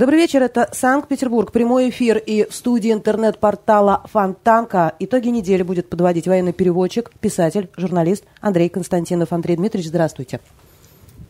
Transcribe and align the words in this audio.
Добрый 0.00 0.18
вечер, 0.18 0.42
это 0.42 0.66
Санкт-Петербург, 0.72 1.52
прямой 1.52 1.90
эфир 1.90 2.16
и 2.16 2.46
в 2.48 2.54
студии 2.54 2.90
интернет-портала 2.90 4.02
Фонтанка. 4.10 4.94
Итоги 4.98 5.28
недели 5.28 5.62
будет 5.62 5.90
подводить 5.90 6.26
военный 6.26 6.54
переводчик, 6.54 7.10
писатель, 7.20 7.68
журналист 7.76 8.24
Андрей 8.40 8.70
Константинов. 8.70 9.30
Андрей 9.34 9.56
Дмитриевич, 9.56 9.90
здравствуйте. 9.90 10.40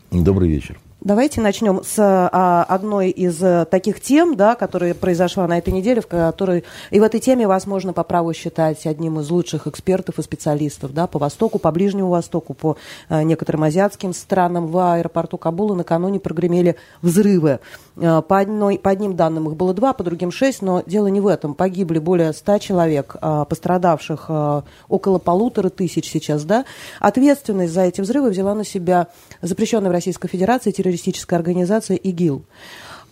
Добрый 0.09 0.47
вечер. 0.47 0.79
Давайте 1.03 1.41
начнем 1.41 1.81
с 1.83 1.95
а, 1.97 2.63
одной 2.69 3.09
из 3.09 3.41
а, 3.41 3.65
таких 3.65 3.99
тем, 4.01 4.35
да, 4.35 4.53
которая 4.53 4.93
произошла 4.93 5.47
на 5.47 5.57
этой 5.57 5.73
неделе, 5.73 5.99
в 5.99 6.05
которой 6.05 6.63
и 6.91 6.99
в 6.99 7.03
этой 7.03 7.19
теме 7.19 7.47
вас 7.47 7.65
можно 7.65 7.91
по 7.91 8.03
праву 8.03 8.31
считать 8.33 8.85
одним 8.85 9.19
из 9.19 9.31
лучших 9.31 9.65
экспертов 9.65 10.19
и 10.19 10.21
специалистов 10.21 10.93
да, 10.93 11.07
по 11.07 11.17
Востоку, 11.17 11.57
по 11.57 11.71
Ближнему 11.71 12.09
Востоку, 12.09 12.53
по 12.53 12.77
а, 13.09 13.23
некоторым 13.23 13.63
азиатским 13.63 14.13
странам. 14.13 14.67
В 14.67 14.93
аэропорту 14.93 15.39
Кабула 15.39 15.73
накануне 15.73 16.19
прогремели 16.19 16.75
взрывы. 17.01 17.61
А, 17.97 18.21
по, 18.21 18.37
одной, 18.37 18.77
по 18.77 18.91
одним 18.91 19.15
данным 19.15 19.49
их 19.49 19.55
было 19.55 19.73
два, 19.73 19.93
по 19.93 20.03
другим 20.03 20.31
шесть, 20.31 20.61
но 20.61 20.83
дело 20.85 21.07
не 21.07 21.19
в 21.19 21.25
этом. 21.25 21.55
Погибли 21.55 21.97
более 21.97 22.31
ста 22.31 22.59
человек, 22.59 23.15
а, 23.21 23.45
пострадавших 23.45 24.25
а, 24.27 24.63
около 24.87 25.17
полутора 25.17 25.69
тысяч 25.69 26.11
сейчас. 26.11 26.43
Да. 26.43 26.65
Ответственность 26.99 27.73
за 27.73 27.81
эти 27.81 28.01
взрывы 28.01 28.29
взяла 28.29 28.53
на 28.53 28.63
себя 28.63 29.07
запрещенная 29.41 29.89
в 29.89 29.93
Российской 29.93 30.27
Федерации 30.27 30.69
террористическая 30.69 30.90
террористическая 30.91 31.39
организация 31.39 31.97
ИГИЛ. 31.97 32.43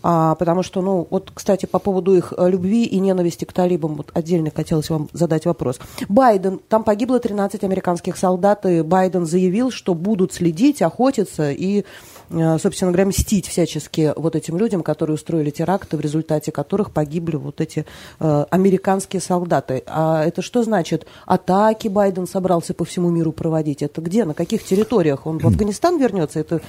А, 0.02 0.36
потому 0.36 0.64
что, 0.64 0.82
ну, 0.82 1.08
вот, 1.10 1.32
кстати, 1.34 1.66
по 1.66 1.78
поводу 1.78 2.16
их 2.16 2.34
э, 2.38 2.50
любви 2.50 2.86
и 2.86 3.00
ненависти 3.00 3.44
к 3.44 3.52
талибам, 3.52 3.96
вот 3.96 4.12
отдельно 4.14 4.50
хотелось 4.50 4.90
вам 4.90 5.10
задать 5.12 5.46
вопрос. 5.46 5.78
Байден, 6.08 6.62
там 6.70 6.86
погибло 6.86 7.20
13 7.20 7.66
американских 7.66 8.16
солдат, 8.16 8.66
и 8.66 8.82
Байден 8.82 9.26
заявил, 9.26 9.72
что 9.72 9.94
будут 9.94 10.32
следить, 10.32 10.82
охотиться 10.82 11.52
и, 11.52 11.84
э, 12.30 12.58
собственно 12.60 12.92
говоря, 12.92 13.08
мстить 13.08 13.48
всячески 13.48 14.14
вот 14.16 14.38
этим 14.38 14.58
людям, 14.58 14.84
которые 14.84 15.16
устроили 15.16 15.50
теракты, 15.50 15.98
в 15.98 16.00
результате 16.00 16.54
которых 16.54 16.92
погибли 16.92 17.36
вот 17.36 17.60
эти 17.60 17.86
э, 18.22 18.46
американские 18.50 19.22
солдаты. 19.22 19.84
А 19.86 20.24
это 20.24 20.42
что 20.42 20.64
значит? 20.64 21.08
Атаки 21.26 21.90
Байден 21.90 22.26
собрался 22.26 22.74
по 22.74 22.86
всему 22.86 23.10
миру 23.10 23.34
проводить? 23.34 23.84
Это 23.84 24.00
где, 24.00 24.24
на 24.24 24.34
каких 24.34 24.64
территориях? 24.64 25.26
Он 25.26 25.40
в 25.40 25.46
Афганистан 25.46 26.00
вернется? 26.00 26.40
Это 26.40 26.62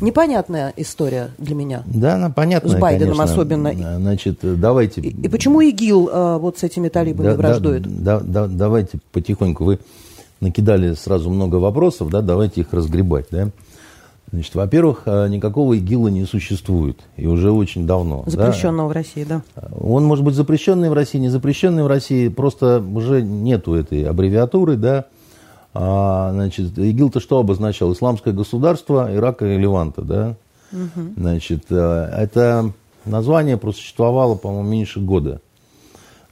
непонятная 0.00 0.72
история 0.76 1.30
для 1.38 1.54
меня. 1.54 1.82
Да, 1.86 2.14
она 2.14 2.30
понятная, 2.30 2.76
С 2.76 2.80
Байденом 2.80 3.16
конечно. 3.16 3.32
особенно. 3.32 3.72
Значит, 3.72 4.38
давайте... 4.42 5.00
И, 5.00 5.08
и 5.08 5.28
почему 5.28 5.60
ИГИЛ 5.60 6.10
а, 6.12 6.38
вот 6.38 6.58
с 6.58 6.62
этими 6.62 6.88
талибами 6.88 7.28
да, 7.28 7.34
враждует? 7.34 7.82
Да, 7.82 8.20
да, 8.20 8.46
да, 8.46 8.46
давайте 8.46 8.98
потихоньку. 9.12 9.64
Вы 9.64 9.78
накидали 10.40 10.94
сразу 10.94 11.30
много 11.30 11.56
вопросов, 11.56 12.10
да, 12.10 12.20
давайте 12.20 12.62
их 12.62 12.72
разгребать, 12.72 13.26
да. 13.30 13.50
Значит, 14.32 14.54
во-первых, 14.54 15.02
а, 15.04 15.28
никакого 15.28 15.74
ИГИЛа 15.74 16.08
не 16.08 16.24
существует, 16.24 16.98
и 17.16 17.26
уже 17.26 17.50
очень 17.50 17.86
давно. 17.86 18.24
Запрещенного 18.26 18.88
да? 18.88 18.92
в 18.92 18.96
России, 18.96 19.24
да. 19.24 19.42
Он 19.78 20.04
может 20.04 20.24
быть 20.24 20.34
запрещенный 20.34 20.88
в 20.88 20.94
России, 20.94 21.18
не 21.18 21.28
запрещенный 21.28 21.82
в 21.82 21.86
России, 21.86 22.28
просто 22.28 22.80
уже 22.80 23.22
нету 23.22 23.74
этой 23.74 24.04
аббревиатуры, 24.04 24.76
да. 24.76 25.04
А, 25.74 26.30
значит, 26.32 26.78
ИГИЛ-то 26.78 27.20
что 27.20 27.38
обозначал? 27.38 27.92
Исламское 27.92 28.34
государство 28.34 29.08
Ирака 29.14 29.46
и 29.46 29.56
Леванта, 29.56 30.02
да? 30.02 30.36
Угу. 30.72 31.14
Значит, 31.16 31.64
э, 31.70 32.08
это 32.16 32.72
название 33.04 33.56
просуществовало, 33.56 34.34
по-моему, 34.34 34.68
меньше 34.68 35.00
года 35.00 35.40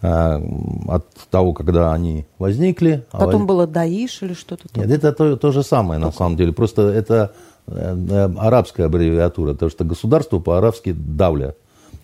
э, 0.02 0.41
от 0.88 1.06
того, 1.30 1.52
когда 1.52 1.92
они 1.92 2.27
возникли. 2.38 3.05
А 3.12 3.18
Потом 3.18 3.42
а 3.42 3.46
было 3.46 3.66
Даиш 3.66 4.22
или 4.22 4.34
что-то 4.34 4.68
там? 4.68 4.84
Нет, 4.84 4.92
это 4.92 5.12
то, 5.12 5.36
то 5.36 5.52
же 5.52 5.62
самое, 5.62 5.98
на 5.98 6.12
самом 6.12 6.36
деле. 6.36 6.52
Просто 6.52 6.83
это 6.83 7.33
э, 7.67 8.30
арабская 8.39 8.84
аббревиатура, 8.84 9.55
потому 9.55 9.70
что 9.70 9.84
государство 9.84 10.39
по-арабски 10.39 10.92
давля. 10.92 11.55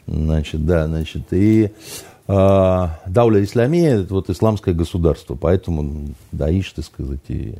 Значит, 0.06 0.64
да, 0.64 0.86
значит, 0.86 1.32
и 1.32 1.72
Дауля 2.26 3.44
Исламия– 3.44 4.00
это 4.00 4.14
вот 4.14 4.30
исламское 4.30 4.74
государство, 4.74 5.36
поэтому 5.36 6.08
Даиш, 6.32 6.72
так 6.72 6.84
сказать, 6.84 7.20
и, 7.28 7.54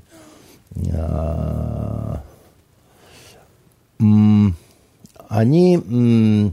а, 0.92 2.22
они, 5.28 6.52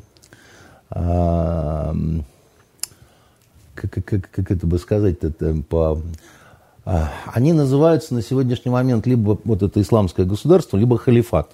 а, 0.89 1.95
как, 3.73 3.91
как, 4.05 4.29
как 4.29 4.51
это 4.51 4.67
бы 4.67 4.77
сказать, 4.77 5.17
это 5.21 5.55
по, 5.67 5.99
а, 6.85 7.11
они 7.33 7.53
называются 7.53 8.13
на 8.13 8.21
сегодняшний 8.21 8.71
момент 8.71 9.07
либо 9.07 9.39
вот 9.43 9.63
это 9.63 9.81
исламское 9.81 10.25
государство, 10.25 10.77
либо 10.77 10.97
халифат 10.97 11.49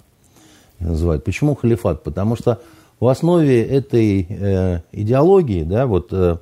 называют. 0.79 1.23
Почему 1.23 1.55
халифат? 1.55 2.03
Потому 2.03 2.35
что 2.35 2.61
в 2.99 3.07
основе 3.07 3.63
этой 3.63 4.27
э, 4.29 4.81
идеологии, 4.91 5.63
да, 5.63 5.87
вот 5.87 6.11
э, 6.11 6.15
а, 6.15 6.39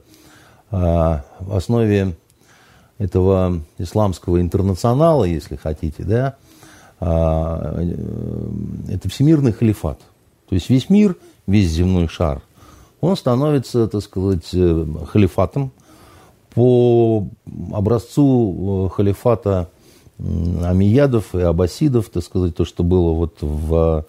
в 0.70 1.24
основе 1.56 2.16
этого 2.98 3.62
исламского 3.78 4.42
интернационала, 4.42 5.24
если 5.24 5.56
хотите, 5.56 6.04
да, 6.04 6.36
а, 7.00 7.76
э, 7.78 8.94
это 8.94 9.10
всемирный 9.10 9.52
халифат. 9.52 10.00
То 10.50 10.56
есть 10.56 10.70
весь 10.70 10.90
мир, 10.90 11.16
весь 11.46 11.70
земной 11.70 12.08
шар, 12.08 12.42
он 13.02 13.16
становится, 13.16 13.88
так 13.88 14.02
сказать, 14.02 14.50
э, 14.54 14.86
халифатом 15.08 15.72
по 16.56 17.28
образцу 17.72 18.88
э, 18.88 18.96
халифата 18.96 19.70
амиядов 20.20 21.36
и 21.36 21.42
аббасидов, 21.42 22.10
так 22.10 22.24
сказать, 22.24 22.56
то, 22.56 22.66
что 22.66 22.84
было 22.84 23.14
вот 23.14 23.38
в, 23.42 24.04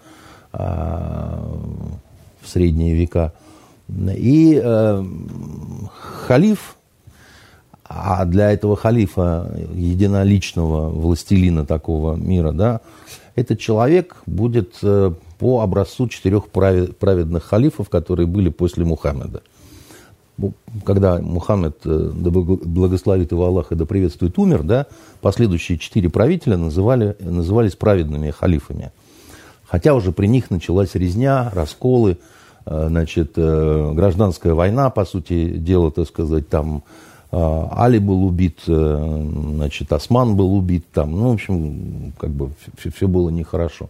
а, 0.51 1.47
в 2.41 2.49
средние 2.49 2.95
века– 2.95 3.33
и 4.15 4.59
э, 4.61 5.03
халиф, 6.27 6.75
а 7.83 8.25
для 8.25 8.51
этого 8.51 8.75
халифа, 8.75 9.51
единоличного 9.73 10.89
властелина 10.89 11.65
такого 11.65 12.15
мира, 12.15 12.51
да, 12.51 12.81
этот 13.35 13.59
человек 13.59 14.17
будет 14.25 14.75
э, 14.83 15.11
по 15.39 15.61
образцу 15.61 16.07
четырех 16.07 16.49
праведных 16.49 17.43
халифов, 17.45 17.89
которые 17.89 18.27
были 18.27 18.49
после 18.49 18.85
Мухаммеда. 18.85 19.41
Когда 20.85 21.19
Мухаммед, 21.19 21.77
э, 21.85 22.11
да 22.13 22.29
благословит 22.29 23.31
его 23.31 23.45
Аллах 23.45 23.71
и 23.71 23.75
да 23.75 23.85
приветствует, 23.85 24.37
умер, 24.37 24.63
да, 24.63 24.87
последующие 25.21 25.77
четыре 25.77 26.09
правителя 26.09 26.57
называли, 26.57 27.15
назывались 27.19 27.75
праведными 27.75 28.29
халифами. 28.29 28.91
Хотя 29.65 29.93
уже 29.93 30.11
при 30.11 30.27
них 30.27 30.51
началась 30.51 30.95
резня, 30.95 31.49
расколы, 31.53 32.17
значит, 32.69 33.33
э, 33.35 33.91
гражданская 33.95 34.53
война, 34.53 34.91
по 34.91 35.03
сути 35.03 35.57
дела, 35.57 35.91
так 35.91 36.07
сказать, 36.07 36.49
там 36.49 36.83
э, 37.31 37.67
Али 37.71 37.97
был 37.97 38.23
убит, 38.23 38.59
значит, 38.65 39.91
Осман 39.91 40.35
был 40.35 40.53
убит, 40.55 40.85
там, 40.93 41.11
ну, 41.13 41.31
в 41.31 41.33
общем, 41.33 42.13
как 42.19 42.29
бы 42.29 42.51
все, 42.77 42.91
все 42.91 43.07
было 43.07 43.29
нехорошо. 43.29 43.89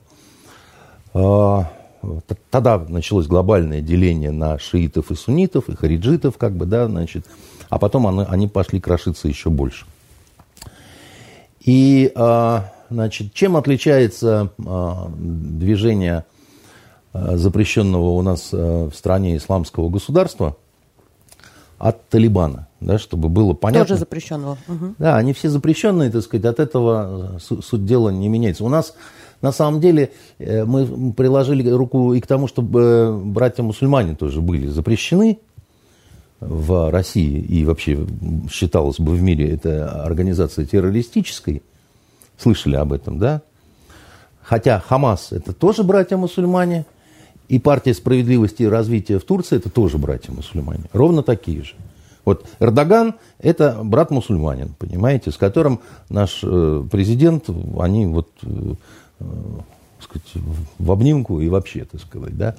Тогда 2.50 2.78
началось 2.88 3.28
глобальное 3.28 3.81
деление 3.81 4.31
на 4.31 4.57
шиитов 4.57 5.12
и 5.12 5.16
суннитов, 5.16 5.68
и 5.68 5.75
хариджитов, 5.75 6.38
как 6.38 6.53
бы, 6.53 6.66
да, 6.66 6.88
значит, 6.88 7.25
а 7.68 7.78
потом 7.78 8.07
они, 8.07 8.25
они 8.29 8.47
пошли 8.47 8.79
крошиться 8.79 9.28
еще 9.28 9.50
больше. 9.50 9.85
И, 11.59 12.13
значит, 12.89 13.34
чем 13.34 13.57
отличается 13.57 14.51
движение 14.57 16.19
Э, 16.19 16.38
запрещенного 17.14 18.09
у 18.09 18.22
нас 18.22 18.50
э, 18.52 18.90
в 18.92 18.94
стране 18.94 19.38
исламского 19.38 19.90
государства 19.90 20.56
от 21.80 22.08
Талибана, 22.09 22.68
да, 22.81 23.00
чтобы 23.00 23.30
было 23.30 23.54
понятно. 23.54 23.88
Тоже 23.88 24.00
запрещенного. 24.00 24.57
Угу. 24.68 24.95
Да, 25.00 25.18
они 25.18 25.33
все 25.33 25.50
запрещенные, 25.50 26.12
так 26.12 26.22
сказать, 26.22 26.45
от 26.45 26.60
этого 26.60 27.39
э, 27.39 27.62
суть 27.62 27.86
дела 27.86 28.10
не 28.10 28.28
меняется. 28.28 28.63
У 28.63 28.69
нас 28.69 28.94
на 29.42 29.51
самом 29.51 29.80
деле 29.80 30.12
мы 30.38 31.13
приложили 31.13 31.68
руку 31.69 32.13
и 32.13 32.19
к 32.19 32.28
тому, 32.28 32.50
чтобы 32.50 33.18
братья-мусульмане 33.24 34.16
тоже 34.16 34.42
были 34.42 34.68
запрещены 34.68 35.39
в 36.42 36.92
России 36.92 37.39
и 37.39 37.63
вообще 37.63 38.06
считалось 38.51 39.00
бы 39.00 39.13
в 39.13 39.22
мире 39.22 39.50
это 39.54 40.04
организация 40.04 40.66
террористической. 40.66 41.63
Слышали 42.38 42.75
об 42.75 42.92
этом, 42.92 43.18
да? 43.18 43.42
Хотя 44.42 44.81
Хамас 44.81 45.31
это 45.31 45.54
тоже 45.54 45.83
братья-мусульмане– 45.83 46.86
и 47.50 47.60
партия 47.60 47.94
справедливости 47.94 48.63
и 48.63 48.68
развития 48.68 49.19
в 49.19 49.24
Турции 49.24 49.57
это 49.57 49.69
тоже 49.69 49.98
братья-мусульмане. 49.98 50.84
Ровно 50.94 51.24
такие 51.24 51.63
же. 51.63 51.74
Вот 52.24 52.46
Эрдоган– 52.60 53.16
это 53.40 53.80
брат-мусульманин, 53.84 54.75
понимаете, 54.78 55.31
с 55.31 55.38
которым 55.38 55.80
наш 56.10 56.42
э, 56.44 56.84
президент, 56.92 57.46
они 57.80 58.06
вот, 58.06 58.30
э, 58.44 58.74
э, 59.19 59.25
сказать, 60.00 60.28
в 60.78 60.92
обнимку 60.92 61.42
и 61.42 61.50
вообще, 61.50 61.86
так 61.86 62.00
сказать, 62.01 62.38
да. 62.38 62.56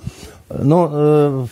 Но 0.49 1.47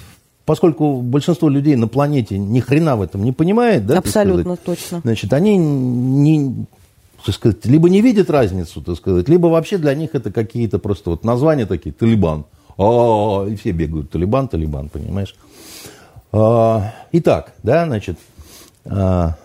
поскольку 0.45 1.01
большинство 1.01 1.49
людей 1.49 1.77
на 1.77 1.87
планете 1.87 2.39
ни 2.39 2.59
хрена 2.59 2.97
в 2.97 3.03
этом 3.03 3.23
не 3.23 3.33
понимает, 3.33 3.87
да, 3.87 3.99
Абсолютно 3.99 4.57
точно. 4.57 5.01
Значит, 5.05 5.33
они 5.33 5.57
не, 5.57 6.67
так 7.25 7.35
сказать, 7.35 7.67
либо 7.67 7.89
не 7.89 8.01
видят 8.01 8.31
разницу, 8.31 8.81
так 8.81 8.97
сказать, 8.97 9.29
либо 9.29 9.47
вообще 9.47 9.79
для 9.79 9.95
них 9.95 10.15
это 10.15 10.33
какие-то 10.33 10.81
просто 10.81 11.11
вот 11.11 11.23
названия 11.23 11.67
такие, 11.67 11.93
Талибан. 11.93 12.47
А, 12.79 13.45
и 13.47 13.57
все 13.57 13.73
бегают, 13.73 14.11
Талибан, 14.11 14.49
Талибан, 14.49 14.89
понимаешь? 14.89 15.35
А, 16.33 16.95
итак, 17.13 17.53
да, 17.63 17.85
значит, 17.87 18.19
а, 18.85 19.37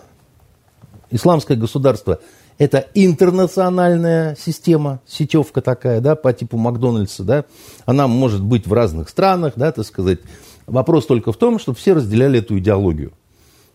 исламское 1.10 1.56
государство– 1.56 2.20
это 2.58 2.86
интернациональная 2.94 4.36
система, 4.38 5.00
сетевка 5.06 5.60
такая, 5.60 6.00
да, 6.00 6.14
по 6.14 6.32
типу 6.32 6.56
Макдональдса, 6.56 7.24
да. 7.24 7.44
Она 7.84 8.06
может 8.06 8.42
быть 8.42 8.66
в 8.66 8.72
разных 8.72 9.08
странах, 9.08 9.54
да, 9.56 9.72
так 9.72 9.84
сказать. 9.84 10.20
Вопрос 10.66 11.06
только 11.06 11.32
в 11.32 11.36
том, 11.36 11.58
чтобы 11.58 11.76
все 11.76 11.92
разделяли 11.94 12.38
эту 12.38 12.58
идеологию. 12.58 13.12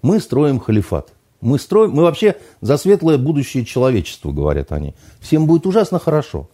Мы 0.01 0.19
строим 0.19 0.59
халифат. 0.59 1.09
Мы, 1.41 1.59
строим, 1.59 1.91
мы 1.91 2.03
вообще 2.03 2.37
за 2.61 2.77
светлое 2.77 3.17
будущее 3.17 3.65
человечества, 3.65 4.31
говорят 4.31 4.71
они. 4.71 4.95
Всем 5.19 5.45
будет 5.45 5.67
ужасно 5.67 5.99
хорошо. 5.99 6.49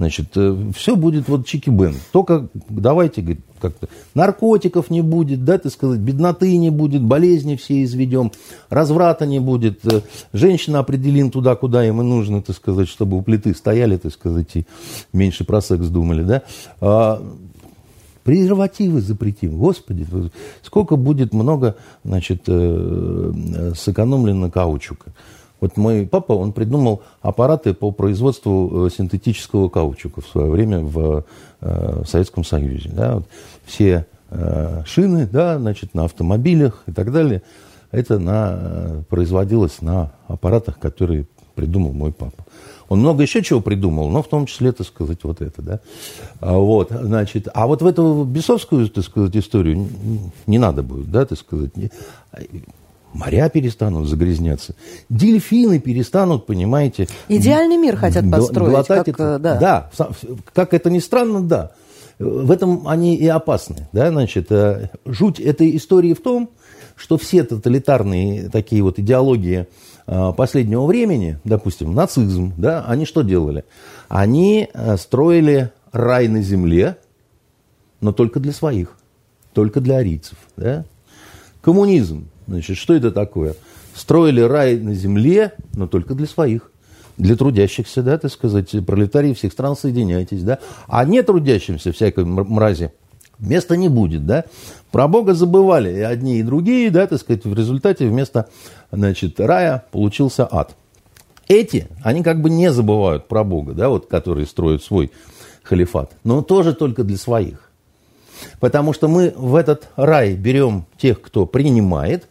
Значит, 0.00 0.28
э, 0.34 0.56
все 0.74 0.96
будет 0.96 1.28
вот 1.28 1.44
чики-бен. 1.46 1.94
Только 2.10 2.48
давайте, 2.70 3.20
говорит, 3.20 3.44
как-то 3.60 3.86
наркотиков 4.14 4.88
не 4.88 5.02
будет, 5.02 5.44
да, 5.44 5.58
так 5.58 5.70
сказать, 5.70 6.00
бедноты 6.00 6.56
не 6.56 6.70
будет, 6.70 7.02
болезни 7.02 7.56
все 7.56 7.84
изведем, 7.84 8.32
разврата 8.70 9.26
не 9.26 9.40
будет, 9.40 9.84
э, 9.84 10.00
женщина 10.32 10.78
определим 10.78 11.30
туда, 11.30 11.54
куда 11.54 11.86
им 11.86 12.00
и 12.00 12.04
нужно, 12.04 12.40
так 12.40 12.56
сказать, 12.56 12.88
чтобы 12.88 13.18
у 13.18 13.22
плиты 13.22 13.54
стояли, 13.54 13.98
так 13.98 14.14
сказать, 14.14 14.56
и 14.56 14.66
меньше 15.12 15.44
про 15.44 15.60
секс 15.60 15.88
думали, 15.88 16.22
да. 16.22 16.42
А, 16.80 17.22
презервативы 18.24 19.02
запретим. 19.02 19.58
Господи, 19.58 20.06
сколько 20.62 20.96
будет 20.96 21.34
много, 21.34 21.76
значит, 22.04 22.44
э, 22.46 23.72
сэкономлено 23.76 24.50
каучука. 24.50 25.12
Вот 25.60 25.76
мой 25.76 26.06
папа, 26.06 26.32
он 26.32 26.52
придумал 26.52 27.02
аппараты 27.20 27.74
по 27.74 27.90
производству 27.90 28.86
э, 28.86 28.90
синтетического 28.90 29.68
каучука 29.68 30.20
в 30.20 30.26
свое 30.26 30.50
время 30.50 30.80
в, 30.80 31.24
э, 31.60 32.02
в 32.04 32.08
Советском 32.08 32.44
Союзе. 32.44 32.90
Да, 32.92 33.16
вот 33.16 33.26
все 33.66 34.06
э, 34.30 34.82
шины, 34.86 35.26
да, 35.26 35.58
значит, 35.58 35.94
на 35.94 36.04
автомобилях 36.04 36.82
и 36.86 36.92
так 36.92 37.12
далее, 37.12 37.42
это 37.90 38.18
на, 38.18 39.04
производилось 39.08 39.82
на 39.82 40.12
аппаратах, 40.28 40.78
которые 40.78 41.26
придумал 41.54 41.92
мой 41.92 42.12
папа. 42.12 42.44
Он 42.88 43.00
много 43.00 43.22
еще 43.22 43.42
чего 43.42 43.60
придумал, 43.60 44.08
но 44.08 44.22
в 44.22 44.28
том 44.28 44.46
числе, 44.46 44.72
так 44.72 44.86
сказать, 44.86 45.18
вот 45.22 45.40
это, 45.40 45.62
да. 45.62 45.80
А 46.40 46.56
вот, 46.56 46.90
значит, 46.90 47.48
а 47.54 47.66
вот 47.66 47.82
в 47.82 47.86
эту 47.86 48.24
бесовскую, 48.24 48.88
так 48.88 49.04
сказать, 49.04 49.36
историю 49.36 49.88
не 50.46 50.58
надо 50.58 50.82
будет, 50.82 51.10
да, 51.10 51.24
так 51.24 51.38
сказать. 51.38 51.70
Моря 53.12 53.48
перестанут 53.48 54.08
загрязняться. 54.08 54.74
Дельфины 55.08 55.80
перестанут, 55.80 56.46
понимаете... 56.46 57.08
Идеальный 57.28 57.76
мир 57.76 57.96
хотят 57.96 58.30
построить. 58.30 58.86
Как, 58.86 59.08
это, 59.08 59.38
да. 59.38 59.58
да, 59.58 59.90
как 60.52 60.74
это 60.74 60.90
ни 60.90 61.00
странно, 61.00 61.42
да. 61.42 61.72
В 62.18 62.50
этом 62.50 62.86
они 62.86 63.16
и 63.16 63.26
опасны. 63.26 63.88
Да? 63.92 64.10
Значит, 64.10 64.52
э, 64.52 64.90
жуть 65.06 65.40
этой 65.40 65.74
истории 65.76 66.12
в 66.12 66.20
том, 66.20 66.50
что 66.94 67.16
все 67.16 67.44
тоталитарные 67.44 68.50
такие 68.50 68.82
вот 68.82 68.98
идеологии 68.98 69.66
э, 70.06 70.32
последнего 70.36 70.84
времени, 70.84 71.38
допустим, 71.44 71.94
нацизм, 71.94 72.52
да, 72.58 72.84
они 72.86 73.06
что 73.06 73.22
делали? 73.22 73.64
Они 74.08 74.68
э, 74.72 74.96
строили 74.98 75.72
рай 75.92 76.28
на 76.28 76.42
земле, 76.42 76.98
но 78.02 78.12
только 78.12 78.38
для 78.38 78.52
своих, 78.52 78.96
только 79.54 79.80
для 79.80 79.96
арийцев. 79.96 80.36
Да? 80.56 80.84
Коммунизм 81.62 82.28
Значит, 82.50 82.78
что 82.78 82.94
это 82.94 83.12
такое? 83.12 83.54
Строили 83.94 84.40
рай 84.40 84.76
на 84.76 84.92
земле, 84.92 85.52
но 85.74 85.86
только 85.86 86.14
для 86.14 86.26
своих. 86.26 86.72
Для 87.16 87.36
трудящихся, 87.36 88.02
да, 88.02 88.18
так 88.18 88.32
сказать, 88.32 88.74
пролетарии 88.84 89.34
всех 89.34 89.52
стран 89.52 89.76
соединяйтесь, 89.76 90.42
да. 90.42 90.58
А 90.88 91.04
не 91.04 91.22
трудящимся 91.22 91.92
всякой 91.92 92.24
мрази 92.24 92.92
места 93.38 93.76
не 93.76 93.88
будет, 93.88 94.26
да. 94.26 94.46
Про 94.90 95.06
Бога 95.06 95.34
забывали 95.34 95.90
и 95.96 96.00
одни, 96.00 96.40
и 96.40 96.42
другие, 96.42 96.90
да, 96.90 97.06
так 97.06 97.20
сказать, 97.20 97.44
в 97.44 97.54
результате 97.54 98.08
вместо, 98.08 98.48
значит, 98.90 99.38
рая 99.38 99.84
получился 99.92 100.48
ад. 100.50 100.74
Эти, 101.46 101.86
они 102.02 102.24
как 102.24 102.40
бы 102.40 102.50
не 102.50 102.72
забывают 102.72 103.28
про 103.28 103.44
Бога, 103.44 103.74
да, 103.74 103.90
вот, 103.90 104.06
которые 104.06 104.46
строят 104.46 104.82
свой 104.82 105.12
халифат, 105.62 106.10
но 106.24 106.42
тоже 106.42 106.74
только 106.74 107.04
для 107.04 107.16
своих. 107.16 107.70
Потому 108.58 108.92
что 108.92 109.06
мы 109.06 109.32
в 109.36 109.54
этот 109.54 109.88
рай 109.94 110.34
берем 110.34 110.86
тех, 110.96 111.20
кто 111.20 111.46
принимает, 111.46 112.26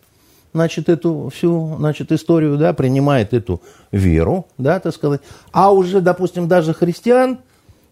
значит, 0.54 0.90
эту 0.90 1.30
всю, 1.34 1.76
значит, 1.78 2.12
историю, 2.12 2.58
да, 2.58 2.74
принимает 2.74 3.34
эту 3.34 3.62
веру, 3.92 4.48
да, 4.58 4.80
так 4.80 4.94
сказать. 4.94 5.22
А 5.52 5.72
уже, 5.72 6.02
допустим, 6.02 6.48
даже 6.48 6.74
христиан, 6.74 7.40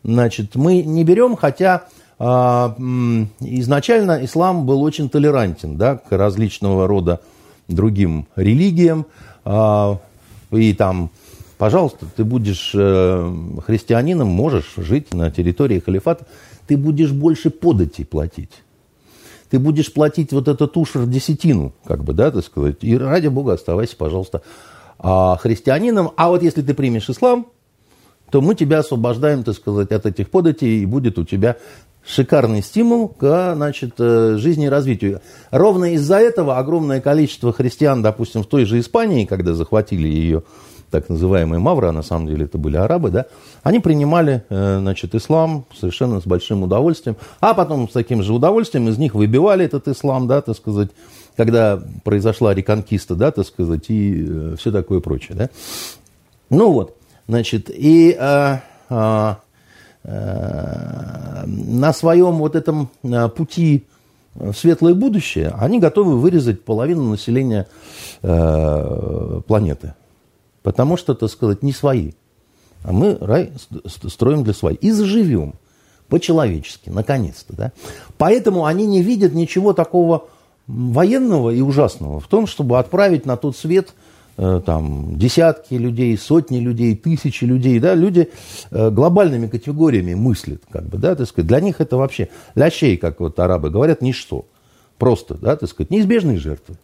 значит, 0.04 0.56
мы 0.56 0.82
не 0.82 1.04
берем, 1.04 1.36
хотя 1.36 1.84
а, 2.20 2.76
изначально 3.40 4.24
ислам 4.26 4.66
был 4.66 4.82
очень 4.82 5.10
толерантен, 5.10 5.78
да, 5.78 5.98
к 5.98 6.12
различного 6.12 6.88
рода 6.88 7.22
другим 7.68 8.28
религиям, 8.36 9.06
а, 9.46 10.00
и 10.52 10.74
там, 10.74 11.12
пожалуйста, 11.58 12.06
ты 12.16 12.24
будешь 12.24 12.72
э, 12.74 13.36
христианином, 13.66 14.30
можешь 14.30 14.76
жить 14.78 15.14
на 15.14 15.30
территории 15.30 15.80
халифата, 15.80 16.26
ты 16.68 16.78
будешь 16.78 17.12
больше 17.12 17.50
подати 17.50 18.06
платить 18.06 18.64
ты 19.50 19.60
будешь 19.60 19.94
платить 19.94 20.32
вот 20.34 20.48
этот 20.48 20.76
ушер 20.78 21.06
десятину, 21.06 21.74
как 21.86 22.04
бы, 22.04 22.14
да, 22.14 22.32
так 22.32 22.44
сказать, 22.44 22.78
и 22.82 22.98
ради 22.98 23.28
бога 23.28 23.54
оставайся, 23.54 23.96
пожалуйста, 23.96 24.42
а, 25.00 25.38
христианином. 25.38 26.12
А 26.18 26.30
вот 26.30 26.44
если 26.44 26.62
ты 26.62 26.74
примешь 26.74 27.10
ислам, 27.10 27.48
то 28.32 28.42
мы 28.42 28.56
тебя 28.56 28.80
освобождаем, 28.80 29.44
так 29.44 29.56
сказать, 29.56 29.92
от 29.92 30.06
этих 30.06 30.30
податей, 30.30 30.82
и 30.82 30.86
будет 30.86 31.18
у 31.18 31.24
тебя 31.24 31.58
шикарный 32.06 32.62
стимул 32.62 33.10
к 33.10 33.54
значит, 33.56 33.96
э, 34.00 34.38
жизни 34.38 34.66
и 34.66 34.70
развитию. 34.70 35.22
Ровно 35.52 35.94
из-за 35.94 36.18
этого 36.18 36.58
огромное 36.58 37.02
количество 37.02 37.52
христиан, 37.52 38.02
допустим, 38.02 38.44
в 38.44 38.48
той 38.48 38.66
же 38.66 38.80
Испании, 38.80 39.26
когда 39.26 39.54
захватили 39.54 40.08
ее 40.08 40.44
так 40.90 41.10
называемые 41.10 41.60
мавры, 41.60 41.88
а 41.88 41.92
на 41.92 42.04
самом 42.04 42.28
деле 42.28 42.46
это 42.46 42.58
были 42.58 42.78
арабы, 42.78 43.12
да, 43.12 43.26
они 43.64 43.80
принимали, 43.80 44.44
э, 44.50 44.80
значит, 44.80 45.16
ислам 45.16 45.66
совершенно 45.78 46.22
с 46.22 46.26
большим 46.26 46.64
удовольствием, 46.64 47.18
а 47.40 47.54
потом 47.54 47.90
с 47.90 47.94
таким 47.94 48.24
же 48.24 48.34
удовольствием 48.34 48.88
из 48.88 48.98
них 48.98 49.14
выбивали 49.14 49.66
этот 49.66 49.88
ислам, 49.88 50.28
да, 50.28 50.42
так 50.42 50.56
сказать, 50.56 50.90
когда 51.36 51.82
произошла 52.04 52.54
реконкиста, 52.54 53.16
да, 53.16 53.32
так 53.32 53.46
сказать, 53.46 53.90
и 53.90 54.26
э, 54.28 54.56
все 54.58 54.72
такое 54.72 55.00
прочее, 55.00 55.38
да. 55.38 55.50
Ну 56.50 56.72
вот, 56.72 56.96
значит, 57.28 57.70
и 57.70 58.16
а, 58.18 58.62
а, 58.90 59.40
а, 60.06 61.44
на 61.46 61.92
своем 61.92 62.38
вот 62.38 62.56
этом 62.56 62.90
пути 63.36 63.86
в 64.34 64.54
светлое 64.54 64.94
будущее 64.94 65.54
они 65.60 65.80
готовы 65.80 66.18
вырезать 66.20 66.64
половину 66.64 67.10
населения 67.10 67.68
э, 68.22 69.42
планеты. 69.48 69.94
Потому 70.68 70.98
что, 70.98 71.16
так 71.16 71.30
сказать, 71.30 71.64
не 71.64 71.72
свои. 71.72 72.12
А 72.84 72.92
мы 72.92 73.18
рай 73.22 73.54
строим 73.86 74.44
для 74.44 74.54
своих. 74.54 74.78
И 74.80 74.92
заживем 74.92 75.54
по-человечески, 76.10 76.90
наконец-то. 76.90 77.56
Да? 77.56 77.72
Поэтому 78.18 78.66
они 78.66 78.86
не 78.86 79.02
видят 79.02 79.34
ничего 79.34 79.72
такого 79.72 80.26
военного 80.68 81.52
и 81.52 81.62
ужасного 81.62 82.20
в 82.20 82.28
том, 82.28 82.48
чтобы 82.48 82.80
отправить 82.80 83.26
на 83.26 83.38
тот 83.38 83.56
свет 83.56 83.94
э, 84.36 84.60
там, 84.66 85.18
десятки 85.18 85.76
людей, 85.76 86.18
сотни 86.18 86.60
людей, 86.60 86.98
тысячи 86.98 87.46
людей. 87.46 87.80
Да? 87.80 87.96
Люди 87.96 88.30
э, 88.70 88.90
глобальными 88.90 89.48
категориями 89.48 90.16
мыслят. 90.16 90.64
Как 90.70 90.84
бы, 90.84 90.98
да, 90.98 91.16
так 91.16 91.30
сказать. 91.30 91.48
Для 91.48 91.62
них 91.62 91.80
это 91.80 91.96
вообще 91.96 92.28
лящей, 92.56 92.98
как 92.98 93.22
вот 93.22 93.40
арабы 93.40 93.70
говорят, 93.70 94.02
ничто. 94.02 94.44
Просто, 94.98 95.36
да, 95.36 95.56
так 95.56 95.70
сказать, 95.70 95.92
неизбежные 95.92 96.40
жертвы. 96.40 96.76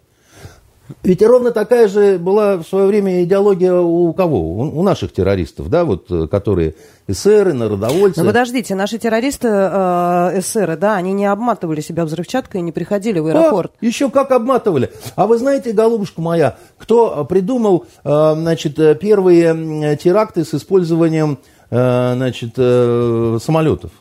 Ведь 1.04 1.22
ровно 1.22 1.52
такая 1.52 1.88
же 1.88 2.18
была 2.18 2.58
в 2.58 2.64
свое 2.64 2.88
время 2.88 3.24
идеология 3.24 3.74
у 3.74 4.12
кого? 4.14 4.40
У, 4.40 4.80
у 4.80 4.84
наших 4.84 5.14
террористов, 5.14 5.70
да, 5.70 5.86
вот, 5.86 6.12
э, 6.12 6.28
которые 6.28 6.76
эсеры, 7.08 7.54
народовольцы. 7.54 8.22
Но 8.22 8.28
подождите, 8.28 8.76
наши 8.76 8.98
террористы, 8.98 9.48
э, 9.50 10.40
эсеры, 10.40 10.78
да, 10.78 10.96
они 10.96 11.14
не 11.14 11.26
обматывали 11.26 11.82
себя 11.82 12.06
взрывчаткой 12.06 12.62
и 12.62 12.64
не 12.64 12.72
приходили 12.72 13.20
в 13.20 13.28
аэропорт. 13.28 13.72
А, 13.82 13.86
еще 13.86 14.10
как 14.10 14.32
обматывали. 14.32 14.92
А 15.16 15.28
вы 15.28 15.38
знаете, 15.38 15.72
голубушка 15.72 16.22
моя, 16.22 16.58
кто 16.78 17.26
придумал, 17.26 17.86
э, 18.04 18.34
значит, 18.36 18.76
первые 19.00 19.98
теракты 19.98 20.46
с 20.46 20.54
использованием, 20.54 21.40
э, 21.70 22.14
значит, 22.16 22.54
э, 22.58 23.38
самолетов? 23.42 23.92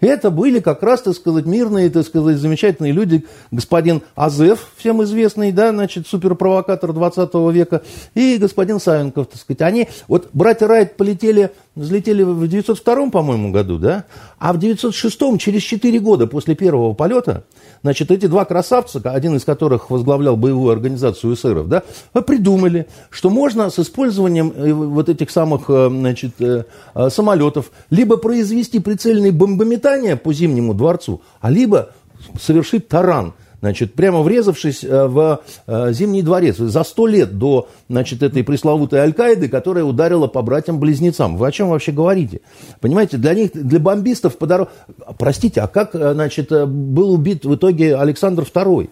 Это 0.00 0.30
были 0.30 0.60
как 0.60 0.82
раз, 0.82 1.02
так 1.02 1.14
сказать, 1.14 1.46
мирные, 1.46 1.90
так 1.90 2.06
сказать, 2.06 2.38
замечательные 2.38 2.92
люди. 2.92 3.26
Господин 3.50 4.02
Азеф, 4.14 4.70
всем 4.76 5.02
известный, 5.02 5.52
да, 5.52 5.70
значит, 5.70 6.06
суперпровокатор 6.06 6.92
20 6.92 7.34
века, 7.52 7.82
и 8.14 8.38
господин 8.38 8.80
Савенков, 8.80 9.28
так 9.28 9.40
сказать. 9.40 9.60
Они, 9.62 9.88
вот 10.08 10.30
братья 10.32 10.66
Райт 10.66 10.96
полетели 10.96 11.50
взлетели 11.76 12.22
в 12.22 12.46
902, 12.46 13.10
по-моему, 13.10 13.52
году, 13.52 13.78
да? 13.78 14.04
А 14.38 14.52
в 14.52 14.58
906, 14.58 15.38
через 15.38 15.62
4 15.62 15.98
года 16.00 16.26
после 16.26 16.54
первого 16.54 16.94
полета, 16.94 17.44
значит, 17.82 18.10
эти 18.10 18.26
два 18.26 18.44
красавца, 18.44 19.00
один 19.04 19.36
из 19.36 19.44
которых 19.44 19.90
возглавлял 19.90 20.36
боевую 20.36 20.72
организацию 20.72 21.34
эсеров, 21.34 21.68
да, 21.68 21.82
придумали, 22.22 22.86
что 23.10 23.30
можно 23.30 23.70
с 23.70 23.78
использованием 23.78 24.52
э, 24.54 24.72
вот 24.72 25.08
этих 25.08 25.30
самых, 25.30 25.64
э, 25.68 25.88
значит, 25.88 26.32
э, 26.40 26.64
самолетов 27.08 27.70
либо 27.90 28.16
произвести 28.16 28.80
прицельные 28.80 29.32
бомбометания 29.32 30.16
по 30.16 30.32
Зимнему 30.32 30.74
дворцу, 30.74 31.22
а 31.40 31.50
либо 31.50 31.90
совершить 32.38 32.88
таран– 32.88 33.34
значит, 33.60 33.94
прямо 33.94 34.22
врезавшись 34.22 34.84
э, 34.84 35.06
в 35.06 35.40
э, 35.66 35.92
Зимний 35.92 36.22
дворец 36.22 36.56
за 36.56 36.82
сто 36.84 37.06
лет 37.06 37.38
до 37.38 37.68
значит, 37.88 38.22
этой 38.22 38.42
пресловутой 38.42 39.00
Аль-Каиды, 39.00 39.48
которая 39.48 39.84
ударила 39.84 40.26
по 40.26 40.42
братьям-близнецам. 40.42 41.36
Вы 41.36 41.46
о 41.46 41.52
чем 41.52 41.68
вообще 41.70 41.92
говорите? 41.92 42.40
Понимаете, 42.80 43.16
для 43.16 43.34
них, 43.34 43.50
для 43.54 43.78
бомбистов 43.78 44.36
по 44.38 44.46
дороге... 44.46 44.70
Простите, 45.18 45.60
а 45.60 45.68
как 45.68 45.94
э, 45.94 46.14
значит, 46.14 46.50
был 46.50 47.12
убит 47.12 47.44
в 47.44 47.54
итоге 47.54 47.96
Александр 47.96 48.42
II? 48.42 48.90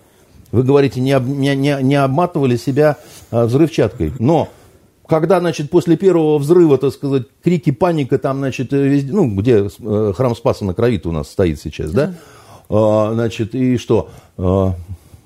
Вы 0.50 0.62
говорите, 0.62 1.00
не, 1.00 1.18
не, 1.20 1.54
не, 1.54 1.78
не 1.82 1.96
обматывали 1.96 2.56
себя 2.56 2.96
взрывчаткой. 3.30 4.14
Но 4.18 4.48
когда, 5.06 5.40
значит, 5.40 5.70
после 5.70 5.96
первого 5.96 6.38
взрыва, 6.38 6.78
так 6.78 6.92
сказать, 6.92 7.25
крики, 7.42 7.70
паника 7.70 8.18
там, 8.18 8.38
значит, 8.38 8.72
везде, 8.72 9.12
ну, 9.12 9.34
где 9.34 9.68
храм 10.14 10.37
Спаса 10.37 10.64
на 10.64 10.75
крови 10.75 11.00
у 11.04 11.12
нас 11.12 11.30
стоит 11.30 11.60
сейчас, 11.60 11.90
да, 11.90 12.14
значит, 12.68 13.54
и 13.54 13.78
что, 13.78 14.10
а, 14.37 14.75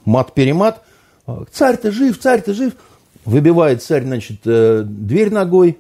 мат-перемат, 0.05 0.83
а, 1.27 1.45
царь-то 1.51 1.91
жив, 1.91 2.19
царь-то 2.19 2.55
жив, 2.55 2.75
выбивает 3.25 3.83
царь, 3.83 4.05
значит, 4.05 4.41
э, 4.45 4.83
дверь 4.85 5.33
ногой 5.33 5.79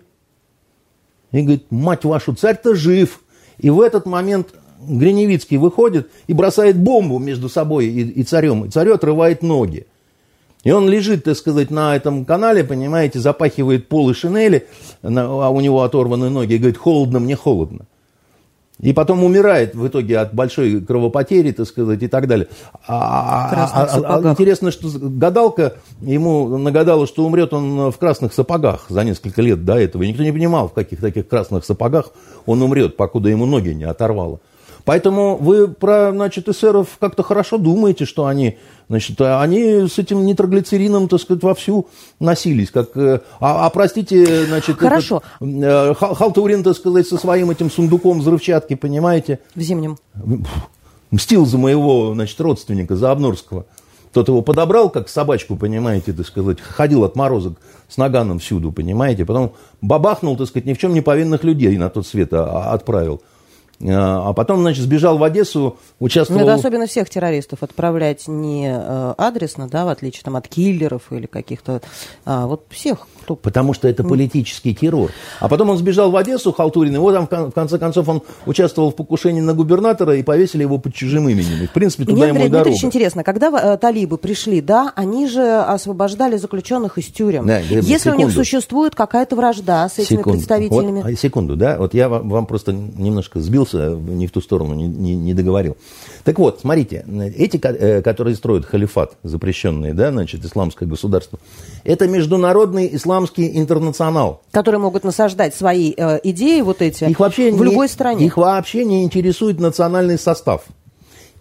и 1.32 1.40
говорит, 1.40 1.66
мать 1.70 2.04
вашу, 2.04 2.34
царь-то 2.34 2.74
жив. 2.74 3.20
И 3.58 3.70
в 3.70 3.80
этот 3.80 4.06
момент 4.06 4.54
Гриневицкий 4.86 5.56
выходит 5.56 6.10
и 6.26 6.32
бросает 6.32 6.78
бомбу 6.78 7.18
между 7.18 7.48
собой 7.48 7.86
и, 7.86 8.02
и 8.02 8.22
царем, 8.24 8.64
и 8.64 8.70
царю 8.70 8.94
отрывает 8.94 9.42
ноги. 9.42 9.86
И 10.64 10.70
он 10.70 10.88
лежит, 10.88 11.24
так 11.24 11.36
сказать, 11.36 11.70
на 11.70 11.96
этом 11.96 12.24
канале, 12.24 12.62
понимаете, 12.62 13.18
запахивает 13.18 13.88
полы 13.88 14.14
шинели, 14.14 14.68
а 15.02 15.50
у 15.50 15.60
него 15.60 15.82
оторваны 15.82 16.30
ноги, 16.30 16.54
и 16.54 16.58
говорит, 16.58 16.78
холодно, 16.78 17.18
мне 17.18 17.34
холодно. 17.34 17.86
И 18.82 18.92
потом 18.92 19.22
умирает 19.22 19.76
в 19.76 19.86
итоге 19.86 20.18
от 20.18 20.34
большой 20.34 20.80
кровопотери, 20.80 21.52
так 21.52 21.66
сказать, 21.66 22.02
и 22.02 22.08
так 22.08 22.26
далее. 22.26 22.48
А, 22.86 23.68
а, 23.72 23.84
а, 23.84 24.16
а 24.18 24.30
интересно, 24.30 24.72
что 24.72 24.88
гадалка 25.00 25.74
ему 26.00 26.58
нагадала, 26.58 27.06
что 27.06 27.24
умрет 27.24 27.52
он 27.54 27.92
в 27.92 27.96
красных 27.96 28.34
сапогах 28.34 28.86
за 28.88 29.04
несколько 29.04 29.40
лет 29.40 29.64
до 29.64 29.78
этого. 29.78 30.02
И 30.02 30.08
никто 30.08 30.24
не 30.24 30.32
понимал, 30.32 30.68
в 30.68 30.72
каких 30.72 31.00
таких 31.00 31.28
красных 31.28 31.64
сапогах 31.64 32.10
он 32.44 32.60
умрет, 32.60 32.96
покуда 32.96 33.28
ему 33.28 33.46
ноги 33.46 33.70
не 33.70 33.84
оторвало. 33.84 34.40
Поэтому 34.84 35.36
вы 35.36 35.68
про, 35.68 36.10
значит, 36.10 36.48
эсеров 36.48 36.88
как-то 36.98 37.22
хорошо 37.22 37.58
думаете, 37.58 38.04
что 38.04 38.26
они, 38.26 38.58
значит, 38.92 39.18
они 39.22 39.88
с 39.88 39.98
этим 39.98 40.26
нитроглицерином, 40.26 41.08
так 41.08 41.18
сказать, 41.18 41.42
вовсю 41.42 41.86
носились. 42.20 42.70
Как, 42.70 42.94
э, 42.94 43.20
а, 43.40 43.64
а 43.64 43.70
простите, 43.70 44.44
значит, 44.44 44.76
хорошо. 44.76 45.22
Этот, 45.40 45.96
Халтурин, 45.96 46.62
так 46.62 46.76
сказать, 46.76 47.08
со 47.08 47.16
своим 47.16 47.50
этим 47.50 47.70
сундуком 47.70 48.20
взрывчатки, 48.20 48.74
понимаете? 48.74 49.38
В 49.54 49.62
зимнем. 49.62 49.96
Мстил 51.10 51.46
за 51.46 51.56
моего, 51.56 52.12
значит, 52.12 52.38
родственника, 52.38 52.94
за 52.94 53.10
Обнорского. 53.10 53.64
Тот 54.12 54.28
его 54.28 54.42
подобрал, 54.42 54.90
как 54.90 55.08
собачку, 55.08 55.56
понимаете, 55.56 56.12
так 56.12 56.26
сказать, 56.26 56.60
ходил 56.60 57.04
от 57.04 57.16
морозок 57.16 57.54
с 57.88 57.96
наганом 57.96 58.40
всюду, 58.40 58.72
понимаете, 58.72 59.24
потом 59.24 59.54
бабахнул, 59.80 60.36
так 60.36 60.48
сказать, 60.48 60.66
ни 60.66 60.74
в 60.74 60.78
чем 60.78 60.92
не 60.92 61.00
повинных 61.00 61.44
людей 61.44 61.78
на 61.78 61.88
тот 61.88 62.06
свет 62.06 62.34
а, 62.34 62.72
отправил. 62.72 63.22
А, 63.88 64.28
а 64.28 64.32
потом, 64.32 64.60
значит, 64.60 64.84
сбежал 64.84 65.18
в 65.18 65.22
Одессу, 65.24 65.76
участвовал... 65.98 66.40
Ну, 66.40 66.46
это 66.46 66.54
особенно 66.54 66.86
всех 66.86 67.10
террористов 67.10 67.62
отправлять 67.62 68.28
не 68.28 68.68
э, 68.68 69.14
адресно, 69.18 69.68
да, 69.68 69.84
в 69.84 69.88
отличие 69.88 70.22
там, 70.22 70.36
от 70.36 70.48
киллеров 70.48 71.02
или 71.10 71.26
каких-то... 71.26 71.80
А 72.24 72.46
вот 72.46 72.64
всех, 72.70 73.06
кто... 73.22 73.36
Потому 73.36 73.74
что 73.74 73.88
это 73.88 74.04
политический 74.04 74.74
террор. 74.74 75.10
А 75.40 75.48
потом 75.48 75.70
он 75.70 75.78
сбежал 75.78 76.10
в 76.10 76.16
Одессу, 76.16 76.52
Халтурин, 76.52 76.94
и 76.94 76.98
вот 76.98 77.28
там, 77.28 77.50
в 77.50 77.54
конце 77.54 77.78
концов, 77.78 78.08
он 78.08 78.22
участвовал 78.46 78.90
в 78.90 78.96
покушении 78.96 79.40
на 79.40 79.54
губернатора 79.54 80.16
и 80.16 80.22
повесили 80.22 80.62
его 80.62 80.78
под 80.78 80.94
чужим 80.94 81.28
именем. 81.28 81.64
И, 81.64 81.66
в 81.66 81.72
принципе, 81.72 82.04
туда 82.04 82.16
Мне, 82.16 82.28
ему 82.28 82.44
Андрей 82.44 82.50
дорога. 82.50 82.76
интересно, 82.82 83.24
когда 83.24 83.48
э, 83.48 83.76
талибы 83.78 84.18
пришли, 84.18 84.60
да, 84.60 84.92
они 84.94 85.26
же 85.26 85.42
освобождали 85.60 86.36
заключенных 86.36 86.98
из 86.98 87.06
тюрем. 87.06 87.46
Да, 87.46 87.58
Если 87.58 87.98
секунду. 87.98 88.16
у 88.16 88.26
них 88.26 88.32
существует 88.32 88.94
какая-то 88.94 89.36
вражда 89.36 89.88
с 89.88 89.98
этими 89.98 90.18
секунду. 90.18 90.38
представителями... 90.38 91.02
Вот, 91.02 91.18
секунду, 91.18 91.56
да, 91.56 91.76
вот 91.78 91.94
я 91.94 92.08
вам, 92.08 92.28
вам 92.28 92.46
просто 92.46 92.72
немножко 92.72 93.40
сбился, 93.40 93.71
не 93.78 94.26
в 94.26 94.32
ту 94.32 94.40
сторону, 94.40 94.74
не, 94.74 94.86
не, 94.86 95.14
не 95.14 95.34
договорил. 95.34 95.76
Так 96.24 96.38
вот, 96.38 96.60
смотрите, 96.60 97.04
эти, 97.36 97.60
э, 97.62 98.02
которые 98.02 98.36
строят 98.36 98.64
халифат, 98.64 99.16
запрещенные, 99.22 99.94
да, 99.94 100.10
значит, 100.10 100.44
исламское 100.44 100.88
государство, 100.88 101.38
это 101.84 102.06
международный 102.08 102.94
исламский 102.94 103.58
интернационал. 103.58 104.42
Которые 104.50 104.80
могут 104.80 105.04
насаждать 105.04 105.54
свои 105.54 105.92
э, 105.96 106.20
идеи 106.24 106.60
вот 106.60 106.82
эти 106.82 107.04
их 107.04 107.20
вообще 107.20 107.50
в 107.50 107.60
не, 107.60 107.64
любой 107.64 107.88
стране. 107.88 108.26
Их 108.26 108.36
вообще 108.36 108.84
не 108.84 109.04
интересует 109.04 109.60
национальный 109.60 110.18
состав. 110.18 110.62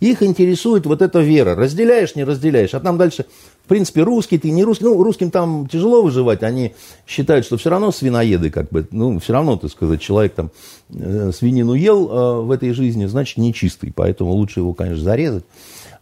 Их 0.02 0.24
интересует 0.24 0.88
вот 0.88 1.04
эта 1.04 1.20
вера. 1.20 1.56
Разделяешь, 1.56 2.16
не 2.16 2.24
разделяешь. 2.24 2.74
А 2.74 2.80
там 2.80 2.98
дальше, 2.98 3.26
принципе, 3.72 4.04
русский, 4.04 4.38
ты 4.38 4.52
не 4.52 4.66
русский. 4.66 4.84
Ну, 4.84 5.02
русским 5.02 5.32
там 5.32 5.66
тяжело 5.66 6.02
выживать. 6.02 6.44
Они 6.44 6.74
считают, 7.08 7.46
что 7.46 7.56
все 7.56 7.70
равно 7.70 7.94
свиноеды, 7.94 8.52
как 8.52 8.68
бы, 8.68 8.86
ну, 8.92 9.18
все 9.20 9.32
равно, 9.32 9.56
так 9.56 9.72
сказать, 9.72 10.02
человек 10.02 10.34
там 10.34 10.52
э, 10.90 11.32
свинину 11.34 11.74
ел 11.74 12.10
э, 12.10 12.42
в 12.42 12.52
этой 12.52 12.74
жизни, 12.74 13.06
значит, 13.06 13.38
нечистый. 13.38 13.94
Поэтому 13.96 14.34
лучше 14.34 14.60
его, 14.60 14.74
конечно, 14.74 15.02
зарезать 15.02 15.46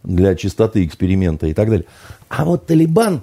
для 0.02 0.34
чистоты 0.34 0.84
эксперимента 0.84 1.46
и 1.46 1.54
так 1.54 1.70
далее. 1.70 1.86
А 2.28 2.44
вот 2.44 2.66
Талибан, 2.66 3.22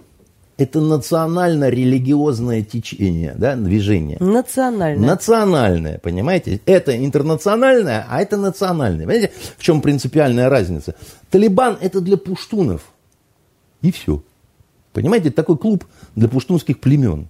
это 0.57 0.79
национально-религиозное 0.79 2.63
течение, 2.63 3.35
да, 3.37 3.57
движение. 3.57 4.15
Национальное. 4.21 5.09
Национальное, 5.09 5.99
понимаете? 5.99 6.61
Это 6.65 6.95
интернациональное, 6.95 8.07
а 8.09 8.21
это 8.21 8.37
национальное. 8.37 9.05
Понимаете, 9.05 9.33
в 9.57 9.61
чем 9.61 9.81
принципиальная 9.81 10.47
разница? 10.47 10.95
Талибан– 11.31 11.77
это 11.81 11.99
для 11.99 12.15
пуштунов. 12.15 12.83
И 13.81 13.91
все. 13.91 14.23
Понимаете, 14.97 15.29
такой 15.29 15.59
клуб 15.59 15.85
для 16.15 16.27
пуштунских 16.27 16.79
племен. 16.79 17.27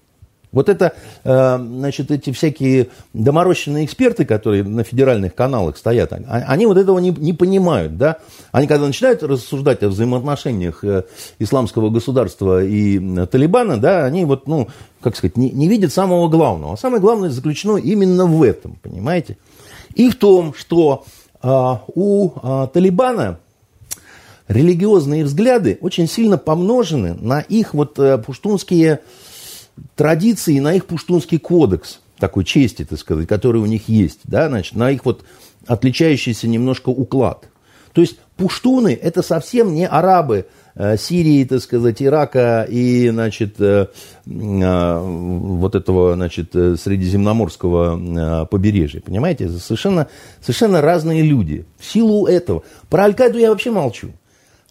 Вот 0.53 0.69
это, 0.69 0.93
э, 1.25 1.57
значит, 1.57 2.11
эти 2.11 2.31
всякие 2.31 2.87
доморощенные 3.13 3.83
эксперты, 3.83 4.23
которые 4.23 4.63
на 4.63 4.85
федеральных 4.85 5.35
каналах 5.35 5.75
стоят, 5.75 6.13
а, 6.13 6.45
они 6.47 6.65
вот 6.65 6.77
этого 6.77 6.99
не, 6.99 7.09
не 7.09 7.33
понимают, 7.33 7.97
да. 7.97 8.19
Они 8.53 8.67
когда 8.67 8.87
начинают 8.87 9.21
рассуждать 9.21 9.83
о 9.83 9.89
взаимоотношениях 9.89 10.81
э, 10.85 11.03
исламского 11.39 11.89
государства 11.89 12.63
и 12.63 12.99
э, 12.99 13.27
Талибана, 13.27 13.75
да, 13.75 14.05
они 14.05 14.23
вот, 14.23 14.47
ну, 14.47 14.69
как 15.01 15.17
сказать, 15.17 15.35
не, 15.35 15.51
не 15.51 15.67
видят 15.67 15.91
самого 15.91 16.29
главного. 16.29 16.75
А 16.75 16.77
самое 16.77 17.01
главное 17.01 17.31
заключено 17.31 17.75
именно 17.75 18.27
в 18.27 18.43
этом, 18.43 18.77
понимаете. 18.81 19.37
И 19.93 20.09
в 20.09 20.15
том, 20.15 20.53
что 20.53 21.03
у 21.43 22.29
Талибана 22.73 23.39
религиозные 24.47 25.23
взгляды 25.23 25.77
очень 25.81 26.07
сильно 26.07 26.37
помножены 26.37 27.13
на 27.13 27.41
их 27.41 27.73
вот 27.73 27.99
пуштунские 28.25 29.01
традиции, 29.95 30.59
на 30.59 30.73
их 30.73 30.85
пуштунский 30.85 31.39
кодекс 31.39 31.99
такой 32.17 32.43
чести, 32.43 32.85
так 32.85 32.99
сказать, 32.99 33.27
который 33.27 33.61
у 33.61 33.65
них 33.65 33.89
есть, 33.89 34.19
да, 34.23 34.47
значит, 34.47 34.75
на 34.75 34.91
их 34.91 35.05
вот 35.05 35.23
отличающийся 35.67 36.47
немножко 36.47 36.89
уклад. 36.89 37.49
То 37.93 38.01
есть 38.01 38.19
пуштуны– 38.35 38.97
это 39.01 39.23
совсем 39.23 39.73
не 39.73 39.87
арабы 39.87 40.45
э, 40.75 40.97
Сирии, 40.97 41.43
так 41.45 41.61
сказать, 41.61 42.01
Ирака 42.01 42.63
и, 42.69 43.09
значит, 43.09 43.55
э, 43.59 43.87
э, 44.27 44.99
вот 45.01 45.73
этого, 45.73 46.13
значит, 46.13 46.51
средиземноморского 46.51 48.45
побережья, 48.45 49.01
понимаете? 49.01 49.49
Совершенно, 49.49 50.07
совершенно 50.41 50.81
разные 50.81 51.23
люди. 51.23 51.65
В 51.79 51.85
силу 51.85 52.27
этого. 52.27 52.61
Про 52.89 53.05
Аль-Каиду 53.05 53.39
я 53.39 53.49
вообще 53.49 53.71
молчу. 53.71 54.09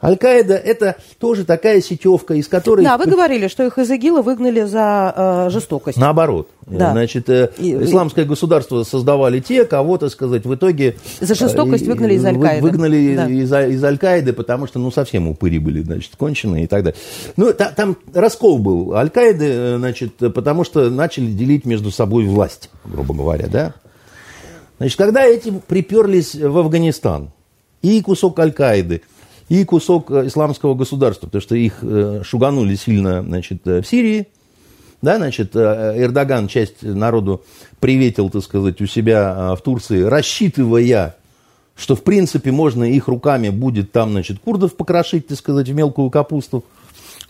Аль-Каида– 0.03 0.55
это 0.65 0.97
тоже 1.19 1.47
такая 1.47 1.81
сетевка, 1.81 2.35
из 2.35 2.49
которой... 2.49 2.85
Да, 2.85 2.99
вы 2.99 3.07
говорили, 3.07 3.49
что 3.49 3.65
их 3.65 3.79
из 3.79 3.91
ИГИЛа 3.91 4.21
выгнали 4.21 4.63
за 4.65 5.47
э, 5.47 5.51
жестокость. 5.51 5.97
Наоборот. 5.97 6.51
Да. 6.67 6.91
Значит, 6.91 7.31
э, 7.31 7.51
исламское 7.57 8.27
государство 8.27 8.83
создавали 8.85 9.41
те, 9.41 9.65
кого, 9.65 9.97
так 9.97 10.11
сказать, 10.11 10.45
в 10.45 10.55
итоге... 10.55 10.97
За 11.21 11.35
жестокость 11.35 11.85
э, 11.85 11.87
выгнали 11.87 12.15
из 12.15 12.25
Аль-Каиды. 12.27 12.63
Выгнали 12.63 13.17
да. 13.17 13.31
из, 13.31 13.51
из 13.51 13.83
Аль-Каиды, 13.83 14.35
потому 14.35 14.67
что, 14.67 14.79
ну, 14.79 14.91
совсем 14.91 15.29
упыри 15.29 15.59
были, 15.59 15.81
значит, 15.83 16.13
конченые 16.19 16.65
и 16.65 16.67
так 16.67 16.83
далее. 16.85 16.99
Ну, 17.39 17.55
та, 17.55 17.71
там 17.71 17.97
раскол 18.13 18.59
был 18.59 18.93
Аль-Каиды, 18.95 19.47
э, 19.49 19.77
значит, 19.79 20.17
потому 20.17 20.65
что 20.65 20.91
начали 20.91 21.31
делить 21.33 21.65
между 21.65 21.91
собой 21.91 22.27
власть, 22.27 22.69
грубо 22.85 23.15
говоря, 23.15 23.47
да. 23.47 23.73
Значит, 24.77 24.99
когда 24.99 25.25
эти 25.25 25.51
приперлись 25.67 26.35
в 26.35 26.59
Афганистан, 26.59 27.31
и 27.81 28.03
кусок 28.03 28.39
Аль-Каиды– 28.39 29.01
и 29.49 29.65
кусок 29.65 30.11
э, 30.11 30.27
исламского 30.27 30.75
государства, 30.75 31.27
потому 31.27 31.43
что 31.43 31.55
их 31.55 31.79
э, 31.83 32.23
шуганули 32.25 32.75
сильно 32.75 33.23
значит, 33.23 33.67
э, 33.67 33.81
в 33.81 33.87
Сирии, 33.87 34.29
да, 35.03 35.19
значит, 35.19 35.55
Эрдоган 35.55 36.49
часть 36.49 36.83
народу 36.83 37.45
приветил, 37.81 38.31
так 38.31 38.43
сказать, 38.43 38.81
у 38.81 38.87
себя 38.87 39.55
в 39.55 39.61
Турции, 39.61 40.01
рассчитывая, 40.03 41.17
что, 41.77 41.95
в 41.95 42.03
принципе, 42.03 42.51
можно 42.51 42.83
их 42.83 43.07
руками 43.07 43.51
будет 43.51 43.93
там, 43.93 44.13
значит, 44.13 44.39
курдов 44.39 44.75
покрошить, 44.75 45.29
так 45.29 45.37
сказать, 45.37 45.69
в 45.69 45.75
мелкую 45.75 46.09
капусту. 46.09 46.65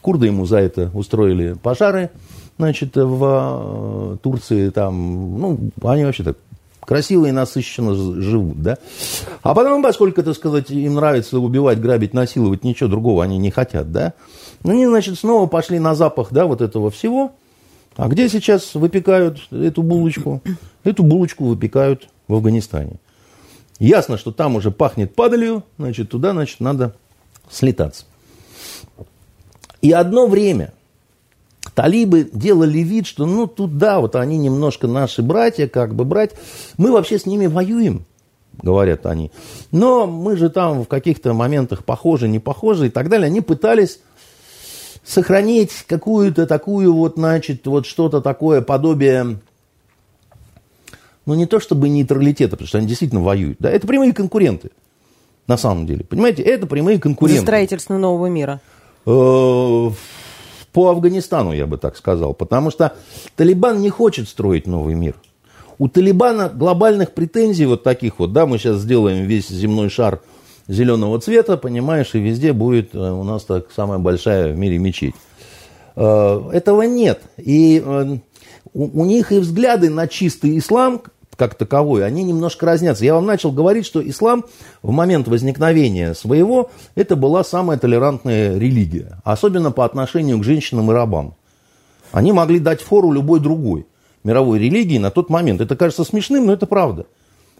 Курды 0.01 0.27
ему 0.27 0.47
за 0.47 0.59
это 0.59 0.93
устроили 0.95 1.55
пожары, 1.55 2.11
значит, 2.57 2.95
в 2.95 4.19
Турции 4.23 4.71
там, 4.71 5.39
ну, 5.41 5.59
они 5.83 6.05
вообще 6.05 6.23
так 6.23 6.37
красиво 6.87 7.27
и 7.27 7.33
насыщенно 7.33 7.95
живут, 7.95 8.63
да. 8.63 8.79
А 9.43 9.55
потом, 9.55 9.83
поскольку, 9.83 10.23
так 10.23 10.35
сказать, 10.35 10.71
им 10.71 10.95
нравится 10.95 11.39
убивать, 11.39 11.81
грабить, 11.81 12.15
насиловать, 12.15 12.65
ничего 12.65 12.89
другого 12.89 13.23
они 13.23 13.37
не 13.37 13.51
хотят, 13.51 13.93
да, 13.93 14.15
ну, 14.63 14.73
они, 14.73 14.87
значит, 14.87 15.19
снова 15.19 15.47
пошли 15.47 15.79
на 15.79 15.95
запах, 15.95 16.29
да, 16.33 16.47
вот 16.47 16.61
этого 16.61 16.91
всего. 16.91 17.33
А 17.97 18.09
где 18.09 18.29
сейчас 18.29 18.75
выпекают 18.75 19.41
эту 19.51 19.83
булочку? 19.83 20.43
Эту 20.85 21.03
булочку 21.03 21.45
выпекают 21.47 22.09
в 22.29 22.35
Афганистане. 22.35 22.97
Ясно, 23.79 24.19
что 24.19 24.33
там 24.33 24.57
уже 24.57 24.71
пахнет 24.71 25.15
падалью, 25.15 25.63
значит, 25.79 26.11
туда, 26.11 26.33
значит, 26.33 26.61
надо 26.61 26.95
слетаться. 27.51 28.05
И 29.83 29.93
одно 29.93 30.27
время 30.27 30.73
Талибы 31.77 32.27
делали 32.33 32.79
вид, 32.79 33.07
что 33.07 33.27
ну 33.27 33.47
тут 33.47 33.77
да, 33.77 34.01
вот 34.01 34.17
они 34.17 34.39
немножко 34.39 34.87
наши 34.87 35.21
братья, 35.21 35.69
как 35.69 35.95
бы 35.95 36.07
брать. 36.07 36.31
Мы 36.79 36.91
вообще 36.91 37.19
с 37.19 37.27
ними 37.27 37.49
воюем, 37.49 38.07
говорят 38.63 39.05
они. 39.05 39.31
Но 39.73 40.07
мы 40.07 40.39
же 40.39 40.49
там 40.49 40.85
в 40.85 40.89
каких-то 40.89 41.35
моментах 41.35 41.85
похожи, 41.85 42.29
не 42.29 42.39
похожи 42.39 42.87
и 42.87 42.89
так 42.89 43.11
далее. 43.11 43.27
Они 43.27 43.43
пытались 43.43 44.01
сохранить 45.05 45.85
какую-то 45.87 46.47
такую 46.47 46.95
вот, 46.95 47.17
значит, 47.17 47.67
вот 47.67 47.85
что-то 47.85 48.23
такое 48.23 48.63
подобие, 48.63 49.37
ну 51.27 51.35
не 51.35 51.45
то 51.45 51.61
чтобы 51.61 51.91
нейтралитета, 51.91 52.53
потому 52.53 52.69
что 52.69 52.79
они 52.79 52.87
действительно 52.87 53.21
воюют. 53.21 53.59
Да, 53.61 53.71
это 53.71 53.87
прямые 53.87 54.15
конкуренты, 54.15 54.71
на 55.47 55.59
самом 55.59 55.87
деле. 55.87 56.05
Понимаете, 56.05 56.43
это 56.43 56.67
прямые 56.67 56.99
конкуренты. 56.99 57.41
За 57.41 57.45
строительство 57.45 57.99
нового 57.99 58.29
мира. 58.29 58.63
По 60.77 60.91
Афганистану, 60.91 61.55
я 61.55 61.67
бы 61.67 61.79
так 61.79 61.97
сказал. 61.97 62.35
Потому 62.35 62.71
что 62.71 62.93
Талибан 63.35 63.81
не 63.81 63.89
хочет 63.89 64.29
строить 64.29 64.67
новый 64.67 64.95
мир. 64.95 65.15
У 65.79 65.89
Талибана 65.89 66.51
глобальных 66.51 67.13
претензий 67.13 67.65
вот 67.65 67.83
таких 67.83 68.19
вот, 68.19 68.35
да, 68.35 68.45
мы 68.45 68.59
сейчас 68.59 68.81
сделаем 68.81 69.25
весь 69.25 69.49
земной 69.49 69.89
шар 69.89 70.21
зеленого 70.69 71.19
цвета, 71.19 71.57
понимаешь, 71.57 72.11
и 72.13 72.19
везде 72.19 72.53
будет 72.53 72.95
э, 72.95 72.99
у 72.99 73.23
нас 73.23 73.45
так 73.45 73.69
самая 73.75 73.99
большая 73.99 74.53
в 74.53 74.59
мире 74.59 74.77
мечеть. 74.77 75.15
Э, 75.95 76.51
этого 76.53 76.83
нет. 76.83 77.23
И 77.39 77.83
э, 77.83 78.19
у 78.75 79.05
них 79.07 79.33
и 79.33 79.39
взгляды 79.39 79.89
на 79.89 80.07
чистый 80.07 80.59
ислам, 80.59 81.01
как 81.37 81.55
таковой, 81.55 82.05
они 82.05 82.25
немножко 82.25 82.67
разнятся. 82.67 83.05
Я 83.05 83.15
вам 83.15 83.27
начал 83.27 83.53
говорить, 83.53 83.87
что 83.87 84.07
ислам 84.07 84.45
в 84.83 84.91
момент 84.91 85.29
возникновения 85.29 86.15
своего, 86.15 86.71
это 86.95 87.17
была 87.17 87.45
самая 87.45 87.79
толерантная 87.79 88.59
религия, 88.59 89.19
особенно 89.25 89.71
по 89.71 89.85
отношению 89.85 90.39
к 90.39 90.45
женщинам 90.45 90.91
и 90.91 90.95
рабам. 90.95 91.35
Они 92.13 92.33
могли 92.33 92.59
дать 92.59 92.81
фору 92.81 93.13
любой 93.13 93.41
другой 93.41 93.87
мировой 94.27 94.59
религии 94.59 94.99
на 94.99 95.11
тот 95.11 95.31
момент. 95.31 95.61
Это 95.61 95.77
кажется 95.77 96.05
смешным, 96.05 96.47
но 96.47 96.53
это 96.53 96.67
правда. 96.67 97.07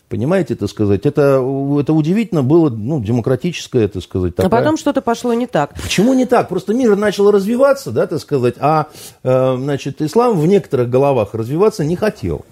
Понимаете, 0.09 0.55
это 0.55 0.69
сказать, 0.69 1.05
это, 1.05 1.43
это 1.81 1.93
удивительно 1.93 2.45
было, 2.45 2.71
ну, 2.71 3.01
демократическое, 3.01 3.87
это 3.87 4.01
сказать. 4.01 4.35
А 4.35 4.43
такая... 4.43 4.61
А 4.61 4.63
потом 4.63 4.77
что-то 4.77 5.01
пошло 5.01 5.35
не 5.35 5.49
так. 5.49 5.75
Почему 5.75 6.15
не 6.15 6.27
так? 6.27 6.49
Просто 6.49 6.75
мир 6.75 6.95
начал 6.95 7.31
развиваться, 7.33 7.91
да, 7.91 8.07
так 8.07 8.21
сказать, 8.21 8.55
а, 8.61 8.87
э, 9.25 9.57
значит, 9.57 10.01
ислам 10.03 10.39
в 10.39 10.47
некоторых 10.47 10.91
головах 10.91 11.35
развиваться 11.35 11.85
не 11.85 11.97
хотел. 11.97 12.45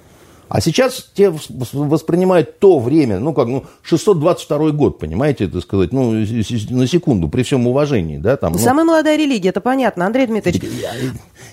А 0.54 0.60
сейчас 0.60 1.10
те 1.14 1.34
воспринимают 1.50 2.60
то 2.60 2.78
время, 2.78 3.18
ну 3.18 3.34
как, 3.34 3.48
ну, 3.48 3.64
622 3.82 4.70
год, 4.70 5.00
понимаете, 5.00 5.46
это 5.46 5.60
сказать, 5.60 5.90
ну, 5.92 6.12
на 6.12 6.86
секунду, 6.86 7.28
при 7.28 7.42
всем 7.42 7.66
уважении, 7.66 8.18
да, 8.18 8.36
там. 8.36 8.52
Ну, 8.52 8.60
Самая 8.60 8.84
молодая 8.84 9.16
религия, 9.18 9.48
это 9.48 9.60
понятно, 9.60 10.06
Андрей 10.06 10.28
Дмитриевич. 10.28 10.62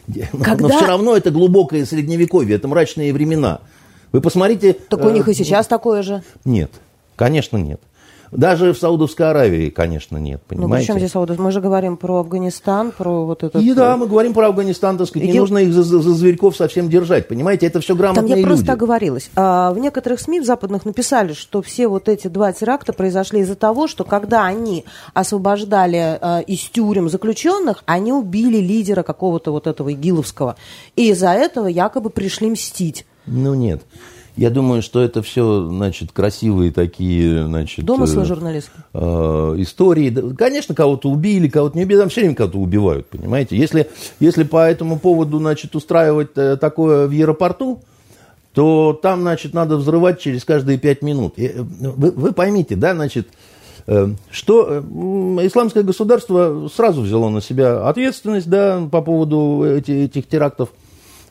Я, 0.08 0.28
Когда... 0.44 0.68
Но 0.68 0.78
все 0.78 0.86
равно 0.86 1.18
это 1.18 1.32
глубокое 1.32 1.84
средневековье, 1.88 2.58
это 2.58 2.68
мрачные 2.68 3.12
времена. 3.12 3.62
Вы 4.12 4.22
посмотрите... 4.22 4.74
Так 4.74 5.04
у 5.04 5.10
них 5.10 5.28
и 5.28 5.32
э, 5.32 5.34
сейчас 5.34 5.66
такое 5.66 6.04
же. 6.04 6.22
Нет, 6.46 6.70
конечно 7.16 7.58
нет. 7.58 7.82
Даже 8.32 8.72
в 8.72 8.78
Саудовской 8.78 9.30
Аравии, 9.30 9.70
конечно, 9.70 10.16
нет, 10.16 10.42
понимаете? 10.48 10.72
Ну, 10.72 10.80
причем 10.80 11.00
здесь 11.00 11.12
Саудов? 11.12 11.38
Мы 11.38 11.52
же 11.52 11.60
говорим 11.60 11.98
про 11.98 12.20
Афганистан, 12.20 12.94
про 12.94 13.26
вот 13.26 13.44
это... 13.44 13.60
И 13.60 13.74
да, 13.74 13.98
мы 13.98 14.08
говорим 14.08 14.34
про 14.34 14.48
Афганистан, 14.48 14.98
так 14.98 15.08
сказать, 15.08 15.26
и 15.26 15.28
не 15.28 15.34
дел... 15.34 15.44
нужно 15.44 15.58
их 15.60 15.74
за, 15.74 15.84
за, 15.84 16.00
за 16.00 16.14
зверьков 16.14 16.56
совсем 16.56 16.90
держать, 16.90 17.28
понимаете? 17.28 17.68
Это 17.68 17.82
все 17.82 17.94
грамотные 17.94 18.22
Там 18.22 18.30
я 18.30 18.36
люди. 18.38 18.48
просто 18.48 18.72
оговорилась. 18.72 19.30
А, 19.36 19.72
в 19.74 19.80
некоторых 19.80 20.22
СМИ 20.22 20.40
в 20.40 20.46
западных 20.46 20.86
написали, 20.86 21.34
что 21.34 21.62
все 21.62 21.90
вот 21.90 22.08
эти 22.08 22.28
два 22.28 22.54
теракта 22.54 22.94
произошли 22.94 23.42
из-за 23.42 23.56
того, 23.56 23.88
что 23.88 24.06
когда 24.06 24.46
они 24.46 24.86
освобождали 25.14 26.18
а, 26.22 26.40
из 26.40 26.62
тюрем 26.62 27.10
заключенных, 27.10 27.84
они 27.86 28.14
убили 28.14 28.60
лидера 28.60 29.04
какого-то 29.04 29.52
вот 29.52 29.68
этого 29.68 29.92
игиловского. 29.92 30.56
И 30.96 31.10
из-за 31.10 31.32
этого 31.32 31.68
якобы 31.68 32.10
пришли 32.10 32.50
мстить. 32.50 33.06
Ну 33.26 33.56
нет. 33.56 33.82
Я 34.38 34.50
думаю, 34.50 34.82
что 34.82 35.02
это 35.02 35.22
все, 35.22 35.68
значит, 35.68 36.12
красивые 36.14 36.72
такие, 36.72 37.46
значит... 37.46 37.84
Домыслы 37.84 38.24
э, 38.24 38.26
журналистские. 38.26 38.84
Э, 38.94 39.56
истории. 39.58 40.34
Конечно, 40.36 40.74
кого-то 40.74 41.10
убили, 41.10 41.50
кого-то 41.50 41.78
не 41.78 41.84
убили. 41.84 42.00
Там 42.00 42.10
все 42.10 42.22
время 42.22 42.36
кого-то 42.36 42.58
убивают, 42.58 43.08
понимаете? 43.08 43.58
Если, 43.58 43.90
если 44.20 44.44
по 44.44 44.70
этому 44.70 45.00
поводу, 45.00 45.40
значит, 45.40 45.76
устраивать 45.76 46.30
э, 46.36 46.56
такое 46.56 47.08
в 47.08 47.12
аэропорту, 47.12 47.82
то 48.54 48.98
там, 49.02 49.22
значит, 49.22 49.54
надо 49.54 49.78
взрывать 49.78 50.20
через 50.22 50.46
каждые 50.46 50.78
пять 50.78 51.02
минут. 51.02 51.38
Э, 51.38 51.62
вы, 51.62 52.12
вы 52.12 52.32
поймите, 52.32 52.76
да, 52.76 52.94
значит, 52.94 53.28
что 54.30 54.80
исламское 55.42 55.82
государство 55.82 56.70
сразу 56.74 57.02
взяло 57.02 57.30
на 57.30 57.42
себя 57.42 57.88
ответственность 57.90 58.48
да, 58.48 58.88
по 58.90 59.02
поводу 59.02 59.66
эти, 59.66 59.92
этих 59.92 60.28
терактов. 60.28 60.70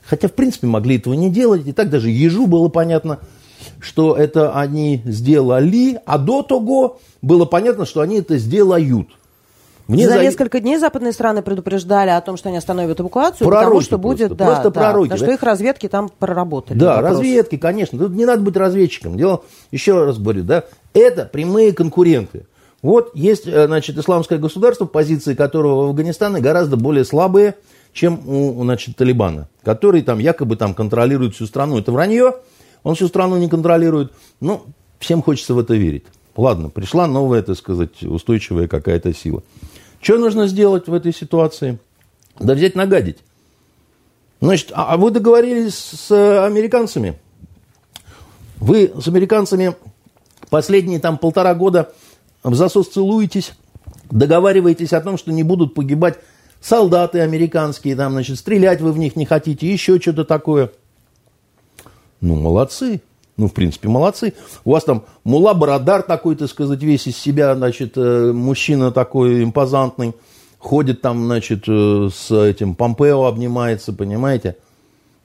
Хотя, 0.03 0.27
в 0.27 0.33
принципе, 0.33 0.67
могли 0.67 0.97
этого 0.97 1.13
не 1.13 1.29
делать. 1.29 1.65
И 1.67 1.71
так 1.71 1.89
даже 1.89 2.09
ежу 2.09 2.47
было 2.47 2.69
понятно, 2.69 3.19
что 3.79 4.15
это 4.15 4.53
они 4.57 5.01
сделали, 5.05 5.99
а 6.05 6.17
до 6.17 6.43
того 6.43 6.99
было 7.21 7.45
понятно, 7.45 7.85
что 7.85 8.01
они 8.01 8.19
это 8.19 8.37
сделают. 8.37 9.09
Мне 9.87 10.07
за, 10.07 10.15
за 10.15 10.21
несколько 10.21 10.59
дней 10.59 10.77
западные 10.77 11.11
страны 11.11 11.41
предупреждали 11.41 12.11
о 12.11 12.21
том, 12.21 12.37
что 12.37 12.49
они 12.49 12.57
остановят 12.57 12.99
эвакуацию, 12.99 13.47
пророки 13.47 13.65
потому 13.65 13.81
что 13.81 13.97
будет, 13.97 14.27
просто, 14.29 14.35
да, 14.35 14.45
просто 14.45 14.69
да, 14.69 14.79
пророки, 14.79 15.09
потому 15.09 15.19
да? 15.19 15.25
что 15.25 15.33
их 15.33 15.43
разведки 15.43 15.89
там 15.89 16.09
проработали. 16.17 16.77
Да, 16.77 16.95
вопрос. 16.97 17.17
разведки, 17.17 17.57
конечно. 17.57 17.99
Тут 17.99 18.11
не 18.11 18.25
надо 18.25 18.41
быть 18.41 18.55
разведчиком. 18.55 19.17
Дело, 19.17 19.43
еще 19.71 20.05
раз 20.05 20.17
говорю, 20.17 20.43
да, 20.43 20.63
это 20.93 21.25
прямые 21.25 21.73
конкуренты. 21.73 22.45
Вот 22.81 23.11
есть, 23.15 23.47
э, 23.47 23.67
значит, 23.67 23.97
исламское 23.97 24.39
государство, 24.39 24.85
позиции 24.85 25.33
которого 25.33 25.87
в 25.87 25.89
Афганистане 25.89 26.39
гораздо 26.39 26.77
более 26.77 27.03
слабые, 27.03 27.55
чем 27.93 28.27
у, 28.27 28.63
значит, 28.63 28.95
Талибана, 28.95 29.47
который 29.63 30.01
там 30.01 30.19
якобы 30.19 30.55
там 30.55 30.73
контролирует 30.73 31.35
всю 31.35 31.45
страну. 31.45 31.77
Это 31.77 31.91
вранье, 31.91 32.35
он 32.83 32.95
всю 32.95 33.07
страну 33.07 33.37
не 33.37 33.49
контролирует. 33.49 34.11
Ну, 34.39 34.63
всем 34.99 35.21
хочется 35.21 35.53
в 35.53 35.59
это 35.59 35.75
верить. 35.75 36.05
Ладно, 36.35 36.69
пришла 36.69 37.07
новая, 37.07 37.41
так 37.41 37.57
сказать, 37.57 38.03
устойчивая 38.03 38.67
какая-то 38.67 39.13
сила. 39.13 39.43
Что 40.01 40.17
нужно 40.17 40.47
сделать 40.47 40.87
в 40.87 40.93
этой 40.93 41.13
ситуации? 41.13 41.77
Да 42.39 42.53
взять 42.53 42.75
нагадить. 42.75 43.17
Значит, 44.39 44.71
а, 44.73 44.93
а 44.93 44.97
вы 44.97 45.11
договорились 45.11 45.75
с 45.75 46.45
американцами? 46.45 47.19
Вы 48.57 48.91
с 48.99 49.07
американцами 49.07 49.75
последние 50.49 50.99
там 50.99 51.17
полтора 51.17 51.53
года 51.53 51.93
в 52.43 52.55
засос 52.55 52.89
целуетесь, 52.89 53.53
договариваетесь 54.09 54.93
о 54.93 55.01
том, 55.01 55.17
что 55.17 55.31
не 55.31 55.43
будут 55.43 55.73
погибать 55.73 56.19
солдаты 56.61 57.19
американские, 57.19 57.95
там, 57.95 58.13
значит, 58.13 58.37
стрелять 58.37 58.79
вы 58.79 58.93
в 58.93 58.97
них 58.97 59.15
не 59.15 59.25
хотите, 59.25 59.71
еще 59.71 59.99
что-то 59.99 60.23
такое. 60.23 60.71
Ну, 62.21 62.35
молодцы. 62.35 63.01
Ну, 63.37 63.47
в 63.47 63.53
принципе, 63.53 63.87
молодцы. 63.87 64.33
У 64.65 64.71
вас 64.71 64.83
там 64.83 65.05
мула 65.23 65.55
Бородар 65.55 66.03
такой, 66.03 66.35
так 66.35 66.49
сказать, 66.49 66.83
весь 66.83 67.07
из 67.07 67.17
себя, 67.17 67.55
значит, 67.55 67.93
э, 67.95 68.31
мужчина 68.31 68.91
такой 68.91 69.43
импозантный, 69.43 70.13
ходит 70.59 71.01
там, 71.01 71.25
значит, 71.25 71.63
э, 71.67 72.09
с 72.13 72.31
этим 72.31 72.75
Помпео 72.75 73.25
обнимается, 73.25 73.93
понимаете? 73.93 74.57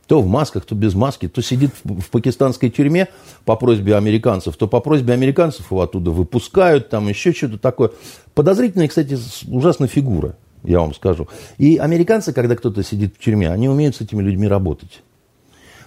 То 0.07 0.23
в 0.23 0.29
масках, 0.29 0.65
то 0.65 0.75
без 0.75 0.95
маски, 0.95 1.29
то 1.29 1.43
сидит 1.43 1.73
в 1.85 2.09
пакистанской 2.11 2.71
тюрьме 2.71 3.09
по 3.45 3.57
просьбе 3.57 3.97
американцев, 3.97 4.57
то 4.57 4.69
по 4.69 4.81
просьбе 4.81 5.13
американцев 5.13 5.71
его 5.71 5.83
оттуда 5.83 6.13
выпускают, 6.13 6.89
там 6.89 7.09
еще 7.09 7.33
что-то 7.33 7.59
такое. 7.59 7.91
Подозрительная, 8.33 8.89
кстати, 8.89 9.19
ужасная 9.49 9.89
фигура 9.89 10.37
я 10.67 10.81
вам 10.81 10.95
скажу. 10.95 11.29
И 11.59 11.77
американцы, 11.77 12.33
когда 12.33 12.57
кто-то 12.57 12.83
сидит 12.83 13.15
в 13.17 13.25
тюрьме, 13.25 13.51
они 13.51 13.69
умеют 13.69 13.97
с 13.97 14.01
этими 14.01 14.23
людьми 14.23 14.49
работать. 14.49 15.03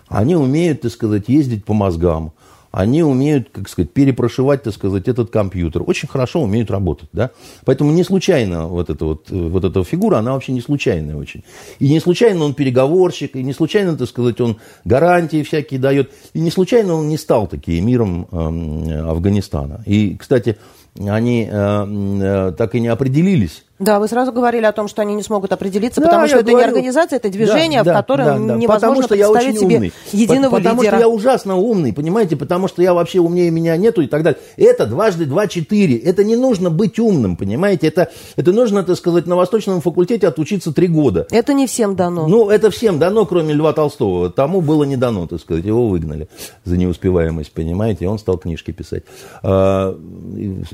Они 0.07 0.35
умеют, 0.35 0.81
так 0.81 0.91
сказать, 0.91 1.29
ездить 1.29 1.65
по 1.65 1.73
мозгам. 1.73 2.33
они 2.71 3.03
умеют, 3.03 3.49
как 3.51 3.67
сказать, 3.67 3.91
перепрошивать, 3.91 4.63
так 4.63 4.73
сказать, 4.73 5.07
этот 5.07 5.31
компьютер. 5.31 5.83
Очень 5.85 6.07
хорошо 6.07 6.41
умеют 6.41 6.69
работать, 6.69 7.09
да. 7.13 7.31
Поэтому 7.65 7.91
не 7.91 8.03
случайно 8.03 8.67
вот 8.67 8.89
эта 8.89 9.05
вот, 9.05 9.29
вот 9.29 9.63
эта 9.63 9.83
фигура, 9.83 10.17
она 10.17 10.33
вообще 10.33 10.51
не 10.51 10.61
случайная 10.61 11.15
очень. 11.15 11.43
И 11.79 11.89
не 11.89 11.99
случайно 11.99 12.45
он 12.45 12.53
переговорщик, 12.53 13.35
и 13.35 13.43
не 13.43 13.53
случайно, 13.53 13.97
так 13.97 14.07
сказать, 14.07 14.39
он 14.39 14.57
гарантии 14.85 15.41
всякие 15.43 15.79
дает. 15.79 16.11
И 16.33 16.39
не 16.39 16.51
случайно 16.51 16.93
он 16.93 17.09
не 17.09 17.17
стал 17.17 17.47
таким 17.47 17.85
миром 17.85 18.27
э, 18.31 18.99
Афганистана. 19.01 19.83
И, 19.85 20.15
кстати, 20.15 20.57
они 20.99 21.49
э, 21.49 21.51
э, 21.51 22.53
так 22.57 22.75
и 22.75 22.79
не 22.79 22.87
определились. 22.87 23.63
Да, 23.79 23.99
вы 23.99 24.09
сразу 24.09 24.33
говорили 24.33 24.65
о 24.65 24.73
том, 24.73 24.89
что 24.89 25.01
они 25.01 25.15
не 25.15 25.23
смогут 25.23 25.53
определиться, 25.53 26.01
да, 26.01 26.07
потому 26.07 26.27
что 26.27 26.37
это 26.37 26.51
говорю, 26.51 26.57
не 26.57 26.69
организация, 26.69 27.15
это 27.15 27.29
движение, 27.29 27.81
да, 27.83 27.93
в 27.93 27.95
котором 27.95 28.25
да, 28.25 28.53
да, 28.53 28.59
невозможно 28.59 29.03
что 29.03 29.15
представить 29.15 29.55
я 29.55 29.59
себе 29.61 29.75
умный. 29.77 29.93
единого 30.11 30.57
потому 30.57 30.81
лидера. 30.81 30.97
Потому 30.97 30.97
что 30.97 30.97
я 30.97 31.07
ужасно 31.07 31.55
умный, 31.55 31.93
понимаете, 31.93 32.35
потому 32.35 32.67
что 32.67 32.81
я 32.81 32.93
вообще 32.93 33.21
умнее 33.21 33.49
меня 33.51 33.77
нету 33.77 34.01
и 34.01 34.07
так 34.07 34.23
далее. 34.23 34.37
Это 34.57 34.85
дважды 34.85 35.25
два 35.25 35.47
четыре. 35.47 35.95
Это 35.95 36.25
не 36.25 36.35
нужно 36.35 36.69
быть 36.69 36.99
умным, 36.99 37.37
понимаете? 37.37 37.87
Это, 37.87 38.09
это 38.35 38.51
нужно, 38.51 38.83
так 38.83 38.97
сказать, 38.97 39.27
на 39.27 39.37
Восточном 39.37 39.79
факультете 39.79 40.27
отучиться 40.27 40.73
три 40.73 40.87
года. 40.87 41.25
Это 41.31 41.53
не 41.53 41.65
всем 41.65 41.95
дано. 41.95 42.27
Ну, 42.27 42.49
это 42.49 42.71
всем 42.71 42.99
дано, 42.99 43.25
кроме 43.25 43.53
Льва 43.53 43.71
Толстого. 43.71 44.29
Тому 44.29 44.59
было 44.59 44.83
не 44.83 44.97
дано, 44.97 45.25
так 45.25 45.39
сказать, 45.39 45.63
его 45.63 45.87
выгнали 45.87 46.27
за 46.65 46.75
неуспеваемость, 46.75 47.53
понимаете, 47.53 48.03
и 48.03 48.07
он 48.09 48.19
стал 48.19 48.39
книжки 48.39 48.71
писать. 48.71 49.03
А, 49.41 49.97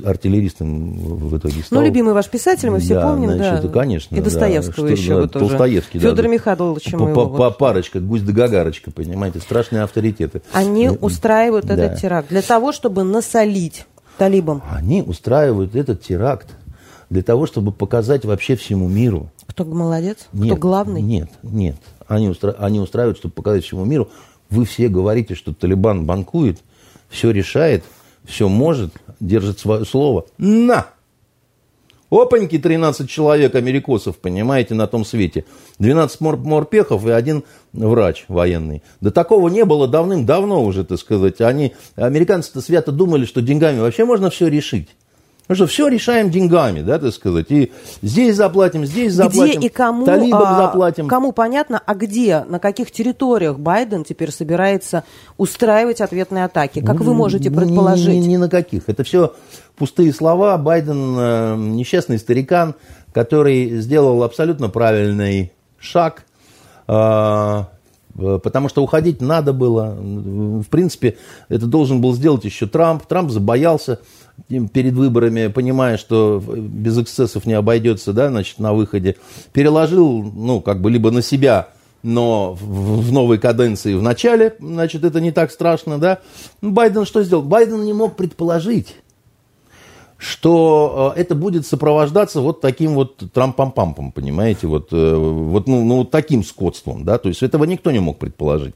артиллеристом 0.04 0.98
в 0.98 1.38
итоге 1.38 1.62
стал. 1.62 1.78
Ну, 1.78 1.86
любимый 1.86 2.12
ваш 2.12 2.28
писатель, 2.28 2.68
мы 2.70 2.80
все 2.80 2.95
да, 3.00 3.08
помним, 3.08 3.32
значит, 3.32 3.62
да. 3.62 3.68
конечно. 3.68 4.14
И 4.14 4.20
Достоевского 4.20 4.86
да, 4.86 4.92
еще 4.92 5.02
что, 5.02 5.16
вы 5.16 5.28
тоже. 5.28 5.46
Толстоевский, 5.48 5.98
Федор 5.98 6.24
да. 6.24 6.28
Михайлович 6.28 6.90
по, 6.90 7.28
по, 7.28 7.50
Парочка, 7.50 8.00
гусь 8.00 8.22
да 8.22 8.32
гагарочка, 8.32 8.90
понимаете, 8.90 9.40
страшные 9.40 9.82
авторитеты. 9.82 10.42
Они 10.52 10.88
устраивают 10.88 11.66
да. 11.66 11.74
этот 11.74 12.00
теракт 12.00 12.28
для 12.28 12.42
того, 12.42 12.72
чтобы 12.72 13.04
насолить 13.04 13.86
талибам. 14.18 14.62
Они 14.70 15.02
устраивают 15.02 15.74
этот 15.74 16.02
теракт 16.02 16.48
для 17.10 17.22
того, 17.22 17.46
чтобы 17.46 17.72
показать 17.72 18.24
вообще 18.24 18.56
всему 18.56 18.88
миру. 18.88 19.30
Кто 19.46 19.64
молодец? 19.64 20.26
Нет, 20.32 20.52
Кто 20.52 20.56
главный? 20.56 21.02
Нет, 21.02 21.30
нет. 21.42 21.76
Они, 22.08 22.28
устра... 22.28 22.54
они 22.58 22.80
устраивают, 22.80 23.18
чтобы 23.18 23.34
показать 23.34 23.64
всему 23.64 23.84
миру. 23.84 24.08
Вы 24.50 24.64
все 24.64 24.88
говорите, 24.88 25.34
что 25.34 25.52
Талибан 25.52 26.04
банкует, 26.04 26.58
все 27.08 27.30
решает, 27.30 27.84
все 28.24 28.48
может, 28.48 28.92
держит 29.20 29.58
свое 29.58 29.84
слово. 29.84 30.26
На! 30.38 30.86
Опаньки, 32.10 32.58
13 32.58 33.08
человек 33.10 33.54
америкосов, 33.56 34.16
понимаете, 34.18 34.74
на 34.74 34.86
том 34.86 35.04
свете. 35.04 35.44
12 35.78 36.20
мор 36.20 36.36
морпехов 36.36 37.04
и 37.06 37.10
один 37.10 37.44
врач 37.72 38.24
военный. 38.28 38.82
Да 39.00 39.10
такого 39.10 39.48
не 39.48 39.64
было 39.64 39.88
давным-давно 39.88 40.64
уже, 40.64 40.84
так 40.84 40.98
сказать. 40.98 41.40
Они, 41.40 41.74
американцы-то 41.96 42.60
свято 42.60 42.92
думали, 42.92 43.24
что 43.24 43.42
деньгами 43.42 43.80
вообще 43.80 44.04
можно 44.04 44.30
все 44.30 44.46
решить. 44.46 44.88
Ну 45.48 45.54
что, 45.54 45.66
все 45.66 45.86
решаем 45.86 46.30
деньгами, 46.30 46.80
да, 46.80 46.98
так 46.98 47.12
сказать. 47.14 47.46
И 47.50 47.72
здесь 48.02 48.34
заплатим, 48.34 48.84
здесь 48.84 49.12
заплатим. 49.12 49.58
Где 49.58 49.66
и 49.66 49.70
кому, 49.70 50.04
талибам 50.04 50.42
а, 50.44 50.66
заплатим. 50.66 51.06
Кому 51.06 51.30
понятно, 51.30 51.80
а 51.84 51.94
где, 51.94 52.42
на 52.44 52.58
каких 52.58 52.90
территориях 52.90 53.58
Байден 53.58 54.02
теперь 54.02 54.32
собирается 54.32 55.04
устраивать 55.36 56.00
ответные 56.00 56.44
атаки? 56.46 56.80
Как 56.80 56.98
ну, 56.98 57.04
вы 57.04 57.14
можете 57.14 57.50
предположить? 57.50 58.08
Ни, 58.08 58.18
ни, 58.18 58.26
ни 58.28 58.36
на 58.38 58.48
каких. 58.48 58.88
Это 58.88 59.04
все 59.04 59.34
пустые 59.76 60.12
слова. 60.12 60.58
Байден 60.58 61.16
э, 61.16 61.56
несчастный 61.56 62.18
старикан, 62.18 62.74
который 63.12 63.78
сделал 63.80 64.24
абсолютно 64.24 64.68
правильный 64.68 65.52
шаг. 65.78 66.24
Э, 66.88 67.64
потому 68.16 68.68
что 68.68 68.82
уходить 68.82 69.20
надо 69.20 69.52
было. 69.52 69.94
В 69.96 70.66
принципе, 70.70 71.18
это 71.48 71.66
должен 71.66 72.00
был 72.00 72.14
сделать 72.14 72.44
еще 72.44 72.66
Трамп. 72.66 73.04
Трамп 73.06 73.30
забоялся 73.30 74.00
перед 74.48 74.94
выборами, 74.94 75.48
понимая, 75.48 75.96
что 75.96 76.42
без 76.46 76.98
эксцессов 76.98 77.46
не 77.46 77.54
обойдется, 77.54 78.12
да, 78.12 78.28
значит, 78.28 78.58
на 78.58 78.72
выходе, 78.72 79.16
переложил, 79.52 80.22
ну, 80.22 80.60
как 80.60 80.80
бы 80.80 80.90
либо 80.90 81.10
на 81.10 81.22
себя, 81.22 81.68
но 82.02 82.54
в, 82.54 83.12
новой 83.12 83.38
каденции 83.38 83.94
в 83.94 84.02
начале, 84.02 84.54
значит, 84.60 85.04
это 85.04 85.20
не 85.20 85.32
так 85.32 85.50
страшно, 85.50 85.98
да. 85.98 86.20
Байден 86.62 87.04
что 87.04 87.22
сделал? 87.22 87.42
Байден 87.42 87.84
не 87.84 87.92
мог 87.92 88.16
предположить, 88.16 88.94
что 90.16 91.12
э, 91.16 91.20
это 91.20 91.34
будет 91.34 91.66
сопровождаться 91.66 92.40
вот 92.40 92.60
таким 92.60 92.94
вот 92.94 93.22
трампам-пампом, 93.32 94.12
понимаете, 94.12 94.66
вот, 94.66 94.88
э, 94.92 95.14
вот 95.16 95.66
ну, 95.66 95.84
ну, 95.84 96.04
таким 96.04 96.44
скотством, 96.44 97.04
да, 97.04 97.18
то 97.18 97.28
есть 97.28 97.42
этого 97.42 97.64
никто 97.64 97.90
не 97.90 97.98
мог 97.98 98.18
предположить. 98.18 98.74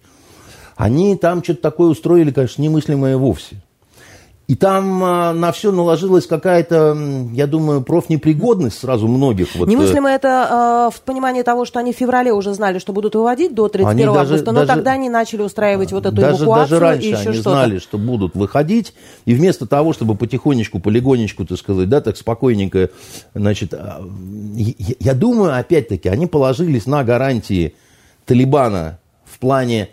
Они 0.77 1.15
там 1.17 1.45
что-то 1.45 1.63
такое 1.63 1.91
устроили, 1.91 2.31
конечно, 2.33 2.63
немыслимое 2.63 3.17
вовсе. 3.17 3.63
И 4.51 4.57
там 4.57 5.05
а, 5.05 5.33
на 5.33 5.53
все 5.53 5.71
наложилась 5.71 6.27
какая-то, 6.27 6.99
я 7.33 7.47
думаю, 7.47 7.83
профнепригодность 7.83 8.81
сразу 8.81 9.07
многих. 9.07 9.55
Вот, 9.55 9.69
Немыслимо 9.69 10.11
это 10.11 10.89
э, 10.91 10.97
в 10.97 11.01
понимании 11.03 11.43
того, 11.43 11.65
что 11.65 11.79
они 11.79 11.93
в 11.93 11.97
феврале 11.97 12.33
уже 12.33 12.53
знали, 12.53 12.81
что 12.81 12.93
будут 12.93 13.15
выводить 13.15 13.55
до 13.55 13.69
31 13.69 14.09
они 14.09 14.19
августа, 14.19 14.29
даже, 14.33 14.45
но 14.47 14.53
даже, 14.55 14.67
тогда 14.67 14.91
они 14.91 15.09
начали 15.09 15.43
устраивать 15.43 15.93
вот 15.93 16.05
эту 16.05 16.17
даже, 16.17 16.43
эвакуацию 16.43 16.81
даже 16.81 16.81
раньше 16.81 17.07
и 17.07 17.11
еще 17.11 17.29
они 17.29 17.35
что-то. 17.35 17.51
знали, 17.51 17.79
что 17.79 17.97
будут 17.97 18.35
выходить, 18.35 18.93
и 19.25 19.35
вместо 19.35 19.69
того, 19.69 19.93
чтобы 19.93 20.17
потихонечку, 20.17 20.81
полигонечку, 20.81 21.47
так 21.47 21.57
сказать, 21.57 21.89
да, 21.89 22.01
так 22.01 22.17
спокойненько, 22.17 22.91
значит, 23.35 23.73
я, 23.73 24.95
я 24.99 25.15
думаю, 25.15 25.57
опять-таки, 25.57 26.09
они 26.09 26.27
положились 26.27 26.87
на 26.87 27.05
гарантии 27.05 27.77
Талибана 28.27 28.99
в 29.25 29.39
плане, 29.39 29.91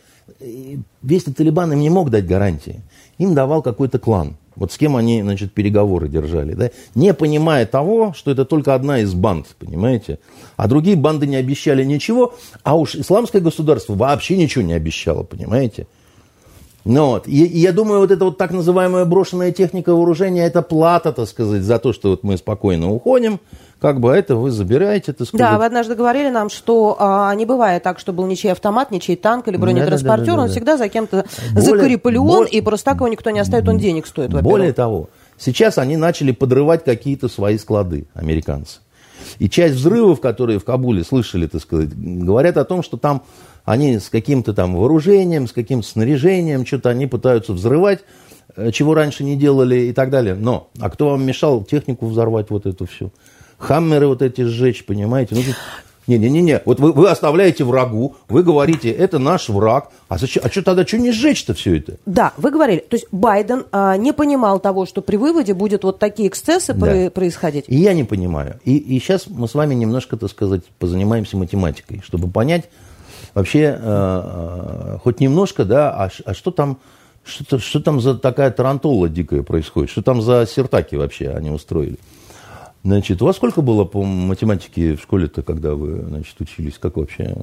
весь 1.03 1.25
Талибан 1.25 1.73
им 1.73 1.79
не 1.79 1.91
мог 1.91 2.09
дать 2.09 2.25
гарантии, 2.25 2.81
им 3.19 3.35
давал 3.35 3.61
какой-то 3.61 3.99
клан. 3.99 4.35
Вот 4.57 4.71
с 4.71 4.77
кем 4.77 4.95
они, 4.95 5.21
значит, 5.21 5.53
переговоры 5.53 6.09
держали, 6.09 6.53
да? 6.53 6.71
Не 6.95 7.13
понимая 7.13 7.65
того, 7.67 8.13
что 8.13 8.31
это 8.31 8.43
только 8.43 8.73
одна 8.73 8.99
из 8.99 9.13
банд, 9.13 9.55
понимаете? 9.59 10.17
А 10.55 10.67
другие 10.67 10.97
банды 10.97 11.27
не 11.27 11.35
обещали 11.35 11.83
ничего, 11.83 12.33
а 12.63 12.75
уж 12.75 12.95
исламское 12.95 13.39
государство 13.39 13.93
вообще 13.93 14.35
ничего 14.35 14.63
не 14.63 14.73
обещало, 14.73 15.21
понимаете? 15.21 15.85
Ну, 16.87 17.07
вот. 17.07 17.27
И, 17.27 17.45
и 17.45 17.59
я 17.59 17.71
думаю, 17.71 17.99
вот 17.99 18.11
эта 18.11 18.25
вот 18.25 18.37
так 18.37 18.51
называемая 18.51 19.05
брошенная 19.05 19.51
техника 19.51 19.93
вооружения, 19.93 20.45
это 20.45 20.61
плата, 20.61 21.11
так 21.11 21.27
сказать, 21.27 21.61
за 21.61 21.79
то, 21.79 21.93
что 21.93 22.11
вот 22.11 22.23
мы 22.23 22.37
спокойно 22.37 22.91
уходим, 22.91 23.39
как 23.79 23.99
бы 23.99 24.11
это 24.11 24.35
вы 24.35 24.51
забираете, 24.51 25.13
так 25.13 25.27
сказать. 25.27 25.45
Да, 25.45 25.57
вы 25.57 25.65
однажды 25.65 25.95
говорили 25.95 26.29
нам, 26.29 26.49
что 26.49 26.95
а, 26.99 27.33
не 27.35 27.45
бывает 27.45 27.83
так, 27.83 27.99
что 27.99 28.13
был 28.13 28.25
ничей 28.25 28.51
автомат, 28.51 28.91
ничей 28.91 29.15
танк 29.15 29.47
или 29.47 29.57
бронетранспортер, 29.57 30.25
да, 30.25 30.31
да, 30.31 30.31
да, 30.31 30.35
да, 30.37 30.43
он 30.43 30.49
всегда 30.49 30.77
за 30.77 30.89
кем-то 30.89 31.25
закреплен, 31.53 32.23
более, 32.23 32.49
и 32.49 32.61
просто 32.61 32.85
так 32.85 32.97
его 32.97 33.07
никто 33.07 33.29
не 33.29 33.39
оставит, 33.39 33.67
он 33.67 33.77
денег 33.77 34.07
стоит, 34.07 34.31
Более 34.41 34.73
того, 34.73 35.09
сейчас 35.37 35.77
они 35.77 35.97
начали 35.97 36.31
подрывать 36.31 36.83
какие-то 36.83 37.27
свои 37.27 37.57
склады, 37.57 38.07
американцы. 38.13 38.79
И 39.39 39.49
часть 39.49 39.75
взрывов, 39.75 40.21
которые 40.21 40.59
в 40.59 40.63
Кабуле 40.63 41.03
слышали, 41.03 41.47
так 41.47 41.61
сказать, 41.61 41.89
говорят 41.95 42.57
о 42.57 42.65
том, 42.65 42.81
что 42.81 42.97
там 42.97 43.23
они 43.67 43.99
с 43.99 44.09
каким-то 44.09 44.53
там 44.53 44.75
вооружением, 44.75 45.47
с 45.47 45.51
каким-то 45.51 45.87
снаряжением, 45.87 46.65
что-то 46.65 46.89
они 46.89 47.05
пытаются 47.05 47.53
взрывать, 47.53 47.99
э, 48.55 48.71
чего 48.71 48.95
раньше 48.95 49.23
не 49.23 49.35
делали 49.35 49.81
и 49.81 49.93
так 49.93 50.09
далее. 50.09 50.33
Но, 50.33 50.69
а 50.79 50.89
кто 50.89 51.09
вам 51.09 51.23
мешал 51.23 51.63
технику 51.63 52.07
взорвать 52.07 52.49
вот 52.49 52.65
эту 52.65 52.87
всю? 52.87 53.11
хаммеры 53.57 54.07
вот 54.07 54.21
эти 54.21 54.41
сжечь, 54.41 54.85
понимаете? 54.85 55.35
Ну, 55.35 55.41
не-не-не, 56.07 56.61
вот 56.63 56.79
вы, 56.79 56.93
вы 56.93 57.09
оставляете 57.09 57.65
врагу, 57.65 58.15
вы 58.29 58.41
говорите, 58.41 58.89
это 58.89 59.19
наш 59.19 59.49
враг, 59.49 59.89
а, 60.07 60.17
зачем, 60.17 60.41
а 60.45 60.49
что 60.49 60.61
тогда, 60.63 60.87
что 60.87 60.97
не 60.97 61.11
сжечь-то 61.11 61.53
все 61.53 61.79
это? 61.79 61.97
Да, 62.05 62.31
вы 62.37 62.51
говорили, 62.51 62.79
то 62.79 62.95
есть 62.95 63.07
Байден 63.11 63.65
а, 63.73 63.97
не 63.97 64.13
понимал 64.13 64.61
того, 64.61 64.85
что 64.85 65.01
при 65.01 65.17
выводе 65.17 65.53
будет 65.53 65.83
вот 65.83 65.99
такие 65.99 66.29
эксцессы 66.29 66.73
да. 66.73 67.09
происходить. 67.09 67.65
И 67.67 67.75
я 67.75 67.93
не 67.93 68.05
понимаю. 68.05 68.57
И, 68.63 68.77
и 68.77 68.99
сейчас 68.99 69.27
мы 69.27 69.49
с 69.49 69.53
вами 69.53 69.75
немножко, 69.75 70.15
так 70.15 70.29
сказать, 70.29 70.61
позанимаемся 70.79 71.35
математикой, 71.35 72.01
чтобы 72.05 72.29
понять 72.29 72.69
вообще 73.37 73.77
э, 73.79 73.79
э, 73.79 74.97
хоть 75.03 75.19
немножко, 75.19 75.63
да, 75.63 75.91
а, 75.91 76.09
а 76.25 76.33
что 76.33 76.49
там, 76.51 76.79
что, 77.23 77.59
что 77.59 77.79
там 77.79 78.01
за 78.01 78.17
такая 78.17 78.49
тарантула 78.49 79.09
дикая 79.09 79.43
происходит, 79.43 79.91
что 79.91 80.01
там 80.01 80.21
за 80.21 80.47
сертаки 80.47 80.95
вообще 80.95 81.29
они 81.29 81.51
устроили. 81.51 81.97
Значит, 82.83 83.21
у 83.21 83.25
вас 83.25 83.35
сколько 83.35 83.61
было 83.61 83.83
по 83.83 84.03
математике 84.03 84.95
в 84.95 85.01
школе-то, 85.01 85.43
когда 85.43 85.75
вы, 85.75 86.03
значит, 86.07 86.39
учились? 86.39 86.77
Как 86.79 86.97
вообще? 86.97 87.35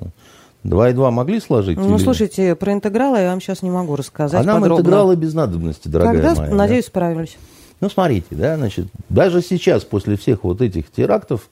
Два 0.64 0.90
и 0.90 0.94
два 0.94 1.10
могли 1.10 1.38
сложить? 1.38 1.76
Ну, 1.76 1.96
или... 1.96 2.02
слушайте, 2.02 2.54
про 2.56 2.72
интегралы 2.72 3.18
я 3.18 3.30
вам 3.30 3.40
сейчас 3.40 3.62
не 3.62 3.70
могу 3.70 3.94
рассказать 3.94 4.40
А 4.40 4.44
нам 4.44 4.62
подробно. 4.62 4.80
интегралы 4.80 5.16
без 5.16 5.34
надобности, 5.34 5.88
дорогая 5.88 6.22
Когда, 6.22 6.40
моя. 6.40 6.54
надеюсь, 6.54 6.86
да? 6.86 6.88
справились. 6.88 7.36
Ну, 7.80 7.90
смотрите, 7.90 8.26
да, 8.30 8.56
значит, 8.56 8.86
даже 9.10 9.42
сейчас, 9.42 9.84
после 9.84 10.16
всех 10.16 10.42
вот 10.42 10.62
этих 10.62 10.90
терактов, 10.90 11.50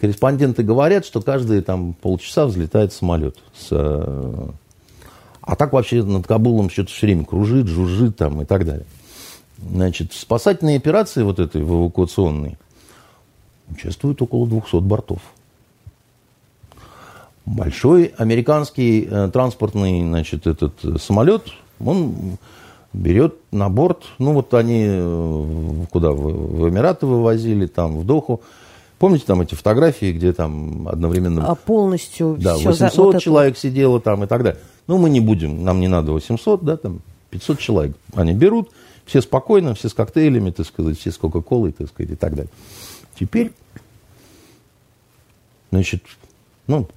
корреспонденты 0.00 0.62
говорят, 0.62 1.04
что 1.04 1.20
каждые 1.20 1.62
там 1.62 1.94
полчаса 1.94 2.46
взлетает 2.46 2.92
самолет. 2.92 3.36
С, 3.56 3.68
а 5.48 5.56
так 5.56 5.72
вообще 5.72 6.02
над 6.02 6.26
Кабулом 6.26 6.70
что-то 6.70 6.90
все 6.90 7.06
время 7.06 7.24
кружит, 7.24 7.68
жужжит 7.68 8.16
там 8.16 8.42
и 8.42 8.44
так 8.44 8.64
далее. 8.64 8.86
Значит, 9.58 10.12
в 10.12 10.20
спасательной 10.20 10.76
операции 10.76 11.22
вот 11.22 11.40
этой, 11.40 11.62
в 11.62 11.72
эвакуационной, 11.72 12.56
участвует 13.70 14.20
около 14.22 14.46
200 14.46 14.80
бортов. 14.80 15.20
Большой 17.44 18.12
американский 18.18 19.08
э, 19.10 19.30
транспортный 19.32 20.02
значит, 20.02 20.46
этот 20.46 20.74
самолет, 21.00 21.46
он 21.80 22.36
берет 22.92 23.36
на 23.50 23.70
борт, 23.70 24.02
ну 24.18 24.34
вот 24.34 24.52
они 24.52 24.84
э, 24.86 25.84
куда, 25.90 26.12
в, 26.12 26.20
в 26.20 26.68
Эмираты 26.68 27.06
вывозили, 27.06 27.66
там, 27.66 27.98
в 27.98 28.04
Доху. 28.04 28.42
Помните 28.98 29.24
там 29.26 29.40
эти 29.40 29.54
фотографии, 29.54 30.12
где 30.12 30.32
там 30.32 30.88
одновременно... 30.88 31.46
А 31.48 31.54
полностью 31.54 32.36
Да, 32.40 32.56
всё 32.56 32.70
800 32.70 32.90
за- 32.94 33.02
вот 33.02 33.22
человек 33.22 33.56
сидело 33.56 34.00
там 34.00 34.24
и 34.24 34.26
так 34.26 34.42
далее. 34.42 34.60
Ну, 34.88 34.98
мы 34.98 35.08
не 35.08 35.20
будем, 35.20 35.62
нам 35.64 35.78
не 35.80 35.86
надо 35.86 36.12
800, 36.12 36.64
да, 36.64 36.76
там 36.76 37.00
500 37.30 37.58
человек. 37.60 37.96
Они 38.14 38.32
берут, 38.32 38.70
все 39.06 39.20
спокойно, 39.20 39.74
все 39.74 39.88
с 39.88 39.94
коктейлями, 39.94 40.50
так 40.50 40.66
сказать, 40.66 40.98
все 40.98 41.12
с 41.12 41.16
Кока-Колой, 41.18 41.72
так 41.72 41.88
сказать, 41.88 42.12
и 42.12 42.16
так 42.16 42.34
далее. 42.34 42.50
Теперь, 43.18 43.52
значит, 45.70 46.02
ну, 46.66 46.88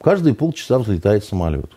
каждые 0.00 0.34
полчаса 0.34 0.78
взлетает 0.78 1.24
самолет. 1.24 1.70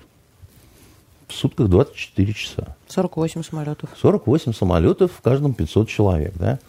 В 1.28 1.34
сутках 1.34 1.68
24 1.70 2.34
часа. 2.34 2.76
Это 2.86 2.94
48 2.94 3.44
самолетов. 3.44 3.90
48 4.02 4.54
самолетов, 4.54 5.12
в 5.14 5.22
каждом 5.22 5.54
500 5.54 5.88
человек, 5.90 6.34
да? 6.36 6.60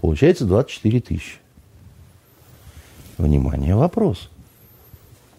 Получается 0.00 0.44
24 0.44 1.00
тысячи. 1.00 1.38
Внимание, 3.22 3.76
вопрос. 3.76 4.28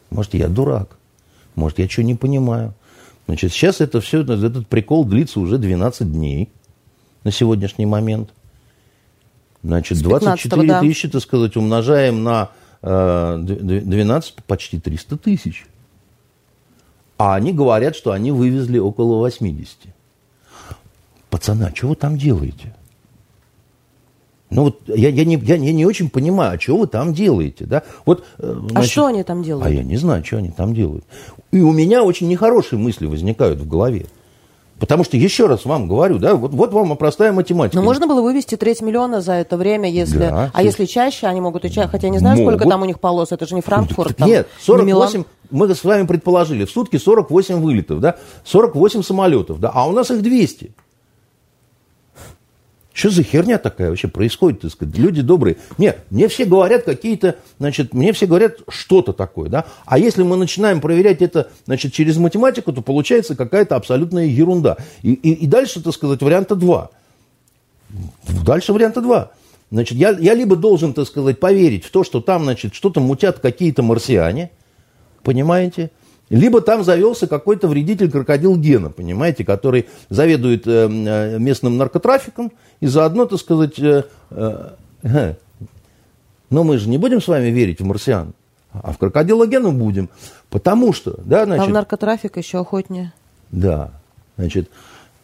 Может, 0.10 0.36
я 0.36 0.48
дурак. 0.48 0.98
Может, 1.56 1.80
я 1.80 1.90
что 1.90 2.02
не 2.02 2.16
понимаю. 2.16 2.74
Значит, 3.28 3.52
сейчас 3.52 3.82
это 3.82 4.00
все, 4.00 4.22
этот 4.22 4.68
прикол 4.68 5.04
длится 5.04 5.42
уже 5.42 5.58
12 5.58 6.10
дней 6.10 6.50
на 7.26 7.32
сегодняшний 7.32 7.86
момент. 7.86 8.30
Значит, 9.64 9.98
С 9.98 10.02
24 10.02 10.62
15-го, 10.62 10.68
да. 10.68 10.80
тысячи, 10.80 11.10
так 11.10 11.22
сказать, 11.22 11.58
умножаем 11.58 12.24
на 12.24 12.52
э, 12.82 13.38
д- 13.42 13.82
12, 13.82 14.36
почти 14.46 14.80
300 14.80 15.18
тысяч. 15.18 15.66
А 17.18 17.36
они 17.36 17.52
говорят, 17.52 17.98
что 17.98 18.12
они 18.12 18.32
вывезли 18.32 18.80
около 18.80 19.18
80. 19.18 19.78
Пацаны, 21.30 21.64
а 21.64 21.76
что 21.76 21.90
вы 21.90 21.96
там 21.96 22.18
делаете? 22.18 22.74
Ну 24.56 24.64
вот 24.66 24.82
я, 24.88 25.10
я, 25.10 25.26
не, 25.26 25.36
я, 25.38 25.56
я 25.56 25.74
не 25.74 25.86
очень 25.86 26.10
понимаю, 26.10 26.58
а 26.58 26.60
что 26.60 26.78
вы 26.78 26.88
там 26.88 27.14
делаете, 27.14 27.66
да? 27.66 27.84
Вот, 28.06 28.24
э, 28.40 28.56
А 28.66 28.70
значит, 28.70 28.92
что 28.92 29.06
они 29.08 29.24
там 29.24 29.44
делают? 29.44 29.68
а 29.68 29.70
я 29.70 29.84
не 29.84 29.98
знаю, 29.98 30.24
что 30.24 30.38
они 30.38 30.50
там 30.50 30.74
делают. 30.74 31.04
И 31.52 31.62
у 31.62 31.72
меня 31.72 32.04
очень 32.04 32.28
нехорошие 32.28 32.80
мысли 32.80 33.06
возникают 33.06 33.60
в 33.60 33.68
голове. 33.68 34.06
Потому 34.80 35.06
что, 35.06 35.16
еще 35.16 35.48
раз 35.48 35.64
вам 35.64 35.88
говорю, 35.88 36.20
да, 36.20 36.36
вот, 36.36 36.52
вот 36.52 36.74
вам 36.74 36.98
простая 36.98 37.32
математика. 37.32 37.78
Но 37.78 37.84
можно 37.84 38.06
было 38.06 38.22
вывести 38.22 38.56
треть 38.56 38.82
миллиона 38.82 39.22
за 39.22 39.34
это 39.34 39.56
время, 39.56 39.90
если... 39.90 40.18
Да, 40.18 40.52
а 40.54 40.62
если 40.62 40.86
чаще, 40.86 41.28
они 41.28 41.40
могут 41.40 41.64
и 41.64 41.72
чаще. 41.72 41.88
Хотя 41.88 42.08
я 42.08 42.12
не 42.12 42.20
знаю, 42.20 42.36
сколько 42.36 42.66
Могут. 42.66 42.70
там 42.70 42.82
у 42.82 42.86
них 42.86 43.00
полос. 43.00 43.32
Это 43.32 43.46
же 43.46 43.56
не 43.56 43.62
Франкфурт. 43.62 44.18
там, 44.18 44.28
Нет, 44.28 44.48
не 44.60 44.66
48, 44.66 44.88
Милан. 44.88 45.26
мы 45.52 45.74
с 45.74 45.84
вами 45.86 46.06
предположили, 46.06 46.66
в 46.66 46.70
сутки 46.70 46.98
48 46.98 47.62
вылетов, 47.62 48.02
да, 48.02 48.18
48 48.44 49.04
самолетов, 49.04 49.62
да, 49.62 49.72
а 49.74 49.88
у 49.88 49.94
нас 49.94 50.12
их 50.12 50.22
200. 50.22 50.74
Что 52.94 53.10
за 53.10 53.24
херня 53.24 53.58
такая 53.58 53.90
вообще 53.90 54.08
происходит, 54.08 54.62
так 54.62 54.72
сказать? 54.72 54.96
Люди 54.96 55.24
добрые. 55.24 55.58
Нет, 55.80 56.06
мне 56.12 56.28
все 56.28 56.46
говорят 56.46 56.84
какие-то, 56.84 57.38
значит, 57.58 57.96
мне 57.96 58.14
все 58.14 58.28
говорят 58.28 58.60
что-то 58.70 59.14
такое, 59.14 59.50
да. 59.50 59.66
А 59.86 59.98
если 59.98 60.22
мы 60.22 60.38
начинаем 60.38 60.80
проверять 60.80 61.24
это, 61.24 61.50
значит, 61.66 61.92
через 61.92 62.18
математику, 62.18 62.72
то 62.72 62.84
получается 62.84 63.36
какая-то 63.36 63.76
абсолютная 63.76 64.26
ерунда. 64.26 64.78
И, 65.02 65.14
и, 65.14 65.34
и 65.34 65.48
дальше, 65.48 65.82
так 65.82 65.94
сказать, 65.94 66.22
варианта 66.22 66.56
два. 66.56 66.92
Дальше 68.46 68.74
варианта 68.74 69.02
два. 69.02 69.32
Значит, 69.72 69.98
я, 69.98 70.12
я 70.12 70.36
либо 70.36 70.56
должен, 70.56 70.94
так 70.94 71.08
сказать, 71.08 71.40
поверить 71.40 71.86
в 71.86 71.90
то, 71.90 72.04
что 72.04 72.22
там, 72.22 72.44
значит, 72.44 72.76
что-то 72.76 73.00
мутят 73.00 73.40
какие-то 73.40 73.82
марсиане, 73.82 74.52
понимаете? 75.24 75.90
Либо 76.34 76.62
там 76.62 76.84
завелся 76.84 77.28
какой-то 77.28 77.68
вредитель 77.68 78.10
крокодил 78.10 78.58
Гена, 78.58 78.90
понимаете, 78.90 79.46
который 79.46 79.86
заведует 80.10 80.66
э, 80.66 80.90
э, 80.90 81.38
местным 81.38 81.78
наркотрафиком 81.78 82.52
и 82.80 82.88
заодно, 82.88 83.28
так 83.28 83.40
сказать, 83.40 83.78
э, 83.78 84.04
но 86.50 86.64
мы 86.64 86.80
же 86.80 86.90
не 86.90 86.98
будем 86.98 87.22
с 87.22 87.28
вами 87.28 87.50
верить 87.50 87.82
в 87.82 87.86
марсиан, 87.86 88.34
а 88.72 88.94
в 88.94 88.98
крокодила 88.98 89.46
Гена 89.46 89.70
будем, 89.70 90.10
потому 90.50 90.92
что, 90.92 91.20
да, 91.24 91.44
А 91.44 91.46
значит... 91.46 91.68
в 91.68 91.72
наркотрафик 91.72 92.38
еще 92.38 92.62
охотнее. 92.62 93.14
Да, 93.52 93.92
значит, 94.36 94.72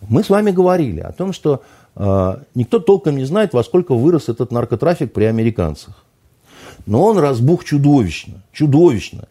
мы 0.08 0.24
с 0.24 0.30
вами 0.30 0.52
говорили 0.52 1.00
о 1.00 1.12
том, 1.12 1.34
что 1.34 1.64
э, 1.96 2.38
никто 2.54 2.78
толком 2.78 3.18
не 3.18 3.26
знает, 3.26 3.54
во 3.54 3.64
сколько 3.64 3.96
вырос 3.96 4.30
этот 4.30 4.52
наркотрафик 4.52 5.12
при 5.12 5.24
американцах. 5.24 6.06
Но 6.86 7.04
он 7.04 7.18
разбух 7.18 7.64
чудовищно, 7.64 8.44
чудовищно. 8.52 9.28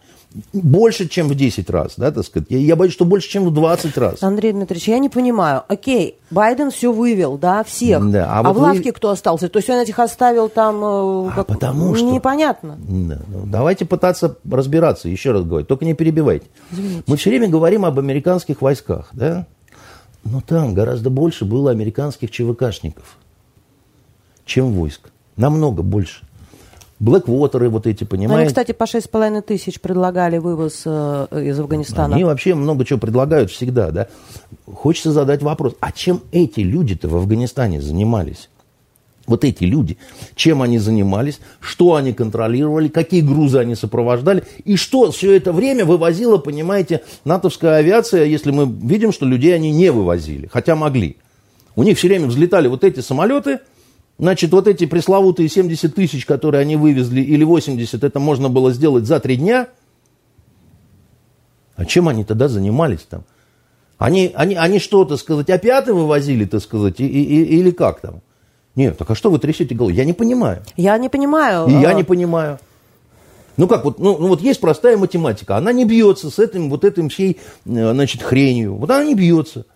Больше, 0.53 1.09
чем 1.09 1.27
в 1.29 1.35
10 1.35 1.71
раз, 1.71 1.95
да, 1.97 2.11
так 2.13 2.25
сказать. 2.25 2.49
Я, 2.51 2.59
я 2.59 2.77
боюсь, 2.77 2.93
что 2.93 3.07
больше, 3.07 3.29
чем 3.31 3.47
в 3.47 3.53
20 3.53 3.97
раз. 3.97 4.23
Андрей 4.23 4.53
Дмитриевич, 4.53 4.87
я 4.89 4.99
не 4.99 5.09
понимаю. 5.09 5.63
Окей, 5.69 6.19
Байден 6.31 6.71
все 6.71 6.93
вывел, 6.93 7.39
да, 7.39 7.65
всех. 7.65 8.11
Да, 8.11 8.27
а 8.31 8.41
а 8.41 8.43
вот 8.43 8.57
в 8.57 8.61
лавке 8.63 8.91
вы- 8.91 8.93
кто 8.93 9.09
остался? 9.11 9.49
То 9.49 9.59
есть 9.59 9.71
он 9.71 9.79
этих 9.79 9.99
оставил 9.99 10.51
там... 10.51 10.77
э, 10.85 11.31
А 11.35 11.45
потому 11.45 11.95
что- 11.95 12.11
Непонятно. 12.11 12.77
Да, 12.79 13.19
ну, 13.27 13.45
давайте 13.47 13.87
пытаться 13.87 14.37
разбираться, 14.49 15.09
еще 15.09 15.33
раз 15.33 15.45
говорю, 15.45 15.65
только 15.65 15.87
не 15.87 15.95
перебивайте. 15.95 16.47
Мы 17.07 17.17
все 17.17 17.31
время 17.31 17.49
говорим 17.49 17.87
об 17.87 17.99
американских 17.99 18.61
войсках, 18.61 19.09
да? 19.13 19.47
Но 20.25 20.43
там 20.43 20.75
гораздо 20.75 21.09
больше 21.09 21.47
было 21.47 21.71
американских 21.71 22.31
ЧВКшников, 22.31 23.17
чем 24.45 24.73
войск. 24.73 25.09
Намного 25.37 25.83
больше. 25.83 26.28
Блэквотеры 27.01 27.69
вот 27.69 27.87
эти, 27.87 28.03
Ну, 28.03 28.09
понимаете? 28.09 28.41
Они, 28.41 28.49
кстати, 28.49 28.73
по 28.73 28.85
6,5 28.85 29.43
тысяч 29.43 29.81
предлагали 29.81 30.39
вывоз 30.39 30.83
э, 30.85 31.27
из 31.47 31.59
Афганистана. 31.61 32.15
Они 32.15 32.25
вообще 32.25 32.55
много 32.55 32.85
чего 32.85 32.99
предлагают 32.99 33.51
всегда, 33.51 33.91
да. 33.91 34.09
Хочется 34.67 35.13
задать 35.13 35.43
вопрос, 35.43 35.75
а 35.81 35.93
чем 35.93 36.23
эти 36.33 36.61
люди-то 36.61 37.09
в 37.09 37.17
Афганистане 37.17 37.81
занимались? 37.81 38.49
Вот 39.29 39.45
эти 39.45 39.65
люди, 39.65 39.99
чем 40.35 40.63
они 40.63 40.79
занимались, 40.79 41.39
что 41.61 41.95
они 41.95 42.15
контролировали, 42.15 42.89
какие 42.89 43.21
грузы 43.21 43.59
они 43.59 43.75
сопровождали, 43.75 44.43
и 44.65 44.77
что 44.77 45.11
все 45.13 45.37
это 45.37 45.53
время 45.53 45.85
вывозила, 45.85 46.39
понимаете, 46.39 47.03
натовская 47.25 47.77
авиация, 47.77 48.25
если 48.25 48.51
мы 48.51 48.67
видим, 48.67 49.13
что 49.13 49.27
людей 49.27 49.55
они 49.55 49.71
не 49.71 49.93
вывозили, 49.93 50.49
хотя 50.51 50.75
могли. 50.75 51.19
У 51.77 51.85
них 51.85 51.99
все 51.99 52.09
время 52.09 52.27
взлетали 52.27 52.69
вот 52.69 52.83
эти 52.83 53.01
самолеты, 53.01 53.61
значит, 54.19 54.51
вот 54.53 54.69
эти 54.69 54.87
пресловутые 54.87 55.49
70 55.49 55.95
тысяч, 55.95 56.27
которые 56.27 56.61
они 56.63 56.77
вывезли, 56.77 57.21
или 57.21 57.45
80, 57.45 58.03
это 58.05 58.19
можно 58.21 58.49
было 58.49 58.73
сделать 58.73 59.05
за 59.05 59.21
три 59.21 59.37
дня, 59.37 59.69
а 61.77 61.85
чем 61.85 62.09
они 62.09 62.25
тогда 62.25 62.49
занимались 62.49 63.03
там? 63.09 63.25
Они, 63.99 64.31
они, 64.35 64.55
они 64.55 64.79
что, 64.79 65.05
так 65.05 65.19
сказать, 65.19 65.51
опяты 65.51 65.93
вывозили, 65.93 66.45
так 66.45 66.63
сказать, 66.63 67.01
и, 67.01 67.07
и- 67.07 67.59
или 67.59 67.71
как 67.71 68.01
там? 68.01 68.21
Нет, 68.77 68.97
так 68.97 69.11
а 69.11 69.15
что 69.17 69.31
вы 69.31 69.39
трясете 69.41 69.75
головой? 69.75 69.95
Я 69.97 70.05
не 70.05 70.13
понимаю. 70.13 70.63
Я 70.77 70.97
не 70.99 71.09
понимаю. 71.09 71.67
И 71.67 71.73
я 71.73 71.93
э, 71.93 71.95
не 71.95 72.05
понимаю. 72.05 72.61
Ну 73.57 73.67
как, 73.67 73.85
вот, 73.85 73.99
ну, 73.99 74.17
ну 74.19 74.29
вот 74.29 74.41
есть 74.41 74.61
простая 74.61 74.97
математика, 74.97 75.57
она 75.57 75.73
не 75.73 75.85
бьется 75.85 76.31
с 76.31 76.39
этим, 76.39 76.71
вот 76.71 76.85
этим 76.85 77.09
всей, 77.09 77.39
э, 77.67 77.93
значит, 77.93 78.23
хренью. 78.23 78.77
Вот 78.77 78.89
она 78.89 79.05
не 79.05 79.17
бьется. 79.17 79.67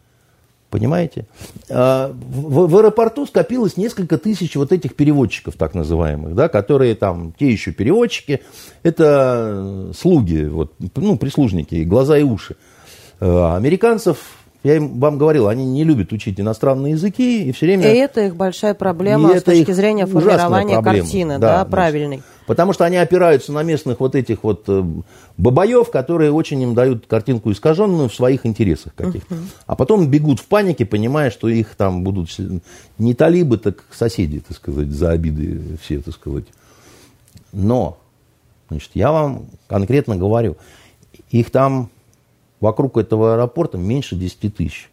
Понимаете? 0.72 1.26
А, 1.68 2.10
В, 2.14 2.66
в 2.66 2.76
аэропорту 2.78 3.26
скопилось 3.26 3.76
несколько 3.76 4.16
тысяч 4.16 4.56
вот 4.56 4.72
этих 4.72 4.96
переводчиков, 4.96 5.54
так 5.54 5.74
называемых, 5.74 6.34
да, 6.34 6.48
которые 6.48 6.94
там, 6.94 7.34
те 7.38 7.50
еще 7.50 7.72
переводчики, 7.72 8.40
это 8.82 9.90
э, 9.90 9.92
слуги, 9.94 10.44
вот, 10.44 10.72
ну, 10.96 11.18
прислужники, 11.18 11.84
глаза 11.84 12.16
и 12.16 12.22
уши. 12.22 12.56
Э, 13.20 13.54
Американцев, 13.54 14.16
я 14.64 14.76
им, 14.76 14.98
вам 14.98 15.18
говорил, 15.18 15.48
они 15.48 15.66
не 15.66 15.84
любят 15.84 16.10
учить 16.10 16.40
иностранные 16.40 16.92
языки, 16.92 17.42
и 17.44 17.52
все 17.52 17.66
время... 17.66 17.92
И 17.92 17.96
это 17.98 18.22
их 18.22 18.36
большая 18.36 18.72
проблема 18.72 19.34
И 19.34 19.40
с 19.40 19.42
точки 19.42 19.72
зрения 19.72 20.06
формирования 20.06 20.80
проблема. 20.80 20.98
картины, 21.04 21.34
Да, 21.34 21.38
да, 21.38 21.54
значит. 21.56 21.70
правильной. 21.70 22.22
Потому 22.46 22.72
что 22.72 22.84
они 22.84 22.96
опираются 22.96 23.52
на 23.52 23.62
местных 23.62 24.00
вот 24.00 24.14
этих 24.14 24.42
вот 24.42 24.64
э, 24.66 24.84
бабаев, 25.36 25.90
которые 25.90 26.32
очень 26.32 26.60
им 26.60 26.74
дают 26.74 27.06
картинку 27.06 27.52
искаженную 27.52 28.08
в 28.08 28.14
своих 28.14 28.46
интересах 28.46 28.94
каких-то. 28.94 29.36
А 29.66 29.76
потом 29.76 30.08
бегут 30.08 30.40
в 30.40 30.46
панике, 30.46 30.84
понимая, 30.84 31.30
что 31.30 31.48
их 31.48 31.74
там 31.76 32.02
будут 32.02 32.28
не 32.98 33.14
талибы, 33.14 33.58
так 33.58 33.84
соседи, 33.92 34.40
так 34.40 34.56
сказать, 34.56 34.88
за 34.88 35.10
обиды 35.10 35.78
все, 35.82 36.00
так 36.00 36.14
сказать. 36.14 36.46
Но, 37.52 37.98
значит, 38.68 38.90
я 38.94 39.12
вам 39.12 39.46
конкретно 39.68 40.16
говорю, 40.16 40.56
их 41.30 41.50
там 41.50 41.90
вокруг 42.60 42.96
этого 42.96 43.34
аэропорта 43.34 43.78
меньше 43.78 44.16
10 44.16 44.56
тысяч. 44.56 44.90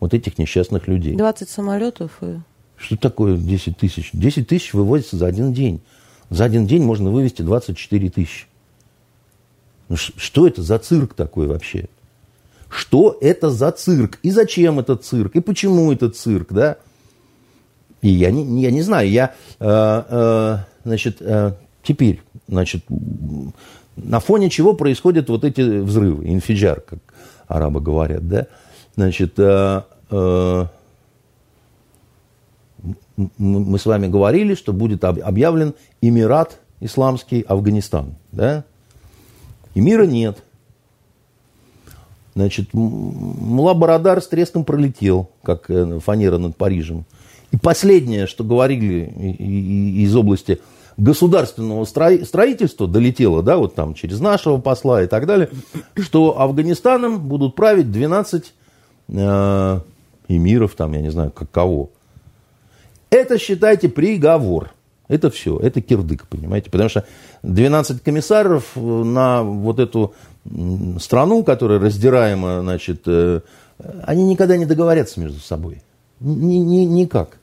Вот 0.00 0.14
этих 0.14 0.38
несчастных 0.38 0.86
людей. 0.86 1.16
20 1.16 1.48
самолетов 1.48 2.18
и... 2.20 2.38
Что 2.76 2.96
такое 2.96 3.36
10 3.36 3.76
тысяч? 3.76 4.10
10 4.12 4.46
тысяч 4.46 4.72
вывозится 4.72 5.16
за 5.16 5.26
один 5.26 5.52
день. 5.52 5.80
За 6.30 6.44
один 6.44 6.66
день 6.66 6.82
можно 6.82 7.10
вывести 7.10 7.42
24 7.42 8.10
тысячи. 8.10 8.46
Ну, 9.88 9.96
что 9.96 10.46
это 10.46 10.62
за 10.62 10.78
цирк 10.78 11.14
такой 11.14 11.46
вообще? 11.46 11.86
Что 12.68 13.16
это 13.20 13.50
за 13.50 13.72
цирк? 13.72 14.18
И 14.22 14.30
зачем 14.30 14.78
этот 14.78 15.04
цирк? 15.04 15.34
И 15.36 15.40
почему 15.40 15.90
этот 15.90 16.16
цирк, 16.16 16.52
да? 16.52 16.76
И 18.02 18.08
я 18.08 18.30
не, 18.30 18.62
я 18.62 18.70
не 18.70 18.82
знаю, 18.82 19.10
я, 19.10 19.34
э, 19.58 20.02
э, 20.08 20.58
значит, 20.84 21.16
э, 21.20 21.54
теперь, 21.82 22.22
значит, 22.46 22.84
на 23.96 24.20
фоне 24.20 24.50
чего 24.50 24.74
происходят 24.74 25.28
вот 25.30 25.44
эти 25.44 25.62
взрывы, 25.62 26.28
инфиджар, 26.28 26.80
как 26.82 26.98
арабы 27.48 27.80
говорят, 27.80 28.28
да? 28.28 28.46
Значит, 28.94 29.34
э, 29.38 29.82
э, 30.10 30.66
мы 33.38 33.78
с 33.78 33.86
вами 33.86 34.06
говорили, 34.06 34.54
что 34.54 34.72
будет 34.72 35.04
объявлен 35.04 35.74
Эмират 36.00 36.60
Исламский 36.80 37.42
Афганистан. 37.42 38.14
Да? 38.32 38.64
И 39.74 39.80
мира 39.80 40.06
нет. 40.06 40.38
Значит, 42.34 42.72
Мула 42.72 43.74
Барадар 43.74 44.22
с 44.22 44.28
треском 44.28 44.64
пролетел, 44.64 45.28
как 45.42 45.68
э, 45.70 45.98
фанера 45.98 46.38
над 46.38 46.56
Парижем. 46.56 47.04
И 47.50 47.56
последнее, 47.56 48.28
что 48.28 48.44
говорили 48.44 49.06
из 49.98 50.14
области 50.14 50.60
государственного 50.96 51.84
строительства, 51.84 52.86
долетело, 52.86 53.42
да, 53.42 53.56
вот 53.56 53.74
там 53.74 53.94
через 53.94 54.20
нашего 54.20 54.58
посла 54.58 55.02
и 55.02 55.06
так 55.06 55.26
далее, 55.26 55.48
что 55.96 56.40
Афганистаном 56.40 57.20
будут 57.26 57.54
править 57.54 57.90
12 57.90 58.52
э, 59.08 59.80
эмиров, 60.28 60.74
там, 60.74 60.92
я 60.92 61.00
не 61.00 61.10
знаю, 61.10 61.30
как 61.30 61.50
кого. 61.50 61.90
Это, 63.10 63.38
считайте, 63.38 63.88
приговор. 63.88 64.72
Это 65.08 65.30
все, 65.30 65.58
это 65.58 65.80
кирдык, 65.80 66.26
понимаете? 66.28 66.70
Потому 66.70 66.90
что 66.90 67.04
12 67.42 68.02
комиссаров 68.02 68.76
на 68.76 69.42
вот 69.42 69.78
эту 69.78 70.14
страну, 71.00 71.42
которая 71.44 71.78
раздираема, 71.78 72.60
значит, 72.60 73.02
э, 73.06 73.40
они 74.04 74.24
никогда 74.24 74.56
не 74.56 74.66
договорятся 74.66 75.20
между 75.20 75.40
собой. 75.40 75.82
Ни, 76.20 76.56
ни, 76.56 76.84
никак. 76.84 77.38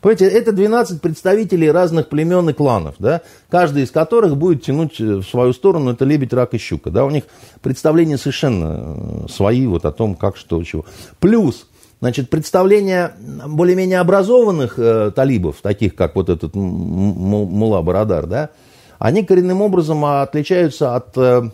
Понимаете, 0.00 0.28
это 0.28 0.52
12 0.52 1.02
представителей 1.02 1.70
разных 1.70 2.08
племен 2.08 2.48
и 2.48 2.54
кланов, 2.54 2.94
да, 2.98 3.20
каждый 3.50 3.82
из 3.82 3.90
которых 3.90 4.36
будет 4.36 4.62
тянуть 4.62 4.98
в 4.98 5.22
свою 5.24 5.52
сторону, 5.52 5.92
это 5.92 6.06
лебедь, 6.06 6.32
рак 6.32 6.54
и 6.54 6.58
щука. 6.58 6.90
Да, 6.90 7.04
у 7.04 7.10
них 7.10 7.24
представления 7.60 8.16
совершенно 8.16 9.28
свои 9.28 9.66
вот 9.66 9.84
о 9.84 9.92
том, 9.92 10.14
как, 10.14 10.38
что, 10.38 10.62
чего. 10.64 10.86
Плюс, 11.18 11.66
значит, 12.00 12.30
представления 12.30 13.12
более-менее 13.46 14.00
образованных 14.00 14.78
э, 14.78 15.12
талибов, 15.14 15.56
таких 15.62 15.94
как 15.94 16.16
вот 16.16 16.28
этот 16.28 16.54
Мула 16.54 17.82
Барадар, 17.82 18.26
да, 18.26 18.50
они 18.98 19.22
коренным 19.22 19.62
образом 19.62 20.04
отличаются 20.04 20.96
от 20.96 21.16
э, 21.16 21.50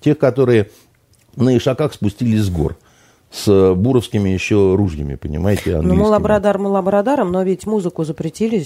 тех, 0.00 0.18
которые 0.18 0.70
на 1.36 1.56
Ишаках 1.56 1.94
спустились 1.94 2.42
с 2.42 2.50
гор 2.50 2.76
с 3.30 3.74
буровскими 3.74 4.30
еще 4.30 4.74
ружьями, 4.76 5.16
понимаете, 5.16 5.80
Ну, 5.82 5.94
Малабрадар 5.94 6.58
Малабрадаром, 6.58 7.32
но 7.32 7.42
ведь 7.42 7.66
музыку 7.66 8.04
запретили 8.04 8.64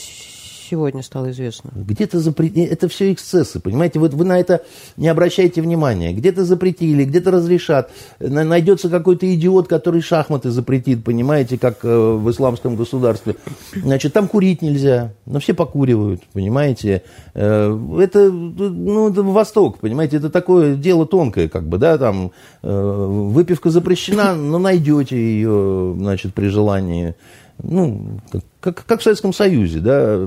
сегодня 0.71 1.03
стало 1.03 1.31
известно. 1.31 1.71
Где-то 1.75 2.21
запретили, 2.21 2.67
это 2.67 2.89
все 2.89 3.13
эксцессы, 3.13 3.61
понимаете, 3.61 3.99
вот 3.99 4.15
вы 4.15 4.25
на 4.25 4.39
это 4.39 4.63
не 4.97 5.09
обращайте 5.09 5.61
внимания. 5.63 6.13
Где-то 6.13 6.45
запретили, 6.45 7.05
где-то 7.05 7.31
разрешат. 7.31 7.91
Найдется 8.21 8.89
какой-то 8.89 9.33
идиот, 9.35 9.67
который 9.67 10.01
шахматы 10.01 10.51
запретит, 10.51 11.03
понимаете, 11.03 11.59
как 11.59 11.85
э, 11.85 11.89
в 11.89 12.31
исламском 12.31 12.77
государстве. 12.77 13.37
Значит, 13.75 14.13
там 14.13 14.29
курить 14.29 14.63
нельзя, 14.63 15.13
но 15.27 15.41
все 15.41 15.55
покуривают, 15.55 16.23
понимаете. 16.33 17.03
Э, 17.35 17.77
это, 18.01 18.31
ну, 18.31 19.11
это 19.11 19.23
Восток, 19.23 19.79
понимаете, 19.79 20.19
это 20.19 20.31
такое 20.31 20.77
дело 20.77 21.07
тонкое, 21.07 21.49
как 21.49 21.69
бы, 21.69 21.79
да, 21.79 21.99
там 21.99 22.31
э, 22.63 22.69
выпивка 22.71 23.71
запрещена, 23.71 24.35
но 24.35 24.59
найдете 24.59 25.17
ее, 25.17 25.95
значит, 25.99 26.35
при 26.35 26.49
желании 26.49 27.15
ну, 27.63 28.21
как, 28.61 28.85
как 28.85 29.01
в 29.01 29.03
Советском 29.03 29.33
Союзе, 29.33 29.81
да, 29.81 30.27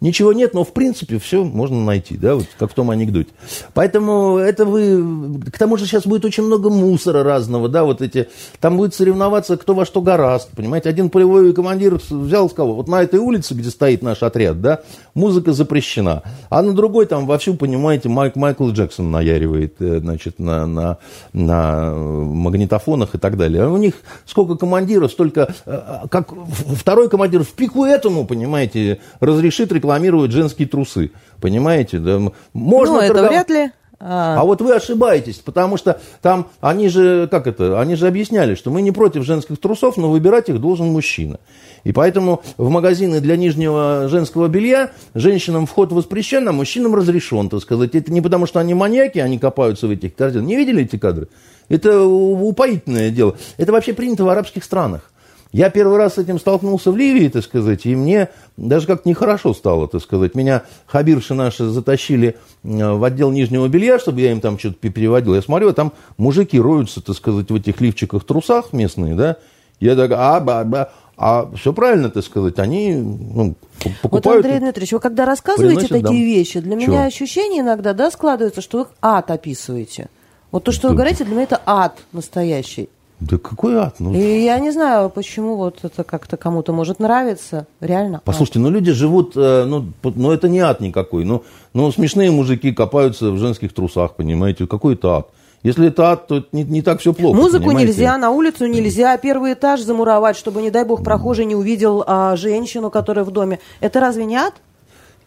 ничего 0.00 0.32
нет, 0.32 0.54
но 0.54 0.64
в 0.64 0.72
принципе 0.72 1.18
все 1.18 1.44
можно 1.44 1.82
найти, 1.82 2.16
да, 2.16 2.34
вот 2.34 2.46
как 2.58 2.72
в 2.72 2.74
том 2.74 2.90
анекдоте. 2.90 3.30
Поэтому 3.74 4.38
это 4.38 4.64
вы, 4.64 5.40
к 5.50 5.58
тому 5.58 5.76
же 5.76 5.86
сейчас 5.86 6.06
будет 6.06 6.24
очень 6.24 6.42
много 6.42 6.70
мусора 6.70 7.22
разного, 7.22 7.68
да, 7.68 7.84
вот 7.84 8.02
эти, 8.02 8.28
там 8.60 8.76
будет 8.76 8.94
соревноваться 8.94 9.56
кто 9.56 9.74
во 9.74 9.84
что 9.84 10.00
гораст, 10.00 10.50
понимаете, 10.56 10.88
один 10.88 11.10
полевой 11.10 11.52
командир 11.52 12.00
взял 12.10 12.50
сказал, 12.50 12.74
вот 12.74 12.88
на 12.88 13.02
этой 13.02 13.18
улице, 13.18 13.54
где 13.54 13.70
стоит 13.70 14.02
наш 14.02 14.22
отряд, 14.22 14.60
да, 14.60 14.82
музыка 15.14 15.52
запрещена, 15.52 16.22
а 16.50 16.62
на 16.62 16.72
другой 16.72 17.06
там 17.06 17.26
вовсю, 17.26 17.54
понимаете, 17.54 18.08
Майк, 18.08 18.36
Майкл 18.36 18.68
Джексон 18.70 19.10
наяривает, 19.10 19.74
э, 19.80 20.00
значит, 20.00 20.38
на, 20.38 20.66
на, 20.66 20.98
на 21.32 21.94
магнитофонах 21.94 23.14
и 23.14 23.18
так 23.18 23.36
далее. 23.36 23.64
А 23.64 23.68
у 23.68 23.76
них 23.76 23.94
сколько 24.24 24.56
командиров, 24.56 25.10
столько, 25.10 25.54
э, 25.66 26.06
как 26.10 26.32
второй 26.46 27.08
командир 27.08 27.44
в 27.44 27.50
пику 27.68 27.84
этому, 27.84 28.26
понимаете, 28.26 29.00
разрешит 29.20 29.70
рекламировать 29.72 30.32
женские 30.32 30.66
трусы. 30.66 31.10
Понимаете? 31.40 31.98
Да, 31.98 32.20
можно 32.52 32.96
ну, 32.96 33.00
это 33.00 33.14
торгов... 33.14 33.30
вряд 33.30 33.50
ли. 33.50 33.70
А... 34.00 34.40
а 34.40 34.44
вот 34.44 34.62
вы 34.62 34.74
ошибаетесь, 34.74 35.38
потому 35.38 35.76
что 35.76 36.00
там 36.22 36.46
они 36.60 36.88
же, 36.88 37.26
как 37.28 37.48
это, 37.48 37.80
они 37.80 37.96
же 37.96 38.06
объясняли, 38.06 38.54
что 38.54 38.70
мы 38.70 38.80
не 38.80 38.92
против 38.92 39.24
женских 39.24 39.58
трусов, 39.58 39.96
но 39.96 40.08
выбирать 40.08 40.48
их 40.48 40.60
должен 40.60 40.86
мужчина. 40.86 41.40
И 41.82 41.90
поэтому 41.92 42.42
в 42.56 42.70
магазины 42.70 43.20
для 43.20 43.36
нижнего 43.36 44.06
женского 44.08 44.46
белья 44.46 44.92
женщинам 45.14 45.66
вход 45.66 45.90
воспрещен, 45.90 46.48
а 46.48 46.52
мужчинам 46.52 46.94
разрешен, 46.94 47.48
так 47.48 47.60
сказать. 47.60 47.96
Это 47.96 48.12
не 48.12 48.20
потому, 48.20 48.46
что 48.46 48.60
они 48.60 48.72
маньяки, 48.72 49.18
они 49.18 49.38
копаются 49.38 49.88
в 49.88 49.90
этих 49.90 50.14
корзинах. 50.14 50.46
Не 50.46 50.56
видели 50.56 50.84
эти 50.84 50.96
кадры? 50.96 51.28
Это 51.68 52.04
упоительное 52.04 53.10
дело. 53.10 53.36
Это 53.56 53.72
вообще 53.72 53.94
принято 53.94 54.24
в 54.24 54.28
арабских 54.28 54.62
странах. 54.62 55.10
Я 55.50 55.70
первый 55.70 55.96
раз 55.96 56.14
с 56.14 56.18
этим 56.18 56.38
столкнулся 56.38 56.92
в 56.92 56.96
Ливии, 56.96 57.28
так 57.28 57.42
сказать, 57.42 57.86
и 57.86 57.96
мне 57.96 58.28
даже 58.58 58.86
как-то 58.86 59.08
нехорошо 59.08 59.54
стало, 59.54 59.88
так 59.88 60.02
сказать. 60.02 60.34
Меня 60.34 60.64
хабирши 60.86 61.32
наши 61.32 61.64
затащили 61.64 62.36
э, 62.64 62.92
в 62.92 63.02
отдел 63.02 63.30
нижнего 63.30 63.66
белья, 63.66 63.98
чтобы 63.98 64.20
я 64.20 64.30
им 64.30 64.42
там 64.42 64.58
что-то 64.58 64.76
переводил. 64.90 65.34
Я 65.34 65.40
смотрю, 65.40 65.70
а 65.70 65.72
там 65.72 65.92
мужики 66.18 66.60
роются, 66.60 67.00
так 67.00 67.16
сказать, 67.16 67.50
в 67.50 67.54
этих 67.54 67.80
лифчиках, 67.80 68.24
трусах 68.24 68.72
местные, 68.74 69.14
да. 69.14 69.36
Я 69.80 69.96
так, 69.96 70.10
а, 70.12 70.40
ба, 70.40 70.64
ба, 70.64 70.92
а 71.16 71.50
все 71.56 71.72
правильно, 71.72 72.10
так 72.10 72.24
сказать, 72.24 72.58
они 72.58 72.94
ну, 72.94 73.54
покупают... 74.02 74.24
Вот, 74.24 74.36
Андрей 74.44 74.60
Дмитриевич, 74.60 74.92
вы 74.92 75.00
когда 75.00 75.24
рассказываете 75.24 75.88
такие 75.88 76.02
дом. 76.02 76.14
вещи, 76.14 76.60
для 76.60 76.78
Чего? 76.78 76.92
меня 76.92 77.04
ощущение 77.04 77.62
иногда, 77.62 77.94
да, 77.94 78.10
складывается, 78.10 78.60
что 78.60 78.78
вы 78.78 78.86
ад 79.00 79.30
описываете. 79.30 80.10
Вот 80.50 80.64
то, 80.64 80.72
что 80.72 80.88
вы 80.88 80.94
говорите, 80.94 81.24
для 81.24 81.34
меня 81.34 81.44
это 81.44 81.60
ад 81.64 81.98
настоящий. 82.12 82.88
Да 83.20 83.36
какой 83.36 83.76
ад? 83.76 83.96
Ну... 83.98 84.14
И 84.14 84.44
я 84.44 84.58
не 84.60 84.70
знаю, 84.70 85.10
почему 85.10 85.56
вот 85.56 85.80
это 85.82 86.04
как-то 86.04 86.36
кому-то 86.36 86.72
может 86.72 87.00
нравиться. 87.00 87.66
Реально. 87.80 88.22
Послушайте, 88.24 88.60
ад. 88.60 88.64
ну 88.64 88.70
люди 88.70 88.92
живут, 88.92 89.32
э, 89.36 89.64
ну, 89.64 89.86
ну 90.02 90.30
это 90.30 90.48
не 90.48 90.60
ад 90.60 90.80
никакой. 90.80 91.24
Ну, 91.24 91.42
ну 91.74 91.90
смешные 91.90 92.30
мужики 92.30 92.72
копаются 92.72 93.30
в 93.30 93.38
женских 93.38 93.72
трусах, 93.72 94.14
понимаете. 94.14 94.66
Какой 94.68 94.94
это 94.94 95.16
ад? 95.16 95.28
Если 95.64 95.88
это 95.88 96.12
ад, 96.12 96.28
то 96.28 96.44
не, 96.52 96.62
не 96.62 96.82
так 96.82 97.00
все 97.00 97.12
плохо. 97.12 97.36
Музыку 97.36 97.66
понимаете? 97.66 97.92
нельзя, 97.92 98.16
на 98.16 98.30
улицу 98.30 98.66
нельзя, 98.68 99.16
первый 99.16 99.54
этаж 99.54 99.80
замуровать, 99.80 100.36
чтобы, 100.36 100.62
не 100.62 100.70
дай 100.70 100.84
бог, 100.84 101.02
прохожий 101.02 101.44
не 101.44 101.56
увидел 101.56 102.04
а, 102.06 102.36
женщину, 102.36 102.90
которая 102.90 103.24
в 103.24 103.32
доме. 103.32 103.58
Это 103.80 103.98
разве 103.98 104.24
не 104.24 104.36
ад? 104.36 104.54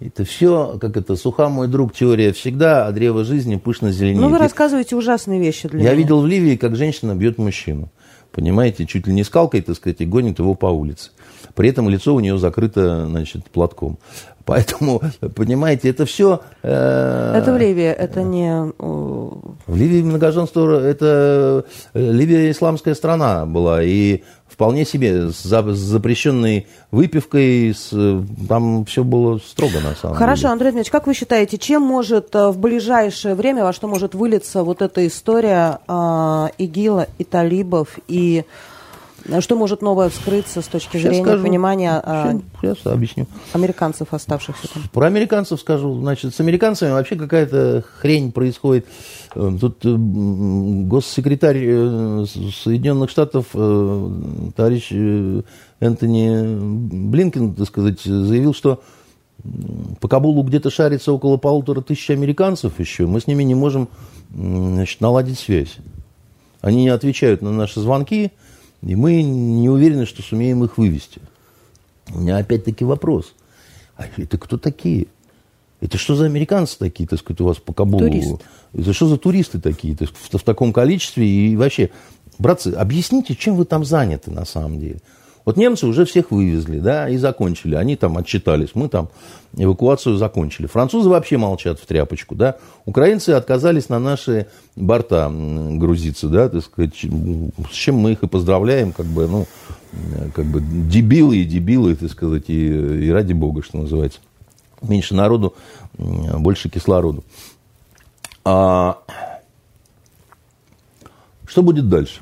Это 0.03 0.25
все, 0.25 0.79
как 0.81 0.97
это, 0.97 1.15
суха 1.15 1.47
мой 1.47 1.67
друг, 1.67 1.93
теория 1.93 2.33
всегда, 2.33 2.87
а 2.87 2.91
древо 2.91 3.23
жизни 3.23 3.55
пышно 3.57 3.91
зеленеет. 3.91 4.21
Ну, 4.21 4.29
вы 4.29 4.39
рассказываете 4.39 4.95
ужасные 4.95 5.39
вещи 5.39 5.67
для 5.69 5.79
Я 5.79 5.89
меня. 5.91 5.93
видел 5.93 6.21
в 6.21 6.27
Ливии, 6.27 6.55
как 6.55 6.75
женщина 6.75 7.13
бьет 7.13 7.37
мужчину. 7.37 7.89
Понимаете, 8.31 8.87
чуть 8.87 9.05
ли 9.05 9.13
не 9.13 9.23
скалкой, 9.23 9.61
так 9.61 9.75
сказать, 9.75 10.01
и 10.01 10.05
гонит 10.05 10.39
его 10.39 10.55
по 10.55 10.67
улице. 10.67 11.11
При 11.53 11.69
этом 11.69 11.87
лицо 11.87 12.15
у 12.15 12.19
нее 12.19 12.37
закрыто, 12.39 13.05
значит, 13.05 13.49
платком. 13.51 13.99
Поэтому, 14.45 15.01
понимаете, 15.35 15.89
это 15.89 16.05
все... 16.05 16.41
Э, 16.63 17.35
это 17.37 17.53
в 17.53 17.57
Ливии, 17.57 17.85
это 17.85 18.23
не... 18.23 18.71
В 18.79 19.75
Ливии 19.75 20.01
многоженство, 20.01 20.83
это 20.83 21.65
э, 21.93 22.11
Ливия 22.11 22.49
исламская 22.49 22.95
страна 22.95 23.45
была, 23.45 23.83
и 23.83 24.23
вполне 24.51 24.85
себе 24.85 25.29
с 25.29 25.43
запрещенной 25.43 26.67
выпивкой, 26.91 27.73
с, 27.73 27.89
там 28.47 28.85
все 28.85 29.03
было 29.03 29.37
строго 29.39 29.79
на 29.79 29.95
самом 29.95 30.15
Хорошо, 30.15 30.41
деле. 30.41 30.51
Андрей 30.53 30.71
Дмитриевич, 30.71 30.91
как 30.91 31.07
вы 31.07 31.13
считаете, 31.13 31.57
чем 31.57 31.81
может 31.81 32.35
э, 32.35 32.49
в 32.49 32.57
ближайшее 32.57 33.35
время, 33.35 33.63
во 33.63 33.73
что 33.73 33.87
может 33.87 34.13
вылиться 34.13 34.63
вот 34.63 34.81
эта 34.81 35.07
история 35.07 35.79
э, 35.87 36.47
ИГИЛа 36.57 37.07
и 37.17 37.23
талибов, 37.23 37.97
и 38.07 38.43
что 39.39 39.55
может 39.55 39.81
новое 39.81 40.09
вскрыться 40.09 40.61
с 40.61 40.65
точки 40.67 40.97
Сейчас 40.97 41.11
зрения 41.11 41.23
скажу. 41.23 41.43
понимания 41.43 42.01
Сейчас, 42.61 42.77
Сейчас 42.79 42.93
объясню. 42.93 43.27
американцев, 43.53 44.07
оставшихся 44.11 44.67
там? 44.73 44.83
Про 44.91 45.05
американцев 45.05 45.59
скажу. 45.59 45.93
Значит, 45.99 46.33
с 46.33 46.39
американцами 46.39 46.91
вообще 46.91 47.15
какая-то 47.15 47.83
хрень 47.99 48.31
происходит. 48.31 48.87
Э, 49.35 49.57
тут 49.59 49.85
э, 49.85 49.95
госсекретарь 49.95 51.63
э, 51.63 52.25
Соединенных 52.63 53.09
Штатов, 53.09 53.47
товарищ 53.51 54.91
Энтони 55.79 57.07
Блинкен, 57.09 57.53
так 57.53 57.67
сказать, 57.67 58.01
заявил, 58.01 58.53
что 58.53 58.84
по 59.99 60.07
Кабулу 60.07 60.43
где-то 60.43 60.69
шарится 60.69 61.11
около 61.11 61.38
полутора 61.38 61.82
тысяч 61.82 62.09
американцев 62.11 62.79
еще. 62.79 63.07
Мы 63.07 63.19
с 63.19 63.27
ними 63.27 63.43
не 63.43 63.55
можем 63.55 63.88
значит, 64.34 65.01
наладить 65.01 65.39
связь. 65.39 65.77
Они 66.61 66.84
не 66.84 66.89
отвечают 66.89 67.41
на 67.41 67.51
наши 67.51 67.79
звонки, 67.79 68.32
и 68.84 68.95
мы 68.95 69.23
не 69.23 69.67
уверены, 69.67 70.05
что 70.05 70.21
сумеем 70.21 70.63
их 70.63 70.77
вывести. 70.77 71.21
У 72.13 72.19
меня 72.19 72.38
опять-таки 72.38 72.86
вопрос. 72.86 73.34
А 73.95 74.05
это 74.15 74.38
кто 74.38 74.57
такие? 74.57 75.07
Это 75.82 75.97
что 75.97 76.15
за 76.15 76.25
американцы 76.25 76.77
такие, 76.77 77.09
так 77.09 77.19
сказать, 77.19 77.41
у 77.41 77.45
вас 77.45 77.57
по 77.57 77.73
Кабулу? 77.73 77.99
Турист. 77.99 78.36
Это 78.73 78.93
что 78.93 79.07
за 79.07 79.17
туристы 79.17 79.59
такие, 79.59 79.95
так, 79.95 80.09
в, 80.09 80.38
в 80.38 80.43
таком 80.43 80.71
количестве? 80.71 81.27
И 81.27 81.55
вообще, 81.57 81.89
братцы, 82.38 82.67
объясните, 82.67 83.36
чем 83.36 83.55
вы 83.55 83.65
там 83.65 83.84
заняты 83.84 84.32
на 84.32 84.45
самом 84.45 84.79
деле. 84.79 85.01
Вот 85.43 85.57
немцы 85.57 85.88
уже 85.88 86.05
всех 86.05 86.29
вывезли, 86.29 86.79
да, 86.79 87.09
и 87.09 87.17
закончили. 87.17 87.73
Они 87.73 87.95
там 87.95 88.15
отчитались, 88.17 88.69
мы 88.75 88.89
там 88.89 89.09
эвакуацию 89.57 90.17
закончили. 90.17 90.67
Французы 90.67 91.09
вообще 91.09 91.38
молчат 91.38 91.79
в 91.79 91.86
тряпочку, 91.88 92.36
да. 92.36 92.57
Украинцы 92.86 93.32
отказались 93.32 93.89
на 93.89 93.97
наши 93.97 94.45
борта 94.75 95.32
грузиться, 95.32 96.27
да, 96.27 96.47
так 96.47 96.63
сказать, 96.63 96.93
с 96.95 97.73
чем 97.73 97.95
мы 97.95 98.11
их 98.11 98.21
и 98.21 98.27
поздравляем, 98.27 98.93
как 98.93 99.07
бы, 99.07 99.27
ну, 99.27 99.47
как 100.36 100.45
бы 100.45 100.61
дебилы 100.61 101.38
и 101.38 101.43
дебилы, 101.43 101.95
так 101.95 102.11
сказать, 102.11 102.43
и, 102.49 103.07
и 103.07 103.09
ради 103.09 103.34
бога, 103.34 103.63
что 103.63 103.79
называется. 103.79 104.19
Меньше 104.82 105.13
народу, 105.13 105.53
больше 105.97 106.69
кислороду. 106.69 107.23
А 108.43 108.99
что 111.45 111.61
будет 111.61 111.89
дальше? 111.89 112.21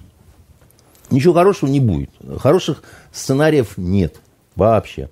Ничего 1.11 1.33
хорошего 1.33 1.69
не 1.69 1.79
будет. 1.79 2.09
Хороших 2.39 2.83
сценариев 3.11 3.77
нет 3.77 4.19
вообще. 4.55 5.09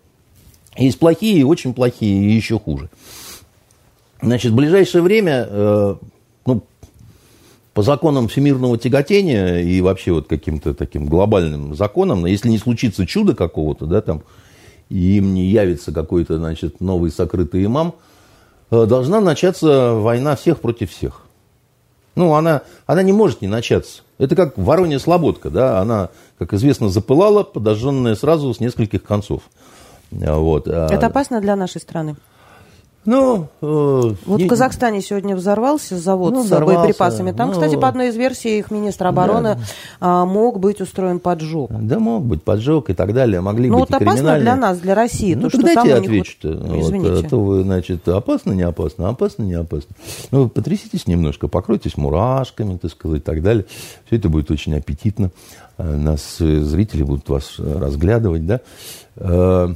Есть 0.75 0.99
плохие, 0.99 1.45
очень 1.45 1.73
плохие 1.73 2.29
и 2.29 2.33
еще 2.33 2.59
хуже. 2.59 2.89
Значит, 4.21 4.51
в 4.51 4.55
ближайшее 4.55 5.01
время, 5.01 5.47
э, 5.49 5.95
ну, 6.45 6.63
по 7.73 7.83
законам 7.83 8.27
всемирного 8.27 8.77
тяготения 8.77 9.59
и 9.59 9.81
вообще 9.81 10.11
вот 10.11 10.27
каким-то 10.27 10.73
таким 10.73 11.05
глобальным 11.05 11.75
законам, 11.75 12.25
если 12.25 12.49
не 12.49 12.57
случится 12.57 13.05
чудо 13.05 13.35
какого-то, 13.35 13.85
да, 13.85 14.01
там, 14.01 14.23
и 14.89 15.17
им 15.17 15.33
не 15.33 15.45
явится 15.45 15.91
какой-то, 15.91 16.38
значит, 16.38 16.81
новый 16.81 17.11
сокрытый 17.11 17.65
имам, 17.65 17.95
э, 18.71 18.85
должна 18.85 19.21
начаться 19.21 19.93
война 19.93 20.35
всех 20.35 20.59
против 20.59 20.91
всех. 20.91 21.21
Ну, 22.15 22.33
она, 22.33 22.63
она 22.85 23.03
не 23.03 23.13
может 23.13 23.41
не 23.41 23.47
начаться. 23.47 24.01
Это 24.17 24.35
как 24.35 24.57
воронья 24.57 24.97
слободка, 24.97 25.49
да, 25.49 25.79
она, 25.79 26.09
как 26.39 26.53
известно, 26.53 26.89
запылала, 26.89 27.43
подожженная 27.43 28.15
сразу 28.15 28.51
с 28.53 28.59
нескольких 28.59 29.03
концов. 29.03 29.43
Вот. 30.09 30.67
А 30.67 30.88
Это 30.89 31.07
опасно 31.07 31.41
для 31.41 31.55
нашей 31.55 31.79
страны? 31.79 32.15
Ну, 33.07 33.47
э, 33.61 34.15
вот 34.25 34.41
в 34.41 34.47
Казахстане 34.47 35.01
сегодня 35.01 35.37
взорвался 35.37 35.97
завод 35.97 36.33
ну, 36.33 36.43
с 36.43 36.49
боеприпасами. 36.49 37.31
Там, 37.31 37.47
ну, 37.47 37.53
кстати, 37.53 37.77
по 37.77 37.87
одной 37.87 38.09
из 38.09 38.17
версий 38.17 38.59
их 38.59 38.69
министр 38.69 39.07
обороны 39.07 39.57
да. 40.01 40.25
мог 40.25 40.59
быть 40.59 40.81
устроен 40.81 41.21
поджог. 41.21 41.71
Да, 41.71 41.99
мог 41.99 42.25
быть 42.25 42.43
поджог 42.43 42.89
и 42.89 42.93
так 42.93 43.13
далее. 43.13 43.39
Могли 43.39 43.69
ну, 43.69 43.79
быть 43.79 43.89
вот 43.89 44.01
опасно 44.01 44.37
для 44.37 44.57
нас, 44.57 44.79
для 44.79 44.93
России. 44.93 45.35
Ну, 45.35 45.43
то, 45.43 45.51
что 45.51 45.61
дайте 45.61 45.87
я 45.87 45.97
отвечу-то. 45.99 46.51
Вот, 46.51 46.79
Извините. 46.81 47.25
а 47.25 47.29
то 47.29 47.39
вы, 47.39 47.63
значит, 47.63 48.05
опасно, 48.09 48.51
не 48.51 48.63
опасно, 48.63 49.07
опасно, 49.07 49.43
не 49.43 49.53
опасно. 49.53 49.95
Ну, 50.31 50.49
потряситесь 50.49 51.07
немножко, 51.07 51.47
покройтесь 51.47 51.95
мурашками, 51.95 52.75
так 52.75 52.91
сказать, 52.91 53.21
и 53.21 53.23
так 53.23 53.41
далее. 53.41 53.67
Все 54.07 54.17
это 54.17 54.27
будет 54.27 54.51
очень 54.51 54.75
аппетитно. 54.75 55.31
Э, 55.77 55.95
нас 55.95 56.41
э, 56.41 56.59
зрители 56.59 57.03
будут 57.03 57.29
вас 57.29 57.53
разглядывать, 57.57 58.45
да. 58.45 59.69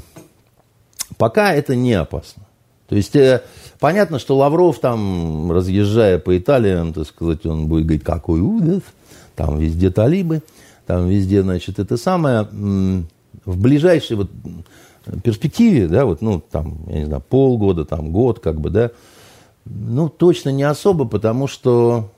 Пока 1.18 1.54
это 1.54 1.78
не 1.78 1.94
опасно. 1.94 2.44
То 2.92 2.98
есть 2.98 3.16
э, 3.16 3.42
понятно, 3.80 4.20
что 4.20 4.36
Лавров 4.36 4.80
там, 4.80 5.50
разъезжая 5.50 6.20
по 6.20 6.38
Италии, 6.38 6.92
так 6.92 7.08
сказать, 7.08 7.46
он 7.46 7.68
будет 7.68 7.86
говорить, 7.86 8.04
какой 8.04 8.42
ужас, 8.42 8.82
там 9.34 9.58
везде 9.60 9.90
талибы, 9.92 10.44
там 10.86 11.08
везде, 11.08 11.42
значит, 11.42 11.80
это 11.80 11.96
самое. 11.96 12.50
В 13.46 13.58
ближайшей 13.62 14.18
вот 14.18 14.30
перспективе, 15.24 15.88
да, 15.88 16.04
вот, 16.04 16.22
ну, 16.22 16.42
там, 16.42 16.80
я 16.88 17.00
не 17.00 17.06
знаю, 17.06 17.24
полгода, 17.30 17.86
там, 17.86 18.12
год, 18.12 18.40
как 18.40 18.60
бы, 18.60 18.72
да, 18.72 18.92
ну, 19.64 20.10
точно 20.10 20.50
не 20.50 20.64
особо, 20.64 21.06
потому 21.06 21.48
что 21.48 22.12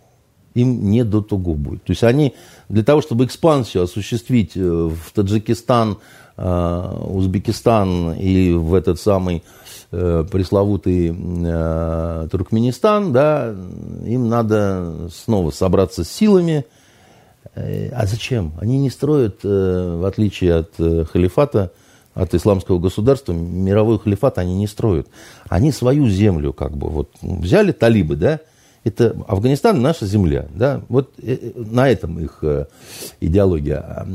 им 0.55 0.89
не 0.89 1.03
до 1.03 1.21
того 1.21 1.53
будет. 1.53 1.83
То 1.83 1.91
есть 1.91 2.03
они 2.03 2.33
для 2.67 2.83
того, 2.83 3.03
чтобы 3.03 3.25
экспансию 3.25 3.83
осуществить 3.83 4.53
э, 4.55 4.59
в 4.59 5.11
Таджикистан, 5.13 5.99
Узбекистан 6.35 8.13
и 8.13 8.53
в 8.53 8.73
этот 8.73 8.99
самый 8.99 9.43
Э, 9.95 10.25
пресловутый 10.27 11.15
э, 11.15 12.27
Туркменистан, 12.31 13.13
да, 13.13 13.53
им 14.03 14.27
надо 14.27 15.07
снова 15.13 15.51
собраться 15.51 16.03
с 16.03 16.09
силами. 16.09 16.65
Э, 17.53 17.89
а 17.89 18.07
зачем? 18.07 18.53
Они 18.59 18.79
не 18.79 18.89
строят, 18.89 19.41
э, 19.43 19.97
в 20.01 20.03
отличие 20.05 20.55
от 20.55 20.71
э, 20.79 21.05
халифата, 21.05 21.73
от 22.15 22.33
исламского 22.33 22.79
государства, 22.79 23.33
мировой 23.33 23.99
халифат 23.99 24.39
они 24.39 24.55
не 24.55 24.65
строят. 24.65 25.07
Они 25.47 25.71
свою 25.71 26.07
землю 26.09 26.53
как 26.53 26.75
бы 26.75 26.89
вот 26.89 27.11
взяли 27.21 27.71
талибы, 27.71 28.15
да, 28.15 28.39
это 28.83 29.15
Афганистан 29.27 29.81
наша 29.81 30.05
земля, 30.05 30.47
да, 30.53 30.81
вот 30.89 31.13
э, 31.21 31.37
э, 31.39 31.51
на 31.55 31.89
этом 31.89 32.19
их 32.19 32.39
э, 32.41 32.65
идеология. 33.21 34.05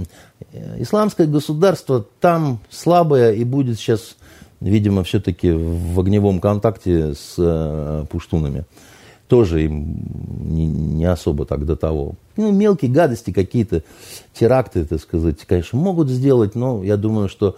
А, 0.53 0.77
исламское 0.79 1.27
государство 1.27 2.05
там 2.21 2.61
слабое 2.71 3.33
и 3.33 3.45
будет 3.45 3.79
сейчас 3.79 4.17
видимо, 4.61 5.05
все-таки 5.05 5.51
в 5.51 5.99
огневом 6.01 6.41
контакте 6.41 7.15
с 7.15 7.35
э, 7.39 8.05
пуштунами. 8.11 8.65
Тоже 9.29 9.65
им 9.65 10.07
не, 10.41 10.67
не 10.67 11.05
особо 11.05 11.45
так 11.45 11.67
до 11.67 11.77
того. 11.77 12.15
Ну, 12.37 12.51
мелкие 12.51 12.91
гадости 12.91 13.31
какие-то, 13.31 13.83
теракты, 14.33 14.85
так 14.85 15.01
сказать, 15.01 15.45
конечно, 15.47 15.79
могут 15.79 16.09
сделать, 16.09 16.55
но 16.55 16.83
я 16.83 16.97
думаю, 16.97 17.29
что 17.29 17.57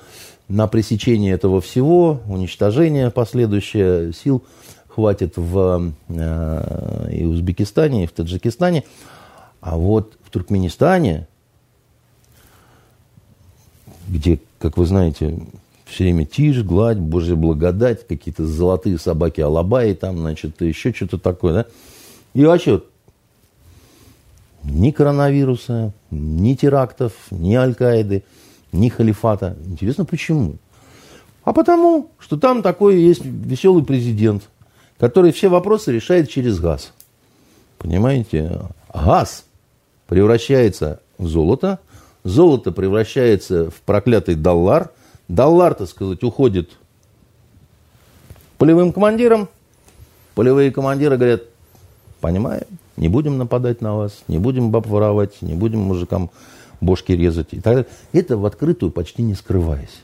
на 0.49 0.66
пресечение 0.66 1.32
этого 1.32 1.61
всего, 1.61 2.20
уничтожение 2.26 3.11
последующее 3.11 4.12
сил 4.12 4.43
хватит 4.88 5.34
в 5.36 5.93
э, 6.09 7.09
и 7.12 7.24
Узбекистане, 7.24 8.05
и 8.05 8.07
в 8.07 8.12
Таджикистане. 8.12 8.84
А 9.61 9.76
вот 9.76 10.14
в 10.24 10.30
Туркменистане, 10.30 11.28
где, 14.11 14.41
как 14.59 14.77
вы 14.77 14.87
знаете, 14.87 15.39
все 15.87 16.05
время 16.05 16.25
тишь, 16.25 16.63
гладь, 16.63 16.99
Божья 16.99 17.37
благодать, 17.37 18.07
какие-то 18.07 18.47
золотые 18.47 18.99
собаки 18.99 19.41
алабаи 19.41 19.95
там, 19.95 20.19
значит, 20.19 20.61
еще 20.61 20.93
что-то 20.93 21.19
такое, 21.19 21.53
да. 21.53 21.67
И 22.35 22.45
вообще 22.45 22.83
ни 24.65 24.91
коронавируса, 24.91 25.93
ни 26.11 26.55
терактов, 26.55 27.13
ни 27.31 27.55
Аль-Каиды, 27.55 28.25
ни 28.73 28.89
халифата. 28.89 29.57
Интересно, 29.67 30.05
почему? 30.05 30.57
А 31.45 31.53
потому, 31.53 32.11
что 32.19 32.37
там 32.37 32.63
такой 32.63 33.01
есть 33.01 33.25
веселый 33.25 33.85
президент, 33.85 34.43
который 34.99 35.33
все 35.33 35.49
вопросы 35.49 35.93
решает 35.93 36.29
через 36.29 36.61
газ. 36.61 36.93
Понимаете? 37.79 38.61
Газ 38.93 39.45
превращается 40.07 41.01
в 41.17 41.27
золото, 41.27 41.79
золото 42.25 42.73
превращается 42.73 43.71
в 43.71 43.81
проклятый 43.83 44.35
доллар– 44.35 44.91
Доллар, 45.31 45.75
так 45.75 45.89
сказать, 45.89 46.25
уходит 46.25 46.71
полевым 48.59 48.93
командирам. 48.93 49.49
Полевые 50.35 50.73
командиры 50.73 51.16
говорят, 51.16 51.45
понимаем, 52.21 52.64
не 52.97 53.07
будем 53.07 53.39
нападать 53.39 53.81
на 53.81 53.95
вас, 53.95 54.25
не 54.27 54.39
будем 54.39 54.73
баб 54.73 54.89
воровать, 54.89 55.41
не 55.41 55.55
будем 55.55 55.79
мужикам 55.79 56.31
бошки 56.81 57.12
резать 57.12 57.53
и 57.53 57.61
так 57.61 57.75
далее. 57.75 57.87
Это 58.12 58.37
в 58.37 58.45
открытую 58.45 58.91
почти 58.91 59.23
не 59.23 59.37
скрываясь. 59.37 60.03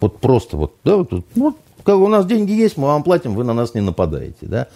Вот 0.00 0.20
просто 0.20 0.56
вот, 0.56 0.76
да, 0.84 0.96
вот, 0.96 1.24
вот 1.34 1.56
как 1.82 1.96
у 1.96 2.06
нас 2.06 2.24
деньги 2.26 2.52
есть, 2.52 2.76
мы 2.76 2.86
вам 2.86 3.02
платим, 3.02 3.34
вы 3.34 3.42
на 3.42 3.54
нас 3.54 3.74
не 3.74 3.80
нападаете, 3.80 4.46
да. 4.46 4.68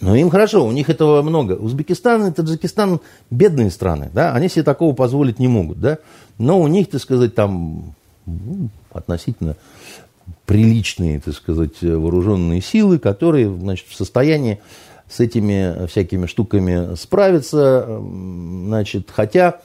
Но 0.00 0.14
им 0.14 0.30
хорошо, 0.30 0.64
у 0.64 0.70
них 0.70 0.90
этого 0.90 1.22
много. 1.22 1.52
Узбекистан 1.52 2.28
и 2.28 2.32
Таджикистан 2.32 3.00
бедные 3.30 3.70
страны, 3.70 4.10
да, 4.12 4.32
они 4.32 4.48
себе 4.48 4.62
такого 4.62 4.94
позволить 4.94 5.38
не 5.38 5.48
могут, 5.48 5.80
да. 5.80 5.98
Но 6.38 6.60
у 6.60 6.68
них, 6.68 6.88
так 6.88 7.00
сказать, 7.00 7.34
там 7.34 7.94
ну, 8.26 8.68
относительно 8.92 9.56
приличные, 10.46 11.20
так 11.20 11.34
сказать, 11.34 11.82
вооруженные 11.82 12.60
силы, 12.60 12.98
которые 12.98 13.54
значит, 13.54 13.86
в 13.88 13.94
состоянии 13.94 14.60
с 15.08 15.20
этими 15.20 15.86
всякими 15.86 16.26
штуками 16.26 16.94
справиться. 16.94 18.00
Значит, 18.66 19.10
хотя 19.12 19.60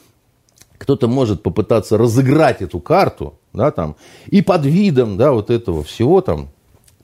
кто-то 0.78 1.08
может 1.08 1.44
попытаться 1.44 1.98
разыграть 1.98 2.62
эту 2.62 2.80
карту, 2.80 3.36
да, 3.54 3.72
там, 3.72 3.96
и 4.28 4.42
под 4.42 4.66
видом, 4.66 5.18
да, 5.18 5.32
вот 5.32 5.50
этого 5.50 5.84
всего, 5.84 6.22
там, 6.22 6.50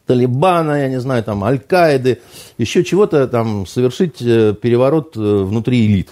Талибана, 0.10 0.82
я 0.82 0.90
не 0.90 1.00
знаю, 1.00 1.24
там, 1.24 1.44
Аль-Каиды, 1.44 2.20
еще 2.58 2.84
чего-то 2.84 3.28
там 3.28 3.68
совершить 3.68 4.20
э, 4.24 4.56
переворот 4.60 5.16
э, 5.16 5.20
внутри 5.20 5.86
элит. 5.86 6.10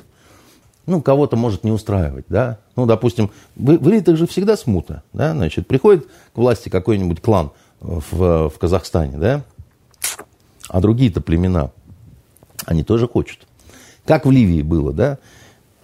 Ну, 0.85 1.01
кого-то 1.01 1.35
может 1.35 1.63
не 1.63 1.71
устраивать, 1.71 2.25
да. 2.29 2.59
Ну, 2.75 2.85
допустим, 2.85 3.31
в, 3.55 3.75
в 3.75 3.89
элитах 3.89 4.15
же 4.15 4.27
всегда 4.27 4.55
смута, 4.55 5.01
да, 5.13 5.31
значит, 5.31 5.65
приходит 5.65 6.05
к 6.05 6.37
власти 6.37 6.69
какой-нибудь 6.69 7.21
клан 7.21 7.49
в, 7.79 8.49
в 8.49 8.59
Казахстане, 8.59 9.17
да, 9.17 9.41
а 10.69 10.79
другие-то 10.79 11.19
племена, 11.19 11.71
они 12.67 12.83
тоже 12.83 13.07
хочут. 13.07 13.47
Как 14.05 14.27
в 14.27 14.31
Ливии 14.31 14.61
было, 14.61 14.93
да, 14.93 15.17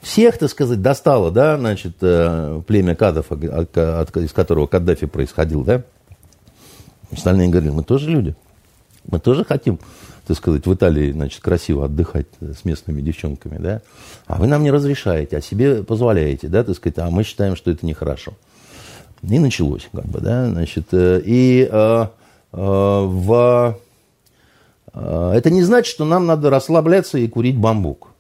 всех, 0.04 0.38
так 0.38 0.52
сказать, 0.52 0.84
достало, 0.84 1.32
да, 1.32 1.58
значит, 1.58 1.96
э, 2.02 2.62
племя 2.68 2.94
кадов, 2.94 3.32
из 3.32 4.34
которого 4.34 4.68
Каддафи 4.68 5.08
происходил, 5.08 5.64
да, 5.64 5.82
остальные 7.14 7.50
говорили, 7.50 7.72
мы 7.72 7.84
тоже 7.84 8.10
люди, 8.10 8.36
Мы 9.10 9.20
тоже 9.20 9.44
хотим, 9.44 9.80
так 10.26 10.38
сказать, 10.38 10.66
в 10.66 10.74
Италии, 10.74 11.12
значит, 11.12 11.42
красиво 11.42 11.86
отдыхать 11.86 12.28
с 12.40 12.64
местными 12.66 13.02
девчонками, 13.02 13.58
да? 13.58 13.82
А 14.28 14.38
вы 14.40 14.48
нам 14.48 14.64
не 14.64 14.72
разрешаете, 14.72 15.38
а 15.38 15.42
себе 15.42 15.84
позволяете, 15.84 16.48
да, 16.48 16.64
так 16.64 16.76
сказать, 16.76 16.98
а 17.00 17.10
мы 17.10 17.24
считаем, 17.24 17.56
что 17.56 17.72
это 17.72 17.86
нехорошо. 17.86 18.34
И 19.24 19.40
началось, 19.40 19.88
как 19.92 20.06
бы, 20.06 20.20
да, 20.20 20.50
значит, 20.50 20.88
э, 20.92 21.22
и 21.24 21.68
э, 21.70 21.72
э, 21.72 22.08
в... 22.52 23.78
Э, 24.94 25.32
это 25.34 25.50
не 25.50 25.64
значит, 25.64 25.94
что 25.94 26.06
нам 26.06 26.26
надо 26.26 26.50
расслабляться 26.50 27.18
и 27.18 27.28
курить 27.28 27.58
бамбук. 27.58 28.13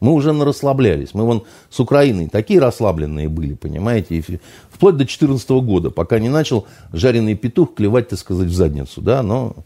Мы 0.00 0.12
уже 0.12 0.32
расслаблялись. 0.32 1.14
Мы 1.14 1.24
вон 1.24 1.44
с 1.70 1.80
Украиной 1.80 2.28
такие 2.28 2.60
расслабленные 2.60 3.28
были, 3.28 3.54
понимаете, 3.54 4.16
и 4.16 4.38
вплоть 4.70 4.94
до 4.94 4.98
2014 4.98 5.50
года, 5.50 5.90
пока 5.90 6.18
не 6.18 6.28
начал 6.28 6.66
жареный 6.92 7.34
петух 7.34 7.74
клевать, 7.74 8.08
так 8.08 8.18
сказать, 8.18 8.48
в 8.48 8.54
задницу, 8.54 9.00
да, 9.00 9.22
но, 9.22 9.56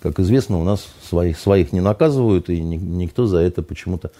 как 0.00 0.20
известно, 0.20 0.60
у 0.60 0.64
нас 0.64 0.86
своих, 1.08 1.38
своих 1.38 1.72
не 1.72 1.80
наказывают, 1.80 2.48
и 2.48 2.60
ни, 2.60 2.76
никто 2.76 3.26
за 3.26 3.38
это 3.38 3.62
почему-то 3.62 4.12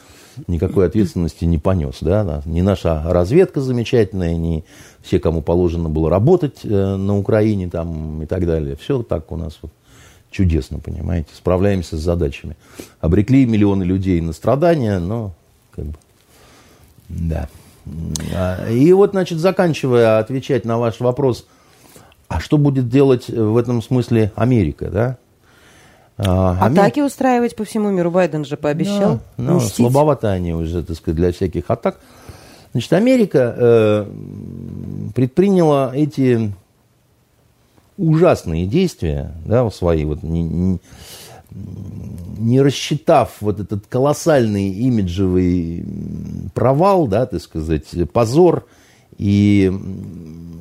никакой 0.49 0.87
ответственности 0.87 1.45
не 1.45 1.59
понес, 1.59 1.99
да, 2.01 2.43
ни 2.45 2.61
наша 2.61 3.03
разведка 3.05 3.61
замечательная, 3.61 4.35
ни 4.35 4.65
все, 5.03 5.21
кому 5.21 5.43
положено 5.43 5.89
было 5.89 6.11
работать 6.11 6.61
э, 6.65 6.97
на 6.97 7.19
Украине 7.19 7.69
там 7.69 8.23
и 8.23 8.27
так 8.27 8.47
далее. 8.47 8.77
Все 8.77 9.03
так 9.03 9.31
у 9.31 9.37
нас 9.37 9.59
вот 9.63 9.73
чудесно, 10.31 10.79
понимаете, 10.79 11.29
справляемся 11.37 11.97
с 11.97 12.01
задачами. 12.01 12.57
Обрекли 13.01 13.47
миллионы 13.47 13.85
людей 13.85 14.21
на 14.21 14.33
страдания, 14.33 14.99
но 14.99 15.35
как 15.75 15.87
бы, 15.87 15.95
да. 17.09 17.49
А, 18.35 18.69
и 18.69 18.93
вот, 18.93 19.11
значит, 19.11 19.39
заканчивая 19.39 20.19
отвечать 20.19 20.65
на 20.65 20.79
ваш 20.79 21.01
вопрос, 21.01 21.47
а 22.29 22.41
что 22.41 22.59
будет 22.59 22.89
делать 22.89 23.29
в 23.29 23.57
этом 23.57 23.83
смысле 23.83 24.33
Америка, 24.37 24.89
да? 24.91 25.19
А, 26.17 26.67
Атаки 26.67 27.01
Амер... 27.01 27.07
устраивать 27.07 27.57
по 27.57 27.65
всему 27.65 27.91
миру 27.91 28.11
Байден 28.11 28.45
же 28.45 28.57
пообещал. 28.57 29.21
Да, 29.37 29.45
ну, 29.45 29.61
слабовато 29.61 30.31
они 30.31 30.53
уже, 30.55 30.83
так 30.83 30.97
сказать, 30.97 31.17
для 31.17 31.33
всяких 31.33 31.71
атак. 31.71 31.99
Значит, 32.73 32.93
Америка 32.93 33.55
э, 33.57 34.07
предприняла 35.15 35.93
эти 35.95 36.53
ужасные 37.99 38.67
действия, 38.67 39.33
да, 39.45 39.69
свои 39.71 40.05
вот 40.05 40.23
не, 40.23 40.43
не, 40.43 40.79
не 42.39 42.61
рассчитав 42.61 43.37
вот 43.41 43.61
этот 43.61 43.87
колоссальный 43.87 44.69
имиджевый 44.71 45.85
провал, 46.55 47.07
да, 47.07 47.27
так 47.27 47.41
сказать, 47.41 47.87
позор, 48.13 48.67
и 49.19 49.73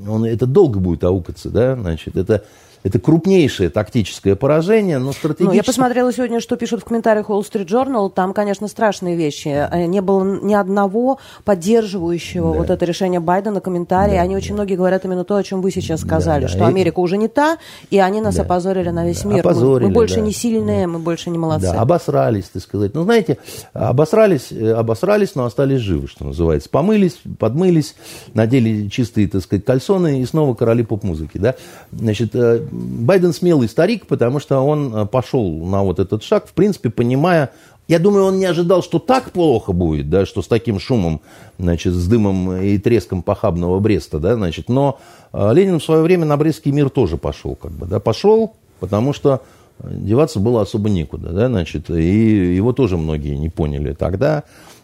он, 0.08 0.26
это 0.26 0.46
долго 0.46 0.80
будет 0.80 1.04
аукаться, 1.04 1.50
да, 1.50 1.76
значит, 1.76 2.16
это 2.18 2.46
это 2.84 3.00
крупнейшее 3.00 3.70
тактическое 3.70 4.36
поражение, 4.36 4.98
но 4.98 5.12
стратегически... 5.12 5.50
Ну, 5.50 5.54
я 5.54 5.64
посмотрела 5.64 6.12
сегодня, 6.12 6.40
что 6.40 6.56
пишут 6.56 6.82
в 6.82 6.86
комментариях 6.86 7.30
Wall 7.30 7.42
Street 7.42 7.68
Journal. 7.68 8.10
Там, 8.10 8.34
конечно, 8.34 8.68
страшные 8.68 9.16
вещи. 9.16 9.50
Э, 9.50 9.86
не 9.86 10.02
было 10.02 10.24
ни 10.24 10.54
одного 10.54 11.20
поддерживающего 11.44 12.54
да. 12.54 12.60
вот 12.60 12.70
это 12.70 12.86
решение 12.86 13.20
Байдена 13.20 13.62
комментария. 13.62 14.16
Да, 14.16 14.22
Они 14.22 14.34
да. 14.34 14.38
очень 14.38 14.56
многие 14.56 14.76
говорят 14.76 15.06
именно 15.06 15.24
то, 15.24 15.36
о 15.36 15.44
чем 15.44 15.62
вы 15.62 15.72
сейчас 15.72 16.02
сказали, 16.02 16.44
да, 16.44 16.48
да. 16.48 16.54
что 16.54 16.66
Америка 16.66 17.00
уже 17.00 17.18
не 17.18 17.28
та, 17.28 17.58
и 17.90 18.00
они 18.00 18.20
нас 18.22 18.36
да. 18.36 18.44
опозорили 18.44 18.90
на 18.90 19.06
весь 19.06 19.24
мир. 19.26 19.40
Опозорили, 19.42 19.84
мы, 19.84 19.90
мы 19.90 19.94
больше 19.94 20.16
да. 20.16 20.22
не 20.22 20.32
сильные, 20.32 20.88
да. 20.88 20.94
мы 20.94 21.00
больше 21.00 21.30
не 21.30 21.38
молодцы. 21.38 21.72
Да, 21.72 21.82
обосрались, 21.82 22.46
так 22.46 22.64
сказать. 22.64 22.96
Ну, 22.96 23.04
знаете, 23.04 23.38
обосрались, 23.74 24.52
э, 24.52 24.74
обосрались, 24.74 25.36
но 25.36 25.46
остались 25.46 25.80
живы, 25.80 26.08
что 26.08 26.26
называется. 26.26 26.70
Помылись, 26.70 27.20
подмылись, 27.38 27.96
надели 28.34 28.88
чистые, 28.88 29.28
так 29.28 29.44
сказать, 29.44 29.66
кальсоны 29.66 30.22
и 30.22 30.26
снова 30.26 30.56
короли 30.56 30.84
поп-музыки, 30.84 31.38
да. 31.38 31.56
Значит, 31.92 32.36
э, 32.36 32.62
Байден 32.72 33.34
смелый 33.34 33.68
старик, 33.68 34.08
потому 34.08 34.40
что 34.40 34.60
он 34.60 34.96
э, 34.96 35.06
пошел 35.06 35.50
на 35.66 35.84
вот 35.84 36.00
этот 36.00 36.24
шаг, 36.24 36.48
в 36.48 36.54
принципе, 36.54 36.90
понимая, 36.90 37.52
я 37.88 38.00
думаю, 38.00 38.26
он 38.26 38.40
не 38.40 38.46
ожидал, 38.46 38.82
что 38.82 39.00
так 39.00 39.32
плохо 39.32 39.74
будет, 39.74 40.10
да, 40.10 40.26
что 40.26 40.42
с 40.42 40.48
таким 40.48 40.80
шумом, 40.80 41.22
значит, 41.60 41.94
с 41.94 42.08
дымом 42.08 42.54
и 42.54 42.78
треском 42.78 43.22
похабного 43.22 43.80
Бреста, 43.80 44.20
да, 44.20 44.36
значит, 44.36 44.70
но 44.70 45.00
э, 45.34 45.54
Ленин 45.54 45.80
в 45.80 45.84
свое 45.84 46.02
время 46.02 46.26
на 46.26 46.38
Брестский 46.38 46.72
мир 46.72 46.90
тоже 46.90 47.18
пошел, 47.18 47.56
как 47.56 47.72
бы, 47.72 47.86
да, 47.86 48.00
пошел, 48.00 48.54
потому 48.80 49.14
что 49.14 49.42
деваться 49.84 50.40
было 50.40 50.62
особо 50.62 50.90
некуда, 50.90 51.30
да, 51.30 51.48
значит, 51.48 51.90
и 51.90 52.56
его 52.56 52.74
тоже 52.74 52.98
многие 52.98 53.36
не 53.36 53.50
поняли 53.50 53.94
тогда. 53.94 54.44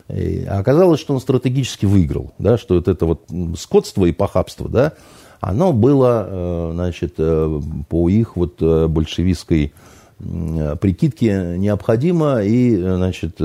И 0.09 0.45
оказалось, 0.45 1.01
что 1.01 1.13
он 1.13 1.19
стратегически 1.19 1.85
выиграл, 1.85 2.33
да, 2.39 2.57
что 2.57 2.75
вот 2.75 2.87
это 2.87 3.05
вот 3.05 3.23
скотство 3.57 4.05
и 4.05 4.13
похабство, 4.13 4.69
да, 4.69 4.93
оно 5.39 5.73
было, 5.73 6.25
э, 6.27 6.71
значит, 6.73 7.15
э, 7.17 7.61
по 7.89 8.09
их 8.09 8.35
вот 8.35 8.61
э, 8.61 8.87
большевистской 8.87 9.73
прикидке 10.19 11.57
необходимо, 11.57 12.41
и, 12.41 12.75
значит, 12.75 13.39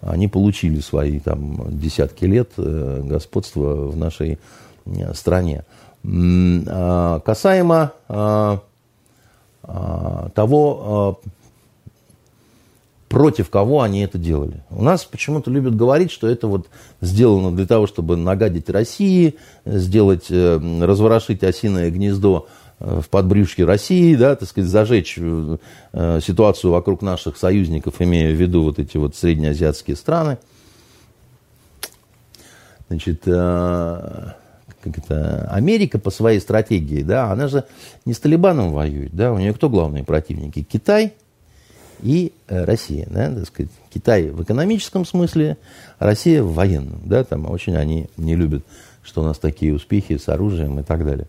они 0.00 0.28
получили 0.28 0.78
свои 0.78 1.18
там 1.18 1.76
десятки 1.76 2.24
лет 2.24 2.52
господства 2.56 3.90
в 3.90 3.96
нашей 3.96 4.38
стране. 5.14 5.64
А, 6.04 7.20
касаемо 7.20 7.92
а, 8.08 8.60
а, 9.64 10.28
того, 10.34 11.20
против 13.08 13.50
кого 13.50 13.82
они 13.82 14.02
это 14.02 14.18
делали. 14.18 14.62
У 14.70 14.82
нас 14.82 15.04
почему-то 15.04 15.50
любят 15.50 15.74
говорить, 15.76 16.10
что 16.10 16.28
это 16.28 16.46
вот 16.46 16.68
сделано 17.00 17.54
для 17.56 17.66
того, 17.66 17.86
чтобы 17.86 18.16
нагадить 18.16 18.68
России, 18.68 19.36
сделать, 19.64 20.26
э, 20.30 20.60
разворошить 20.82 21.42
осиное 21.42 21.90
гнездо 21.90 22.46
э, 22.78 23.00
в 23.00 23.08
подбрюшке 23.08 23.64
России, 23.64 24.14
да, 24.14 24.36
так 24.36 24.48
сказать, 24.48 24.70
зажечь 24.70 25.18
э, 25.18 26.20
ситуацию 26.22 26.70
вокруг 26.70 27.00
наших 27.02 27.38
союзников, 27.38 28.00
имея 28.00 28.30
в 28.30 28.36
виду 28.36 28.62
вот 28.62 28.78
эти 28.78 28.98
вот 28.98 29.16
среднеазиатские 29.16 29.96
страны. 29.96 30.38
Значит, 32.88 33.24
как 33.24 34.96
это, 34.96 35.46
Америка 35.50 35.98
по 35.98 36.10
своей 36.10 36.40
стратегии, 36.40 37.02
да, 37.02 37.30
она 37.30 37.48
же 37.48 37.64
не 38.06 38.14
с 38.14 38.18
Талибаном 38.18 38.72
воюет, 38.72 39.14
да, 39.14 39.30
у 39.30 39.38
нее 39.38 39.52
кто 39.52 39.68
главные 39.68 40.04
противники? 40.04 40.62
Китай– 40.62 41.12
и 42.02 42.32
э, 42.48 42.64
Россия, 42.64 43.06
да, 43.10 43.32
так 43.32 43.46
сказать, 43.46 43.72
Китай 43.92 44.30
в 44.30 44.42
экономическом 44.42 45.04
смысле, 45.04 45.56
Россия 45.98 46.42
в 46.42 46.54
военном, 46.54 47.00
да, 47.04 47.24
там 47.24 47.50
очень 47.50 47.76
они 47.76 48.08
не 48.16 48.36
любят, 48.36 48.64
что 49.02 49.22
у 49.22 49.24
нас 49.24 49.38
такие 49.38 49.74
успехи 49.74 50.16
с 50.16 50.28
оружием 50.28 50.78
и 50.80 50.82
так 50.82 51.04
далее. 51.04 51.26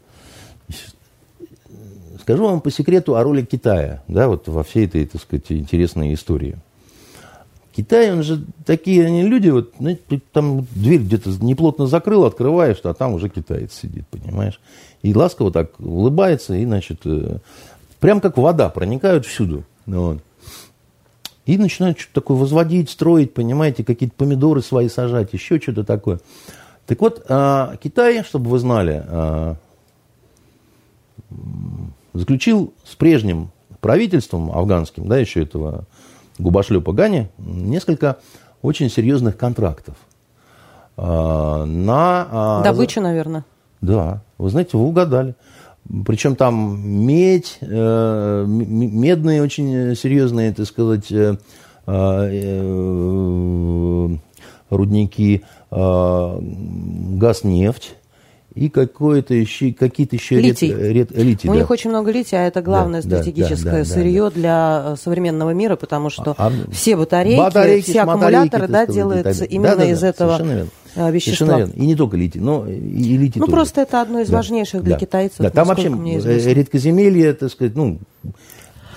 Скажу 2.21 2.45
вам 2.45 2.61
по 2.61 2.69
секрету 2.69 3.15
о 3.15 3.23
роли 3.23 3.43
Китая, 3.43 4.03
да, 4.07 4.27
вот 4.27 4.47
во 4.47 4.63
всей 4.63 4.85
этой, 4.85 5.05
так 5.05 5.21
сказать, 5.21 5.51
интересной 5.51 6.13
истории. 6.13 6.57
Китай, 7.75 8.11
он 8.11 8.23
же 8.23 8.43
такие 8.65 9.05
они 9.05 9.23
люди, 9.23 9.49
вот, 9.49 9.73
знаете, 9.79 10.21
там 10.33 10.67
дверь 10.75 10.99
где-то 10.99 11.29
неплотно 11.41 11.87
закрыл, 11.87 12.25
открываешь, 12.25 12.79
а 12.83 12.93
там 12.93 13.13
уже 13.13 13.29
китаец 13.29 13.73
сидит, 13.73 14.05
понимаешь? 14.07 14.59
И 15.01 15.13
ласково 15.13 15.51
так 15.51 15.79
улыбается, 15.79 16.55
и, 16.55 16.65
значит, 16.65 16.99
э, 17.05 17.37
прям 17.99 18.19
как 18.19 18.37
вода, 18.37 18.69
проникают 18.69 19.25
всюду. 19.25 19.63
Вот. 19.85 20.19
И 21.49 21.57
начинают 21.57 21.99
что-то 21.99 22.21
такое 22.21 22.37
возводить, 22.37 22.91
строить, 22.91 23.33
понимаете, 23.33 23.83
какие-то 23.83 24.13
помидоры 24.15 24.61
свои 24.61 24.87
сажать, 24.87 25.33
еще 25.33 25.59
что-то 25.59 25.83
такое. 25.83 26.19
Так 26.85 27.01
вот, 27.01 27.25
а, 27.27 27.75
Китай, 27.81 28.23
чтобы 28.23 28.51
вы 28.51 28.59
знали, 28.59 29.03
а, 29.07 29.55
заключил 32.13 32.71
с 32.83 32.93
прежним 32.93 33.49
правительством 33.81 34.51
афганским, 34.51 35.07
да, 35.07 35.17
еще 35.17 35.41
этого 35.41 35.85
Губашлепа 36.37 36.93
Гани, 36.93 37.31
несколько 37.39 38.17
очень 38.61 38.91
серьезных 38.91 39.35
контрактов. 39.35 39.95
А, 40.97 41.65
на, 41.65 42.61
Добычу, 42.63 43.01
наверное. 43.01 43.43
Да, 43.81 44.21
вы 44.37 44.51
знаете, 44.51 44.77
вы 44.77 44.83
угадали. 44.83 45.33
Причем 46.05 46.35
там 46.35 46.79
медь, 46.85 47.57
э, 47.61 48.45
медные 48.47 49.41
очень 49.41 49.95
серьезные, 49.95 50.53
так 50.53 50.67
сказать, 50.67 51.11
э, 51.11 51.37
э, 51.87 52.57
рудники, 54.69 55.43
газ, 55.71 57.43
нефть 57.43 57.95
и 58.55 58.69
какое-то 58.69 59.33
еще, 59.33 59.71
какие-то 59.73 60.15
еще 60.15 60.39
литий. 60.39 60.73
Ред, 60.73 61.11
ред, 61.11 61.11
литий 61.11 61.49
У 61.49 61.53
да. 61.53 61.59
них 61.59 61.69
очень 61.69 61.91
много 61.91 62.11
лития, 62.11 62.39
а 62.39 62.43
это 62.43 62.61
главное 62.61 63.01
да, 63.03 63.07
стратегическое 63.07 63.71
да, 63.71 63.77
да, 63.79 63.85
сырье 63.85 64.23
да, 64.23 64.29
да. 64.29 64.35
для 64.35 64.95
современного 65.01 65.51
мира, 65.51 65.75
потому 65.75 66.09
что 66.09 66.35
а, 66.37 66.51
все 66.71 66.97
батарейки, 66.97 67.39
батарейки 67.39 67.89
все 67.89 68.01
аккумуляторы 68.01 68.67
да, 68.67 68.87
делаются 68.87 69.45
именно 69.45 69.75
да, 69.75 69.83
да, 69.83 69.85
из 69.85 69.99
да, 70.01 70.07
этого 70.07 70.67
а, 70.95 71.11
вещества. 71.11 71.61
И 71.61 71.85
не 71.85 71.95
только 71.95 72.17
литий, 72.17 72.41
но 72.41 72.67
и 72.67 73.17
литий 73.17 73.39
Ну, 73.39 73.45
тоже. 73.45 73.55
просто 73.55 73.81
это 73.81 74.01
одно 74.01 74.19
из 74.19 74.29
да. 74.29 74.37
важнейших 74.37 74.83
для 74.83 74.95
да. 74.95 74.99
китайцев. 74.99 75.39
Да, 75.39 75.49
там 75.51 75.67
вообще 75.67 75.89
редкоземелье, 75.89 77.33
так 77.33 77.51
сказать, 77.51 77.75
ну, 77.75 77.99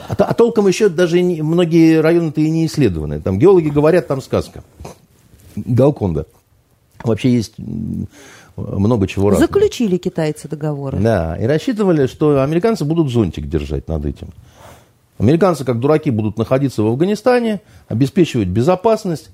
а, 0.09 0.15
а 0.15 0.35
толком 0.35 0.67
еще 0.67 0.89
даже 0.89 1.21
не, 1.21 1.43
многие 1.43 2.01
районы-то 2.01 2.41
и 2.41 2.51
не 2.51 2.67
исследованы. 2.67 3.21
Там 3.21 3.39
геологи 3.39 3.69
говорят, 3.69 4.09
там 4.09 4.21
сказка. 4.23 4.65
Галконда. 5.57 6.27
Вообще 7.05 7.31
есть 7.31 7.55
много 8.57 9.07
чего 9.07 9.31
разного. 9.31 9.47
Заключили 9.47 9.97
китайцы 9.97 10.49
договоры. 10.49 10.99
Да, 10.99 11.37
и 11.41 11.45
рассчитывали, 11.45 12.07
что 12.07 12.43
американцы 12.43 12.85
будут 12.85 13.11
зонтик 13.11 13.49
держать 13.49 13.89
над 13.89 14.05
этим. 14.07 14.29
Американцы, 15.19 15.65
как 15.65 15.79
дураки, 15.79 16.11
будут 16.11 16.37
находиться 16.39 16.83
в 16.83 16.87
Афганистане, 16.87 17.61
обеспечивать 17.89 18.49
безопасность, 18.49 19.31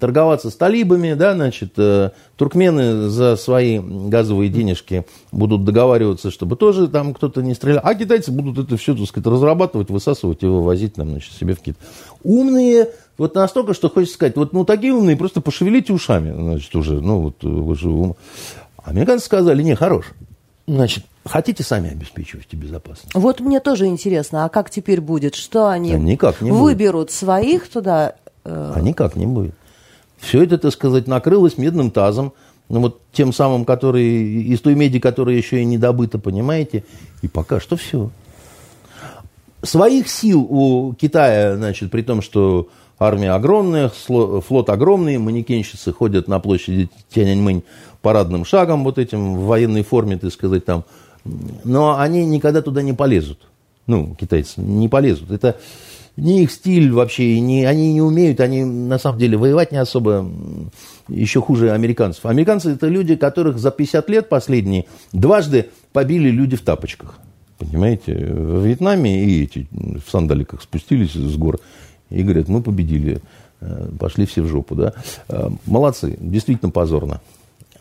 торговаться 0.00 0.50
с 0.50 0.56
талибами, 0.56 1.14
да, 1.14 1.34
значит, 1.34 1.74
э, 1.76 2.10
туркмены 2.36 3.08
за 3.08 3.36
свои 3.36 3.78
газовые 3.78 4.50
денежки 4.50 5.06
будут 5.32 5.64
договариваться, 5.64 6.30
чтобы 6.30 6.56
тоже 6.56 6.88
там 6.88 7.14
кто-то 7.14 7.42
не 7.42 7.54
стрелял, 7.54 7.80
а 7.84 7.94
китайцы 7.94 8.32
будут 8.32 8.58
это 8.58 8.76
все, 8.76 8.94
так 8.94 9.06
сказать, 9.06 9.26
разрабатывать, 9.26 9.90
высасывать 9.90 10.42
и 10.42 10.46
вывозить 10.46 10.94
там, 10.94 11.10
значит, 11.10 11.32
себе 11.32 11.54
в 11.54 11.60
Кит. 11.60 11.76
Умные, 12.22 12.88
вот 13.18 13.34
настолько, 13.34 13.74
что 13.74 13.90
хочется 13.90 14.14
сказать, 14.14 14.36
вот, 14.36 14.52
ну, 14.52 14.64
такие 14.64 14.94
умные, 14.94 15.16
просто 15.16 15.40
пошевелите 15.40 15.92
ушами, 15.92 16.32
значит, 16.32 16.74
уже, 16.74 17.00
ну, 17.00 17.20
вот, 17.20 17.44
уже 17.44 17.88
ум. 17.88 18.16
Американцы 18.82 19.26
сказали, 19.26 19.62
не, 19.62 19.74
хорош, 19.74 20.12
значит, 20.68 21.04
хотите 21.24 21.64
сами 21.64 21.90
обеспечивать 21.90 22.46
безопасность. 22.52 23.14
Вот 23.14 23.40
мне 23.40 23.60
тоже 23.60 23.86
интересно, 23.86 24.44
а 24.44 24.48
как 24.48 24.70
теперь 24.70 25.00
будет? 25.00 25.34
Что 25.34 25.68
они 25.68 25.92
да 25.92 25.98
никак 25.98 26.40
не 26.40 26.52
выберут 26.52 27.08
будет. 27.08 27.10
своих 27.10 27.68
туда? 27.68 28.14
Э... 28.44 28.72
А 28.74 28.80
никак 28.80 29.16
не 29.16 29.26
будет. 29.26 29.54
Все 30.18 30.42
это, 30.42 30.58
так 30.58 30.72
сказать, 30.72 31.06
накрылось 31.06 31.58
медным 31.58 31.90
тазом, 31.90 32.32
ну 32.68 32.80
вот 32.80 33.00
тем 33.12 33.32
самым, 33.32 33.64
который, 33.64 34.04
из 34.04 34.60
той 34.60 34.74
меди, 34.74 34.98
которая 34.98 35.34
еще 35.34 35.60
и 35.60 35.64
не 35.64 35.78
добыта, 35.78 36.18
понимаете? 36.18 36.84
И 37.22 37.28
пока 37.28 37.60
что 37.60 37.76
все. 37.76 38.10
Своих 39.62 40.08
сил 40.08 40.46
у 40.48 40.94
Китая, 40.94 41.56
значит, 41.56 41.90
при 41.90 42.02
том, 42.02 42.22
что 42.22 42.68
армия 42.98 43.32
огромная, 43.32 43.88
флот 43.88 44.70
огромный, 44.70 45.18
манекенщицы 45.18 45.92
ходят 45.92 46.28
на 46.28 46.40
площади 46.40 46.90
Тяньаньмэнь 47.10 47.62
парадным 48.02 48.44
шагом, 48.44 48.84
вот 48.84 48.98
этим, 48.98 49.36
в 49.36 49.46
военной 49.46 49.82
форме, 49.82 50.16
так 50.16 50.32
сказать, 50.32 50.64
там. 50.64 50.84
Но 51.64 51.98
они 51.98 52.24
никогда 52.24 52.62
туда 52.62 52.82
не 52.82 52.92
полезут. 52.92 53.40
Ну, 53.86 54.14
китайцы 54.14 54.60
не 54.60 54.88
полезут. 54.88 55.30
Это 55.30 55.56
не 56.18 56.42
их 56.42 56.50
стиль 56.50 56.90
вообще, 56.90 57.38
не, 57.40 57.64
они 57.64 57.92
не 57.92 58.02
умеют, 58.02 58.40
они 58.40 58.64
на 58.64 58.98
самом 58.98 59.18
деле 59.18 59.36
воевать 59.36 59.72
не 59.72 59.78
особо, 59.78 60.28
еще 61.08 61.40
хуже 61.40 61.72
американцев. 61.72 62.26
Американцы 62.26 62.72
это 62.72 62.88
люди, 62.88 63.16
которых 63.16 63.58
за 63.58 63.70
50 63.70 64.10
лет 64.10 64.28
последние 64.28 64.86
дважды 65.12 65.70
побили 65.92 66.30
люди 66.30 66.56
в 66.56 66.62
тапочках. 66.62 67.18
Понимаете, 67.58 68.14
в 68.14 68.64
Вьетнаме 68.64 69.24
и 69.24 69.44
эти 69.44 69.68
в 69.72 70.10
сандаликах 70.10 70.62
спустились 70.62 71.12
с 71.12 71.36
гор 71.36 71.60
и 72.10 72.22
говорят, 72.22 72.48
мы 72.48 72.62
победили, 72.62 73.20
э, 73.60 73.88
пошли 73.98 74.26
все 74.26 74.42
в 74.42 74.46
жопу, 74.46 74.74
да. 74.74 74.94
Э, 75.28 75.48
молодцы, 75.66 76.16
действительно 76.20 76.70
позорно. 76.70 77.20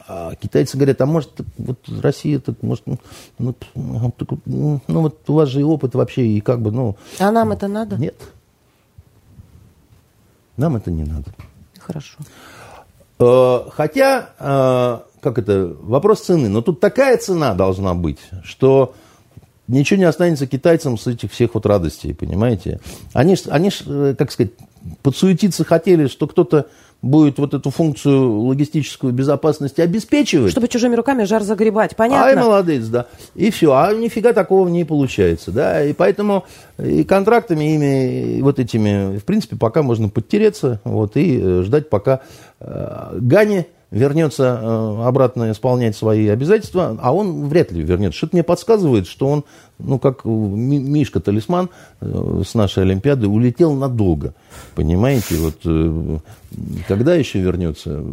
А 0.08 0.36
китайцы 0.36 0.78
говорят, 0.78 1.02
а 1.02 1.06
может, 1.06 1.32
вот 1.58 1.80
Россия, 2.02 2.40
так, 2.40 2.62
может, 2.62 2.86
ну, 2.86 2.98
ну, 3.40 3.56
ну, 3.76 4.82
ну, 4.88 5.02
вот 5.02 5.22
у 5.28 5.34
вас 5.34 5.50
же 5.50 5.60
и 5.60 5.64
опыт 5.64 5.96
вообще, 5.96 6.26
и 6.26 6.42
как 6.42 6.62
бы, 6.62 6.72
ну... 6.72 6.96
А 7.20 7.32
нам 7.32 7.52
это 7.52 7.68
надо? 7.68 7.98
Нет. 7.98 8.16
Нам 10.56 10.78
это 10.78 10.92
не 10.92 11.04
надо. 11.04 11.32
Хорошо. 11.80 12.18
Э, 13.20 13.70
хотя, 13.72 15.04
как 15.20 15.38
это, 15.40 15.76
вопрос 15.82 16.22
цены. 16.22 16.48
Но 16.50 16.62
тут 16.62 16.80
такая 16.80 17.18
цена 17.18 17.54
должна 17.54 17.94
быть, 17.94 18.20
что 18.44 18.94
ничего 19.68 20.00
не 20.00 20.06
останется 20.06 20.48
китайцам 20.48 20.98
с 20.98 21.08
этих 21.08 21.32
всех 21.32 21.54
вот 21.54 21.66
радостей, 21.66 22.14
понимаете? 22.14 22.80
Они, 23.14 23.36
они 23.50 23.72
э, 23.86 24.16
как 24.18 24.32
сказать, 24.32 24.52
подсуетиться 25.02 25.64
хотели, 25.64 26.08
что 26.08 26.28
кто-то 26.28 26.68
будет 27.02 27.38
вот 27.38 27.54
эту 27.54 27.70
функцию 27.70 28.42
логистическую 28.42 29.14
безопасности 29.14 29.82
обеспечивать. 29.82 30.52
Чтобы 30.52 30.68
чужими 30.68 30.96
руками 30.96 31.24
жар 31.24 31.44
загребать, 31.44 31.96
понятно. 31.96 32.26
Ай, 32.26 32.36
молодец, 32.36 32.86
да. 32.88 33.06
И 33.36 33.52
все, 33.52 33.74
а 33.74 33.94
нифига 33.94 34.34
такого 34.34 34.68
не 34.68 34.84
получается, 34.84 35.52
да. 35.52 35.84
И 35.84 35.94
поэтому 35.94 36.46
и 36.80 37.04
контрактами 37.04 37.76
ими, 37.76 38.42
вот 38.42 38.60
этими, 38.60 39.18
в 39.18 39.26
принципе, 39.26 39.56
пока 39.58 39.84
можно 39.84 40.10
подтереться, 40.10 40.82
вот, 40.84 41.18
и 41.18 41.40
э, 41.40 41.64
ждать, 41.64 41.90
пока 41.90 42.22
э, 42.60 43.18
Гане 43.20 43.68
вернется 43.92 44.60
э, 44.62 45.08
обратно 45.08 45.52
исполнять 45.52 45.96
свои 45.96 46.28
обязательства, 46.28 46.98
а 47.02 47.14
он 47.14 47.48
вряд 47.48 47.72
ли 47.72 47.82
вернется. 47.82 48.18
Что-то 48.18 48.36
мне 48.36 48.44
подсказывает, 48.44 49.08
что 49.08 49.28
он, 49.28 49.44
ну, 49.80 50.00
как 50.00 50.26
Мишка-талисман 50.26 51.70
э, 52.02 52.42
с 52.46 52.54
нашей 52.54 52.84
Олимпиады, 52.84 53.28
улетел 53.28 53.74
надолго. 53.74 54.34
Понимаете, 54.76 55.36
вот 55.36 55.60
э, 55.66 56.18
когда 56.88 57.16
еще 57.16 57.40
вернется? 57.40 58.04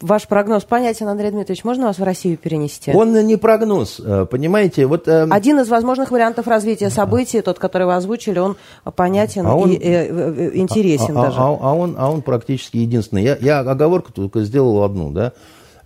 Ваш 0.00 0.28
прогноз 0.28 0.64
понятен, 0.64 1.08
Андрей 1.08 1.30
Дмитриевич. 1.30 1.64
Можно 1.64 1.86
вас 1.86 1.98
в 1.98 2.02
Россию 2.02 2.36
перенести? 2.36 2.92
Он 2.92 3.12
не 3.26 3.36
прогноз, 3.36 4.00
понимаете. 4.30 4.86
Вот, 4.86 5.08
э... 5.08 5.26
Один 5.30 5.60
из 5.60 5.68
возможных 5.68 6.10
вариантов 6.10 6.46
развития 6.46 6.90
событий, 6.90 7.40
тот, 7.40 7.58
который 7.58 7.86
вы 7.86 7.94
озвучили, 7.94 8.38
он 8.38 8.56
понятен 8.94 9.46
а 9.46 9.54
он... 9.54 9.70
и 9.70 9.78
э, 9.80 10.50
интересен 10.54 11.16
а, 11.16 11.22
даже. 11.22 11.38
А, 11.38 11.58
а, 11.60 11.74
он, 11.74 11.96
а 11.98 12.10
он 12.10 12.22
практически 12.22 12.76
единственный. 12.76 13.22
Я, 13.22 13.36
я 13.40 13.60
оговорку 13.60 14.12
только 14.12 14.42
сделал 14.42 14.82
одну, 14.82 15.10
да. 15.10 15.32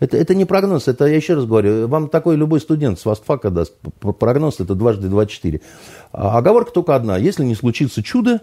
Это, 0.00 0.16
это 0.16 0.34
не 0.34 0.44
прогноз, 0.44 0.88
это, 0.88 1.06
я 1.06 1.16
еще 1.16 1.34
раз 1.34 1.46
говорю, 1.46 1.88
вам 1.88 2.08
такой 2.08 2.36
любой 2.36 2.60
студент 2.60 2.98
с 2.98 3.04
Востфака 3.06 3.50
даст 3.50 3.74
прогноз, 4.18 4.60
это 4.60 4.74
дважды 4.74 5.08
два 5.08 5.26
четыре. 5.26 5.62
А 6.12 6.36
оговорка 6.36 6.72
только 6.72 6.94
одна. 6.94 7.16
Если 7.16 7.44
не 7.44 7.54
случится 7.54 8.02
чудо, 8.02 8.40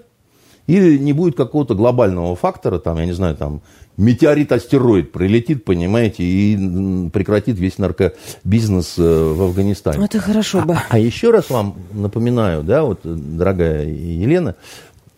или 0.68 0.98
не 0.98 1.14
будет 1.14 1.36
какого-то 1.36 1.76
глобального 1.76 2.36
фактора, 2.36 2.80
там, 2.80 2.98
я 2.98 3.06
не 3.06 3.12
знаю, 3.12 3.36
там, 3.36 3.62
метеорит-астероид 3.98 5.12
прилетит, 5.12 5.66
понимаете, 5.66 6.24
и 6.24 7.10
прекратит 7.10 7.58
весь 7.60 7.78
наркобизнес 7.78 8.98
э, 8.98 9.34
в 9.34 9.42
Афганистане. 9.42 10.06
Это 10.06 10.20
хорошо 10.20 10.62
бы. 10.62 10.74
А, 10.74 10.84
а 10.90 11.00
еще 11.00 11.32
раз 11.32 11.50
вам 11.50 11.76
напоминаю, 11.92 12.64
да, 12.64 12.84
вот, 12.84 13.02
дорогая 13.04 13.86
Елена, 13.86 14.56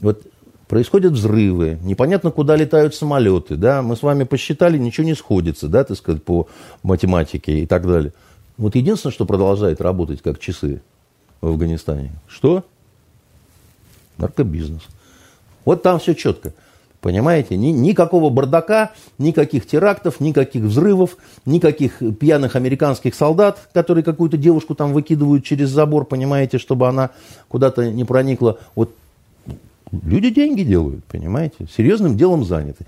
вот 0.02 0.24
происходят 0.68 1.14
взрывы, 1.14 1.80
непонятно, 1.84 2.32
куда 2.32 2.56
летают 2.56 2.96
самолеты, 2.96 3.56
да, 3.56 3.82
мы 3.82 3.96
с 3.96 4.02
вами 4.02 4.24
посчитали, 4.24 4.78
ничего 4.78 5.06
не 5.06 5.16
сходится, 5.16 5.68
да, 5.68 5.84
так 5.84 5.98
сказать, 5.98 6.24
по 6.24 6.48
математике 6.84 7.60
и 7.60 7.66
так 7.66 7.86
далее. 7.88 8.14
Вот 8.58 8.76
единственное, 8.76 9.14
что 9.14 9.26
продолжает 9.26 9.82
работать 9.82 10.22
как 10.22 10.40
часы 10.40 10.82
в 11.42 11.48
Афганистане, 11.48 12.12
что? 12.28 12.66
Наркобизнес. 14.18 14.82
Вот 15.66 15.84
там 15.84 16.00
все 16.00 16.14
четко. 16.14 16.54
Понимаете? 17.06 17.56
Ни, 17.56 17.68
никакого 17.68 18.32
бардака, 18.32 18.90
никаких 19.20 19.68
терактов, 19.68 20.20
никаких 20.20 20.64
взрывов, 20.64 21.18
никаких 21.46 22.00
пьяных 22.20 22.56
американских 22.56 23.14
солдат, 23.14 23.70
которые 23.74 24.04
какую-то 24.04 24.38
девушку 24.38 24.74
там 24.74 24.92
выкидывают 24.92 25.46
через 25.46 25.70
забор, 25.70 26.06
понимаете, 26.06 26.58
чтобы 26.58 26.88
она 26.88 27.12
куда-то 27.48 27.92
не 27.92 28.06
проникла. 28.06 28.58
Вот 28.74 28.96
люди 29.92 30.32
деньги 30.32 30.64
делают, 30.64 31.06
понимаете? 31.06 31.68
Серьезным 31.78 32.18
делом 32.18 32.44
заняты. 32.44 32.88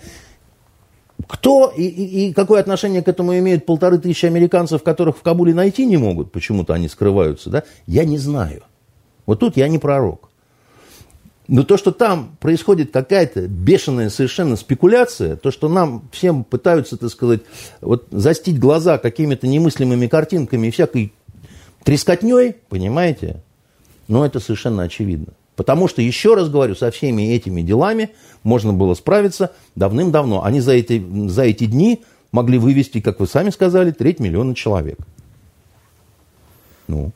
Кто 1.27 1.71
и, 1.77 1.83
и, 1.83 2.29
и 2.29 2.33
какое 2.33 2.59
отношение 2.59 3.03
к 3.03 3.07
этому 3.07 3.37
имеют 3.37 3.67
полторы 3.67 3.99
тысячи 3.99 4.25
американцев, 4.25 4.81
которых 4.81 5.17
в 5.17 5.21
Кабуле 5.21 5.53
найти 5.53 5.85
не 5.85 5.97
могут, 5.97 6.31
почему-то 6.31 6.73
они 6.73 6.87
скрываются, 6.87 7.51
да, 7.51 7.63
я 7.85 8.03
не 8.03 8.17
знаю. 8.17 8.63
Вот 9.27 9.41
тут 9.41 9.57
я 9.57 9.67
не 9.67 9.77
пророк. 9.77 10.26
Но 11.47 11.63
то, 11.63 11.77
что 11.77 11.91
там 11.91 12.35
происходит 12.41 12.91
какая-то 12.91 13.47
бешеная 13.47 14.09
совершенно 14.09 14.57
спекуляция, 14.57 15.37
то, 15.37 15.49
что 15.49 15.69
нам 15.69 16.09
всем 16.11 16.43
пытаются, 16.43 16.97
так 16.97 17.09
сказать, 17.09 17.41
вот 17.79 18.07
застить 18.11 18.59
глаза 18.59 18.97
какими-то 18.97 19.47
немыслимыми 19.47 20.07
картинками 20.07 20.67
и 20.67 20.71
всякой 20.71 21.13
трескотней, 21.83 22.55
понимаете, 22.67 23.41
ну, 24.09 24.25
это 24.25 24.41
совершенно 24.41 24.83
очевидно. 24.83 25.33
Потому 25.55 25.87
что, 25.87 26.01
еще 26.01 26.35
раз 26.35 26.49
говорю, 26.49 26.75
со 26.75 26.91
всеми 26.91 27.33
этими 27.33 27.61
делами 27.61 28.11
можно 28.43 28.73
было 28.73 28.93
справиться 28.93 29.53
давным-давно. 29.75 30.43
Они 30.43 30.59
за 30.59 30.73
эти, 30.73 31.03
за 31.29 31.43
эти 31.43 31.65
дни 31.65 32.03
могли 32.31 32.57
вывести, 32.57 32.99
как 32.99 33.19
вы 33.19 33.27
сами 33.27 33.49
сказали, 33.49 33.91
треть 33.91 34.19
миллиона 34.19 34.53
человек. 34.53 34.99
Ну. 36.87 37.11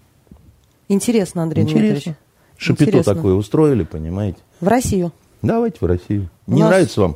Интересно, 0.87 1.43
Андрей 1.43 1.63
Интересно. 1.63 1.81
Дмитриевич. 1.81 2.17
Шапито 2.61 3.03
такое 3.03 3.33
устроили, 3.33 3.83
понимаете? 3.83 4.37
В 4.59 4.67
Россию? 4.67 5.11
Давайте 5.41 5.79
в 5.81 5.85
Россию. 5.85 6.29
У 6.45 6.53
Не 6.53 6.61
нас... 6.61 6.69
нравится 6.69 7.01
вам 7.01 7.15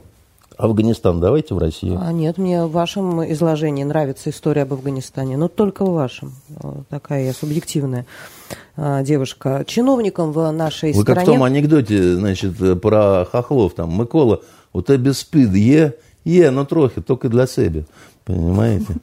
Афганистан? 0.58 1.20
Давайте 1.20 1.54
в 1.54 1.60
Россию. 1.60 2.00
А 2.02 2.12
нет, 2.12 2.40
мне 2.40 2.66
в 2.66 2.72
вашем 2.72 3.24
изложении 3.32 3.84
нравится 3.84 4.32
история 4.32 4.64
об 4.64 4.74
Афганистане, 4.74 5.38
но 5.38 5.48
только 5.48 5.86
в 5.86 5.92
вашем. 5.92 6.34
Такая 6.90 7.26
я 7.26 7.34
субъективная 7.34 8.08
а, 8.76 9.04
девушка. 9.04 9.64
Чиновникам 9.68 10.32
в 10.32 10.50
нашей 10.50 10.94
Вы 10.94 11.04
стране... 11.04 11.20
как 11.20 11.24
в 11.24 11.32
том 11.32 11.44
анекдоте, 11.44 12.16
значит, 12.16 12.82
про 12.82 13.26
хохлов, 13.32 13.76
там, 13.76 14.00
Микола, 14.00 14.42
у 14.74 14.82
тебе 14.82 15.14
спид 15.14 15.54
є, 15.54 15.94
є, 16.26 16.50
но 16.50 16.66
трохи, 16.66 17.02
только 17.02 17.30
для 17.30 17.46
себя. 17.46 17.84
Понимаете? 18.24 18.96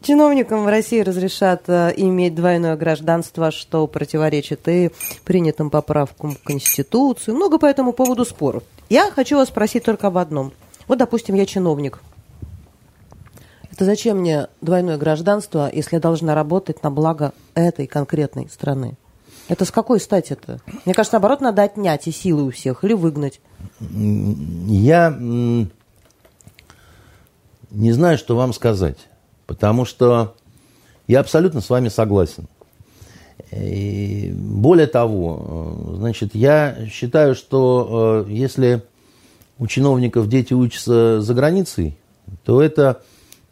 Чиновникам 0.00 0.64
в 0.64 0.68
России 0.68 1.00
разрешат 1.00 1.64
э, 1.66 1.92
иметь 1.96 2.34
двойное 2.34 2.76
гражданство, 2.76 3.50
что 3.50 3.86
противоречит 3.86 4.68
и 4.68 4.90
принятым 5.24 5.70
поправкам 5.70 6.32
в 6.32 6.42
Конституцию. 6.42 7.34
Много 7.34 7.58
по 7.58 7.66
этому 7.66 7.92
поводу 7.92 8.24
споров. 8.24 8.62
Я 8.88 9.10
хочу 9.10 9.36
вас 9.36 9.48
спросить 9.48 9.84
только 9.84 10.06
об 10.06 10.18
одном. 10.18 10.52
Вот, 10.86 10.98
допустим, 10.98 11.34
я 11.34 11.46
чиновник. 11.46 12.00
Это 13.72 13.84
зачем 13.84 14.18
мне 14.18 14.48
двойное 14.60 14.98
гражданство, 14.98 15.70
если 15.72 15.96
я 15.96 16.00
должна 16.00 16.34
работать 16.34 16.82
на 16.82 16.90
благо 16.90 17.32
этой 17.54 17.86
конкретной 17.86 18.48
страны? 18.50 18.96
Это 19.48 19.64
с 19.64 19.70
какой 19.72 19.98
стати-то? 19.98 20.60
Мне 20.84 20.94
кажется, 20.94 21.14
наоборот, 21.14 21.40
надо 21.40 21.62
отнять 21.62 22.06
и 22.06 22.12
силы 22.12 22.44
у 22.44 22.50
всех 22.50 22.84
или 22.84 22.92
выгнать. 22.92 23.40
Я 23.80 25.10
не 27.70 27.92
знаю, 27.92 28.18
что 28.18 28.36
вам 28.36 28.52
сказать, 28.52 28.98
потому 29.46 29.84
что 29.84 30.34
я 31.06 31.20
абсолютно 31.20 31.60
с 31.60 31.70
вами 31.70 31.88
согласен. 31.88 32.46
И 33.50 34.32
более 34.34 34.86
того, 34.86 35.86
э, 35.92 35.96
значит, 35.96 36.34
я 36.34 36.86
считаю, 36.90 37.34
что 37.34 38.24
э, 38.26 38.32
если 38.32 38.82
у 39.58 39.66
чиновников 39.66 40.28
дети 40.28 40.54
учатся 40.54 41.20
за 41.20 41.34
границей, 41.34 41.98
то 42.44 42.62
это 42.62 43.02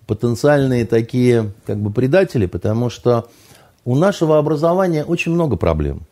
потенциальные 0.07 0.87
такие 0.87 1.53
как 1.67 1.79
бы 1.79 1.91
предатели, 1.91 2.47
потому 2.47 2.91
что 2.91 3.29
у 3.85 3.95
нашего 3.95 4.39
образования 4.39 5.05
очень 5.05 5.33
много 5.33 5.57
проблем. 5.57 6.03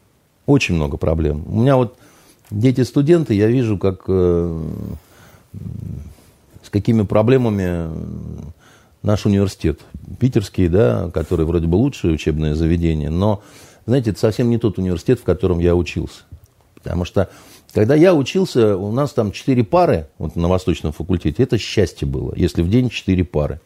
Очень 0.46 0.74
много 0.76 0.96
проблем. 0.96 1.44
У 1.46 1.60
меня 1.60 1.76
вот 1.76 1.96
дети-студенты, 2.50 3.34
я 3.34 3.48
вижу, 3.48 3.78
как, 3.78 4.04
э, 4.06 4.60
с 6.62 6.70
какими 6.70 7.02
проблемами 7.02 7.88
наш 9.02 9.26
университет. 9.26 9.80
Питерский, 10.18 10.68
да, 10.68 11.10
который 11.12 11.46
вроде 11.46 11.66
бы 11.66 11.76
лучшее 11.76 12.14
учебное 12.14 12.54
заведение, 12.54 13.10
но, 13.10 13.42
знаете, 13.86 14.10
это 14.10 14.20
совсем 14.20 14.50
не 14.50 14.58
тот 14.58 14.78
университет, 14.78 15.20
в 15.20 15.24
котором 15.24 15.58
я 15.58 15.74
учился. 15.74 16.22
Потому 16.74 17.04
что, 17.04 17.28
когда 17.72 17.94
я 17.94 18.14
учился, 18.14 18.76
у 18.76 18.92
нас 18.92 19.12
там 19.12 19.32
четыре 19.32 19.64
пары 19.64 20.08
вот 20.18 20.36
на 20.36 20.48
Восточном 20.48 20.92
факультете. 20.92 21.42
Это 21.42 21.58
счастье 21.58 22.06
было, 22.06 22.32
если 22.36 22.62
в 22.62 22.70
день 22.70 22.90
четыре 22.90 23.24
пары, 23.24 23.60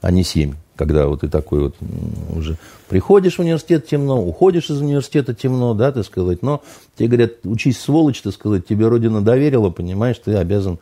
а 0.00 0.10
не 0.10 0.24
семь 0.24 0.54
когда 0.76 1.06
вот 1.06 1.22
ты 1.22 1.28
такой 1.28 1.60
вот 1.60 1.76
уже 2.34 2.56
приходишь 2.88 3.36
в 3.36 3.40
университет 3.40 3.86
темно, 3.86 4.22
уходишь 4.22 4.70
из 4.70 4.80
университета 4.80 5.34
темно, 5.34 5.74
да, 5.74 5.90
так 5.90 6.04
сказать, 6.04 6.42
но 6.42 6.62
тебе 6.96 7.08
говорят, 7.08 7.32
учись 7.44 7.80
сволочь, 7.80 8.20
так 8.20 8.34
сказать, 8.34 8.66
тебе 8.66 8.86
Родина 8.86 9.22
доверила, 9.22 9.70
понимаешь, 9.70 10.20
ты 10.22 10.34
обязан, 10.34 10.78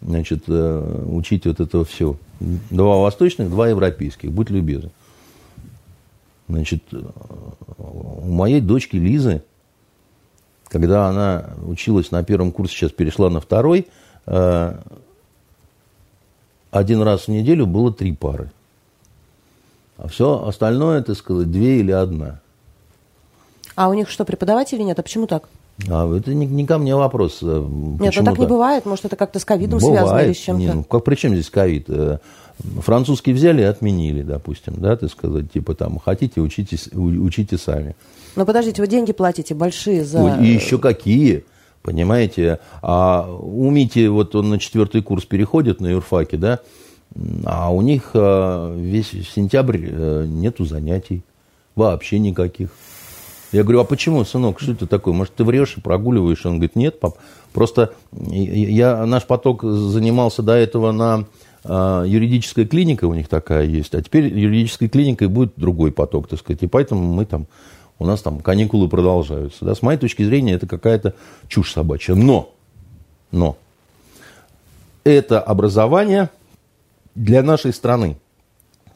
значит, 0.00 0.44
э, 0.48 1.04
учить 1.06 1.46
вот 1.46 1.60
это 1.60 1.84
все. 1.84 2.16
Два 2.40 2.98
восточных, 2.98 3.50
два 3.50 3.68
европейских, 3.68 4.30
будь 4.32 4.50
любезен. 4.50 4.90
Значит, 6.48 6.82
э, 6.92 7.02
у 7.78 8.30
моей 8.30 8.60
дочки 8.60 8.96
Лизы, 8.96 9.42
когда 10.68 11.08
она 11.08 11.50
училась 11.66 12.10
на 12.10 12.22
первом 12.22 12.52
курсе, 12.52 12.74
сейчас 12.74 12.92
перешла 12.92 13.30
на 13.30 13.40
второй, 13.40 13.88
э, 14.26 14.78
один 16.70 17.02
раз 17.02 17.22
в 17.22 17.28
неделю 17.28 17.66
было 17.66 17.92
три 17.92 18.12
пары. 18.12 18.50
А 19.96 20.06
все 20.06 20.44
остальное, 20.46 21.02
так 21.02 21.16
сказать, 21.16 21.50
две 21.50 21.80
или 21.80 21.90
одна. 21.90 22.40
А 23.74 23.88
у 23.88 23.94
них 23.94 24.08
что, 24.08 24.24
преподавателей 24.24 24.84
нет? 24.84 24.98
А 24.98 25.02
почему 25.02 25.26
так? 25.26 25.48
А 25.86 26.12
это 26.16 26.34
не, 26.34 26.46
не 26.46 26.66
ко 26.66 26.78
мне 26.78 26.96
вопрос. 26.96 27.38
Э, 27.42 27.64
нет, 28.00 28.14
ну 28.16 28.24
так 28.24 28.38
не 28.38 28.46
бывает. 28.46 28.84
Может, 28.84 29.04
это 29.04 29.16
как-то 29.16 29.38
с 29.38 29.44
ковидом 29.44 29.80
связано 29.80 30.18
или 30.18 30.32
с 30.32 30.38
чем-то? 30.38 30.60
Не, 30.60 30.72
ну, 30.72 30.84
как, 30.84 31.04
при 31.04 31.14
чем 31.14 31.34
здесь 31.34 31.50
ковид? 31.50 31.84
Э, 31.88 32.18
французский 32.80 33.32
взяли 33.32 33.62
и 33.62 33.64
отменили, 33.64 34.22
допустим, 34.22 34.74
да, 34.78 34.96
ты 34.96 35.08
сказать, 35.08 35.52
типа 35.52 35.74
там, 35.74 35.98
хотите, 35.98 36.40
учитесь, 36.40 36.88
учите 36.92 37.58
сами. 37.58 37.94
Но 38.34 38.44
подождите, 38.44 38.82
вы 38.82 38.88
деньги 38.88 39.12
платите 39.12 39.54
большие 39.54 40.04
за... 40.04 40.38
И 40.40 40.46
еще 40.46 40.78
какие, 40.78 41.44
понимаете? 41.82 42.58
А 42.82 43.30
у 43.30 43.70
Мити, 43.70 44.08
вот 44.08 44.34
он 44.34 44.50
на 44.50 44.58
четвертый 44.58 45.02
курс 45.02 45.24
переходит 45.24 45.80
на 45.80 45.86
юрфаке, 45.86 46.36
да, 46.36 46.58
а 47.44 47.72
у 47.72 47.82
них 47.82 48.10
э, 48.14 48.74
весь 48.76 49.10
сентябрь 49.10 49.78
нету 50.26 50.64
занятий. 50.64 51.22
Вообще 51.76 52.18
никаких. 52.18 52.70
Я 53.52 53.62
говорю, 53.62 53.80
а 53.80 53.84
почему, 53.84 54.24
сынок, 54.24 54.60
что 54.60 54.72
это 54.72 54.86
такое? 54.86 55.14
Может, 55.14 55.34
ты 55.34 55.44
врешь 55.44 55.74
и 55.76 55.80
прогуливаешь? 55.80 56.44
Он 56.44 56.54
говорит, 56.54 56.76
нет, 56.76 57.00
пап. 57.00 57.16
Просто 57.52 57.94
я, 58.12 59.06
наш 59.06 59.24
поток 59.24 59.62
занимался 59.62 60.42
до 60.42 60.52
этого 60.52 60.92
на 60.92 61.24
э, 61.64 62.04
юридическая 62.06 62.66
клиника 62.66 63.06
у 63.06 63.14
них 63.14 63.28
такая 63.28 63.64
есть, 63.64 63.94
а 63.94 64.02
теперь 64.02 64.26
юридической 64.26 64.88
клиникой 64.88 65.28
будет 65.28 65.54
другой 65.56 65.92
поток, 65.92 66.28
так 66.28 66.38
сказать. 66.38 66.62
И 66.62 66.66
поэтому 66.66 67.02
мы 67.02 67.24
там, 67.24 67.46
у 67.98 68.04
нас 68.04 68.20
там 68.20 68.40
каникулы 68.40 68.88
продолжаются. 68.88 69.64
Да? 69.64 69.74
С 69.74 69.82
моей 69.82 69.98
точки 69.98 70.22
зрения, 70.22 70.52
это 70.52 70.66
какая-то 70.66 71.14
чушь 71.48 71.72
собачья. 71.72 72.14
Но, 72.14 72.52
но, 73.30 73.56
это 75.04 75.40
образование– 75.40 76.30
для 77.18 77.42
нашей 77.42 77.72
страны. 77.72 78.16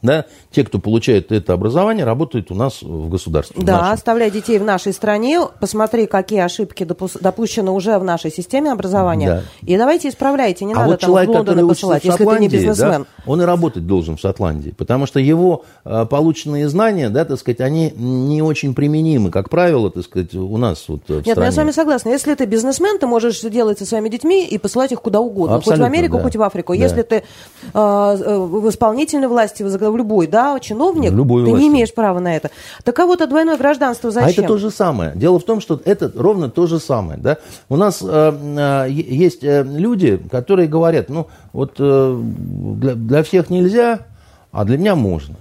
Да, 0.03 0.25
те, 0.51 0.63
кто 0.63 0.79
получает 0.79 1.31
это 1.31 1.53
образование, 1.53 2.05
работают 2.05 2.51
у 2.51 2.55
нас 2.55 2.81
в 2.81 3.09
государстве. 3.09 3.63
Да, 3.63 3.89
в 3.89 3.93
оставляй 3.93 4.29
детей 4.29 4.59
в 4.59 4.63
нашей 4.63 4.91
стране, 4.93 5.39
посмотри, 5.59 6.05
какие 6.07 6.41
ошибки 6.41 6.83
допущены 6.83 7.71
уже 7.71 7.97
в 7.97 8.03
нашей 8.03 8.29
системе 8.29 8.71
образования, 8.71 9.27
да. 9.27 9.43
и 9.65 9.77
давайте 9.77 10.09
исправляйте, 10.09 10.65
не 10.65 10.73
а 10.73 10.77
надо 10.77 10.91
вот 10.91 10.99
там 10.99 11.09
человек, 11.09 11.29
в 11.29 11.33
Лондон 11.33 11.67
посылать, 11.69 12.03
если 12.03 12.25
ты 12.25 12.39
не 12.39 12.49
бизнесмен. 12.49 13.03
Да, 13.03 13.31
он 13.31 13.41
и 13.41 13.45
работать 13.45 13.87
должен 13.87 14.17
в 14.17 14.19
Шотландии, 14.19 14.73
потому 14.77 15.05
что 15.05 15.19
его 15.19 15.63
э, 15.85 16.05
полученные 16.09 16.67
знания, 16.67 17.09
да, 17.09 17.23
так 17.23 17.39
сказать, 17.39 17.61
они 17.61 17.91
не 17.91 18.41
очень 18.41 18.75
применимы, 18.75 19.31
как 19.31 19.49
правило, 19.49 19.89
так 19.89 20.03
сказать, 20.03 20.35
у 20.35 20.57
нас 20.57 20.83
вот 20.89 21.03
в 21.07 21.09
Нет, 21.09 21.21
стране. 21.21 21.39
Ну, 21.39 21.45
я 21.45 21.51
с 21.51 21.55
вами 21.55 21.71
согласна. 21.71 22.09
Если 22.09 22.35
ты 22.35 22.45
бизнесмен, 22.45 22.99
ты 22.99 23.07
можешь 23.07 23.39
делать 23.41 23.79
со 23.79 23.85
своими 23.85 24.09
детьми 24.09 24.45
и 24.45 24.57
посылать 24.57 24.91
их 24.91 25.01
куда 25.01 25.21
угодно, 25.21 25.55
Абсолютно, 25.55 25.85
хоть 25.85 25.91
в 25.91 25.93
Америку, 25.93 26.17
да. 26.17 26.23
хоть 26.23 26.35
в 26.35 26.41
Африку. 26.41 26.73
Да. 26.73 26.79
Если 26.79 27.01
ты 27.03 27.15
э, 27.15 27.23
э 27.73 28.37
в 28.43 28.69
исполнительной 28.69 29.27
власти, 29.27 29.63
в 29.93 29.97
любой, 29.97 30.27
да, 30.27 30.59
чиновник, 30.59 31.11
любой 31.11 31.43
ты 31.43 31.51
власти. 31.51 31.63
не 31.63 31.69
имеешь 31.69 31.93
права 31.93 32.19
на 32.19 32.35
это. 32.35 32.51
Так 32.83 32.99
а 32.99 33.05
вот 33.05 33.21
а 33.21 33.27
двойное 33.27 33.57
гражданство 33.57 34.11
зачем? 34.11 34.27
А 34.27 34.31
это 34.31 34.43
то 34.43 34.57
же 34.57 34.71
самое. 34.71 35.13
Дело 35.15 35.39
в 35.39 35.43
том, 35.43 35.61
что 35.61 35.79
это 35.85 36.11
ровно 36.15 36.49
то 36.49 36.67
же 36.67 36.79
самое. 36.79 37.19
Да? 37.19 37.37
У 37.69 37.77
нас 37.77 37.99
э, 38.01 38.05
э, 38.07 38.89
есть 38.89 39.43
э, 39.43 39.63
люди, 39.63 40.17
которые 40.29 40.67
говорят, 40.67 41.09
ну, 41.09 41.27
вот 41.53 41.75
э, 41.79 42.21
для, 42.21 42.95
для 42.95 43.23
всех 43.23 43.49
нельзя, 43.49 43.99
а 44.51 44.65
для 44.65 44.77
меня 44.77 44.95
можно. 44.95 45.35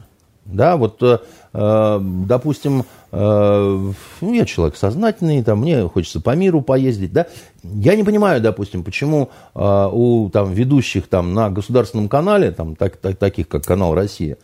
Да, 0.44 0.76
вот, 0.76 1.03
э, 1.03 1.18
допустим, 1.53 2.84
э, 3.11 3.92
ну, 4.20 4.32
я 4.32 4.44
человек 4.46 4.76
сознательный, 4.76 5.42
там, 5.42 5.61
мне 5.61 5.86
хочется 5.88 6.20
по 6.20 6.34
миру 6.34 6.62
поездить, 6.62 7.12
да. 7.12 7.26
Я 7.62 7.94
не 7.94 8.05
понимаю, 8.05 8.40
допустим, 8.40 8.84
почему 8.84 9.30
э, 9.55 9.88
у 9.92 10.30
там, 10.30 10.53
ведущих 10.53 11.09
там, 11.09 11.34
на 11.34 11.50
государственном 11.50 12.09
канале, 12.09 12.53
там, 12.53 12.74
так, 12.74 12.96
так, 12.96 13.16
таких 13.16 13.48
как 13.48 13.64
канал 13.64 13.94
«Россия», 13.94 14.38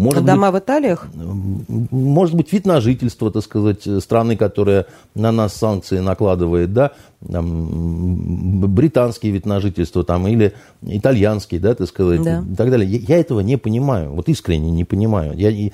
может 0.00 0.24
Дома 0.24 0.50
быть, 0.50 0.62
в 0.62 0.64
Италиях? 0.64 1.08
Может 1.90 2.34
быть, 2.34 2.50
вид 2.54 2.64
на 2.64 2.80
жительство, 2.80 3.30
так 3.30 3.42
сказать, 3.42 3.86
страны, 4.02 4.34
которая 4.34 4.86
на 5.14 5.30
нас 5.30 5.54
санкции 5.54 5.98
накладывает, 5.98 6.72
да, 6.72 6.92
там, 7.30 8.64
британский 8.74 9.30
вид 9.30 9.44
на 9.44 9.60
жительство 9.60 10.02
там, 10.02 10.26
или 10.26 10.54
итальянский, 10.82 11.58
да, 11.58 11.74
так 11.74 11.86
сказать, 11.86 12.22
да. 12.22 12.42
и 12.50 12.54
так 12.54 12.70
далее. 12.70 12.88
Я, 12.88 13.16
я 13.16 13.20
этого 13.20 13.40
не 13.40 13.58
понимаю, 13.58 14.12
вот 14.12 14.30
искренне 14.30 14.70
не 14.70 14.84
понимаю. 14.84 15.34
Я, 15.36 15.70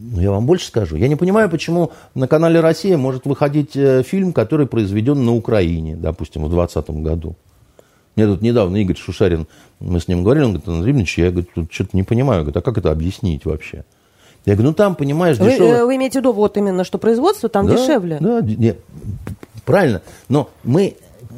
я 0.00 0.30
вам 0.30 0.46
больше 0.46 0.66
скажу. 0.66 0.96
Я 0.96 1.08
не 1.08 1.16
понимаю, 1.16 1.50
почему 1.50 1.92
на 2.14 2.26
канале 2.26 2.60
«Россия» 2.60 2.96
может 2.96 3.26
выходить 3.26 3.76
э, 3.76 4.02
фильм, 4.02 4.32
который 4.32 4.66
произведен 4.66 5.24
на 5.24 5.34
Украине, 5.34 5.96
допустим, 5.96 6.44
в 6.44 6.48
2020 6.48 7.02
году. 7.02 7.36
Мне 8.16 8.26
тут 8.26 8.40
недавно 8.40 8.76
Игорь 8.78 8.96
Шушарин, 8.96 9.46
мы 9.78 10.00
с 10.00 10.08
ним 10.08 10.24
говорили, 10.24 10.44
он 10.44 10.50
говорит, 10.52 10.68
Андрей 10.68 10.92
Ильич, 10.94 11.18
я 11.18 11.30
говорит, 11.30 11.50
тут 11.54 11.72
что-то 11.72 11.90
не 11.92 12.02
понимаю, 12.02 12.42
говорит, 12.42 12.56
а 12.56 12.60
как 12.62 12.78
это 12.78 12.90
объяснить 12.90 13.44
вообще? 13.44 13.84
Я 14.46 14.54
говорю, 14.54 14.70
ну 14.70 14.74
там, 14.74 14.94
понимаешь, 14.94 15.36
дешевле... 15.36 15.58
Вы, 15.58 15.66
э, 15.66 15.84
вы 15.84 15.96
имеете 15.96 16.18
в 16.18 16.22
виду 16.22 16.32
вот 16.32 16.56
именно, 16.56 16.82
что 16.84 16.98
производство 16.98 17.48
там 17.48 17.66
да, 17.66 17.76
дешевле? 17.76 18.18
Да, 18.20 18.40
нет, 18.40 18.78
правильно, 19.64 20.00
но 20.28 20.48
мы, 20.64 20.96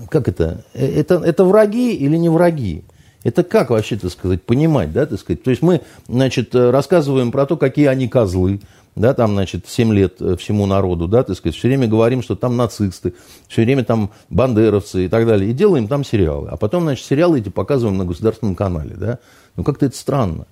как 0.09 0.29
это, 0.29 0.65
э, 0.73 1.01
это, 1.01 1.17
это 1.17 1.45
враги 1.45 1.95
или 1.95 2.17
не 2.17 2.29
враги? 2.29 2.85
Это 3.25 3.45
как 3.45 3.71
вообще, 3.71 3.97
так 3.97 4.11
сказать, 4.11 4.43
понимать, 4.43 4.93
да, 4.93 5.07
так 5.07 5.19
сказать? 5.21 5.43
То 5.43 5.51
есть 5.51 5.63
мы, 5.63 5.83
значит, 6.09 6.55
рассказываем 6.55 7.31
про 7.31 7.47
то, 7.47 7.57
какие 7.57 7.87
они 7.87 8.09
козлы, 8.09 8.61
да, 8.95 9.15
там, 9.15 9.33
значит, 9.33 9.67
7 9.67 9.93
лет 9.95 10.21
э, 10.21 10.37
всему 10.37 10.67
народу, 10.67 11.09
да, 11.09 11.23
так 11.23 11.37
сказать, 11.37 11.57
все 11.57 11.69
время 11.69 11.89
говорим, 11.89 12.23
что 12.23 12.37
там 12.37 12.57
нацисты, 12.57 13.15
все 13.49 13.63
время 13.63 13.85
там 13.85 14.11
бандеровцы 14.29 15.07
и 15.07 15.09
так 15.09 15.27
далее, 15.27 15.51
и 15.51 15.55
делаем 15.55 15.89
там 15.89 16.05
сериалы. 16.05 16.49
А 16.51 16.57
потом, 16.57 16.83
значит, 16.83 17.07
сериалы 17.07 17.39
эти 17.39 17.49
показываем 17.49 17.97
на 17.97 18.05
государственном 18.05 18.55
канале, 18.55 18.95
да. 18.97 19.19
Ну, 19.57 19.65
как-то 19.65 19.87
это 19.87 19.97
странно. 19.97 20.47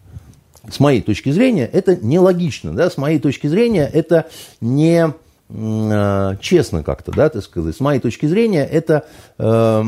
С 0.70 0.80
моей 0.80 1.02
точки 1.02 1.30
зрения, 1.30 1.66
это 1.66 1.96
нелогично, 1.96 2.72
да, 2.72 2.88
с 2.88 2.96
моей 2.96 3.18
точки 3.18 3.46
зрения, 3.46 3.90
это 3.92 4.28
не 4.60 5.12
честно 6.40 6.82
как-то, 6.82 7.12
да, 7.12 7.28
так 7.28 7.42
сказать. 7.42 7.76
С 7.76 7.80
моей 7.80 8.00
точки 8.00 8.26
зрения, 8.26 8.64
это 8.64 9.04
э, 9.38 9.82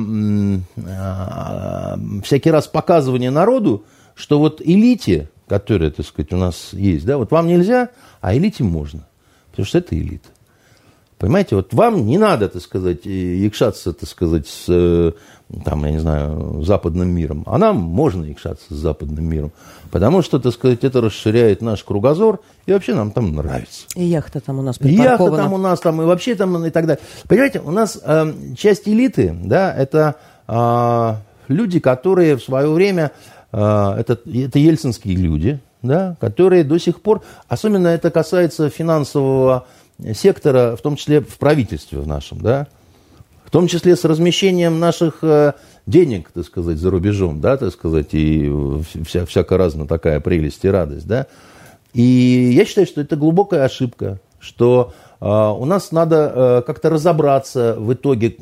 э, 0.76 1.96
всякий 2.24 2.50
раз 2.50 2.66
показывание 2.66 3.30
народу, 3.30 3.84
что 4.14 4.38
вот 4.38 4.60
элите, 4.60 5.30
которая, 5.48 5.90
так 5.90 6.06
сказать, 6.06 6.32
у 6.32 6.36
нас 6.36 6.72
есть, 6.72 7.04
да, 7.04 7.16
вот 7.16 7.30
вам 7.30 7.46
нельзя, 7.46 7.90
а 8.20 8.36
элите 8.36 8.64
можно, 8.64 9.06
потому 9.50 9.66
что 9.66 9.78
это 9.78 9.96
элита. 9.96 10.28
Понимаете, 11.22 11.54
вот 11.54 11.72
вам 11.72 12.04
не 12.04 12.18
надо, 12.18 12.48
так 12.48 12.60
сказать, 12.60 13.06
якшаться, 13.06 13.92
так 13.92 14.08
сказать, 14.08 14.48
с, 14.48 14.64
э, 14.68 15.12
там, 15.64 15.84
я 15.84 15.92
не 15.92 16.00
знаю, 16.00 16.64
западным 16.64 17.10
миром. 17.10 17.44
А 17.46 17.58
нам 17.58 17.76
можно 17.76 18.24
якшаться 18.24 18.74
с 18.74 18.76
западным 18.76 19.26
миром. 19.26 19.52
Потому 19.92 20.22
что, 20.22 20.38
так 20.38 20.54
сказать, 20.54 20.84
это 20.84 21.02
расширяет 21.02 21.60
наш 21.60 21.84
кругозор, 21.84 22.40
и 22.64 22.72
вообще 22.72 22.94
нам 22.94 23.10
там 23.10 23.34
нравится. 23.34 23.84
И 23.94 24.04
яхта 24.04 24.40
там 24.40 24.58
у 24.58 24.62
нас 24.62 24.80
И 24.80 24.88
яхта 24.88 25.30
там 25.30 25.52
у 25.52 25.58
нас, 25.58 25.80
там, 25.80 26.00
и 26.00 26.06
вообще 26.06 26.34
там, 26.34 26.64
и 26.64 26.70
так 26.70 26.86
далее. 26.86 27.04
Понимаете, 27.28 27.60
у 27.60 27.70
нас 27.70 28.00
э, 28.02 28.32
часть 28.56 28.88
элиты, 28.88 29.36
да, 29.44 29.70
это 29.70 30.16
э, 30.48 31.14
люди, 31.48 31.78
которые 31.78 32.38
в 32.38 32.42
свое 32.42 32.70
время, 32.70 33.12
э, 33.52 33.58
это, 33.58 34.18
это 34.34 34.58
ельцинские 34.58 35.14
люди, 35.14 35.60
да, 35.82 36.16
которые 36.20 36.64
до 36.64 36.78
сих 36.78 37.02
пор, 37.02 37.20
особенно 37.48 37.88
это 37.88 38.10
касается 38.10 38.70
финансового 38.70 39.66
сектора, 40.14 40.74
в 40.74 40.80
том 40.80 40.96
числе 40.96 41.20
в 41.20 41.36
правительстве 41.36 41.98
в 41.98 42.06
нашем, 42.06 42.40
да, 42.40 42.66
в 43.44 43.50
том 43.50 43.68
числе 43.68 43.94
с 43.94 44.06
размещением 44.06 44.80
наших 44.80 45.18
э, 45.20 45.52
денег, 45.86 46.30
так 46.32 46.44
сказать, 46.44 46.78
за 46.78 46.90
рубежом, 46.90 47.40
да, 47.40 47.56
так 47.56 47.72
сказать, 47.72 48.08
и 48.12 48.50
вся, 49.04 49.26
всякая 49.26 49.58
разная 49.58 49.86
такая 49.86 50.20
прелесть 50.20 50.64
и 50.64 50.68
радость, 50.68 51.06
да. 51.06 51.26
И 51.92 52.52
я 52.54 52.64
считаю, 52.64 52.86
что 52.86 53.00
это 53.00 53.16
глубокая 53.16 53.64
ошибка, 53.64 54.20
что 54.40 54.94
э, 55.20 55.26
у 55.26 55.64
нас 55.64 55.92
надо 55.92 56.32
э, 56.34 56.62
как-то 56.66 56.90
разобраться 56.90 57.76
в 57.78 57.92
итоге, 57.92 58.36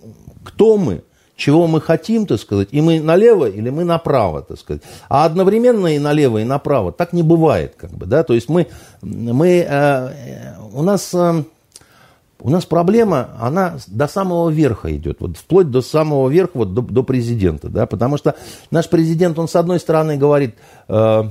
кто 0.44 0.76
мы, 0.76 1.02
чего 1.36 1.66
мы 1.66 1.80
хотим, 1.80 2.26
так 2.26 2.38
сказать, 2.38 2.68
и 2.70 2.80
мы 2.80 3.00
налево 3.00 3.46
или 3.46 3.70
мы 3.70 3.84
направо, 3.84 4.42
так 4.42 4.58
сказать. 4.58 4.82
А 5.08 5.24
одновременно 5.24 5.88
и 5.88 5.98
налево, 5.98 6.38
и 6.38 6.44
направо. 6.44 6.92
Так 6.92 7.12
не 7.12 7.22
бывает, 7.22 7.74
как 7.76 7.90
бы, 7.90 8.06
да. 8.06 8.22
То 8.22 8.34
есть 8.34 8.48
мы, 8.48 8.66
мы 9.02 9.66
э, 9.68 10.54
у 10.72 10.82
нас... 10.82 11.12
Э, 11.14 11.42
у 12.42 12.50
нас 12.50 12.64
проблема, 12.64 13.30
она 13.38 13.76
до 13.86 14.08
самого 14.08 14.50
верха 14.50 14.94
идет, 14.94 15.18
вот 15.20 15.36
вплоть 15.36 15.70
до 15.70 15.82
самого 15.82 16.28
верха, 16.28 16.52
вот 16.54 16.74
до, 16.74 16.82
до 16.82 17.02
президента, 17.02 17.68
да, 17.68 17.86
потому 17.86 18.16
что 18.16 18.34
наш 18.70 18.88
президент, 18.88 19.38
он 19.38 19.48
с 19.48 19.56
одной 19.56 19.78
стороны 19.78 20.16
говорит, 20.16 20.54
э, 20.88 21.22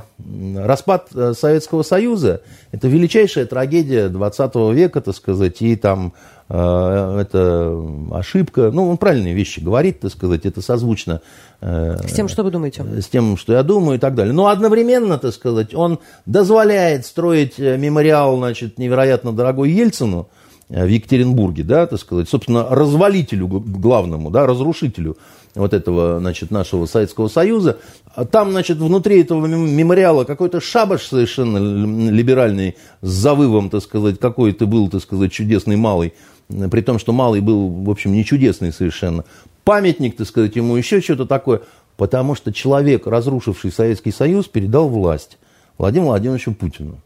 распад 0.57 1.09
э, 1.13 1.33
Советского 1.37 1.83
Союза– 1.83 2.41
это 2.71 2.87
величайшая 2.87 3.45
трагедия 3.45 4.09
20 4.09 4.55
века, 4.73 5.01
так 5.01 5.15
сказать, 5.15 5.61
и 5.61 5.75
там 5.75 6.13
э, 6.47 7.19
это 7.21 7.75
ошибка, 8.11 8.71
ну, 8.71 8.89
он 8.89 8.97
правильные 8.97 9.33
вещи 9.33 9.59
говорит, 9.59 9.99
так 10.01 10.11
сказать, 10.11 10.45
это 10.45 10.61
созвучно. 10.61 11.21
Э, 11.61 11.97
с 12.07 12.13
тем, 12.13 12.27
что 12.27 12.43
вы 12.43 12.51
думаете. 12.51 12.83
С 13.01 13.07
тем, 13.07 13.37
что 13.37 13.53
я 13.53 13.63
думаю 13.63 13.97
и 13.97 13.99
так 13.99 14.15
далее. 14.15 14.33
Но 14.33 14.47
одновременно, 14.47 15.17
так 15.17 15.33
сказать, 15.33 15.73
он 15.73 15.99
дозволяет 16.25 17.05
строить 17.05 17.57
мемориал, 17.57 18.37
значит, 18.37 18.77
невероятно 18.77 19.31
дорогой 19.31 19.71
Ельцину, 19.71 20.29
в 20.69 20.87
Екатеринбурге, 20.87 21.63
да, 21.63 21.87
так 21.87 21.99
сказать, 21.99 22.29
собственно, 22.29 22.67
развалителю 22.69 23.47
главному, 23.47 24.29
да, 24.29 24.45
разрушителю 24.45 25.17
вот 25.55 25.73
этого, 25.73 26.19
значит, 26.19 26.51
нашего 26.51 26.85
Советского 26.85 27.27
Союза. 27.27 27.79
А 28.13 28.25
там, 28.25 28.51
значит, 28.51 28.77
внутри 28.77 29.21
этого 29.21 29.45
мемориала 29.47 30.25
какой-то 30.25 30.61
шабаш 30.61 31.07
совершенно 31.07 31.57
либеральный 32.09 32.75
с 33.01 33.09
завывом, 33.09 33.71
так 33.71 33.81
сказать, 33.81 34.19
какой 34.19 34.53
ты 34.53 34.67
был, 34.67 34.89
так 34.89 35.01
сказать, 35.01 35.31
чудесный 35.31 35.75
малый, 35.75 36.13
при 36.47 36.81
том, 36.81 36.99
что 36.99 37.13
малый 37.13 37.41
был, 37.41 37.67
в 37.69 37.89
общем, 37.89 38.13
не 38.13 38.23
чудесный 38.23 38.71
совершенно. 38.71 39.25
Памятник, 39.63 40.17
так 40.17 40.27
сказать, 40.27 40.55
ему 40.55 40.75
еще 40.75 41.01
что-то 41.01 41.25
такое, 41.25 41.61
потому 41.97 42.35
что 42.35 42.53
человек, 42.53 43.07
разрушивший 43.07 43.71
Советский 43.71 44.11
Союз, 44.11 44.47
передал 44.47 44.87
власть 44.87 45.39
Владимиру 45.79 46.09
Владимировичу 46.09 46.53
Путину. 46.53 46.99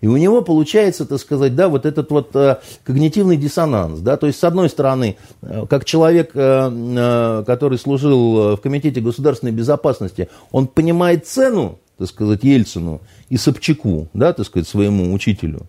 И 0.00 0.06
у 0.06 0.16
него 0.16 0.40
получается, 0.40 1.04
так 1.04 1.20
сказать, 1.20 1.54
да, 1.54 1.68
вот 1.68 1.84
этот 1.84 2.10
вот 2.10 2.34
э, 2.34 2.56
когнитивный 2.84 3.36
диссонанс, 3.36 4.00
да, 4.00 4.16
то 4.16 4.26
есть, 4.26 4.38
с 4.38 4.44
одной 4.44 4.70
стороны, 4.70 5.16
э, 5.42 5.66
как 5.68 5.84
человек, 5.84 6.30
э, 6.34 7.44
который 7.46 7.78
служил 7.78 8.56
в 8.56 8.60
Комитете 8.62 9.02
государственной 9.02 9.52
безопасности, 9.52 10.28
он 10.52 10.68
понимает 10.68 11.26
цену, 11.26 11.78
так 11.98 12.08
сказать, 12.08 12.42
Ельцину 12.44 13.02
и 13.28 13.36
Собчаку, 13.36 14.08
да, 14.14 14.32
так 14.32 14.46
сказать, 14.46 14.66
своему 14.66 15.12
учителю, 15.12 15.66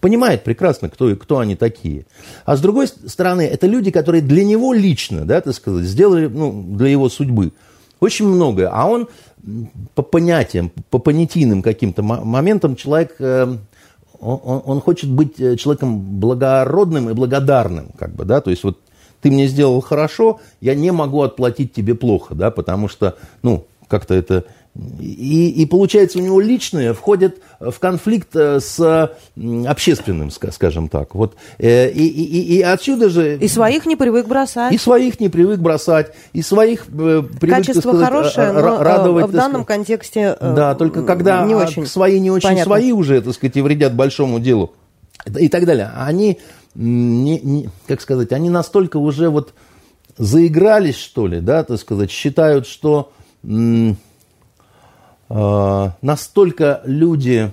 понимает 0.00 0.44
прекрасно, 0.44 0.88
кто, 0.88 1.16
кто 1.16 1.40
они 1.40 1.56
такие. 1.56 2.06
А 2.44 2.56
с 2.56 2.60
другой 2.60 2.86
стороны, 2.86 3.42
это 3.42 3.66
люди, 3.66 3.90
которые 3.90 4.22
для 4.22 4.44
него 4.44 4.72
лично, 4.74 5.24
да, 5.24 5.40
так 5.40 5.54
сказать, 5.54 5.86
сделали, 5.86 6.28
ну, 6.28 6.64
для 6.76 6.88
его 6.88 7.08
судьбы 7.08 7.50
очень 7.98 8.26
многое. 8.26 8.68
А 8.70 8.86
он 8.86 9.08
по 9.94 10.02
понятиям, 10.02 10.72
по 10.90 10.98
понятийным 10.98 11.62
каким-то 11.62 12.02
моментам 12.02 12.76
человек, 12.76 13.16
э, 13.18 13.56
он, 14.18 14.62
он 14.64 14.80
хочет 14.80 15.10
быть 15.10 15.40
э, 15.40 15.56
человеком 15.56 15.98
благородным 16.18 17.10
и 17.10 17.14
благодарным, 17.14 17.90
как 17.98 18.14
бы, 18.14 18.24
да, 18.24 18.40
то 18.40 18.50
есть 18.50 18.64
вот 18.64 18.78
ты 19.20 19.30
мне 19.30 19.46
сделал 19.46 19.80
хорошо, 19.80 20.40
я 20.60 20.74
не 20.74 20.90
могу 20.90 21.22
отплатить 21.22 21.72
тебе 21.72 21.94
плохо, 21.94 22.34
да, 22.34 22.50
потому 22.50 22.88
что, 22.88 23.16
ну, 23.42 23.66
как-то 23.88 24.14
это 24.14 24.44
и, 25.00 25.50
и 25.50 25.66
получается, 25.66 26.18
у 26.18 26.22
него 26.22 26.40
личное 26.40 26.92
входит 26.94 27.40
в 27.60 27.78
конфликт 27.78 28.34
э, 28.34 28.60
с 28.60 29.12
общественным, 29.66 30.30
скажем 30.30 30.88
так. 30.88 31.14
Вот, 31.14 31.36
э, 31.58 31.90
и, 31.90 32.06
и, 32.06 32.56
и 32.58 32.62
отсюда 32.62 33.08
же... 33.08 33.38
И 33.38 33.48
своих 33.48 33.86
не 33.86 33.96
привык 33.96 34.26
бросать. 34.26 34.72
И 34.72 34.78
своих 34.78 35.20
не 35.20 35.28
привык 35.28 35.60
бросать, 35.60 36.12
и 36.32 36.42
своих 36.42 36.86
э, 36.88 37.22
привык, 37.40 37.56
Качество 37.56 37.80
сказать, 37.80 38.06
хорошее, 38.06 38.52
но 38.52 38.82
радовать. 38.82 39.26
в 39.26 39.32
данном 39.32 39.62
сказать, 39.62 39.66
контексте 39.66 40.36
Да, 40.40 40.74
только 40.74 41.02
когда 41.02 41.44
не 41.44 41.54
очень 41.54 41.86
свои 41.86 42.20
не 42.20 42.30
очень 42.30 42.48
понятно. 42.48 42.64
свои 42.64 42.92
уже, 42.92 43.20
так 43.20 43.34
сказать, 43.34 43.56
и 43.56 43.62
вредят 43.62 43.94
большому 43.94 44.40
делу 44.40 44.74
и 45.38 45.48
так 45.48 45.64
далее. 45.64 45.90
Они, 45.96 46.38
не, 46.74 47.40
не, 47.40 47.68
как 47.86 48.00
сказать, 48.00 48.32
они 48.32 48.50
настолько 48.50 48.98
уже 48.98 49.30
вот 49.30 49.54
заигрались, 50.18 50.96
что 50.96 51.26
ли, 51.26 51.40
да, 51.40 51.64
так 51.64 51.78
сказать, 51.78 52.10
считают, 52.10 52.66
что 52.66 53.12
э, 53.42 53.94
настолько 55.28 56.82
люди 56.84 57.50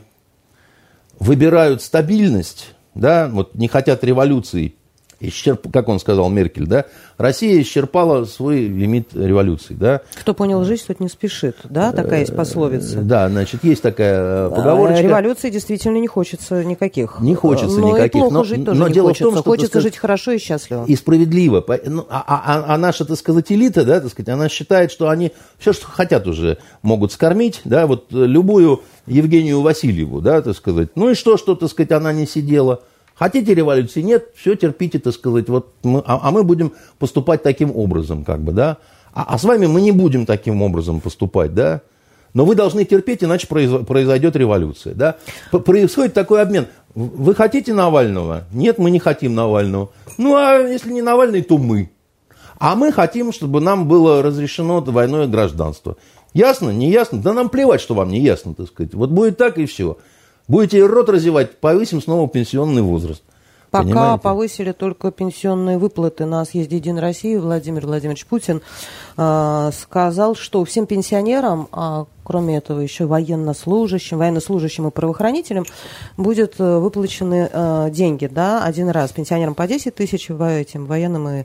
выбирают 1.20 1.82
стабильность, 1.82 2.76
да, 2.94 3.28
вот 3.28 3.56
не 3.56 3.68
хотят 3.68 4.04
революции, 4.04 4.76
исчерп, 5.28 5.72
как 5.72 5.90
он 5.90 6.00
сказал, 6.00 6.30
Меркель, 6.30 6.66
да, 6.66 6.86
Россия 7.18 7.62
исчерпала 7.62 8.26
свой 8.26 8.62
лимит 8.68 9.10
революции, 9.14 9.74
да. 9.74 10.02
Кто 10.16 10.34
понял 10.34 10.64
жизнь, 10.64 10.84
тот 10.88 11.00
не 11.00 11.10
спешит, 11.10 11.58
да, 11.64 11.92
такая 11.92 12.22
есть 12.22 12.36
пословица. 12.36 13.00
Да, 13.02 13.30
значит, 13.30 13.64
есть 13.64 13.82
такая 13.82 14.50
поговорочка. 14.50 15.00
А 15.00 15.02
революции 15.02 15.50
действительно 15.50 15.98
не 15.98 16.08
хочется 16.08 16.64
никаких. 16.64 17.18
Не 17.20 17.36
хочется 17.36 17.80
но 17.80 17.90
никаких. 17.90 18.16
И 18.16 18.20
плохо 18.20 18.34
но, 18.34 18.44
жить 18.44 18.66
тоже 18.66 18.80
но 18.80 18.88
не 18.88 18.94
дело 18.94 19.08
хочется. 19.10 19.24
В 19.24 19.28
том, 19.28 19.36
что, 19.36 19.50
хочется 19.50 19.68
сказать, 19.68 19.94
жить 19.94 19.98
хорошо 19.98 20.32
и 20.32 20.38
счастливо. 20.38 20.86
И 20.88 20.96
справедливо. 20.96 21.64
Ну, 21.86 22.06
а, 22.10 22.24
а, 22.28 22.74
а 22.74 22.78
наша, 22.78 23.06
так 23.06 23.18
сказать, 23.18 23.52
элита, 23.52 23.84
да, 23.86 24.00
так 24.00 24.12
сказать, 24.12 24.30
она 24.30 24.50
считает, 24.50 24.92
что 24.92 25.10
они 25.10 25.32
все, 25.58 25.74
что 25.74 25.88
хотят 25.88 26.28
уже, 26.28 26.58
могут 26.82 27.12
скормить, 27.12 27.62
да, 27.64 27.88
вот 27.88 28.08
любую 28.12 28.82
Евгению 29.06 29.62
Васильеву, 29.62 30.22
да, 30.22 30.42
так 30.42 30.56
сказать. 30.56 30.90
Ну 30.96 31.10
и 31.10 31.16
что, 31.16 31.38
что, 31.38 31.56
так 31.56 31.70
сказать, 31.70 31.92
она 31.92 32.14
не 32.14 32.26
сидела. 32.26 32.82
Хотите 33.24 33.54
революции? 33.54 34.02
Нет, 34.02 34.32
все 34.36 34.54
терпите, 34.56 35.00
так 35.00 35.14
сказать. 35.14 35.48
Вот 35.48 35.76
мы, 35.84 36.04
а, 36.06 36.20
а 36.24 36.32
мы 36.32 36.44
будем 36.44 36.74
поступать 37.00 37.42
таким 37.42 37.74
образом, 37.74 38.26
как 38.26 38.42
бы, 38.42 38.52
да. 38.52 38.80
А, 39.14 39.24
а 39.30 39.38
с 39.38 39.46
вами 39.46 39.66
мы 39.66 39.80
не 39.80 39.94
будем 39.94 40.26
таким 40.26 40.62
образом 40.62 41.00
поступать, 41.00 41.54
да. 41.54 41.84
Но 42.34 42.44
вы 42.44 42.56
должны 42.56 42.84
терпеть, 42.84 43.24
иначе 43.24 43.48
произойдет 43.48 44.36
революция, 44.36 44.94
да. 44.94 45.16
Происходит 45.52 46.14
такой 46.14 46.42
обмен. 46.42 46.68
Вы 46.96 47.34
хотите 47.34 47.74
Навального? 47.74 48.44
Нет, 48.52 48.78
мы 48.78 48.92
не 48.92 49.00
хотим 49.00 49.36
Навального. 49.36 49.92
Ну, 50.18 50.36
а 50.36 50.58
если 50.58 50.92
не 50.92 51.02
Навальный, 51.02 51.44
то 51.44 51.58
мы. 51.58 51.92
А 52.60 52.76
мы 52.76 52.92
хотим, 52.92 53.32
чтобы 53.32 53.62
нам 53.62 53.88
было 53.88 54.22
разрешено 54.22 54.82
двойное 54.82 55.28
гражданство. 55.28 55.96
Ясно? 56.34 56.72
Не 56.72 56.92
ясно? 56.92 57.22
Да 57.22 57.32
нам 57.32 57.48
плевать, 57.48 57.80
что 57.80 57.96
вам 57.96 58.10
не 58.10 58.20
ясно, 58.20 58.54
так 58.54 58.68
сказать. 58.68 58.94
Вот 58.94 59.12
будет 59.12 59.38
так 59.38 59.58
и 59.60 59.66
все. 59.66 59.98
Будете 60.48 60.86
рот 60.86 61.10
разевать, 61.10 61.58
повысим 61.60 62.02
снова 62.02 62.28
пенсионный 62.28 62.82
возраст. 62.82 63.24
Пока 63.74 63.86
Понимаете? 63.86 64.22
повысили 64.22 64.72
только 64.72 65.10
пенсионные 65.10 65.80
выплаты. 65.80 66.26
На 66.28 66.46
съезде 66.46 66.76
«Единой 66.76 67.02
России» 67.02 67.36
Владимир 67.38 67.88
Владимирович 67.88 68.28
Путин 68.28 68.62
э, 69.18 69.72
сказал, 69.74 70.36
что 70.36 70.64
всем 70.64 70.86
пенсионерам, 70.86 71.70
а 71.72 72.06
кроме 72.24 72.58
этого 72.58 72.82
еще 72.82 73.06
военнослужащим, 73.06 74.20
военнослужащим 74.20 74.88
и 74.88 74.92
правоохранителям, 74.92 75.66
будут 76.18 76.60
э, 76.60 76.78
выплачены 76.78 77.50
э, 77.52 77.90
деньги, 77.90 78.28
да, 78.28 78.64
один 78.64 78.90
раз. 78.90 79.12
Пенсионерам 79.12 79.56
по 79.56 79.66
10 79.66 79.96
тысяч, 79.96 80.30
этим 80.30 80.86
военным 80.86 81.28
и 81.30 81.44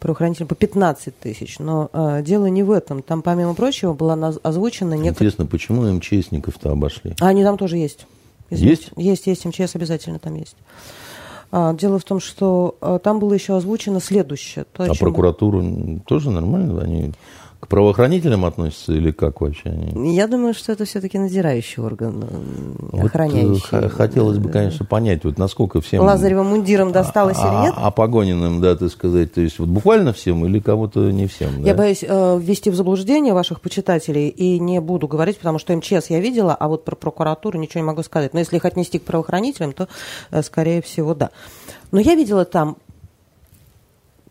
правоохранителям 0.00 0.48
по 0.48 0.56
15 0.56 1.18
тысяч. 1.18 1.58
Но 1.60 1.88
э, 1.94 2.20
дело 2.22 2.44
не 2.44 2.62
в 2.62 2.72
этом. 2.72 3.02
Там, 3.02 3.22
помимо 3.22 3.54
прочего, 3.54 3.94
была 3.94 4.18
озвучена... 4.42 4.96
Интересно, 4.96 5.44
нек... 5.44 5.50
почему 5.50 5.90
МЧСников-то 5.90 6.72
обошли? 6.72 7.14
А 7.20 7.28
они 7.28 7.42
там 7.42 7.56
тоже 7.56 7.78
есть. 7.78 8.06
Есть? 8.50 8.90
Есть, 8.96 9.26
есть, 9.26 9.44
МЧС 9.44 9.74
обязательно 9.74 10.18
там 10.18 10.34
есть. 10.34 10.56
А, 11.52 11.74
дело 11.74 11.98
в 11.98 12.04
том, 12.04 12.20
что 12.20 12.76
а, 12.80 12.98
там 12.98 13.18
было 13.18 13.32
еще 13.32 13.56
озвучено 13.56 14.00
следующее. 14.00 14.64
То, 14.72 14.84
а 14.84 14.86
чем... 14.86 14.98
прокуратуру 14.98 16.00
тоже 16.06 16.30
нормально? 16.30 16.82
Они 16.82 17.12
к 17.60 17.68
правоохранителям 17.68 18.46
относятся 18.46 18.94
или 18.94 19.10
как 19.10 19.42
вообще? 19.42 19.92
Я 19.94 20.26
думаю, 20.26 20.54
что 20.54 20.72
это 20.72 20.86
все-таки 20.86 21.18
надзирающий 21.18 21.82
орган, 21.82 22.24
вот 22.78 23.04
охраняющий. 23.04 23.88
Хотелось 23.90 24.38
бы, 24.38 24.48
конечно, 24.48 24.86
понять, 24.86 25.24
вот 25.24 25.36
насколько 25.36 25.82
всем... 25.82 26.02
Лазаревым 26.02 26.46
мундиром 26.46 26.90
досталось 26.90 27.36
а, 27.38 27.46
или 27.46 27.66
нет? 27.66 27.74
А, 27.76 27.88
а 27.88 27.90
Погониным, 27.90 28.62
да, 28.62 28.74
ты 28.76 28.88
сказать, 28.88 29.34
то 29.34 29.42
есть 29.42 29.58
вот 29.58 29.68
буквально 29.68 30.14
всем 30.14 30.44
или 30.46 30.58
кого-то 30.58 31.10
не 31.12 31.26
всем? 31.26 31.62
Да? 31.62 31.68
Я 31.68 31.74
боюсь 31.74 32.02
э, 32.02 32.38
ввести 32.40 32.70
в 32.70 32.74
заблуждение 32.74 33.34
ваших 33.34 33.60
почитателей 33.60 34.28
и 34.28 34.58
не 34.58 34.80
буду 34.80 35.06
говорить, 35.06 35.36
потому 35.36 35.58
что 35.58 35.76
МЧС 35.76 36.08
я 36.08 36.20
видела, 36.20 36.54
а 36.54 36.66
вот 36.66 36.86
про 36.86 36.96
прокуратуру 36.96 37.58
ничего 37.58 37.80
не 37.80 37.86
могу 37.86 38.02
сказать. 38.02 38.32
Но 38.32 38.40
если 38.40 38.56
их 38.56 38.64
отнести 38.64 38.98
к 38.98 39.02
правоохранителям, 39.02 39.74
то, 39.74 39.86
э, 40.30 40.42
скорее 40.42 40.80
всего, 40.80 41.14
да. 41.14 41.30
Но 41.92 42.00
я 42.00 42.14
видела 42.14 42.46
там 42.46 42.78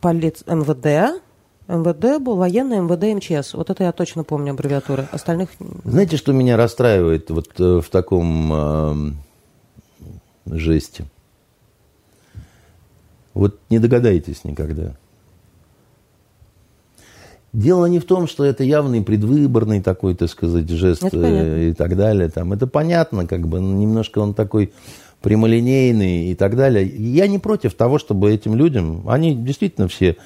полиц... 0.01 0.43
МВД, 0.47 1.21
МВД 1.69 2.19
был 2.19 2.35
военный 2.35 2.79
МВД 2.79 3.15
МЧС. 3.15 3.53
Вот 3.53 3.69
это 3.69 3.83
я 3.83 3.91
точно 3.91 4.23
помню 4.23 4.53
аббревиатуры. 4.53 5.07
Остальных... 5.11 5.49
Знаете, 5.83 6.17
что 6.17 6.33
меня 6.33 6.57
расстраивает 6.57 7.29
вот 7.29 7.51
э, 7.59 7.79
в 7.79 7.89
таком 7.91 9.15
э, 10.47 10.55
жесте? 10.57 11.05
Вот 13.35 13.59
не 13.69 13.77
догадаетесь 13.77 14.43
никогда. 14.43 14.95
Дело 17.53 17.85
не 17.85 17.99
в 17.99 18.05
том, 18.05 18.27
что 18.27 18.43
это 18.43 18.63
явный 18.63 19.03
предвыборный 19.03 19.81
такой, 19.81 20.15
так 20.15 20.29
сказать, 20.29 20.67
жест 20.69 21.03
э, 21.11 21.69
и 21.69 21.73
так 21.73 21.95
далее. 21.95 22.29
Там, 22.29 22.51
это 22.51 22.65
понятно, 22.65 23.27
как 23.27 23.47
бы 23.47 23.59
немножко 23.59 24.17
он 24.17 24.33
такой 24.33 24.73
прямолинейный 25.21 26.31
и 26.31 26.35
так 26.35 26.55
далее. 26.55 26.87
Я 26.87 27.27
не 27.27 27.37
против 27.37 27.75
того, 27.75 27.99
чтобы 27.99 28.31
этим 28.31 28.55
людям, 28.55 29.07
они 29.07 29.35
действительно 29.35 29.87
все 29.87 30.17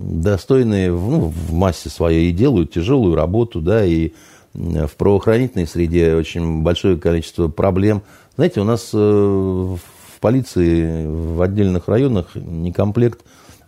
достойные 0.00 0.90
ну, 0.90 1.28
в 1.28 1.52
массе 1.52 1.90
своей 1.90 2.30
и 2.30 2.32
делают 2.32 2.72
тяжелую 2.72 3.14
работу, 3.14 3.60
да, 3.60 3.84
и 3.84 4.12
в 4.54 4.90
правоохранительной 4.96 5.66
среде 5.66 6.14
очень 6.16 6.62
большое 6.62 6.96
количество 6.96 7.48
проблем. 7.48 8.02
Знаете, 8.34 8.60
у 8.60 8.64
нас 8.64 8.90
э, 8.92 8.96
в 8.98 9.78
полиции 10.20 11.06
в 11.06 11.40
отдельных 11.42 11.88
районах 11.88 12.34
некомплект 12.34 13.20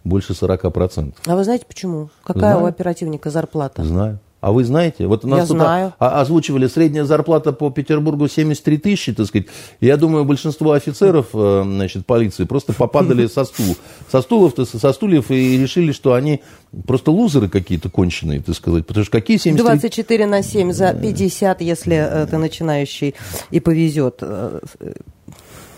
больше 0.04 0.32
40%. 0.32 1.14
А 1.26 1.36
вы 1.36 1.44
знаете 1.44 1.66
почему? 1.66 2.10
Какая 2.24 2.54
Знаю. 2.54 2.62
у 2.62 2.66
оперативника 2.66 3.30
зарплата? 3.30 3.84
Знаю. 3.84 4.18
А 4.42 4.50
вы 4.50 4.64
знаете? 4.64 5.06
Вот 5.06 5.24
у 5.24 5.28
нас 5.28 5.42
Я 5.42 5.46
тут 5.46 5.56
знаю. 5.56 5.94
озвучивали 6.00 6.66
средняя 6.66 7.04
зарплата 7.04 7.52
по 7.52 7.70
Петербургу 7.70 8.26
73 8.26 8.76
тысячи, 8.76 9.12
так 9.14 9.26
сказать. 9.26 9.46
Я 9.80 9.96
думаю, 9.96 10.24
большинство 10.24 10.72
офицеров 10.72 11.26
э, 11.32 11.62
значит, 11.64 12.04
полиции 12.06 12.42
просто 12.42 12.72
попадали 12.72 13.28
со 13.28 13.44
стула. 13.44 13.76
Со 14.10 14.20
стулов, 14.20 14.54
со 14.56 14.92
стульев 14.92 15.30
и 15.30 15.56
решили, 15.56 15.92
что 15.92 16.14
они 16.14 16.42
просто 16.88 17.12
лузеры 17.12 17.48
какие-то 17.48 17.88
конченые, 17.88 18.40
так 18.40 18.56
сказать. 18.56 18.84
Потому 18.84 19.04
что 19.04 19.12
какие 19.12 19.36
73... 19.36 19.64
24 19.64 20.26
на 20.26 20.42
7 20.42 20.72
за 20.72 20.92
50, 20.92 21.60
если 21.60 21.94
э, 21.94 22.26
ты 22.26 22.36
начинающий 22.36 23.14
и 23.52 23.60
повезет. 23.60 24.24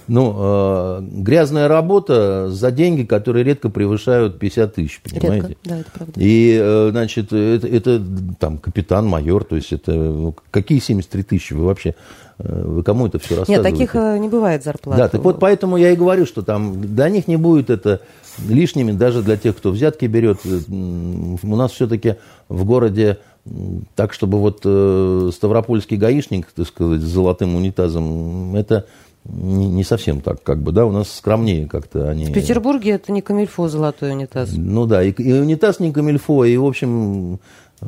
Э, 0.07 0.13
ну, 0.13 0.35
э, 0.37 1.01
грязная 1.03 1.69
работа 1.69 2.51
за 2.51 2.71
деньги, 2.71 3.05
которые 3.05 3.45
редко 3.45 3.71
превышают 3.71 4.39
50 4.39 4.75
тысяч, 4.75 5.01
понимаете? 5.03 5.49
Редко, 5.49 5.57
да, 5.65 5.79
это 5.79 5.91
правда. 5.93 6.13
И, 6.17 6.59
э, 6.61 6.89
значит, 6.91 7.33
это, 7.33 7.67
это 7.67 8.03
там 8.39 8.59
капитан, 8.59 9.07
майор, 9.07 9.45
то 9.45 9.57
есть 9.57 9.73
это 9.73 9.93
ну, 9.93 10.35
какие 10.51 10.79
73 10.79 11.23
тысячи 11.23 11.53
вы 11.55 11.65
вообще, 11.65 11.95
э, 12.39 12.65
вы 12.67 12.83
кому 12.83 13.07
это 13.07 13.19
все 13.19 13.37
рассказываете? 13.37 13.71
Нет, 13.71 13.79
таких 13.79 13.97
э, 13.97 14.19
не 14.19 14.29
бывает 14.29 14.63
зарплат. 14.65 14.99
Да, 14.99 15.09
так 15.09 15.23
вот 15.23 15.41
поэтому 15.41 15.77
я 15.77 15.91
и 15.91 15.97
говорю, 15.97 16.27
что 16.27 16.43
там 16.43 16.81
для 16.81 17.09
них 17.09 17.29
не 17.29 17.37
будет 17.37 17.71
это 17.71 18.01
лишними, 18.47 18.93
даже 18.93 19.23
для 19.23 19.37
тех, 19.37 19.57
кто 19.57 19.71
взятки 19.71 20.07
берет. 20.07 20.41
У 20.45 21.57
нас 21.57 21.73
все-таки 21.73 22.17
в 22.49 22.65
городе 22.65 23.19
так, 23.95 24.13
чтобы 24.15 24.39
вот 24.39 24.63
э, 24.65 25.31
Ставропольский 25.33 25.99
гаишник, 25.99 26.47
так 26.55 26.67
сказать, 26.67 27.03
с 27.03 27.05
золотым 27.05 27.57
унитазом, 27.57 28.57
это 28.57 28.87
не, 29.25 29.69
не 29.69 29.85
совсем 29.85 30.21
так, 30.21 30.43
как 30.43 30.63
бы, 30.63 30.73
да, 30.73 30.87
у 30.87 30.93
нас 30.93 31.11
скромнее 31.11 31.67
как-то 31.67 32.11
они... 32.11 32.27
В 32.27 32.33
Петербурге 32.33 32.93
это 32.93 33.11
не 33.11 33.23
камильфо 33.23 33.69
золотой 33.69 34.13
унитаз. 34.13 34.51
Ну 34.55 34.87
да, 34.87 35.03
и, 35.03 35.11
и 35.11 35.33
унитаз 35.33 35.81
не 35.81 35.93
камильфо, 35.93 36.45
и, 36.45 36.57
в 36.57 36.65
общем, 36.65 37.41
э, 37.81 37.87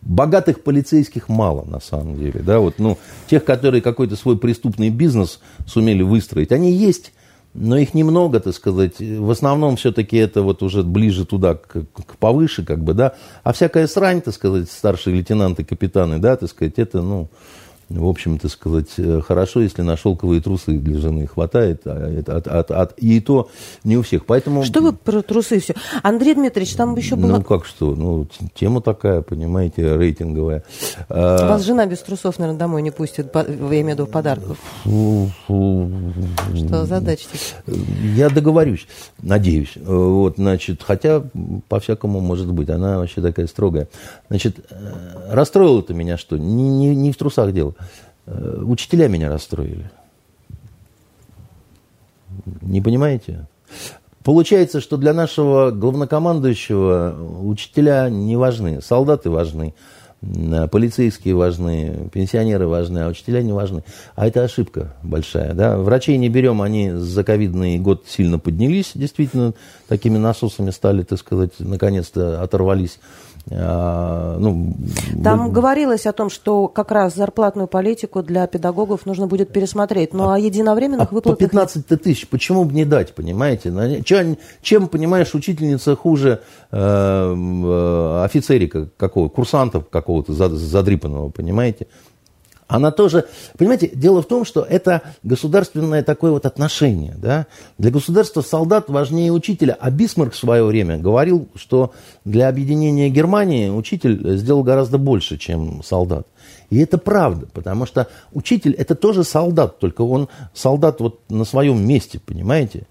богатых 0.00 0.62
полицейских 0.62 1.28
мало, 1.28 1.64
на 1.64 1.80
самом 1.80 2.16
деле, 2.16 2.40
да, 2.40 2.60
вот, 2.60 2.78
ну, 2.78 2.98
тех, 3.28 3.44
которые 3.44 3.82
какой-то 3.82 4.16
свой 4.16 4.38
преступный 4.38 4.88
бизнес 4.88 5.40
сумели 5.66 6.02
выстроить, 6.02 6.52
они 6.52 6.72
есть, 6.72 7.12
но 7.52 7.76
их 7.76 7.94
немного, 7.94 8.40
так 8.40 8.54
сказать, 8.54 9.00
в 9.00 9.30
основном 9.30 9.76
все-таки 9.76 10.16
это 10.16 10.42
вот 10.42 10.62
уже 10.62 10.82
ближе 10.82 11.26
туда, 11.26 11.54
к, 11.54 11.84
к 11.84 12.16
повыше, 12.18 12.64
как 12.64 12.82
бы, 12.82 12.94
да, 12.94 13.14
а 13.42 13.52
всякая 13.52 13.86
срань, 13.86 14.22
так 14.22 14.34
сказать, 14.34 14.70
старшие 14.70 15.16
лейтенанты, 15.16 15.64
капитаны, 15.64 16.18
да, 16.18 16.36
так 16.36 16.48
сказать, 16.48 16.74
это, 16.78 17.02
ну, 17.02 17.28
в 17.90 18.08
общем-то 18.08 18.48
сказать, 18.48 18.88
э, 18.98 19.20
хорошо, 19.20 19.60
если 19.60 19.82
на 19.82 19.96
шелковые 19.96 20.40
трусы 20.40 20.78
для 20.78 20.98
жены 20.98 21.26
хватает, 21.26 21.82
а 21.84 22.08
это, 22.08 22.36
от, 22.36 22.46
от, 22.46 22.70
от, 22.70 22.98
и 22.98 23.20
то 23.20 23.50
не 23.84 23.96
у 23.96 24.02
всех. 24.02 24.26
Поэтому... 24.26 24.62
Что 24.62 24.80
вы 24.80 24.92
про 24.92 25.22
трусы 25.22 25.58
все? 25.58 25.74
Андрей 26.02 26.34
Дмитриевич, 26.34 26.74
там 26.76 26.96
еще 26.96 27.16
было... 27.16 27.38
Ну, 27.38 27.42
как 27.42 27.66
что? 27.66 27.96
Ну, 27.96 28.28
тема 28.54 28.80
такая, 28.80 29.22
понимаете, 29.22 29.96
рейтинговая. 29.96 30.62
А, 31.08 31.48
Вас 31.48 31.64
жена 31.64 31.84
без 31.86 31.98
трусов, 31.98 32.38
наверное, 32.38 32.58
домой 32.58 32.82
не 32.82 32.92
пустит, 32.92 33.34
я 33.34 33.42
имею 33.42 33.84
в 33.84 33.88
виду 33.88 34.06
подарков. 34.06 34.58
Что 34.84 36.86
задачитесь? 36.86 37.54
Я 38.14 38.30
договорюсь, 38.30 38.86
надеюсь. 39.20 39.72
Вот, 39.76 40.36
значит, 40.36 40.82
хотя 40.82 41.22
по-всякому 41.68 42.20
может 42.20 42.52
быть. 42.52 42.70
Она 42.70 42.98
вообще 42.98 43.20
такая 43.20 43.46
строгая. 43.46 43.88
Значит, 44.28 44.58
э, 44.70 44.74
расстроило 45.30 45.80
это 45.80 45.92
меня 45.92 46.16
что? 46.16 46.38
Не, 46.38 46.68
не, 46.68 46.94
не 46.94 47.12
в 47.12 47.16
трусах 47.16 47.52
дело. 47.52 47.74
Э, 48.26 48.62
учителя 48.62 49.08
меня 49.08 49.28
расстроили. 49.28 49.90
Не 52.62 52.80
понимаете? 52.80 53.46
Получается, 54.22 54.80
что 54.80 54.96
для 54.96 55.12
нашего 55.14 55.70
главнокомандующего 55.70 57.16
учителя 57.42 58.08
не 58.10 58.36
важны, 58.36 58.82
солдаты 58.82 59.30
важны, 59.30 59.74
полицейские 60.20 61.34
важны, 61.34 62.10
пенсионеры 62.12 62.66
важны, 62.66 62.98
а 62.98 63.08
учителя 63.08 63.42
не 63.42 63.52
важны. 63.52 63.82
А 64.14 64.26
это 64.26 64.44
ошибка 64.44 64.94
большая. 65.02 65.54
Да? 65.54 65.78
Врачей 65.78 66.18
не 66.18 66.28
берем, 66.28 66.60
они 66.60 66.90
за 66.90 67.24
ковидный 67.24 67.78
год 67.78 68.04
сильно 68.06 68.38
поднялись, 68.38 68.92
действительно, 68.94 69.54
такими 69.88 70.18
насосами 70.18 70.70
стали, 70.70 71.02
так 71.02 71.18
сказать, 71.18 71.52
наконец-то 71.58 72.42
оторвались 72.42 73.00
ну, 73.50 74.76
Там 75.24 75.46
вы... 75.46 75.52
говорилось 75.52 76.06
о 76.06 76.12
том, 76.12 76.30
что 76.30 76.68
как 76.68 76.92
раз 76.92 77.16
зарплатную 77.16 77.66
политику 77.66 78.22
для 78.22 78.46
педагогов 78.46 79.06
нужно 79.06 79.26
будет 79.26 79.52
пересмотреть. 79.52 80.14
Ну, 80.14 80.28
а, 80.28 80.36
а 80.36 80.38
единовременных 80.38 81.10
а 81.10 81.14
выплатах... 81.14 81.38
По 81.38 81.50
15 81.50 81.86
тысяч, 82.00 82.28
почему 82.28 82.64
бы 82.64 82.72
не 82.72 82.84
дать, 82.84 83.12
понимаете? 83.14 84.02
Чем, 84.04 84.38
чем 84.62 84.88
понимаешь, 84.88 85.34
учительница 85.34 85.96
хуже 85.96 86.42
э, 86.70 86.76
э, 86.76 88.22
офицерика 88.24 88.88
какого, 88.96 89.28
курсанта 89.28 89.80
какого-то 89.80 90.32
задрипанного, 90.32 91.30
понимаете? 91.30 91.88
Она 92.70 92.92
тоже, 92.92 93.26
понимаете, 93.58 93.90
дело 93.92 94.22
в 94.22 94.26
том, 94.26 94.44
что 94.44 94.62
это 94.62 95.02
государственное 95.24 96.04
такое 96.04 96.30
вот 96.30 96.46
отношение, 96.46 97.16
да. 97.18 97.46
Для 97.78 97.90
государства 97.90 98.42
солдат 98.42 98.88
важнее 98.88 99.32
учителя, 99.32 99.76
а 99.78 99.90
Бисмарк 99.90 100.34
в 100.34 100.36
свое 100.36 100.62
время 100.62 100.96
говорил, 100.96 101.48
что 101.56 101.92
для 102.24 102.48
объединения 102.48 103.08
Германии 103.08 103.68
учитель 103.68 104.36
сделал 104.36 104.62
гораздо 104.62 104.98
больше, 104.98 105.36
чем 105.36 105.82
солдат. 105.82 106.28
И 106.70 106.78
это 106.78 106.96
правда, 106.96 107.48
потому 107.52 107.86
что 107.86 108.06
учитель 108.32 108.74
это 108.74 108.94
тоже 108.94 109.24
солдат, 109.24 109.80
только 109.80 110.02
он 110.02 110.28
солдат 110.54 111.00
вот 111.00 111.18
на 111.28 111.44
своем 111.44 111.84
месте, 111.84 112.20
понимаете. 112.24 112.84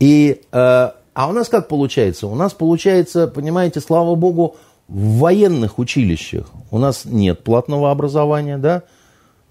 И, 0.00 0.42
э, 0.52 0.90
а 1.14 1.28
у 1.28 1.32
нас 1.32 1.48
как 1.48 1.68
получается? 1.68 2.26
У 2.26 2.34
нас 2.34 2.52
получается, 2.52 3.26
понимаете, 3.26 3.80
слава 3.80 4.14
богу, 4.16 4.56
в 4.88 5.18
военных 5.18 5.78
училищах 5.78 6.46
у 6.70 6.78
нас 6.78 7.04
нет 7.04 7.44
платного 7.44 7.90
образования, 7.90 8.56
да, 8.58 8.82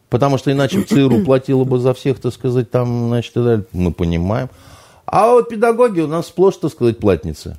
Потому 0.10 0.38
что 0.38 0.52
иначе 0.52 0.84
ЦРУ 0.84 1.26
платила 1.26 1.64
бы 1.64 1.80
за 1.80 1.94
всех, 1.94 2.20
так 2.20 2.34
сказать, 2.34 2.72
там, 2.72 3.10
значит, 3.10 3.36
и 3.36 3.44
далее. 3.44 3.66
Мы 3.74 3.92
понимаем. 3.92 4.50
А 5.06 5.32
вот 5.32 5.50
педагоги 5.50 6.02
у 6.02 6.08
нас 6.08 6.28
сплошь, 6.28 6.58
так 6.58 6.72
сказать, 6.72 6.98
платницы. 6.98 7.58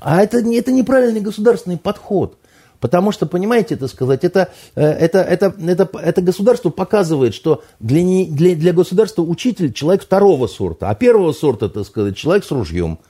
А 0.00 0.22
это, 0.22 0.38
это 0.38 0.72
неправильный 0.72 1.20
государственный 1.20 1.76
подход. 1.76 2.36
Потому 2.80 3.10
что, 3.10 3.26
понимаете, 3.26 3.74
это 3.74 3.88
сказать, 3.88 4.22
это, 4.22 4.52
э, 4.76 4.84
это, 4.84 5.18
это, 5.18 5.54
это, 5.66 5.88
это 5.98 6.22
государство 6.22 6.70
показывает, 6.70 7.34
что 7.34 7.64
для, 7.80 8.02
не, 8.02 8.26
для, 8.26 8.54
для 8.54 8.72
государства 8.72 9.22
учитель 9.22 9.72
человек 9.72 10.04
второго 10.04 10.46
сорта, 10.46 10.88
а 10.88 10.94
первого 10.94 11.32
сорта, 11.32 11.68
так 11.68 11.84
сказать, 11.84 12.16
человек 12.16 12.44
с 12.44 12.52
ружьем. 12.52 13.00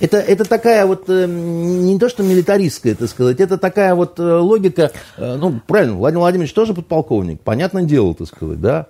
Это, 0.00 0.16
это 0.16 0.44
такая 0.44 0.86
вот, 0.86 1.04
э, 1.08 1.26
не 1.26 1.98
то 1.98 2.08
что 2.08 2.22
милитаристская, 2.22 2.94
это 2.94 3.06
сказать, 3.06 3.38
это 3.38 3.58
такая 3.58 3.94
вот 3.94 4.18
э, 4.18 4.22
логика, 4.22 4.92
э, 5.18 5.36
ну, 5.36 5.60
правильно, 5.66 5.96
Владимир 5.96 6.20
Владимирович 6.20 6.54
тоже 6.54 6.72
подполковник, 6.72 7.40
понятное 7.42 7.82
дело, 7.82 8.14
так 8.14 8.26
сказать, 8.26 8.60
да. 8.60 8.86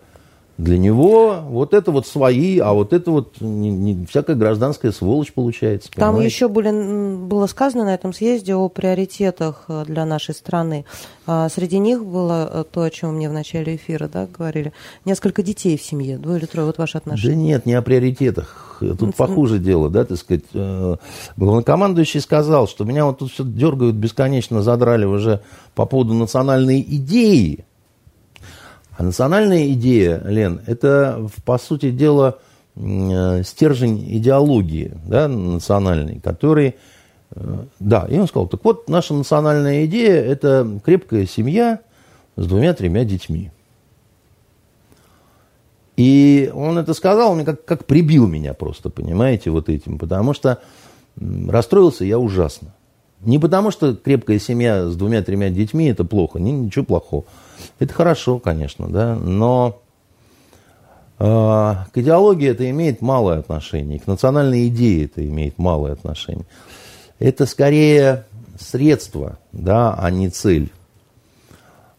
Для 0.61 0.76
него 0.76 1.40
вот 1.48 1.72
это 1.72 1.90
вот 1.90 2.06
свои, 2.06 2.58
а 2.58 2.74
вот 2.74 2.92
это 2.92 3.11
вот 3.11 3.40
не, 3.40 3.70
не, 3.70 4.04
всякая 4.04 4.36
гражданская 4.36 4.92
сволочь 4.92 5.32
получается. 5.32 5.90
Там 5.90 6.11
понимаете? 6.11 6.34
еще 6.34 6.48
были, 6.48 7.16
было 7.26 7.46
сказано 7.46 7.84
на 7.84 7.94
этом 7.94 8.12
съезде 8.12 8.54
о 8.54 8.68
приоритетах 8.68 9.64
э, 9.68 9.84
для 9.86 10.04
нашей 10.04 10.34
страны. 10.34 10.84
А 11.26 11.48
среди 11.48 11.78
них 11.78 12.04
было 12.04 12.50
э, 12.52 12.64
то, 12.70 12.82
о 12.82 12.90
чем 12.90 13.14
мне 13.14 13.30
в 13.30 13.32
начале 13.32 13.76
эфира 13.76 14.06
да, 14.06 14.26
говорили. 14.26 14.74
Несколько 15.06 15.42
детей 15.42 15.78
в 15.78 15.82
семье, 15.82 16.18
двое 16.18 16.40
или 16.40 16.46
трое. 16.46 16.66
Вот 16.66 16.76
ваши 16.76 16.98
отношения. 16.98 17.34
Да 17.34 17.40
нет, 17.40 17.64
не 17.64 17.72
о 17.72 17.80
приоритетах. 17.80 18.82
Тут 18.98 19.16
похуже 19.16 19.58
дело, 19.58 19.88
да, 19.88 20.04
так 20.04 20.18
сказать. 20.18 20.44
Э, 20.52 20.96
главнокомандующий 21.38 22.20
сказал, 22.20 22.68
что 22.68 22.84
меня 22.84 23.06
вот 23.06 23.18
тут 23.18 23.32
все 23.32 23.44
дергают 23.44 23.96
бесконечно, 23.96 24.62
задрали 24.62 25.06
уже 25.06 25.40
по 25.74 25.86
поводу 25.86 26.12
национальной 26.12 26.82
идеи. 26.82 27.64
А 29.01 29.03
национальная 29.03 29.72
идея, 29.72 30.20
Лен, 30.26 30.61
это, 30.66 31.26
по 31.46 31.57
сути 31.57 31.90
дела, 31.90 32.38
э, 32.76 33.42
стержень 33.44 34.05
идеологии 34.18 34.92
да, 35.07 35.26
национальной, 35.26 36.20
который... 36.20 36.76
Э, 37.30 37.64
да, 37.78 38.07
и 38.11 38.18
он 38.18 38.28
сказал, 38.28 38.46
так 38.46 38.62
вот, 38.62 38.90
наша 38.90 39.14
национальная 39.14 39.86
идея– 39.86 40.22
это 40.26 40.68
крепкая 40.84 41.24
семья 41.24 41.80
с 42.36 42.46
двумя-тремя 42.46 43.05
детьми. 43.07 43.51
И 45.96 46.53
он 46.53 46.76
это 46.76 46.92
сказал, 46.92 47.32
он 47.32 47.46
как, 47.46 47.64
как 47.64 47.86
прибил 47.86 48.26
меня 48.26 48.53
просто, 48.53 48.90
понимаете, 48.90 49.48
вот 49.48 49.70
этим, 49.70 49.96
потому 49.98 50.34
что 50.34 50.59
расстроился 51.18 52.05
я 52.05 52.18
ужасно. 52.18 52.74
Не 53.21 53.39
потому, 53.39 53.71
что 53.71 53.95
крепкая 53.95 54.39
семья 54.39 54.87
с 54.87 54.97
двумя-тремя 54.97 55.51
детьми– 55.51 55.87
это 55.91 56.05
плохо, 56.05 56.39
ничего 56.39 56.85
плохого. 56.85 57.25
Это 57.79 57.93
хорошо, 57.93 58.39
конечно, 58.39 58.89
да, 58.89 59.14
но 59.14 59.83
э, 61.18 61.25
к 61.25 61.91
идеологии 61.95 62.49
это 62.49 62.68
имеет 62.71 63.03
малое 63.03 63.39
отношение, 63.39 64.01
к 64.01 64.07
национальной 64.07 64.68
идее 64.68 65.05
это 65.05 65.27
имеет 65.27 65.59
малое 65.59 65.93
отношение. 65.93 66.47
Это 67.18 67.45
скорее 67.45 68.25
средство, 68.59 69.39
да, 69.53 69.95
а 69.95 70.11
не 70.11 70.31
цель. 70.31 70.73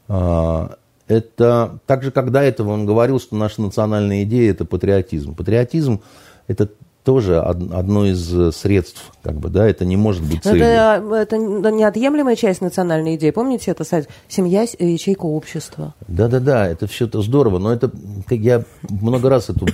Э, 0.07 0.69
это 1.07 1.79
так 1.85 2.03
же, 2.03 2.09
как 2.09 2.31
до 2.31 2.39
этого 2.39 2.71
он 2.71 2.87
говорил, 2.87 3.19
что 3.19 3.35
наша 3.35 3.61
национальная 3.61 4.23
идея– 4.23 4.51
это 4.53 4.65
патриотизм. 4.65 5.35
Патриотизм– 5.35 6.01
это 6.47 6.69
тоже 7.03 7.39
одно 7.39 8.05
из 8.05 8.33
э, 8.33 8.51
средств, 8.51 9.11
как 9.23 9.35
бы, 9.35 9.49
да, 9.49 9.67
это 9.67 9.85
не 9.85 9.97
может 9.97 10.23
быть 10.23 10.43
целью. 10.43 10.63
Это, 10.63 11.03
это 11.15 11.37
неотъемлемая 11.37 12.35
часть 12.35 12.61
национальной 12.61 13.15
идеи. 13.15 13.31
Помните 13.31 13.71
это 13.71 13.83
сайт 13.83 14.07
«Семья. 14.27 14.61
Ячейка 14.61 15.25
общества»? 15.25 15.95
Да-да-да, 16.07 16.67
это 16.67 16.85
все 16.87 17.05
это 17.05 17.21
здорово, 17.21 17.57
но 17.57 17.73
это, 17.73 17.91
как 18.27 18.37
я 18.39 18.63
много 18.89 19.29
раз 19.29 19.49
эту, 19.49 19.65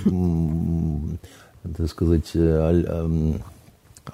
так 1.76 1.88
сказать, 1.88 2.30
э, 2.34 2.82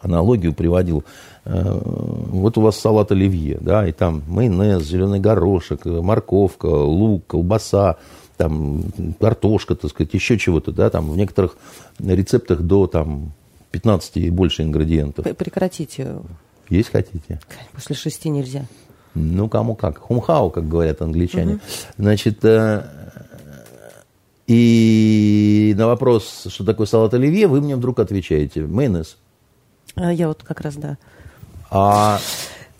аналогию 0.02 0.52
приводил. 0.52 1.04
Э, 1.44 1.62
вот 1.64 2.58
у 2.58 2.62
вас 2.62 2.76
салат 2.76 3.12
оливье, 3.12 3.58
да, 3.60 3.86
и 3.86 3.92
там 3.92 4.22
майонез, 4.26 4.82
зеленый 4.82 5.20
горошек, 5.20 5.84
морковка, 5.84 6.66
лук, 6.66 7.26
колбаса, 7.28 7.96
там 8.36 8.84
картошка, 9.20 9.74
так 9.74 9.90
сказать, 9.90 10.14
еще 10.14 10.38
чего-то, 10.38 10.72
да, 10.72 10.90
там 10.90 11.10
в 11.10 11.16
некоторых 11.16 11.56
рецептах 11.98 12.60
до 12.60 12.86
там 12.86 13.32
15 13.70 14.16
и 14.18 14.30
больше 14.30 14.62
ингредиентов. 14.62 15.24
Прекратите. 15.36 16.16
Есть 16.68 16.90
хотите? 16.90 17.40
После 17.72 17.94
шести 17.94 18.28
нельзя. 18.28 18.66
Ну, 19.14 19.48
кому 19.48 19.74
как. 19.74 19.98
Хумхау, 19.98 20.50
как 20.50 20.68
говорят 20.68 21.02
англичане. 21.02 21.54
Угу. 21.54 21.62
Значит, 21.98 22.44
э, 22.44 22.82
и 24.46 25.74
на 25.76 25.86
вопрос, 25.86 26.46
что 26.48 26.64
такое 26.64 26.86
салат 26.86 27.14
оливье, 27.14 27.46
вы 27.46 27.60
мне 27.60 27.76
вдруг 27.76 27.98
отвечаете. 28.00 28.62
Майонез. 28.62 29.16
А 29.94 30.12
я 30.12 30.28
вот 30.28 30.42
как 30.42 30.60
раз, 30.60 30.76
да. 30.76 30.98
А 31.70 32.18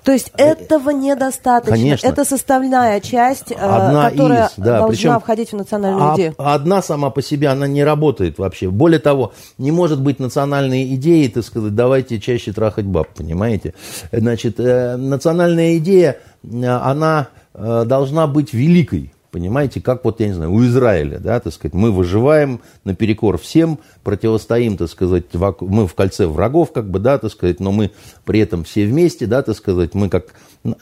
то 0.04 0.12
есть 0.12 0.30
а, 0.34 0.42
этого 0.42 0.90
недостаточно. 0.90 1.76
Конечно. 1.76 2.06
Это 2.06 2.24
составная 2.24 3.00
часть, 3.00 3.50
э, 3.50 3.54
одна 3.54 4.10
которая 4.10 4.46
из, 4.48 4.52
да, 4.58 4.78
должна 4.80 4.88
причем 4.88 5.20
входить 5.20 5.52
в 5.52 5.56
национальную 5.56 6.10
а, 6.10 6.14
идею. 6.14 6.34
Одна 6.36 6.82
сама 6.82 7.08
по 7.08 7.22
себе, 7.22 7.48
она 7.48 7.66
не 7.66 7.82
работает 7.82 8.38
вообще. 8.38 8.68
Более 8.68 9.00
того, 9.00 9.32
не 9.56 9.72
может 9.72 10.02
быть 10.02 10.20
национальной 10.20 10.94
идеей, 10.94 11.28
так 11.28 11.42
сказать, 11.42 11.74
давайте 11.74 12.20
чаще 12.20 12.52
трахать 12.52 12.84
баб, 12.84 13.08
понимаете? 13.14 13.72
Значит, 14.12 14.60
э, 14.60 14.96
национальная 14.96 15.78
идея, 15.78 16.18
э, 16.42 16.66
она 16.66 17.28
должна 17.56 18.26
быть 18.26 18.52
великой. 18.52 19.13
Понимаете, 19.34 19.80
как 19.80 20.04
вот, 20.04 20.20
я 20.20 20.28
не 20.28 20.32
знаю, 20.32 20.52
у 20.52 20.64
Израиля, 20.64 21.18
да, 21.18 21.40
так 21.40 21.52
сказать, 21.52 21.74
мы 21.74 21.90
выживаем 21.90 22.60
наперекор 22.84 23.36
всем, 23.36 23.80
противостоим, 24.04 24.76
так 24.76 24.88
сказать, 24.88 25.24
мы 25.58 25.88
в 25.88 25.94
кольце 25.94 26.28
врагов, 26.28 26.70
как 26.70 26.88
бы, 26.88 27.00
да, 27.00 27.18
так 27.18 27.32
сказать, 27.32 27.58
но 27.58 27.72
мы 27.72 27.90
при 28.24 28.38
этом 28.38 28.62
все 28.62 28.86
вместе, 28.86 29.26
да, 29.26 29.42
так 29.42 29.56
сказать, 29.56 29.92
мы 29.94 30.08
как, 30.08 30.26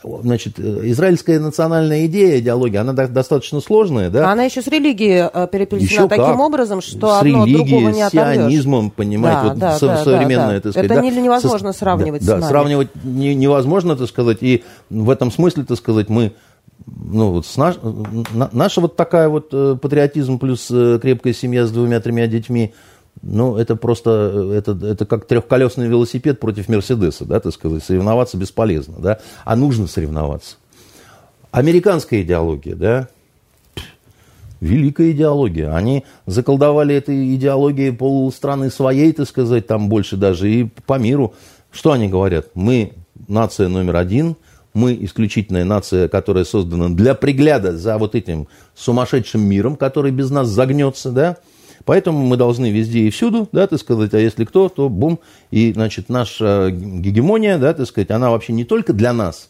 значит, 0.03 0.61
израильская 0.61 1.41
национальная 1.41 2.05
идея, 2.05 2.41
идеология, 2.41 2.83
она 2.83 2.93
достаточно 2.93 3.63
сложная, 3.63 4.11
да. 4.11 4.31
Она 4.31 4.45
еще 4.45 4.61
с 4.61 4.67
религией 4.67 5.31
э, 5.33 5.49
переплетена 5.51 5.89
еще 5.89 6.07
таким 6.07 6.27
как. 6.27 6.39
образом, 6.39 6.83
что 6.83 7.09
с 7.09 7.21
одно 7.21 7.47
религией, 7.47 7.57
другого 7.57 7.89
не 7.89 8.03
оторвешь. 8.03 8.35
с 8.35 8.37
сионизмом, 8.37 8.91
понимаете, 8.91 9.41
да, 9.41 9.49
вот 9.49 9.59
да, 9.59 9.79
со, 9.79 9.87
да, 9.87 10.05
современное, 10.05 10.57
да, 10.57 10.61
так 10.61 10.73
сказать. 10.73 10.91
Это 10.91 11.01
да, 11.01 11.09
невозможно 11.23 11.73
со, 11.73 11.79
сравнивать 11.79 12.21
да, 12.21 12.27
с 12.27 12.29
да, 12.29 12.37
нами. 12.39 12.51
сравнивать 12.51 12.89
не, 13.03 13.35
невозможно, 13.35 13.97
так 13.97 14.09
сказать, 14.09 14.43
и 14.43 14.63
в 14.91 15.09
этом 15.09 15.33
смысле, 15.33 15.65
так 15.65 15.79
сказать, 15.79 16.11
мы 16.11 16.35
ну, 16.87 17.33
вот 17.33 17.47
с 17.47 17.57
наш, 17.57 17.77
наша 18.53 18.81
вот 18.81 18.97
такая 18.97 19.29
вот 19.29 19.49
э, 19.53 19.77
патриотизм 19.81 20.39
плюс 20.39 20.69
э, 20.71 20.99
крепкая 21.01 21.33
семья 21.33 21.67
с 21.67 21.71
двумя-тремя 21.71 22.27
детьми, 22.27 22.75
ну, 23.21 23.57
это 23.57 23.77
просто, 23.77 24.33
э, 24.35 24.59
это, 24.59 24.73
это 24.87 25.07
как 25.07 25.27
трехколесный 25.27 25.89
велосипед 25.89 26.41
против 26.41 26.69
Мерседеса, 26.69 27.25
да, 27.25 27.41
так 27.41 27.53
сказать, 27.53 27.85
соревноваться 27.85 28.37
бесполезно, 28.37 28.95
да, 28.99 29.19
а 29.45 29.57
нужно 29.57 29.87
соревноваться. 29.87 30.57
Американская 31.51 32.23
идеология, 32.23 32.75
да, 32.75 33.09
великая 34.61 35.11
идеология. 35.11 35.75
Они 35.75 36.05
заколдовали 36.27 36.95
этой 36.95 37.35
идеологией 37.35 37.93
полстраны 37.93 38.71
своей, 38.71 39.13
так 39.13 39.29
сказать, 39.29 39.67
там 39.67 39.89
больше 39.89 40.17
даже 40.17 40.51
и 40.51 40.65
по 40.65 40.99
миру. 40.99 41.35
Что 41.71 41.93
они 41.93 42.09
говорят? 42.09 42.47
Мы 42.55 42.93
нация 43.29 43.69
номер 43.69 43.97
один– 43.97 44.37
мы 44.75 44.97
исключительная 45.01 45.65
нация, 45.65 46.09
которая 46.09 46.45
создана 46.45 46.89
для 46.89 47.15
пригляда 47.15 47.77
за 47.77 47.99
вот 47.99 48.15
этим 48.15 48.49
сумасшедшим 48.75 49.43
миром, 49.43 49.77
который 49.77 50.13
без 50.13 50.31
нас 50.31 50.49
загнется, 50.49 51.11
да, 51.11 51.37
Поэтому 51.85 52.25
мы 52.25 52.37
должны 52.37 52.71
везде 52.71 53.01
и 53.01 53.11
всюду, 53.11 53.49
да, 53.53 53.67
так 53.67 53.81
сказать, 53.81 54.15
а 54.15 54.19
если 54.19 54.45
кто, 54.45 54.69
то 54.69 54.89
бум. 54.89 55.19
И, 55.51 55.73
значит, 55.73 56.09
наша 56.09 56.71
гегемония, 56.71 57.59
да, 57.59 57.75
так 57.75 57.87
сказать, 57.87 58.11
она 58.11 58.31
вообще 58.31 58.53
не 58.53 58.65
только 58.65 58.93
для 58.93 59.13
нас, 59.13 59.49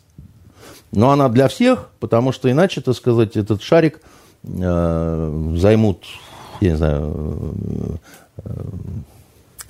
но 0.92 1.10
она 1.10 1.28
для 1.28 1.48
всех, 1.48 1.90
потому 2.00 2.32
что 2.32 2.50
иначе, 2.50 2.80
так 2.80 2.94
сказать, 2.94 3.36
этот 3.36 3.62
шарик 3.62 4.00
э, 4.44 5.52
займут, 5.56 6.04
я 6.60 6.70
не 6.70 6.76
знаю, 6.76 7.58
э, 8.38 8.50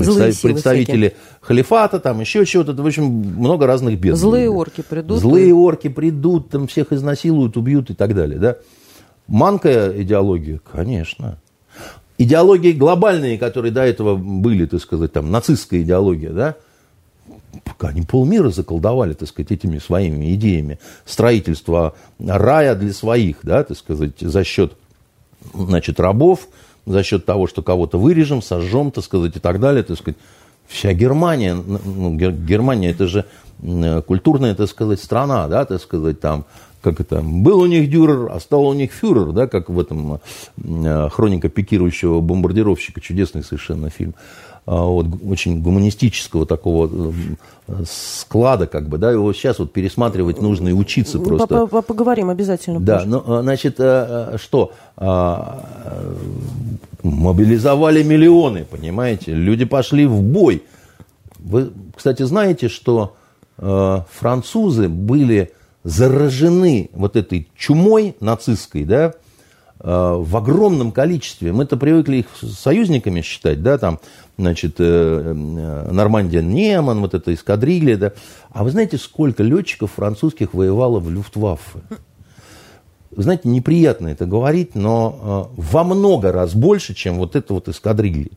представ, 0.05 0.43
представители 0.43 1.09
всякие. 1.09 1.21
халифата, 1.41 2.01
там 2.01 2.21
еще 2.21 2.45
чего-то, 2.47 2.73
в 2.75 2.87
общем, 2.87 3.05
много 3.05 3.67
разных 3.67 3.99
бед. 3.99 4.17
Злые 4.17 4.51
орки 4.51 4.83
придут. 4.83 5.21
Злые 5.21 5.55
орки 5.55 5.89
придут, 5.89 6.51
там 6.51 6.67
всех 6.67 6.93
изнасилуют, 6.93 7.57
убьют 7.57 7.91
и 7.91 7.95
так 7.95 8.15
далее, 8.15 8.39
да. 8.39 8.57
Манкая 9.29 10.03
идеология, 10.03 10.61
конечно. 10.71 11.39
Идеологии 12.19 12.73
глобальные, 12.73 13.39
которые 13.39 13.73
до 13.73 13.83
этого 13.83 14.17
были, 14.17 14.67
так 14.67 14.81
сказать, 14.81 15.13
там, 15.13 15.31
нацистская 15.31 15.83
идеология, 15.83 16.31
да, 16.31 16.57
пока 17.65 17.89
они 17.89 18.03
полмира 18.03 18.51
заколдовали, 18.51 19.15
так 19.15 19.29
сказать, 19.29 19.51
этими 19.53 19.79
своими 19.79 20.35
идеями 20.35 20.79
строительства 21.05 21.95
рая 22.19 22.75
для 22.75 22.93
своих, 22.93 23.39
да, 23.43 23.65
так 23.65 23.77
сказать, 23.77 24.21
за 24.21 24.45
счет, 24.45 24.75
значит, 25.55 25.99
рабов, 25.99 26.49
за 26.87 27.03
счет 27.03 27.25
того, 27.25 27.47
что 27.47 27.63
кого-то 27.63 27.99
вырежем, 27.99 28.43
сожжем, 28.43 28.91
так 28.91 29.05
сказать, 29.05 29.37
и 29.37 29.41
так 29.41 29.61
далее, 29.61 29.83
так 29.83 29.99
сказать. 29.99 30.19
Вся 30.67 30.93
Германия, 30.95 31.55
ну, 31.55 32.15
Германия 32.15 32.91
это 32.91 33.07
же 33.07 33.27
культурная, 34.07 34.55
так 34.55 34.69
сказать, 34.69 35.01
страна, 35.01 35.47
да, 35.49 35.65
так 35.65 35.81
сказать, 35.83 36.21
там, 36.21 36.47
как 36.81 37.01
это, 37.01 37.21
был 37.23 37.61
у 37.61 37.67
них 37.67 37.89
дюрер, 37.91 38.31
а 38.33 38.41
стал 38.41 38.67
у 38.67 38.73
них 38.73 38.93
фюрер, 38.93 39.33
да, 39.33 39.47
как 39.47 39.69
в 39.69 39.79
этом 39.79 40.21
э, 40.57 41.09
хроника 41.11 41.49
пикирующего 41.49 42.21
бомбардировщика, 42.21 43.01
чудесный 43.01 43.45
совершенно 43.45 43.89
фильм. 43.89 44.15
А, 44.65 44.85
вот, 44.85 45.07
очень 45.29 45.61
гуманистического 45.61 46.47
такого 46.47 46.89
э, 47.67 47.73
склада, 47.85 48.69
как 48.69 48.89
бы, 48.89 48.97
да, 48.97 49.11
его 49.11 49.33
сейчас 49.33 49.59
вот 49.59 49.73
пересматривать 49.73 50.41
нужно 50.41 50.69
и 50.69 50.73
учиться 50.73 51.19
просто. 51.19 51.67
Поговорим 51.67 52.31
обязательно. 52.31 52.79
Да, 52.79 52.99
позже. 52.99 53.09
ну, 53.09 53.23
а, 53.27 53.43
значит, 53.43 53.77
э, 53.79 54.37
что? 54.41 54.73
А, 54.97 55.65
мобилизовали 57.03 58.05
миллионы, 58.05 58.65
понимаете? 58.65 59.35
Люди 59.35 59.65
пошли 59.65 60.07
в 60.07 60.23
бой. 60.23 60.63
Вы, 61.41 61.73
кстати, 61.97 62.23
знаете, 62.23 62.69
что 62.69 63.17
э, 63.59 63.99
французы 64.13 64.89
были 64.89 65.51
заражены 65.83 66.89
вот 66.93 67.17
этой 67.17 67.49
чумой 67.57 68.15
нацистской, 68.21 68.85
да, 68.85 69.15
в 69.83 70.37
огромном 70.37 70.93
количестве. 70.93 71.53
Мы-то 71.53 71.77
привыкли 71.77 72.19
их 72.19 72.27
союзниками 72.41 73.21
считать, 73.21 73.63
да, 73.63 73.79
там, 73.79 73.99
значит, 74.39 74.79
Нормандия 74.79 76.41
Неман, 76.41 77.01
вот 77.01 77.15
эта 77.15 77.35
эскадрилья, 77.35 77.97
да. 77.97 78.13
А 78.51 78.63
вы 78.63 78.71
знаете, 78.71 78.97
сколько 78.97 79.43
летчиков 79.43 79.93
французских 79.93 80.55
воевало 80.55 81.01
в 81.01 81.11
Люфтваффе? 81.11 81.81
знаете, 83.17 83.49
неприятно 83.49 84.09
это 84.09 84.27
говорить, 84.27 84.75
но 84.75 85.51
э, 85.57 85.61
во 85.61 85.85
много 85.85 86.33
раз 86.33 86.55
больше, 86.55 86.95
чем 86.95 87.17
вот 87.19 87.37
это 87.37 87.55
вот 87.55 87.69
эскадрильи. 87.69 88.33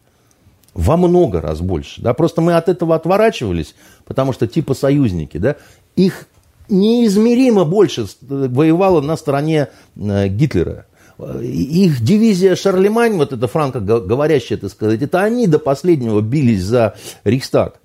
Во 0.74 0.98
много 0.98 1.40
раз 1.40 1.62
больше. 1.62 2.02
Да? 2.02 2.14
Просто 2.14 2.42
мы 2.42 2.56
от 2.56 2.68
этого 2.68 2.96
отворачивались, 2.96 3.76
потому 4.06 4.34
что 4.34 4.48
типа 4.48 4.74
союзники. 4.74 5.38
Да? 5.38 5.56
Их 5.96 6.28
неизмеримо 6.68 7.64
больше 7.64 8.08
воевало 8.22 9.02
на 9.02 9.16
стороне 9.16 9.70
э, 9.96 10.28
Гитлера. 10.28 10.86
Их 11.18 12.02
дивизия 12.02 12.56
Шарлемань, 12.56 13.16
вот 13.16 13.32
эта 13.32 13.48
франко-говорящая, 13.48 14.58
так 14.58 14.72
сказать, 14.72 15.02
это 15.02 15.22
они 15.22 15.48
до 15.48 15.60
последнего 15.60 16.22
бились 16.22 16.64
за 16.64 16.96
Рейхстаг. 17.24 17.80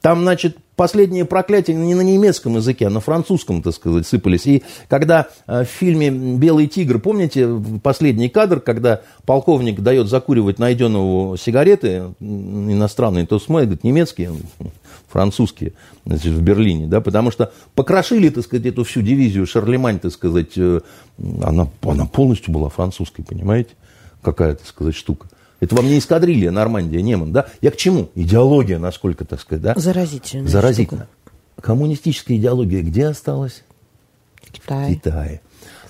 Там, 0.00 0.22
значит, 0.22 0.56
последние 0.76 1.26
проклятия 1.26 1.74
не 1.74 1.94
на 1.94 2.00
немецком 2.00 2.56
языке, 2.56 2.86
а 2.86 2.90
на 2.90 3.00
французском, 3.00 3.60
так 3.60 3.74
сказать, 3.74 4.06
сыпались. 4.06 4.46
И 4.46 4.62
когда 4.88 5.28
э, 5.46 5.64
в 5.64 5.68
фильме 5.68 6.10
«Белый 6.10 6.68
тигр», 6.68 6.98
помните 6.98 7.46
последний 7.82 8.30
кадр, 8.30 8.60
когда 8.60 9.02
полковник 9.26 9.80
дает 9.80 10.08
закуривать 10.08 10.58
найденного 10.58 11.36
сигареты 11.36 12.14
иностранные, 12.18 13.26
то 13.26 13.38
смотрит, 13.38 13.68
говорит, 13.68 13.84
немецкие, 13.84 14.32
французские, 15.10 15.72
значит, 16.06 16.32
в 16.32 16.40
Берлине, 16.40 16.86
да, 16.86 17.00
потому 17.00 17.30
что 17.30 17.52
покрошили, 17.74 18.28
так 18.28 18.44
сказать, 18.44 18.66
эту 18.66 18.84
всю 18.84 19.02
дивизию 19.02 19.46
Шарлемань, 19.46 19.98
так 19.98 20.12
сказать, 20.12 20.56
э, 20.56 20.80
она, 21.42 21.68
она 21.82 22.06
полностью 22.06 22.52
была 22.52 22.68
французской, 22.68 23.22
понимаете, 23.22 23.70
какая, 24.22 24.54
так 24.54 24.66
сказать, 24.66 24.94
штука. 24.94 25.28
Это 25.60 25.74
вам 25.74 25.86
не 25.86 25.98
эскадрилья 25.98 26.50
Нормандия, 26.50 27.02
Неман, 27.02 27.32
да? 27.32 27.48
Я 27.60 27.70
к 27.70 27.76
чему? 27.76 28.08
Идеология, 28.14 28.78
насколько, 28.78 29.24
так 29.24 29.40
сказать, 29.40 29.62
да? 29.62 29.74
Заразительно. 29.76 30.48
Заразительно. 30.48 31.06
Коммунистическая 31.60 32.36
идеология 32.36 32.80
где 32.82 33.06
осталась? 33.06 33.62
Китай. 34.50 34.94
В 34.94 34.94
Китае. 34.94 35.40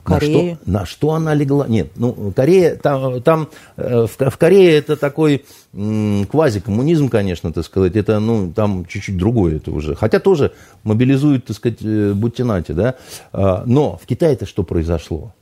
В. 0.05 0.10
На 0.10 0.20
что, 0.20 0.59
на 0.66 0.86
что 0.86 1.10
она 1.12 1.35
легла? 1.35 1.66
Нет, 1.68 1.93
ну, 1.97 2.32
Корея, 2.35 2.77
там, 2.77 3.22
там 3.22 3.48
э, 3.77 4.06
в, 4.06 4.31
в 4.31 4.36
Корее 4.39 4.78
это 4.78 4.97
такой 4.97 5.44
квазикоммунизм, 5.72 7.09
конечно, 7.09 7.52
так 7.52 7.64
сказать, 7.64 7.97
это, 7.97 8.18
ну, 8.18 8.52
там 8.52 8.86
чуть-чуть 8.86 9.16
другое 9.16 9.56
это 9.56 9.70
уже. 9.70 9.94
Хотя 9.94 10.18
тоже 10.18 10.52
мобилизуют, 10.82 11.47
так 11.47 11.56
сказать, 11.56 11.78
э, 11.82 12.12
будьте 12.14 12.44
нате, 12.44 12.72
да? 12.72 12.94
А, 13.32 13.62
но 13.66 13.97
в 13.97 14.06
Китае 14.06 14.32
это 14.32 14.47
что 14.47 14.62
произошло? 14.62 15.32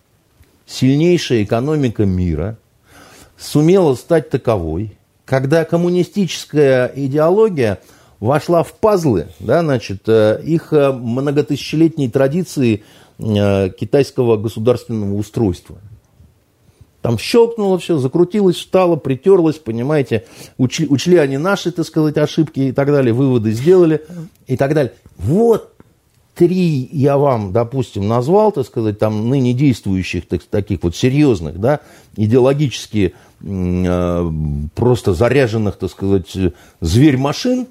Сильнейшая 0.66 1.44
экономика 1.44 2.04
мира– 2.04 2.58
сумела 3.38 3.94
стать 3.94 4.30
таковой, 4.30 4.96
когда 5.24 5.64
коммунистическая 5.64 6.90
идеология 6.94 7.78
вошла 8.20 8.64
в 8.64 8.72
пазлы, 8.72 9.28
да, 9.38 9.60
значит, 9.60 10.02
э, 10.08 10.40
их 10.44 10.72
многотысячелетней 10.72 12.10
традиции 12.10 12.82
китайского 13.18 14.36
государственного 14.36 15.14
устройства. 15.14 15.78
Там 17.02 17.18
щелкнуло 17.18 17.78
все, 17.78 17.98
закрутилось, 17.98 18.56
встало, 18.56 18.96
притерлось, 18.96 19.56
понимаете, 19.56 20.24
учли, 20.56 20.86
учли 20.88 21.16
они 21.16 21.38
наши, 21.38 21.70
так 21.70 21.86
сказать, 21.86 22.18
ошибки 22.18 22.60
и 22.60 22.72
так 22.72 22.88
далее, 22.88 23.12
выводы 23.12 23.52
сделали 23.52 24.02
и 24.46 24.56
так 24.56 24.74
далее. 24.74 24.92
Вот 25.16 25.72
три 26.34 26.88
я 26.92 27.16
вам, 27.16 27.52
допустим, 27.52 28.08
назвал, 28.08 28.52
так 28.52 28.66
сказать, 28.66 28.98
там 28.98 29.28
ныне 29.28 29.52
действующих, 29.52 30.26
так, 30.26 30.42
таких 30.42 30.82
вот 30.82 30.96
серьезных, 30.96 31.60
да, 31.60 31.80
идеологически 32.16 33.14
Э, 33.40 34.28
просто 34.74 35.14
заряженных, 35.14 35.76
так 35.76 35.90
сказать, 35.90 36.36
зверь-машин, 36.80 37.68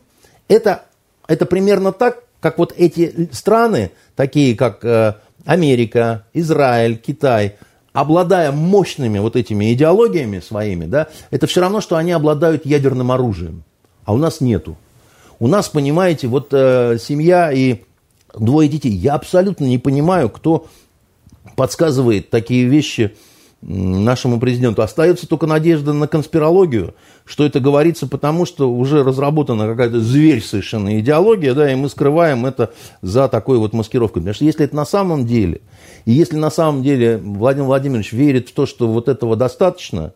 это, 0.48 0.84
это 1.28 1.45
примерно 1.45 1.91
так, 1.91 2.24
как 2.40 2.57
вот 2.57 2.74
эти 2.78 3.30
страны, 3.34 3.91
такие 4.15 4.56
как 4.56 4.86
э, 4.86 5.15
Америка, 5.48 6.26
Израиль, 6.34 6.98
Китай, 6.98 7.56
обладая 7.94 8.52
мощными 8.52 9.18
вот 9.18 9.38
этими 9.38 9.74
идеологиями 9.74 10.41
своими, 10.41 10.86
да, 10.86 11.07
это 11.32 11.48
все 11.48 11.61
равно, 11.61 11.80
что 11.80 11.95
они 11.95 12.11
обладают 12.11 12.65
ядерным 12.65 13.14
оружием, 13.14 13.64
а 14.03 14.14
у 14.14 14.18
нас 14.18 14.41
нету. 14.41 14.78
У 15.40 15.48
нас, 15.48 15.69
понимаете, 15.69 16.28
вот 16.28 16.49
э, 16.52 16.98
семья 16.99 17.52
и 17.53 17.84
двое 18.38 18.68
детей. 18.68 18.91
Я 18.91 19.14
абсолютно 19.14 19.64
не 19.64 19.78
понимаю, 19.78 20.30
кто 20.30 20.68
подсказывает 21.56 22.30
такие 22.30 22.65
вещи 22.65 23.15
нашему 23.62 24.40
президенту. 24.40 24.82
Остается 24.82 25.28
только 25.28 25.48
надежда 25.48 25.94
на 25.94 26.08
конспирологию, 26.08 26.94
что 27.26 27.46
это 27.46 27.60
говорится 27.60 28.08
потому, 28.08 28.46
что 28.46 28.72
уже 28.72 29.04
разработана 29.04 29.68
какая-то 29.68 30.00
зверь 30.00 30.44
совершенно 30.44 31.00
идеология, 31.00 31.54
да, 31.54 31.72
и 31.72 31.76
мы 31.76 31.90
скрываем 31.90 32.46
это 32.46 32.72
за 33.02 33.28
такой 33.28 33.58
вот 33.58 33.74
маскировкой. 33.74 34.22
Потому 34.22 34.36
что 34.36 34.46
если 34.46 34.66
это 34.66 34.76
на 34.76 34.86
самом 34.86 35.26
деле, 35.26 35.62
и 36.06 36.12
если 36.12 36.38
на 36.38 36.52
самом 36.52 36.84
деле 36.84 37.18
Владимир 37.18 37.68
Владимирович 37.68 38.14
верит 38.14 38.50
в 38.50 38.54
то, 38.54 38.66
что 38.66 38.88
вот 38.88 39.10
этого 39.10 39.36
достаточно, 39.36 40.14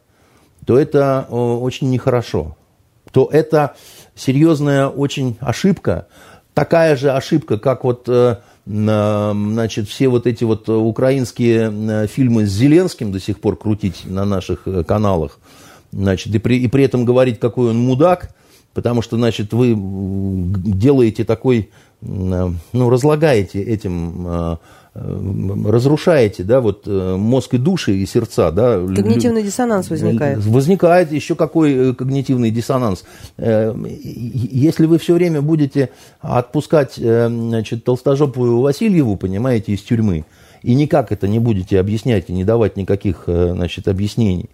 то 0.65 0.77
это 0.77 1.25
очень 1.29 1.89
нехорошо. 1.89 2.55
То 3.11 3.27
это 3.31 3.75
серьезная 4.15 4.87
очень 4.87 5.37
ошибка, 5.39 6.07
такая 6.53 6.95
же 6.95 7.11
ошибка, 7.11 7.57
как 7.57 7.83
вот 7.83 8.07
э, 8.07 8.37
значит, 8.65 9.87
все 9.87 10.07
вот 10.07 10.27
эти 10.27 10.43
вот 10.43 10.69
украинские 10.69 12.07
фильмы 12.07 12.45
с 12.45 12.51
Зеленским 12.51 13.11
до 13.11 13.19
сих 13.19 13.39
пор 13.39 13.57
крутить 13.57 14.03
на 14.05 14.25
наших 14.25 14.67
э, 14.67 14.83
каналах, 14.83 15.39
значит, 15.91 16.33
и 16.33 16.39
при, 16.39 16.59
и 16.59 16.67
при 16.67 16.83
этом 16.83 17.05
говорить, 17.05 17.39
какой 17.39 17.71
он 17.71 17.79
мудак, 17.79 18.33
потому 18.73 19.01
что, 19.01 19.17
значит, 19.17 19.53
вы 19.53 19.75
делаете 19.75 21.23
такой, 21.23 21.71
ну, 22.01 22.55
разлагаете 22.73 23.61
этим 23.61 24.27
э, 24.27 24.57
разрушаете, 24.93 26.43
да, 26.43 26.59
вот 26.59 26.83
э, 26.85 27.15
мозг 27.15 27.53
и 27.53 27.57
души, 27.57 27.93
и 27.95 28.05
сердца, 28.05 28.51
да. 28.51 28.77
Когнитивный 28.77 29.41
диссонанс 29.41 29.89
возникает. 29.89 30.45
Возникает 30.45 31.13
еще 31.13 31.35
какой 31.35 31.73
э, 31.73 31.93
когнитивный 31.93 32.51
диссонанс. 32.51 33.05
Э, 33.37 33.73
если 33.85 34.85
вы 34.85 34.99
все 34.99 35.13
время 35.13 35.41
будете 35.41 35.91
отпускать, 36.19 36.95
значит, 36.95 37.85
толстожопую 37.85 38.59
Васильеву, 38.59 39.15
понимаете, 39.15 39.71
из 39.71 39.81
тюрьмы, 39.81 40.25
и 40.61 40.75
никак 40.75 41.13
это 41.13 41.25
не 41.25 41.39
будете 41.39 41.79
объяснять 41.79 42.29
и 42.29 42.33
не 42.33 42.43
давать 42.43 42.75
никаких, 42.75 43.23
значит, 43.27 43.87
объяснений, 43.87 44.49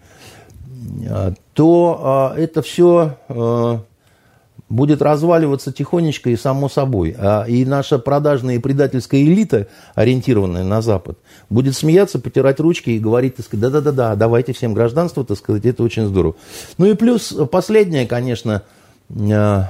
то 1.54 2.00
а, 2.02 2.36
это 2.38 2.62
все 2.62 3.16
будет 4.70 5.02
разваливаться 5.02 5.72
тихонечко 5.72 6.30
и 6.30 6.36
само 6.36 6.68
собой. 6.68 7.16
А, 7.18 7.46
и 7.48 7.64
наша 7.66 8.00
продажная 8.00 8.56
и 8.56 8.60
предательская 8.60 9.22
элита, 9.22 9.68
ориентированная 9.96 10.64
на 10.64 10.82
Запад, 10.82 11.18
будет 11.50 11.76
смеяться, 11.76 12.20
потирать 12.20 12.60
ручки 12.60 12.90
и 12.92 13.00
говорить, 13.00 13.36
так 13.36 13.46
сказать, 13.46 13.72
да-да-да, 13.72 14.16
давайте 14.16 14.54
всем 14.54 14.74
гражданство, 14.74 15.24
так 15.24 15.38
сказать, 15.38 15.66
это 15.66 15.84
очень 15.84 16.06
здорово. 16.06 16.36
Ну 16.78 16.86
и 16.86 16.96
плюс 16.96 17.34
последнее, 17.50 18.06
конечно, 18.08 18.64
э, 19.10 19.62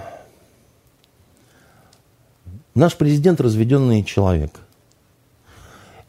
наш 2.73 2.95
президент 2.95 3.39
разведенный 3.39 4.03
человек. 4.03 4.51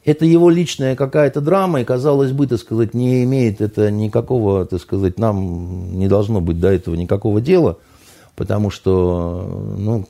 Это 0.07 0.25
его 0.25 0.49
личная 0.49 0.97
какая-то 0.97 1.43
драма, 1.43 1.83
и, 1.83 1.85
казалось 1.85 2.33
бы, 2.33 2.47
так 2.47 2.59
сказать, 2.59 2.95
не 2.95 3.25
имеет 3.25 3.61
это 3.61 3.91
никакого, 3.91 4.65
так 4.65 4.81
сказать, 4.81 5.19
нам 5.19 5.99
не 5.99 6.09
должно 6.09 6.41
быть 6.41 6.59
до 6.59 6.69
этого 6.69 6.95
никакого 6.95 7.43
дела– 7.43 7.77
потому 8.39 8.71
что, 8.71 9.75
ну, 9.77 10.07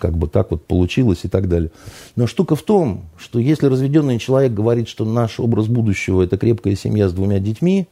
как 0.00 0.18
бы 0.18 0.26
так 0.26 0.50
вот 0.50 0.66
получилось 0.66 1.20
и 1.22 1.28
так 1.28 1.48
далее. 1.48 1.70
Но 2.16 2.26
штука 2.26 2.56
в 2.56 2.62
том, 2.62 3.04
что 3.16 3.38
если 3.38 3.66
разведенный 3.66 4.18
человек 4.18 4.52
говорит, 4.52 4.88
что 4.88 5.04
наш 5.04 5.38
образ 5.38 5.68
будущего– 5.68 6.22
это 6.24 6.36
крепкая 6.36 6.74
семья 6.74 7.08
с 7.08 7.12
двумя 7.12 7.38
детьми, 7.38 7.86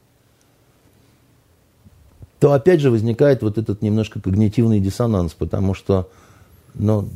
то 2.41 2.53
опять 2.53 2.81
же 2.81 2.91
возникает 2.91 3.43
вот 3.43 3.59
этот 3.59 3.81
немножко 3.81 4.21
когнитивный 4.21 4.81
диссонанс, 4.81 5.35
потому 5.35 5.73
что, 5.73 6.09
ну, 6.75 7.09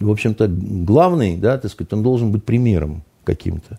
в 0.00 0.10
общем-то, 0.10 0.48
главный, 0.48 1.36
да, 1.36 1.58
так 1.58 1.70
сказать, 1.70 1.92
он 1.92 2.02
должен 2.02 2.32
быть 2.32 2.42
примером 2.42 3.04
каким-то. 3.22 3.78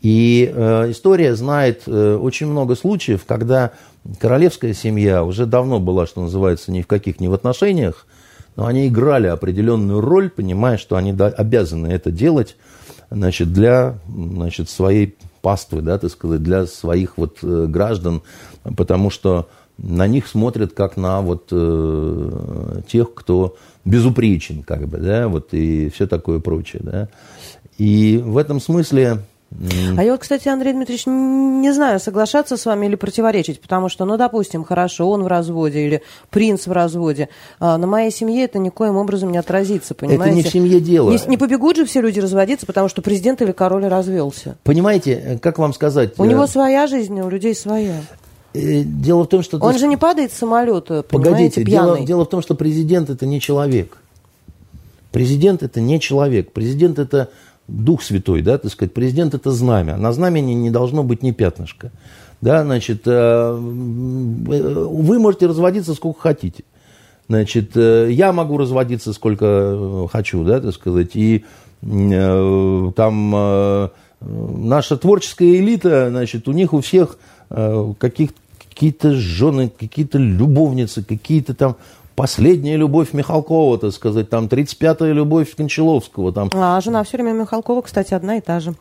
И 0.00 0.50
э, 0.52 0.90
история 0.90 1.34
знает 1.34 1.82
э, 1.86 2.16
очень 2.16 2.46
много 2.46 2.74
случаев, 2.74 3.24
когда 3.26 3.72
королевская 4.18 4.72
семья 4.72 5.24
уже 5.24 5.44
давно 5.44 5.78
была, 5.78 6.06
что 6.06 6.22
называется, 6.22 6.72
ни 6.72 6.80
в 6.80 6.86
каких 6.86 7.20
ни 7.20 7.28
в 7.28 7.34
отношениях, 7.34 8.06
но 8.56 8.66
они 8.66 8.88
играли 8.88 9.26
определенную 9.26 10.00
роль, 10.00 10.30
понимая, 10.30 10.78
что 10.78 10.96
они 10.96 11.12
обязаны 11.12 11.88
это 11.88 12.10
делать 12.10 12.56
значит, 13.10 13.52
для 13.52 13.98
значит, 14.08 14.70
своей 14.70 15.16
паствы, 15.42 15.82
да, 15.82 15.98
так 15.98 16.10
сказать, 16.10 16.42
для 16.42 16.66
своих 16.66 17.18
вот 17.18 17.38
э, 17.42 17.66
граждан, 17.66 18.22
потому 18.76 19.10
что 19.10 19.48
на 19.76 20.06
них 20.06 20.26
смотрят 20.26 20.72
как 20.72 20.96
на 20.96 21.20
вот 21.20 21.48
э, 21.50 22.80
тех, 22.90 23.12
кто 23.14 23.56
безупречен, 23.84 24.62
как 24.62 24.86
бы, 24.88 24.98
да, 24.98 25.28
вот 25.28 25.52
и 25.52 25.90
все 25.90 26.06
такое 26.06 26.40
прочее, 26.40 26.82
да. 26.82 27.08
И 27.78 28.20
в 28.22 28.36
этом 28.36 28.60
смысле 28.60 29.20
А 29.96 30.04
я 30.04 30.12
вот, 30.12 30.20
кстати, 30.20 30.48
Андрей 30.48 30.72
Дмитриевич, 30.72 31.06
не 31.06 31.72
знаю, 31.72 31.98
соглашаться 31.98 32.56
с 32.56 32.64
вами 32.66 32.86
или 32.86 32.94
противоречить, 32.94 33.60
потому 33.60 33.88
что, 33.88 34.04
ну, 34.04 34.16
допустим, 34.16 34.64
хорошо, 34.64 35.10
он 35.10 35.24
в 35.24 35.26
разводе 35.26 35.86
или 35.86 36.02
принц 36.30 36.66
в 36.66 36.72
разводе, 36.72 37.28
а 37.58 37.76
на 37.76 37.86
моей 37.86 38.12
семье 38.12 38.44
это 38.44 38.58
никоим 38.58 38.96
образом 38.96 39.32
не 39.32 39.38
отразится, 39.38 39.94
понимаете? 39.94 40.24
Это 40.24 40.34
не 40.36 40.42
в 40.44 40.48
семье 40.48 40.80
дело. 40.80 41.10
Не, 41.10 41.18
не 41.26 41.36
побегут 41.36 41.76
же 41.76 41.84
все 41.84 42.00
люди 42.00 42.20
разводиться, 42.20 42.64
потому 42.64 42.88
что 42.88 43.02
президент 43.02 43.42
или 43.42 43.52
король 43.52 43.86
развелся. 43.86 44.56
Понимаете, 44.62 45.38
как 45.42 45.58
вам 45.58 45.74
сказать? 45.74 46.12
У 46.18 46.24
него 46.24 46.46
своя 46.46 46.86
жизнь, 46.86 47.20
у 47.20 47.28
людей 47.28 47.54
своя. 47.54 47.96
Э, 48.54 48.82
дело 48.82 49.24
в 49.24 49.28
том, 49.28 49.42
что... 49.42 49.58
Он 49.58 49.78
же 49.78 49.86
не 49.86 49.96
падает 49.96 50.32
с 50.32 50.36
самолета, 50.36 51.02
Погодите, 51.02 51.64
дело, 51.64 52.00
дело 52.00 52.24
в 52.24 52.28
том, 52.28 52.42
что 52.42 52.54
президент 52.54 53.10
это 53.10 53.26
не 53.26 53.40
человек. 53.40 53.96
Президент 55.12 55.62
это 55.62 55.80
не 55.80 56.00
человек. 56.00 56.52
Президент 56.52 56.98
это 56.98 57.30
Дух 57.70 58.02
Святой, 58.02 58.42
да, 58.42 58.58
так 58.58 58.70
сказать, 58.70 58.92
президент 58.92 59.34
это 59.34 59.50
знамя. 59.50 59.96
На 59.96 60.12
знамени 60.12 60.52
не 60.52 60.70
должно 60.70 61.02
быть 61.02 61.22
ни 61.22 61.30
пятнышка. 61.30 61.90
Да, 62.40 62.64
значит, 62.64 63.02
э, 63.06 63.52
вы 63.52 65.18
можете 65.18 65.46
разводиться 65.46 65.94
сколько 65.94 66.20
хотите. 66.20 66.64
Значит, 67.28 67.76
э, 67.76 68.08
я 68.10 68.32
могу 68.32 68.56
разводиться 68.56 69.12
сколько 69.12 70.08
хочу, 70.10 70.42
да, 70.44 70.60
так 70.60 70.74
сказать, 70.74 71.10
и 71.14 71.44
э, 71.82 72.92
там 72.96 73.90
наша 74.20 74.96
творческая 74.96 75.56
элита, 75.56 76.08
значит, 76.10 76.48
у 76.48 76.52
них 76.52 76.72
у 76.72 76.80
всех 76.80 77.18
каких, 77.98 78.30
какие-то 78.68 79.12
жены, 79.14 79.70
какие-то 79.70 80.18
любовницы, 80.18 81.02
какие-то 81.02 81.54
там 81.54 81.76
последняя 82.20 82.76
любовь 82.76 83.14
Михалкова, 83.14 83.78
так 83.78 83.92
сказать, 83.92 84.28
там 84.28 84.44
35-я 84.44 85.14
любовь 85.14 85.56
Кончаловского. 85.56 86.34
Там. 86.34 86.50
А 86.52 86.78
жена 86.82 87.02
все 87.02 87.16
время 87.16 87.32
Михалкова, 87.32 87.80
кстати, 87.80 88.12
одна 88.12 88.36
и 88.36 88.42
та 88.42 88.60
же. 88.60 88.74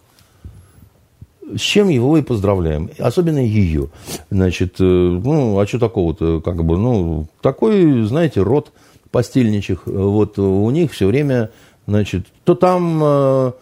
С 1.56 1.62
чем 1.62 1.88
его 1.88 2.18
и 2.18 2.22
поздравляем. 2.22 2.90
Особенно 3.00 3.40
ее. 3.40 3.88
Значит, 4.30 4.76
э, 4.82 4.84
ну, 4.84 5.58
а 5.58 5.66
что 5.66 5.80
такого-то, 5.80 6.42
как 6.42 6.66
бы, 6.66 6.78
ну, 6.78 7.28
такой, 7.40 8.04
знаете, 8.04 8.42
род 8.42 8.74
постельничих. 9.10 9.84
Вот 9.86 10.38
у 10.38 10.70
них 10.72 10.92
все 10.92 11.08
время, 11.08 11.50
значит, 11.88 12.26
то 12.44 12.56
там 12.56 13.54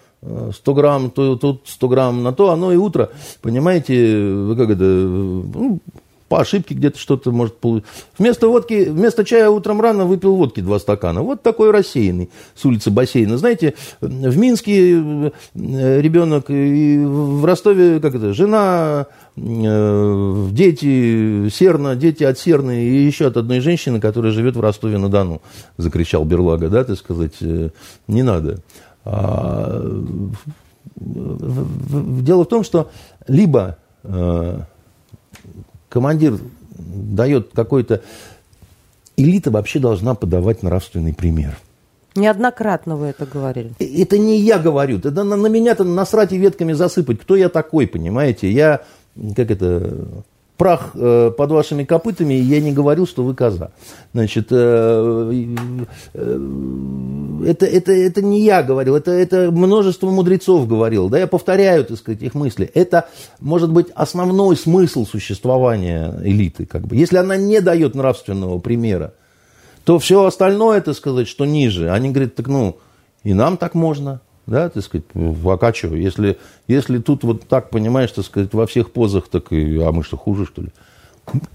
100 0.54 0.74
грамм, 0.74 1.12
то 1.12 1.36
тут 1.36 1.62
100 1.66 1.88
грамм, 1.88 2.24
на 2.24 2.34
то 2.34 2.50
оно 2.50 2.72
и 2.74 2.78
утро. 2.78 3.12
Понимаете, 3.44 4.26
вы 4.26 4.56
как 4.56 4.72
это, 4.72 4.84
ну, 4.84 5.80
по 6.28 6.42
ошибке 6.42 6.76
где-то 6.76 6.98
что-то 7.00 7.32
может 7.32 7.58
получить. 7.58 7.88
Вместо 8.18 8.48
водки, 8.48 8.90
вместо 8.90 9.24
чая 9.24 9.50
утром 9.50 9.82
рано 9.82 10.06
выпил 10.06 10.36
водки 10.36 10.60
два 10.60 10.80
стакана. 10.80 11.22
Вот 11.22 11.42
такой 11.42 11.72
рассеянный 11.72 12.30
с 12.56 12.66
улицы 12.66 12.92
бассейна. 12.92 13.38
Знаете, 13.38 13.76
в 14.02 14.38
Минске 14.38 14.98
э, 14.98 16.02
ребенок 16.02 16.50
и 16.50 16.98
в 16.98 17.46
Ростове, 17.46 18.00
как 18.00 18.16
это, 18.16 18.34
жена, 18.34 19.08
э, 19.36 20.48
дети, 20.52 21.50
серна, 21.50 21.96
дети 21.96 22.24
от 22.24 22.38
серны 22.38 22.84
и 22.84 23.06
еще 23.06 23.28
от 23.28 23.38
одной 23.38 23.62
женщины, 23.62 24.00
которая 24.00 24.32
живет 24.32 24.56
в 24.56 24.62
Ростове-на-Дону, 24.62 25.42
закричал 25.78 26.26
Берлага, 26.26 26.70
да, 26.70 26.84
так 26.84 26.98
сказать, 26.98 27.36
э, 27.42 27.70
не 28.08 28.24
надо. 28.24 28.60
А, 29.06 29.82
дело 30.96 32.44
в 32.44 32.48
том, 32.48 32.64
что 32.64 32.90
либо 33.28 33.78
командир 35.90 36.40
дает 36.78 37.52
какой-то... 37.54 38.02
Элита 39.20 39.50
вообще 39.50 39.80
должна 39.80 40.14
подавать 40.14 40.62
нравственный 40.62 41.14
пример. 41.14 41.58
Неоднократно 42.16 42.96
вы 42.96 43.08
это 43.08 43.26
говорили. 43.26 43.74
Это 43.80 44.18
не 44.18 44.40
я 44.40 44.60
говорю. 44.60 45.00
Это 45.00 45.24
на, 45.24 45.36
на 45.36 45.48
меня-то 45.48 45.84
насрать 45.84 46.34
и 46.34 46.38
ветками 46.38 46.74
засыпать. 46.74 47.20
Кто 47.20 47.36
я 47.36 47.50
такой, 47.50 47.88
понимаете? 47.88 48.52
Я, 48.52 48.82
как 49.36 49.50
это, 49.50 50.08
прах 50.58 50.92
э, 50.96 51.32
под 51.38 51.52
вашими 51.52 51.84
копытами, 51.84 52.34
и 52.34 52.42
я 52.42 52.60
не 52.60 52.74
говорил, 52.74 53.08
что 53.08 53.24
вы 53.24 53.36
коза. 53.36 53.72
Значит, 54.14 54.48
э, 54.52 55.56
э, 56.14 56.40
это, 57.46 57.66
это, 57.66 57.92
это 57.92 58.22
не 58.22 58.42
я 58.42 58.64
говорил, 58.64 58.96
это, 58.96 59.12
это 59.12 59.52
множество 59.52 60.10
мудрецов 60.10 60.68
говорил. 60.68 61.10
Да, 61.10 61.20
я 61.20 61.28
повторяю, 61.28 61.86
так 61.86 61.98
сказать, 61.98 62.22
их 62.22 62.34
мысли. 62.34 62.70
Это, 62.74 63.08
может 63.40 63.72
быть, 63.72 63.88
основной 63.96 64.58
смысл 64.58 65.06
существования 65.06 66.20
элиты. 66.24 66.66
Как 66.66 66.88
бы. 66.88 66.96
Если 66.96 67.18
она 67.18 67.38
не 67.38 67.62
дает 67.62 67.96
нравственного 67.96 68.60
примера, 68.60 69.14
то 69.84 70.00
все 70.00 70.26
остальное, 70.26 70.82
так 70.82 70.96
сказать, 70.96 71.28
что 71.28 71.46
ниже, 71.46 71.92
они 71.92 72.10
говорят, 72.10 72.36
так 72.36 72.48
ну, 72.48 72.78
и 73.24 73.34
нам 73.34 73.58
так 73.58 73.74
можно. 73.74 74.22
Да, 74.48 74.70
так 74.70 74.82
сказать, 74.82 75.06
а 75.14 75.58
как 75.58 75.76
что? 75.76 75.94
Если, 75.94 76.38
если 76.70 77.00
тут 77.00 77.26
вот 77.26 77.44
так, 77.48 77.70
понимаешь, 77.70 78.12
так 78.14 78.24
сказать, 78.24 78.54
во 78.54 78.66
всех 78.66 78.92
позах, 78.92 79.28
так 79.28 79.52
и, 79.52 79.78
а 79.82 79.92
мы 79.92 80.04
что, 80.04 80.16
хуже, 80.16 80.46
что 80.46 80.62
ли? 80.62 80.70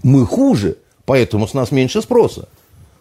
Мы 0.03 0.27
хуже, 0.27 0.77
поэтому 1.05 1.47
с 1.47 1.55
нас 1.55 1.71
меньше 1.71 2.03
спроса. 2.03 2.47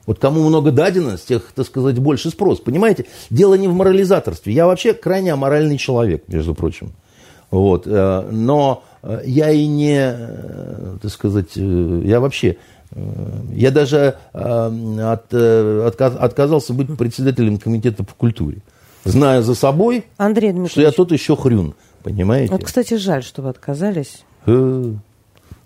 Вот 0.06 0.18
кому 0.18 0.48
много 0.48 0.72
дадено, 0.72 1.18
с 1.18 1.22
тех, 1.22 1.52
так 1.54 1.66
сказать, 1.66 1.98
больше 1.98 2.30
спрос. 2.30 2.58
Понимаете, 2.60 3.04
дело 3.28 3.54
не 3.54 3.68
в 3.68 3.74
морализаторстве. 3.74 4.54
Я 4.54 4.66
вообще 4.66 4.94
крайне 4.94 5.32
аморальный 5.32 5.76
человек, 5.76 6.24
между 6.26 6.54
прочим. 6.54 6.92
Вот. 7.50 7.86
Э, 7.86 8.26
но 8.30 8.82
э, 9.02 9.20
я 9.26 9.50
и 9.50 9.66
не, 9.66 9.98
э, 10.00 10.96
так 11.02 11.12
сказать, 11.12 11.54
я 11.54 12.18
вообще, 12.18 12.56
я 13.52 13.70
даже 13.70 14.16
от, 14.34 15.32
отказался 15.32 16.74
быть 16.74 16.94
председателем 16.98 17.58
комитета 17.58 18.04
по 18.04 18.12
культуре 18.12 18.58
зная 19.04 19.42
за 19.42 19.54
собой, 19.54 20.04
Андрей 20.16 20.52
что 20.68 20.80
я 20.80 20.90
тут 20.90 21.12
еще 21.12 21.36
хрюн. 21.36 21.74
Понимаете? 22.02 22.52
Вот, 22.52 22.64
кстати, 22.64 22.94
жаль, 22.94 23.22
что 23.22 23.42
вы 23.42 23.50
отказались. 23.50 24.24
Э, 24.46 24.92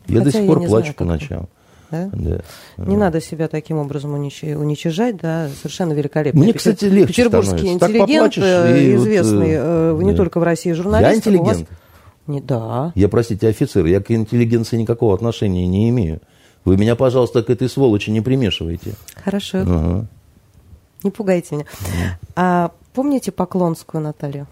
я 0.07 0.21
до 0.21 0.31
сих 0.31 0.47
пор 0.47 0.59
плачу 0.59 0.93
знаю, 0.93 0.95
по 0.95 1.05
ночам. 1.05 1.49
Да? 1.91 2.11
Да. 2.13 2.41
Не 2.77 2.97
надо 2.97 3.21
себя 3.21 3.49
таким 3.49 3.79
образом 3.79 4.15
уничижать, 4.15 5.17
да, 5.17 5.49
совершенно 5.57 5.93
великолепно. 5.93 6.41
Мне, 6.41 6.53
кстати, 6.53 6.85
легче 6.85 7.25
Петербургский 7.25 7.73
интеллигент, 7.73 8.37
э, 8.39 8.97
известный 8.97 9.93
вот, 9.93 10.01
э, 10.01 10.05
не 10.05 10.13
да. 10.13 10.17
только 10.17 10.41
в 10.41 10.43
России 10.43 10.73
журналист. 10.73 11.11
Я 11.11 11.17
интеллигент. 11.17 11.59
Вас... 11.61 11.79
Не, 12.27 12.41
да. 12.41 12.93
Я, 12.95 13.09
простите, 13.09 13.49
офицер, 13.49 13.87
я 13.87 14.01
к 14.01 14.11
интеллигенции 14.11 14.77
никакого 14.77 15.15
отношения 15.15 15.67
не 15.67 15.89
имею. 15.91 16.21
Вы 16.65 16.77
меня, 16.77 16.97
пожалуйста, 16.97 17.45
к 17.45 17.51
этой 17.51 17.69
сволочи 17.69 18.11
не 18.11 18.21
примешивайте. 18.21 18.95
Хорошо. 19.25 19.59
Ага. 19.59 20.07
Не 21.05 21.11
пугайте 21.13 21.55
меня. 21.55 21.67
А 22.35 22.73
Помните 22.97 23.31
Поклонскую 23.31 24.03
Наталью? 24.03 24.47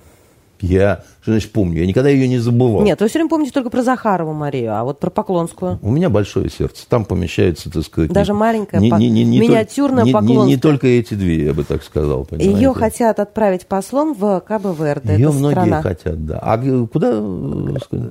Я, 0.61 1.03
что 1.23 1.31
значит, 1.31 1.51
помню, 1.51 1.81
я 1.81 1.87
никогда 1.87 2.11
ее 2.11 2.29
не 2.29 2.37
забывал. 2.37 2.83
Нет, 2.83 3.01
вы 3.01 3.09
все 3.09 3.19
время 3.19 3.31
помните 3.31 3.53
только 3.53 3.71
про 3.71 3.83
Захарову 3.83 4.35
Марию, 4.35 4.79
а 4.79 4.85
вот 4.85 5.01
про 5.01 5.09
Поклонскую. 5.09 5.79
У 5.81 5.91
меня 5.91 6.11
большое 6.11 6.51
сердце, 6.51 6.87
там 6.87 7.07
помещается, 7.07 7.71
так 7.71 7.83
сказать... 7.85 8.13
Даже 8.13 8.33
не, 8.33 8.39
маленькая, 8.39 8.81
не, 8.81 8.91
не, 8.91 9.09
не, 9.09 9.25
не 9.25 9.41
миниатюрная 9.41 10.05
не, 10.05 10.13
Поклонская. 10.13 10.41
Не, 10.41 10.45
не, 10.45 10.55
не 10.57 10.61
только 10.61 10.87
эти 10.87 11.15
две, 11.15 11.47
я 11.47 11.55
бы 11.55 11.65
так 11.65 11.83
сказал, 11.83 12.27
понимаете. 12.27 12.55
Ее 12.55 12.75
хотят 12.75 13.19
отправить 13.19 13.67
послом 13.67 14.13
в 14.13 14.43
Кабо-Верде, 14.47 15.15
Ее 15.15 15.31
многие 15.31 15.53
страна. 15.53 15.81
хотят, 15.81 16.27
да. 16.27 16.39
А 16.39 16.59
куда? 16.87 17.13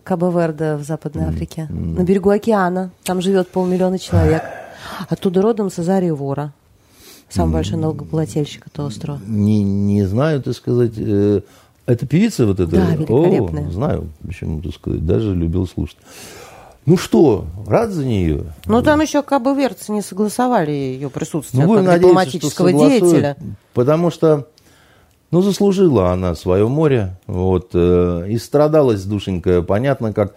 Кабо-Верде 0.03 0.77
в 0.77 0.83
Западной 0.83 1.25
Африке, 1.25 1.67
mm. 1.69 1.99
на 1.99 2.03
берегу 2.03 2.31
океана, 2.31 2.89
там 3.03 3.21
живет 3.21 3.49
полмиллиона 3.49 3.99
человек. 3.99 4.41
Оттуда 5.09 5.43
родом 5.43 5.69
Сазарий 5.69 6.09
Вора. 6.09 6.53
Самый 7.29 7.53
большой 7.53 7.77
налогоплательщик 7.77 8.67
этого 8.67 8.87
острова. 8.87 9.19
Не, 9.25 9.63
не 9.63 10.03
знаю, 10.03 10.41
так 10.41 10.55
сказать. 10.55 10.93
Э, 10.97 11.41
это 11.85 12.05
певица 12.05 12.45
вот 12.45 12.59
эта? 12.59 12.71
Да, 12.71 12.91
великолепная. 12.91 13.67
О, 13.67 13.71
знаю, 13.71 14.09
почему, 14.25 14.61
так 14.61 14.73
сказать, 14.73 15.05
даже 15.05 15.33
любил 15.35 15.67
слушать. 15.67 15.97
Ну 16.85 16.97
что, 16.97 17.45
рад 17.65 17.91
за 17.91 18.05
нее? 18.05 18.43
Ну, 18.65 18.81
там 18.81 18.99
еще 19.01 19.23
Кабы 19.23 19.55
Верцы 19.55 19.91
не 19.91 20.01
согласовали 20.01 20.71
ее 20.71 21.09
присутствие 21.09 21.65
ну, 21.65 21.83
как 21.83 21.99
дипломатического 21.99 22.73
деятеля. 22.73 23.37
Потому 23.73 24.11
что, 24.11 24.47
ну, 25.31 25.41
заслужила 25.41 26.11
она 26.11 26.35
свое 26.35 26.67
море, 26.67 27.17
вот, 27.25 27.69
э, 27.73 28.25
и 28.29 28.37
страдалась 28.37 29.03
душенька, 29.03 29.61
понятно, 29.61 30.13
как... 30.13 30.35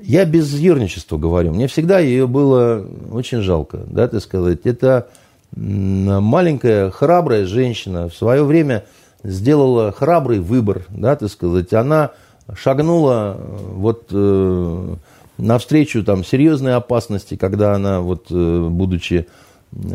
Я 0.00 0.24
без 0.24 0.52
ерничества 0.54 1.18
говорю, 1.18 1.52
мне 1.52 1.66
всегда 1.66 1.98
ее 1.98 2.26
было 2.26 2.86
очень 3.12 3.42
жалко, 3.42 3.80
да, 3.86 4.08
так 4.08 4.22
сказать. 4.22 4.60
Это 4.64 5.08
маленькая 5.56 6.90
храбрая 6.90 7.44
женщина 7.44 8.08
в 8.08 8.14
свое 8.14 8.44
время 8.44 8.84
сделала 9.22 9.92
храбрый 9.92 10.40
выбор, 10.40 10.84
да, 10.90 11.16
так 11.16 11.30
сказать, 11.30 11.72
она 11.72 12.12
шагнула 12.54 13.36
э, 13.38 13.56
вот 13.74 14.06
э, 14.10 14.94
навстречу 15.38 16.04
там 16.04 16.24
серьезной 16.24 16.74
опасности, 16.74 17.36
когда 17.36 17.74
она 17.74 18.00
вот 18.00 18.26
э, 18.30 18.68
будучи 18.70 19.26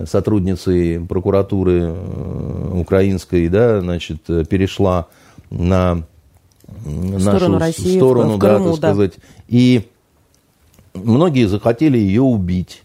сотрудницей 0.05 0.99
прокуратуры 0.99 1.81
э, 1.83 2.71
украинской, 2.75 3.47
да, 3.49 3.81
значит, 3.81 4.23
перешла 4.49 5.07
на 5.49 6.03
нашу 6.85 7.19
сторону 7.19 7.59
России, 7.59 7.97
сторону, 7.97 8.35
в 8.35 8.39
да, 8.39 8.55
Крыму, 8.55 8.77
так 8.77 8.93
сказать, 8.93 9.13
и 9.47 9.87
многие 10.93 11.45
захотели 11.47 11.97
ее 11.97 12.21
убить 12.21 12.83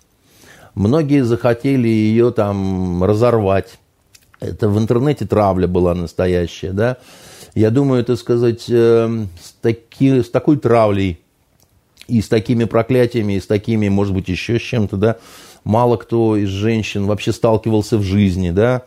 Многие 0.81 1.25
захотели 1.25 1.89
ее 1.89 2.31
там 2.31 3.05
разорвать. 3.05 3.79
Это 4.41 4.67
в 4.71 4.79
интернете 4.79 5.27
травля 5.27 5.69
была 5.69 5.95
настоящая, 5.95 6.73
да. 6.73 6.97
Я 7.55 7.69
думаю, 7.69 8.01
это 8.01 8.17
сказать, 8.17 8.65
э, 8.71 9.27
с, 9.43 9.53
таки, 9.61 10.23
с 10.23 10.31
такой 10.31 10.57
травлей 10.57 11.21
и 12.09 12.23
с 12.23 12.29
такими 12.29 12.65
проклятиями, 12.65 13.35
и 13.35 13.41
с 13.41 13.47
такими, 13.47 13.91
может 13.91 14.15
быть, 14.15 14.31
еще 14.31 14.59
с 14.59 14.63
чем-то, 14.63 14.97
да, 14.97 15.17
мало 15.65 15.99
кто 15.99 16.35
из 16.39 16.49
женщин 16.49 17.05
вообще 17.05 17.33
сталкивался 17.33 17.99
в 17.99 18.03
жизни, 18.03 18.51
да. 18.51 18.85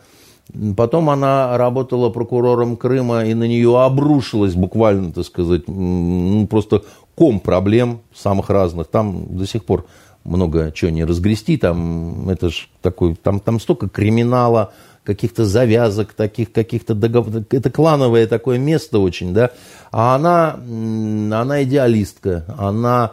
Потом 0.75 1.11
она 1.11 1.55
работала 1.59 2.09
прокурором 2.09 2.75
Крыма, 2.75 3.25
и 3.25 3.35
на 3.35 3.43
нее 3.43 3.79
обрушилась 3.79 4.55
буквально, 4.55 5.13
так 5.13 5.25
сказать, 5.25 5.67
ну, 5.67 6.47
просто 6.47 6.81
ком 7.13 7.39
проблем 7.39 8.01
самых 8.15 8.49
разных. 8.49 8.87
Там 8.87 9.37
до 9.37 9.45
сих 9.45 9.63
пор 9.63 9.85
много 10.23 10.71
чего 10.71 10.91
не 10.91 11.03
разгрести, 11.05 11.57
там 11.57 12.29
это 12.29 12.49
ж 12.49 12.67
такой, 12.81 13.15
там, 13.15 13.39
там 13.39 13.59
столько 13.59 13.89
криминала, 13.89 14.73
каких-то 15.03 15.45
завязок, 15.45 16.13
таких 16.13 16.51
каких-то 16.51 16.95
договоров. 16.95 17.43
Это 17.49 17.69
клановое 17.69 18.27
такое 18.27 18.57
место 18.57 18.99
очень, 18.99 19.33
да. 19.33 19.51
А 19.91 20.15
она, 20.15 20.53
она 21.41 21.63
идеалистка, 21.63 22.45
она 22.57 23.11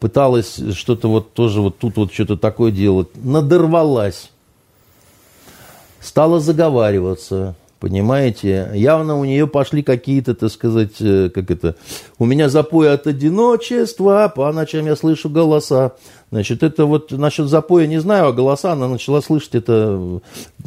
пыталась 0.00 0.60
что-то 0.72 1.08
вот 1.08 1.34
тоже 1.34 1.60
вот 1.60 1.78
тут 1.78 1.96
вот 1.96 2.12
что-то 2.12 2.36
такое 2.36 2.72
делать, 2.72 3.08
надорвалась, 3.14 4.30
стала 6.00 6.40
заговариваться, 6.40 7.54
Понимаете, 7.78 8.70
явно 8.72 9.18
у 9.18 9.24
нее 9.26 9.46
пошли 9.46 9.82
какие-то, 9.82 10.34
так 10.34 10.50
сказать, 10.50 10.94
э, 11.00 11.28
как 11.28 11.50
это, 11.50 11.76
у 12.18 12.24
меня 12.24 12.48
запой 12.48 12.90
от 12.90 13.06
одиночества, 13.06 14.32
по 14.34 14.50
ночам 14.50 14.86
я 14.86 14.96
слышу 14.96 15.28
голоса. 15.28 15.92
Значит, 16.30 16.62
это 16.62 16.86
вот 16.86 17.12
насчет 17.12 17.48
запоя 17.48 17.86
не 17.86 17.98
знаю, 17.98 18.28
а 18.28 18.32
голоса 18.32 18.72
она 18.72 18.88
начала 18.88 19.20
слышать, 19.20 19.54
это 19.54 20.20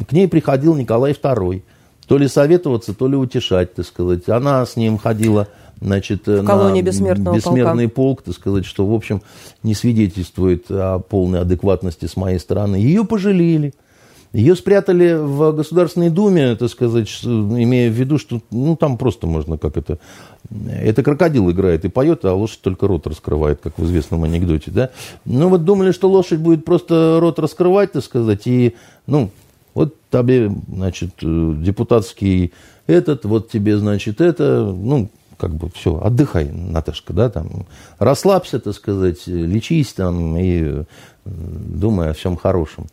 к 0.08 0.12
ней 0.12 0.28
приходил 0.28 0.76
Николай 0.76 1.12
II. 1.12 1.62
То 2.08 2.18
ли 2.18 2.28
советоваться, 2.28 2.94
то 2.94 3.08
ли 3.08 3.16
утешать, 3.16 3.76
так 3.76 3.86
сказать. 3.86 4.28
Она 4.30 4.66
с 4.66 4.76
ним 4.76 4.98
ходила 4.98 5.48
значит, 5.80 6.26
в 6.28 6.44
колонии 6.44 6.82
бессмертного 6.82 7.36
бессмертный 7.36 7.88
полка. 7.88 7.96
полк, 7.96 8.22
так 8.24 8.34
сказать, 8.36 8.66
что, 8.66 8.86
в 8.86 8.94
общем, 8.94 9.22
не 9.62 9.76
свидетельствует 9.76 10.66
о 10.70 11.00
полной 11.00 11.42
адекватности 11.42 12.06
с 12.06 12.16
моей 12.16 12.40
стороны. 12.40 12.78
Ее 12.78 13.06
пожалели. 13.06 13.74
Ее 14.32 14.56
спрятали 14.56 15.18
в 15.20 15.54
Государственной 15.54 16.12
Думе, 16.12 16.56
так 16.56 16.70
сказать, 16.70 17.10
имея 17.24 17.90
в 17.90 17.94
виду, 17.94 18.20
что 18.20 18.42
ну, 18.52 18.76
там 18.76 18.98
просто 18.98 19.28
можно 19.28 19.58
как 19.58 19.78
это... 19.78 19.98
Это 20.82 21.04
крокодил 21.04 21.52
играет 21.52 21.86
и 21.86 21.90
поет, 21.90 22.26
а 22.26 22.34
лошадь 22.34 22.62
только 22.62 22.88
рот 22.88 23.06
раскрывает, 23.08 23.60
как 23.62 23.78
в 23.78 23.86
известном 23.86 24.24
анекдоте. 24.24 24.72
Да? 24.72 24.90
Ну 25.26 25.50
вот 25.50 25.66
думали, 25.66 25.92
что 25.92 26.10
лошадь 26.10 26.40
будет 26.40 26.64
просто 26.64 27.18
рот 27.20 27.40
раскрывать, 27.40 27.92
так 27.92 28.04
сказать, 28.04 28.48
и, 28.48 28.76
ну, 29.06 29.32
вот 29.74 29.96
тебе, 30.12 30.52
значит, 30.68 31.12
депутатский 31.22 32.54
этот, 32.88 33.26
вот 33.26 33.50
тебе, 33.50 33.78
значит, 33.78 34.22
это, 34.22 34.64
ну, 34.64 35.10
как 35.38 35.54
бы 35.54 35.70
все, 35.74 36.00
отдыхай, 36.02 36.50
Наташка, 36.52 37.14
да, 37.14 37.30
там, 37.30 37.66
расслабься, 37.98 38.60
так 38.60 38.74
сказать, 38.74 39.28
лечись 39.28 39.94
там 39.94 40.36
и 40.38 40.84
думай 41.26 42.10
о 42.10 42.14
всем 42.14 42.36
хорошем. 42.36 42.88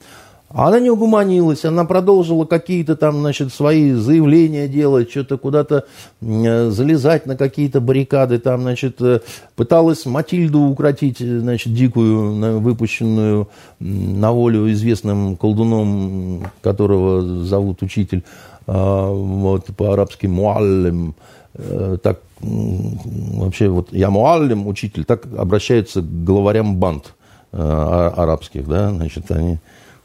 Она 0.49 0.79
не 0.79 0.91
угуманилась, 0.91 1.65
она 1.65 1.85
продолжила 1.85 2.45
какие-то 2.45 2.95
там, 2.95 3.19
значит, 3.19 3.53
свои 3.53 3.93
заявления 3.93 4.69
делать, 4.69 5.11
что-то 5.11 5.39
куда-то 5.39 5.87
э, 6.21 6.71
залезать 6.71 7.27
на 7.27 7.37
какие-то 7.37 7.81
баррикады, 7.81 8.39
там, 8.39 8.63
значит, 8.63 9.03
э, 9.03 9.21
пыталась 9.57 10.07
Матильду 10.07 10.61
укротить, 10.61 11.19
значит, 11.19 11.75
дикую, 11.75 12.61
выпущенную 12.61 13.49
на 13.81 14.31
волю 14.31 14.71
известным 14.71 15.37
колдуном, 15.37 16.45
которого 16.63 17.45
зовут 17.45 17.83
учитель, 17.83 18.23
а, 18.69 19.11
вот, 19.11 19.67
по-арабски 19.77 20.27
муаллим, 20.27 21.17
э, 21.55 21.99
так, 22.01 22.21
вообще, 22.41 23.69
вот, 23.69 23.89
я 23.93 24.11
муаллим, 24.11 24.69
учитель, 24.69 25.05
так 25.05 25.27
обращаются 25.37 26.03
к 26.03 26.25
главарям 26.25 26.77
банд 26.77 27.15
а, 27.53 28.13
арабских, 28.17 28.69
да, 28.69 28.91
значит, 28.91 29.31
они 29.33 29.59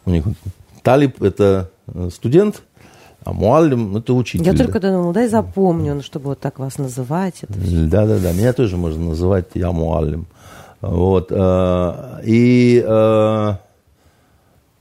у 0.05 0.09
них 0.09 0.25
Талиб– 0.83 1.21
это 1.23 1.69
э, 1.87 2.09
студент, 2.11 2.63
а 3.23 3.33
Муаллим– 3.33 3.95
это 3.97 4.13
учитель. 4.13 4.45
Я 4.45 4.53
только 4.53 4.79
думала, 4.79 5.13
дай 5.13 5.27
запомню, 5.27 5.95
ну, 5.95 6.01
чтобы 6.01 6.29
вот 6.29 6.39
так 6.39 6.59
вас 6.59 6.77
называть. 6.77 7.41
Да-да-да, 7.49 8.33
меня 8.33 8.53
тоже 8.53 8.77
можно 8.77 9.09
называть 9.09 9.47
я 9.53 9.71
Муаллим. 9.71 10.25
Вот. 10.81 11.27
Э, 11.29 12.21
и 12.25 12.83
э, 12.85 13.53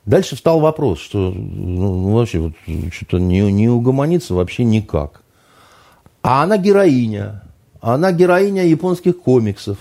дальше 0.06 0.36
встал 0.36 0.60
вопрос, 0.60 1.00
что 1.00 1.30
ну, 1.30 2.14
вообще 2.14 2.38
вот, 2.38 2.52
что-то 2.92 3.18
не, 3.18 3.40
не 3.52 3.68
угомониться 3.68 4.34
вообще 4.34 4.64
никак. 4.64 5.22
А 6.22 6.42
она 6.42 6.56
героиня. 6.56 7.42
Она 7.82 8.12
героиня 8.12 8.64
японских 8.64 9.20
комиксов. 9.20 9.78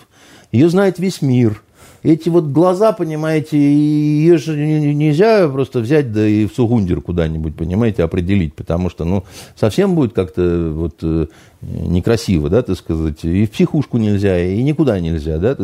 Ее 0.52 0.70
знает 0.70 1.00
весь 1.00 1.22
мир– 1.22 1.64
эти 2.04 2.30
вот 2.30 2.46
глаза, 2.46 2.92
понимаете, 2.92 3.58
ее 3.58 4.38
же 4.38 4.56
нельзя 4.56 5.48
просто 5.50 5.80
взять 5.80 6.12
да 6.12 6.26
и 6.26 6.46
в 6.46 6.54
Сугундер 6.54 7.02
куда-нибудь, 7.02 7.56
понимаете, 7.56 8.04
определить, 8.04 8.54
потому 8.54 8.90
что, 8.90 9.06
ну, 9.06 9.24
совсем 9.56 9.96
будет 9.96 10.14
как-то 10.14 10.72
вот 10.74 10.96
э, 11.02 11.28
некрасиво, 11.62 12.50
да, 12.50 12.62
так 12.62 12.78
сказать, 12.78 13.24
и 13.24 13.46
в 13.46 13.52
психушку 13.52 13.98
нельзя, 13.98 14.40
и 14.42 14.62
никуда 14.64 15.00
нельзя, 15.00 15.38
да, 15.38 15.58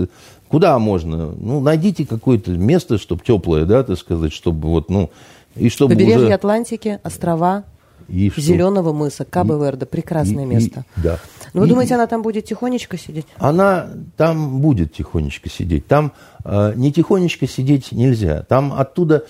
куда 0.47 0.77
можно, 0.79 1.31
ну, 1.37 1.59
найдите 1.61 2.05
какое-то 2.05 2.51
место, 2.51 2.97
чтобы 2.97 3.23
теплое, 3.25 3.65
да, 3.65 3.83
так 3.83 3.97
сказать, 3.97 4.33
чтобы 4.33 4.69
вот, 4.69 4.89
ну, 4.89 5.09
и 5.55 5.69
чтобы 5.69 5.93
Побережье 5.95 6.25
уже... 6.25 6.33
Атлантики, 6.33 6.99
острова, 7.03 7.63
и 8.07 8.31
Зеленого 8.35 8.93
мыса, 8.93 9.25
Кабо-Верде, 9.25 9.85
прекрасное 9.85 10.43
и, 10.43 10.47
место. 10.47 10.85
И, 10.97 11.01
да. 11.01 11.19
Но 11.53 11.61
вы 11.61 11.67
и, 11.67 11.69
думаете, 11.69 11.95
она 11.95 12.07
там 12.07 12.21
будет 12.21 12.45
тихонечко 12.45 12.97
сидеть? 12.97 13.25
Она 13.37 13.87
там 14.17 14.59
будет 14.59 14.93
тихонечко 14.93 15.49
сидеть. 15.49 15.87
Там 15.87 16.11
э, 16.43 16.73
не 16.75 16.91
тихонечко 16.91 17.47
сидеть 17.47 17.91
нельзя. 17.91 18.43
Там 18.47 18.73
оттуда 18.73 19.25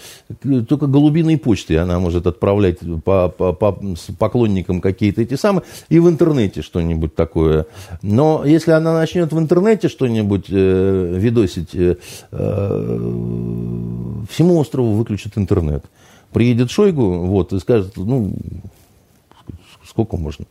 только 0.67 0.87
голубиной 0.87 1.37
почтой 1.37 1.77
она 1.77 1.99
может 1.99 2.27
отправлять 2.27 2.79
по, 3.03 3.29
по, 3.29 3.53
по 3.53 3.79
поклонникам 4.17 4.81
какие-то 4.81 5.21
эти 5.21 5.35
самые, 5.35 5.63
и 5.89 5.99
в 5.99 6.09
интернете 6.09 6.61
что-нибудь 6.61 7.15
такое. 7.15 7.67
Но 8.01 8.43
если 8.45 8.71
она 8.71 8.93
начнет 8.93 9.31
в 9.31 9.39
интернете 9.39 9.87
что-нибудь 9.87 10.45
э, 10.49 11.15
видосить, 11.17 11.75
э, 11.75 11.97
э, 12.31 13.13
всему 14.29 14.57
острову 14.57 14.93
выключат 14.93 15.37
интернет 15.37 15.85
приедет 16.35 16.69
Шойгу, 16.69 17.27
вот, 17.27 17.53
и 17.53 17.59
скажет, 17.59 17.93
ну, 17.95 18.33
сколько 19.87 20.17
можно, 20.17 20.43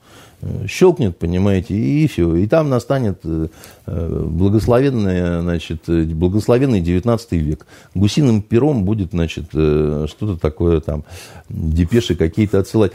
щелкнет, 0.67 1.19
понимаете, 1.19 1.75
и 1.75 2.07
все. 2.07 2.37
И 2.37 2.47
там 2.47 2.71
настанет 2.71 3.21
э, 3.23 3.49
благословенный, 3.87 5.43
значит, 5.43 5.83
благословенный 5.87 6.81
19 6.81 7.33
век. 7.33 7.67
Гусиным 7.95 8.41
пером 8.41 8.85
будет, 8.85 9.11
значит, 9.11 9.51
э, 9.53 10.07
что-то 10.09 10.41
такое 10.41 10.81
там, 10.81 11.05
депеши 11.51 12.15
какие-то 12.15 12.61
отсылать. 12.61 12.93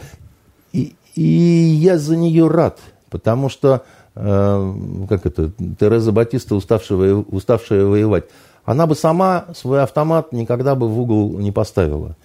И, 0.72 0.96
и 1.14 1.22
я 1.22 1.96
за 1.96 2.16
нее 2.16 2.48
рад, 2.48 2.80
потому 3.08 3.48
что, 3.48 3.84
э, 4.16 4.74
как 5.08 5.26
это, 5.26 5.52
Тереза 5.78 6.10
Батиста, 6.10 6.56
уставшая, 6.56 7.14
уставшая 7.14 7.84
воевать, 7.84 8.24
она 8.64 8.88
бы 8.88 8.96
сама 8.96 9.46
свой 9.54 9.80
автомат 9.80 10.32
никогда 10.32 10.74
бы 10.74 10.88
в 10.88 11.00
угол 11.00 11.38
не 11.38 11.52
поставила. 11.52 12.16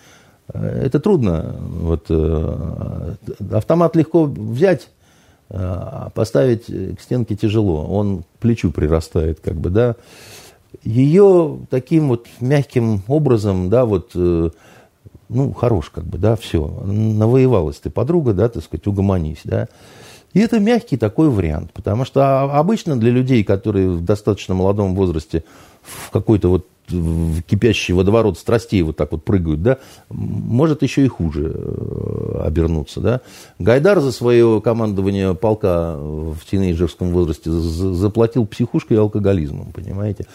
Это 0.53 0.99
трудно. 0.99 1.55
Вот, 1.59 2.05
э, 2.09 3.15
автомат 3.51 3.95
легко 3.95 4.25
взять, 4.25 4.89
а 5.49 6.09
поставить 6.13 6.65
к 6.65 7.01
стенке 7.01 7.35
тяжело. 7.35 7.85
Он 7.85 8.23
к 8.23 8.25
плечу 8.39 8.71
прирастает, 8.71 9.39
как 9.39 9.55
бы, 9.55 9.69
да. 9.69 9.95
Ее 10.83 11.59
таким 11.69 12.09
вот 12.09 12.27
мягким 12.39 13.01
образом, 13.07 13.69
да, 13.69 13.85
вот, 13.85 14.11
э, 14.15 14.49
ну, 15.29 15.53
хорош, 15.53 15.89
как 15.89 16.03
бы, 16.03 16.17
да, 16.17 16.35
все. 16.35 16.67
Навоевалась 16.85 17.77
ты, 17.77 17.89
подруга, 17.89 18.33
да, 18.33 18.49
так 18.49 18.63
сказать, 18.63 18.85
угомонись, 18.87 19.41
да. 19.43 19.67
И 20.33 20.39
это 20.39 20.59
мягкий 20.59 20.97
такой 20.97 21.29
вариант, 21.29 21.71
потому 21.71 22.03
что 22.03 22.41
обычно 22.41 22.99
для 22.99 23.09
людей, 23.09 23.43
которые 23.43 23.89
в 23.89 24.03
достаточно 24.03 24.53
молодом 24.53 24.93
возрасте 24.93 25.45
в 25.81 26.11
какой-то 26.11 26.49
вот 26.49 26.67
в 26.89 27.41
кипящий 27.43 27.93
водоворот 27.93 28.37
страстей 28.37 28.81
вот 28.81 28.95
так 28.97 29.11
вот 29.11 29.23
прыгают, 29.23 29.61
да, 29.61 29.77
может 30.09 30.83
еще 30.83 31.05
и 31.05 31.07
хуже 31.07 31.51
э, 31.55 32.41
обернуться, 32.45 33.01
да. 33.01 33.21
Гайдар 33.59 33.99
за 33.99 34.11
свое 34.11 34.61
командование 34.61 35.33
полка 35.33 35.95
в 35.97 36.37
тинейджерском 36.49 37.09
возрасте 37.09 37.49
заплатил 37.51 38.45
психушкой 38.45 38.97
и 38.97 38.99
алкоголизмом, 38.99 39.71
понимаете. 39.71 40.25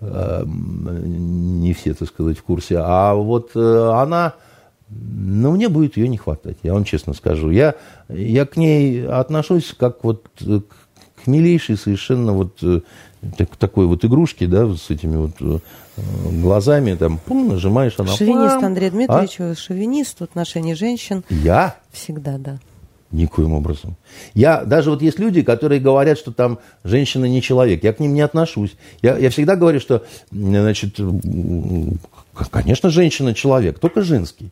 Э, 0.00 0.44
не 0.46 1.72
все, 1.74 1.94
так 1.94 2.08
сказать, 2.08 2.38
в 2.38 2.42
курсе. 2.42 2.78
А 2.78 3.14
вот 3.14 3.52
э, 3.54 3.90
она... 3.94 4.34
Но 4.90 5.52
мне 5.52 5.70
будет 5.70 5.96
ее 5.96 6.06
не 6.06 6.18
хватать, 6.18 6.58
я 6.62 6.74
вам 6.74 6.84
честно 6.84 7.14
скажу. 7.14 7.50
Я, 7.50 7.76
я 8.10 8.44
к 8.44 8.58
ней 8.58 9.06
отношусь 9.06 9.74
как 9.78 10.04
вот 10.04 10.26
к 10.38 11.26
милейшей 11.26 11.78
совершенно 11.78 12.34
вот 12.34 12.58
э, 12.62 12.80
так, 13.38 13.56
такой 13.56 13.86
вот 13.86 14.04
игрушки, 14.04 14.44
да, 14.44 14.74
с 14.74 14.90
этими 14.90 15.16
вот 15.16 15.62
глазами, 15.96 16.94
там, 16.94 17.18
пум, 17.18 17.48
нажимаешь, 17.48 17.94
она... 17.98 18.16
Шовинист 18.16 18.56
пам, 18.56 18.64
Андрей 18.64 18.90
Дмитриевич, 18.90 19.40
а? 19.40 19.54
шовинист 19.54 20.20
в 20.20 20.24
отношении 20.24 20.74
женщин. 20.74 21.22
Я? 21.28 21.76
Всегда, 21.90 22.38
да. 22.38 22.58
Никоим 23.10 23.52
образом. 23.52 23.96
Я, 24.32 24.64
даже 24.64 24.88
вот 24.88 25.02
есть 25.02 25.18
люди, 25.18 25.42
которые 25.42 25.80
говорят, 25.80 26.16
что 26.18 26.32
там 26.32 26.58
женщина 26.82 27.26
не 27.26 27.42
человек. 27.42 27.84
Я 27.84 27.92
к 27.92 28.00
ним 28.00 28.14
не 28.14 28.22
отношусь. 28.22 28.74
Я, 29.02 29.18
я 29.18 29.28
всегда 29.28 29.54
говорю, 29.54 29.80
что, 29.80 30.02
значит, 30.30 30.98
конечно, 32.50 32.88
женщина 32.88 33.34
человек, 33.34 33.78
только 33.78 34.00
женский. 34.00 34.50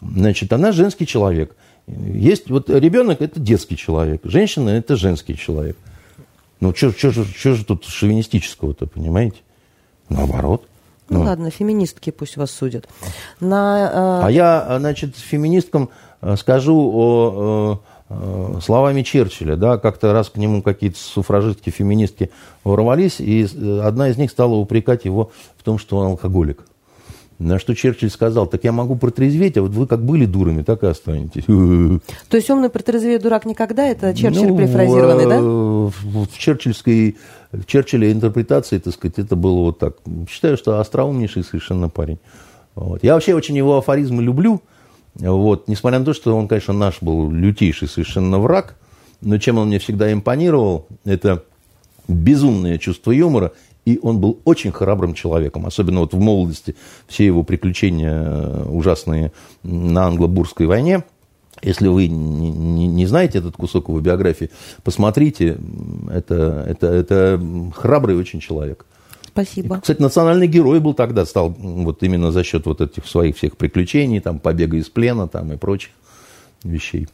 Значит, 0.00 0.52
она 0.52 0.72
женский 0.72 1.06
человек. 1.06 1.54
Есть 1.86 2.50
вот 2.50 2.68
ребенок– 2.70 3.20
это 3.22 3.38
детский 3.38 3.76
человек, 3.76 4.20
женщина– 4.24 4.68
это 4.70 4.96
женский 4.96 5.36
человек. 5.36 5.76
Ну, 6.58 6.74
что 6.74 6.90
же 6.90 7.64
тут 7.64 7.84
шовинистического-то, 7.84 8.86
понимаете? 8.86 9.36
Наоборот. 10.08 10.66
Ну, 11.12 11.20
ну 11.20 11.24
ладно, 11.26 11.50
феминистки 11.50 12.10
пусть 12.10 12.36
вас 12.36 12.50
судят. 12.50 12.88
На, 13.40 14.20
э... 14.22 14.26
А 14.26 14.30
я, 14.30 14.78
значит, 14.78 15.16
феминисткам 15.16 15.90
э, 16.20 16.36
скажу 16.36 16.76
о, 16.76 17.80
о, 18.08 18.60
словами 18.60 19.02
Черчилля, 19.02 19.56
да, 19.56 19.78
как-то 19.78 20.12
раз 20.12 20.30
к 20.30 20.36
нему 20.36 20.62
какие-то 20.62 20.98
суфражистки, 20.98 21.70
феминистки 21.70 22.30
ворвались, 22.64 23.20
и 23.20 23.44
э, 23.44 23.80
одна 23.80 24.08
из 24.08 24.16
них 24.16 24.30
стала 24.30 24.54
упрекать 24.54 25.04
его 25.04 25.32
в 25.56 25.62
том, 25.62 25.78
что 25.78 25.98
он 25.98 26.06
алкоголик. 26.06 26.64
На 27.42 27.58
что 27.58 27.74
Черчилль 27.74 28.10
сказал, 28.10 28.46
так 28.46 28.62
я 28.64 28.72
могу 28.72 28.94
протрезветь, 28.96 29.56
а 29.56 29.62
вот 29.62 29.72
вы 29.72 29.86
как 29.86 30.04
были 30.04 30.26
дурами, 30.26 30.62
так 30.62 30.82
и 30.84 30.86
останетесь. 30.86 31.44
То 32.28 32.36
есть 32.36 32.48
умный 32.50 32.68
протрезвеет 32.68 33.22
дурак 33.22 33.46
никогда? 33.46 33.86
Это 33.86 34.14
Черчилль 34.14 34.48
ну, 34.48 34.58
перефразированный, 34.58 35.26
да? 35.26 35.40
В, 35.40 36.26
в 36.26 36.38
черчилльской 36.38 37.16
в 37.52 37.66
Черчилля 37.66 38.10
интерпретации, 38.10 38.78
так 38.78 38.94
сказать, 38.94 39.18
это 39.18 39.36
было 39.36 39.60
вот 39.60 39.78
так. 39.78 39.96
Считаю, 40.30 40.56
что 40.56 40.80
остроумнейший 40.80 41.44
совершенно 41.44 41.88
парень. 41.88 42.18
Вот. 42.74 43.04
Я 43.04 43.14
вообще 43.14 43.34
очень 43.34 43.56
его 43.56 43.76
афоризмы 43.76 44.22
люблю. 44.22 44.62
Вот. 45.16 45.68
Несмотря 45.68 45.98
на 45.98 46.04
то, 46.04 46.14
что 46.14 46.36
он, 46.36 46.48
конечно, 46.48 46.72
наш 46.72 47.02
был 47.02 47.30
лютейший 47.30 47.88
совершенно 47.88 48.38
враг, 48.38 48.76
но 49.20 49.36
чем 49.38 49.58
он 49.58 49.68
мне 49.68 49.78
всегда 49.78 50.12
импонировал, 50.12 50.86
это 51.04 51.44
безумное 52.08 52.78
чувство 52.78 53.12
юмора 53.12 53.52
и 53.84 53.98
он 54.02 54.20
был 54.20 54.40
очень 54.44 54.70
храбрым 54.70 55.14
человеком, 55.14 55.66
особенно 55.66 56.00
вот 56.00 56.14
в 56.14 56.20
молодости. 56.20 56.76
Все 57.06 57.26
его 57.26 57.42
приключения 57.42 58.12
э, 58.12 58.68
ужасные 58.68 59.32
на 59.62 60.06
англо-бурской 60.06 60.66
войне. 60.66 61.04
Если 61.62 61.88
вы 61.88 62.08
не, 62.08 62.50
не, 62.50 62.86
не 62.86 63.06
знаете 63.06 63.38
этот 63.38 63.56
кусок 63.56 63.88
его 63.88 64.00
биографии, 64.00 64.50
посмотрите. 64.82 65.58
Это, 66.12 66.64
это, 66.68 66.86
это 66.86 67.72
храбрый 67.74 68.16
очень 68.16 68.40
человек. 68.40 68.86
Спасибо. 69.26 69.76
И, 69.76 69.80
кстати, 69.80 70.00
национальный 70.00 70.46
герой 70.46 70.80
был 70.80 70.94
тогда, 70.94 71.24
стал 71.24 71.50
вот 71.50 72.02
именно 72.02 72.32
за 72.32 72.44
счет 72.44 72.66
вот 72.66 72.80
этих 72.80 73.06
своих 73.06 73.36
всех 73.36 73.56
приключений, 73.56 74.20
там, 74.20 74.38
побега 74.38 74.76
из 74.76 74.88
плена 74.88 75.26
там, 75.26 75.52
и 75.52 75.56
прочих 75.56 75.90
вещей. 76.64 77.08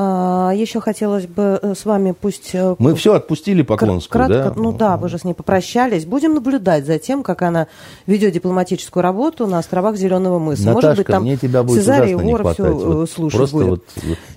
А, 0.00 0.52
Еще 0.54 0.80
хотелось 0.80 1.26
бы 1.26 1.58
э, 1.60 1.74
с 1.74 1.84
вами 1.84 2.12
пусть... 2.12 2.54
Э, 2.54 2.76
Мы 2.78 2.94
все 2.94 3.14
отпустили 3.14 3.62
Поклонскую, 3.62 4.26
кратко, 4.26 4.54
да? 4.54 4.62
Ну 4.62 4.70
да, 4.70 4.96
вы 4.96 5.08
же 5.08 5.18
с 5.18 5.24
ней 5.24 5.34
попрощались. 5.34 6.06
Будем 6.06 6.34
наблюдать 6.34 6.86
за 6.86 7.00
тем, 7.00 7.24
как 7.24 7.42
она 7.42 7.66
ведет 8.06 8.32
дипломатическую 8.32 9.02
работу 9.02 9.48
на 9.48 9.58
островах 9.58 9.96
Зеленого 9.96 10.38
мыса. 10.38 10.66
Наташка, 10.66 10.86
Может 10.86 10.96
быть, 10.98 11.06
там 11.08 11.22
мне 11.24 11.36
тебя 11.36 11.64
будет 11.64 11.82
ужасно 11.82 12.04
не 12.04 12.32
хватать. 12.32 12.54
Все 12.54 12.72
вот 12.72 13.10
слушать 13.10 13.38
просто 13.38 13.56
будет. 13.56 13.68
Вот, 13.68 13.84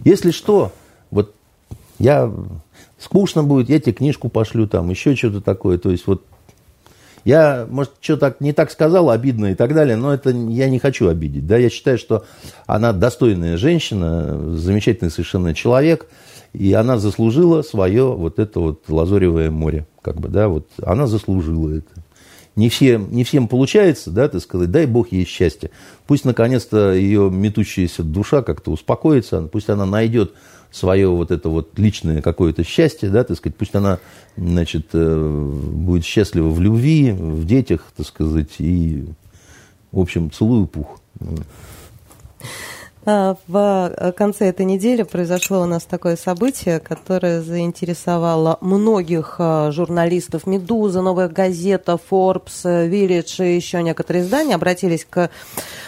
если 0.04 0.32
что, 0.32 0.72
вот 1.12 1.36
я 2.00 2.32
скучно 2.98 3.44
будет, 3.44 3.70
я 3.70 3.80
тебе 3.80 3.94
книжку 3.94 4.30
пошлю, 4.30 4.68
там 4.68 4.90
еще 4.90 5.16
что-то 5.16 5.42
такое. 5.42 5.78
То 5.78 5.92
есть 5.92 6.08
вот 6.08 6.24
я, 7.24 7.68
может, 7.70 7.94
что-то 8.02 8.36
не 8.40 8.54
так 8.54 8.72
сказал, 8.72 9.10
обидно 9.10 9.52
и 9.52 9.56
так 9.56 9.74
далее, 9.74 9.96
но 9.96 10.14
это 10.14 10.32
я 10.32 10.70
не 10.70 10.80
хочу 10.80 11.08
обидеть. 11.08 11.46
Да? 11.46 11.58
Я 11.58 11.70
считаю, 11.70 11.98
что 11.98 12.26
она 12.66 12.94
достойная 12.94 13.58
женщина, 13.58 14.56
замечательный 14.56 15.12
совершенно 15.12 15.54
человек, 15.54 16.08
и 16.54 16.74
она 16.74 16.98
заслужила 16.98 17.62
свое 17.62 18.06
вот 18.06 18.40
это 18.40 18.60
вот 18.60 18.90
лазоревое 18.90 19.52
море. 19.52 19.88
Как 20.02 20.20
бы, 20.20 20.30
да, 20.30 20.48
вот 20.48 20.68
она 20.82 21.08
заслужила 21.08 21.70
это. 21.70 22.04
Не 22.58 22.68
всем, 22.68 23.14
не 23.14 23.24
всем 23.24 23.48
получается, 23.48 24.12
да, 24.12 24.28
так 24.28 24.42
сказать, 24.42 24.72
дай 24.72 24.86
Бог 24.86 25.14
ей 25.14 25.26
счастье. 25.26 25.72
Пусть, 26.06 26.26
наконец-то, 26.26 26.92
ее 26.92 27.30
метущаяся 27.32 28.04
душа 28.04 28.42
как-то 28.42 28.72
успокоится, 28.72 29.44
пусть 29.44 29.70
она 29.70 29.86
найдет 29.86 30.34
свое 30.72 31.10
вот 31.10 31.32
это 31.32 31.50
вот 31.50 31.78
личное 31.78 32.22
какое-то 32.22 32.64
счастье, 32.64 33.10
да, 33.10 33.24
так 33.24 33.38
сказать, 33.38 33.56
пусть 33.56 33.76
она, 33.76 34.00
значит, 34.38 34.88
э, 34.94 35.52
будет 35.74 36.06
счастлива 36.06 36.50
в 36.50 36.62
любви, 36.62 37.12
в 37.12 37.46
детях, 37.46 37.84
так 37.96 38.08
сказать, 38.08 38.56
и, 38.60 39.06
в 39.92 40.00
общем, 40.00 40.32
целую 40.32 40.68
пух. 40.68 41.00
А, 43.04 43.36
в 43.48 43.94
э, 43.98 44.12
конце 44.12 44.46
этой 44.46 44.64
недели 44.64 45.02
произошло 45.02 45.62
у 45.62 45.66
нас 45.66 45.84
такое 45.86 46.16
событие, 46.16 46.80
которое 46.80 47.42
заинтересовало 47.42 48.60
многих 48.62 49.38
э, 49.40 49.72
журналистов 49.72 50.46
«Медуза», 50.46 51.02
«Новая 51.02 51.28
газета», 51.28 51.98
«Форбс», 51.98 52.64
«Виллидж» 52.64 53.42
и 53.42 53.56
еще 53.56 53.82
некоторые 53.82 54.24
издания 54.24 54.56
обратились 54.56 55.06
к 55.10 55.30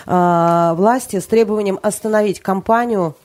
власти 0.06 1.22
с 1.22 1.26
требованием 1.26 1.80
остановить 1.82 2.42
кампанию 2.42 3.16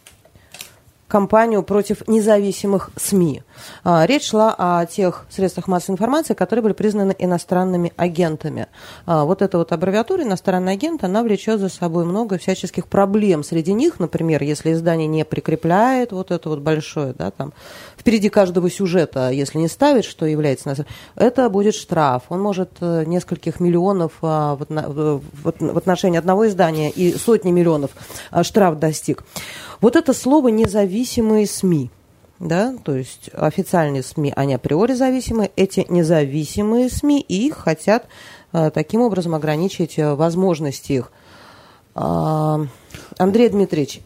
кампанию 1.09 1.63
против 1.63 2.07
независимых 2.07 2.91
СМИ. 2.97 3.43
А, 3.85 4.07
речь 4.07 4.29
шла 4.29 4.55
о 4.57 4.87
тех 4.87 5.27
средствах 5.31 5.69
массовой 5.69 5.95
информации, 5.95 6.35
которые 6.35 6.63
были 6.63 6.73
признаны 6.73 7.15
иностранными 7.19 7.93
агентами. 7.97 8.67
А, 9.07 9.25
вот 9.25 9.43
эта 9.43 9.59
вот 9.59 9.73
аббревиатура 9.73 10.23
«иностранный 10.23 10.73
агент», 10.73 11.05
она 11.05 11.23
влечет 11.23 11.61
за 11.61 11.69
собой 11.69 12.05
много 12.05 12.39
всяческих 12.39 12.87
проблем. 12.87 13.45
Среди 13.45 13.73
них, 13.73 14.01
например, 14.01 14.43
если 14.43 14.73
издание 14.73 15.07
не 15.07 15.25
прикрепляет 15.25 16.13
вот 16.13 16.31
это 16.31 16.49
вот 16.49 16.61
большое, 16.61 17.13
да, 17.13 17.31
там, 17.31 17.53
впереди 17.97 18.29
каждого 18.29 18.71
сюжета, 18.71 19.31
если 19.31 19.59
не 19.59 19.69
ставит, 19.69 20.05
что 20.05 20.27
является, 20.27 20.87
это 21.15 21.49
будет 21.49 21.75
штраф. 21.75 22.25
Он 22.29 22.41
может 22.41 22.71
э, 22.81 23.05
нескольких 23.07 23.61
миллионов 23.61 24.13
а, 24.23 24.57
в 24.59 25.77
отношении 25.77 26.19
одного 26.19 26.49
издания 26.49 26.91
и 26.91 27.17
сотни 27.17 27.51
миллионов 27.51 27.91
штраф 28.43 28.79
достиг. 28.79 29.25
Вот 29.81 29.97
это 29.97 30.13
слово 30.13 30.49
«независимые 30.49 31.47
СМИ», 31.47 31.91
да, 32.41 32.75
то 32.85 32.95
есть 32.95 33.31
официальные 33.33 34.03
СМИ, 34.03 34.33
они 34.37 34.55
априори 34.55 34.95
зависимы, 34.95 35.51
эти 35.57 35.87
независимые 35.89 36.89
СМИ, 36.89 37.21
и 37.21 37.47
их 37.47 37.57
хотят 37.57 38.07
а, 38.53 38.71
таким 38.71 39.01
образом 39.01 39.35
ограничить 39.35 39.99
а, 39.99 40.15
возможности 40.15 40.93
их. 40.93 41.13
А, 41.95 42.61
Андрей 43.19 43.49
Дмитриевич, 43.49 44.01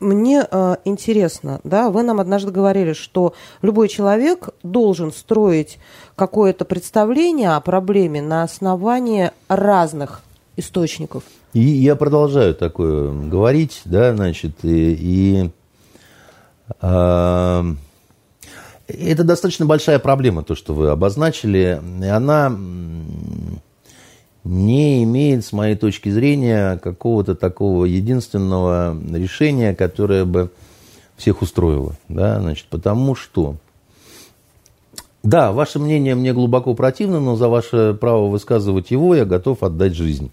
мне 0.00 0.46
э, 0.50 0.76
интересно, 0.84 1.60
да, 1.64 1.88
вы 1.88 2.02
нам 2.02 2.20
однажды 2.20 2.50
говорили, 2.50 2.92
что 2.92 3.32
любой 3.62 3.88
человек 3.88 4.50
должен 4.62 5.12
строить 5.12 5.78
какое-то 6.16 6.64
представление 6.64 7.50
о 7.50 7.60
проблеме 7.60 8.20
на 8.20 8.42
основании 8.42 9.30
разных 9.48 10.22
источников. 10.56 11.22
И 11.52 11.60
я 11.60 11.96
продолжаю 11.96 12.54
такое 12.54 13.12
говорить, 13.12 13.82
да, 13.84 14.14
значит, 14.14 14.64
и, 14.64 14.92
и 14.92 15.44
э, 15.44 15.48
это 16.68 17.74
достаточно 19.24 19.66
большая 19.66 19.98
проблема, 19.98 20.42
то, 20.42 20.54
что 20.54 20.74
вы 20.74 20.88
обозначили. 20.88 21.80
И 22.02 22.06
она 22.06 22.56
не 24.44 25.02
имеет, 25.04 25.44
с 25.44 25.52
моей 25.52 25.74
точки 25.74 26.10
зрения, 26.10 26.76
какого-то 26.78 27.34
такого 27.34 27.86
единственного 27.86 28.96
решения, 29.12 29.74
которое 29.74 30.24
бы 30.24 30.50
всех 31.16 31.42
устроило. 31.42 31.94
Да, 32.08 32.40
значит, 32.40 32.66
потому 32.68 33.14
что, 33.14 33.56
да, 35.22 35.52
ваше 35.52 35.78
мнение 35.78 36.14
мне 36.14 36.34
глубоко 36.34 36.74
противно, 36.74 37.20
но 37.20 37.36
за 37.36 37.48
ваше 37.48 37.96
право 37.98 38.28
высказывать 38.28 38.90
его 38.90 39.14
я 39.14 39.24
готов 39.24 39.62
отдать 39.62 39.94
жизнь. 39.94 40.30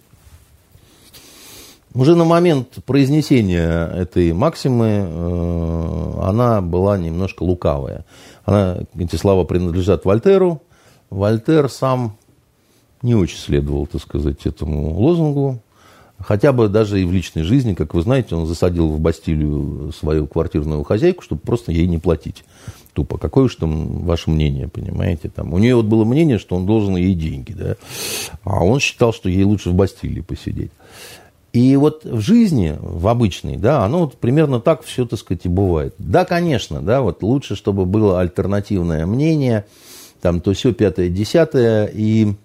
Уже 1.93 2.15
на 2.15 2.23
момент 2.23 2.79
произнесения 2.85 3.87
этой 3.87 4.31
максимы 4.31 5.05
э, 5.05 6.13
она 6.23 6.61
была 6.61 6.97
немножко 6.97 7.43
лукавая. 7.43 8.05
Она, 8.45 8.77
эти 8.97 9.17
слова 9.17 9.43
принадлежат 9.43 10.05
Вольтеру. 10.05 10.61
Вольтер 11.09 11.69
сам 11.69 12.15
не 13.01 13.13
очень 13.13 13.37
следовал, 13.37 13.87
так 13.87 14.01
сказать, 14.01 14.45
этому 14.45 14.93
лозунгу. 14.93 15.59
Хотя 16.17 16.53
бы 16.53 16.69
даже 16.69 17.01
и 17.01 17.05
в 17.05 17.11
личной 17.11 17.43
жизни, 17.43 17.73
как 17.73 17.93
вы 17.93 18.03
знаете, 18.03 18.35
он 18.35 18.45
засадил 18.45 18.87
в 18.87 18.99
Бастилию 18.99 19.91
свою 19.91 20.27
квартирную 20.27 20.83
хозяйку, 20.83 21.23
чтобы 21.23 21.41
просто 21.41 21.71
ей 21.71 21.87
не 21.87 21.97
платить. 21.97 22.45
Тупо. 22.93 23.17
Какое 23.17 23.45
уж 23.45 23.55
там 23.55 24.05
ваше 24.05 24.29
мнение, 24.29 24.67
понимаете? 24.67 25.29
Там, 25.29 25.53
у 25.53 25.57
нее 25.57 25.75
вот 25.75 25.85
было 25.85 26.05
мнение, 26.05 26.37
что 26.37 26.55
он 26.55 26.65
должен 26.65 26.95
ей 26.95 27.15
деньги, 27.15 27.53
да? 27.53 27.75
А 28.43 28.63
он 28.63 28.79
считал, 28.79 29.13
что 29.13 29.29
ей 29.29 29.43
лучше 29.43 29.71
в 29.71 29.73
Бастилии 29.73 30.21
посидеть. 30.21 30.71
И 31.53 31.75
вот 31.75 32.05
в 32.05 32.21
жизни, 32.21 32.77
в 32.79 33.07
обычной, 33.09 33.57
да, 33.57 33.83
оно 33.83 34.01
вот 34.01 34.17
примерно 34.17 34.61
так 34.61 34.83
все, 34.83 35.05
так 35.05 35.19
сказать, 35.19 35.45
и 35.45 35.49
бывает. 35.49 35.93
Да, 35.97 36.23
конечно, 36.23 36.81
да, 36.81 37.01
вот 37.01 37.23
лучше, 37.23 37.55
чтобы 37.55 37.85
было 37.85 38.21
альтернативное 38.21 39.05
мнение, 39.05 39.65
там 40.21 40.39
то 40.39 40.53
все 40.53 40.73
пятое, 40.73 41.09
десятое, 41.09 41.89
и 41.93 42.35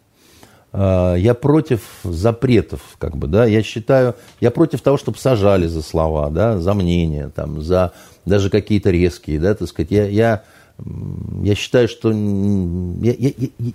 э, 0.73 1.15
я 1.19 1.35
против 1.35 1.83
запретов, 2.03 2.81
как 2.99 3.16
бы, 3.16 3.28
да, 3.28 3.45
я 3.45 3.62
считаю, 3.62 4.16
я 4.41 4.51
против 4.51 4.81
того, 4.81 4.97
чтобы 4.97 5.19
сажали 5.19 5.69
за 5.69 5.83
слова, 5.83 6.28
да, 6.31 6.59
за 6.59 6.74
мнения, 6.74 7.31
там, 7.33 7.62
за 7.62 7.93
даже 8.24 8.51
какие-то 8.51 8.91
резкие, 8.91 9.39
да, 9.39 9.55
так 9.55 9.69
сказать, 9.69 9.93
я, 9.93 10.07
я 10.07 10.43
я 11.43 11.55
считаю, 11.55 11.89
что... 11.89 12.11
Я, 12.11 13.15
я, 13.16 13.31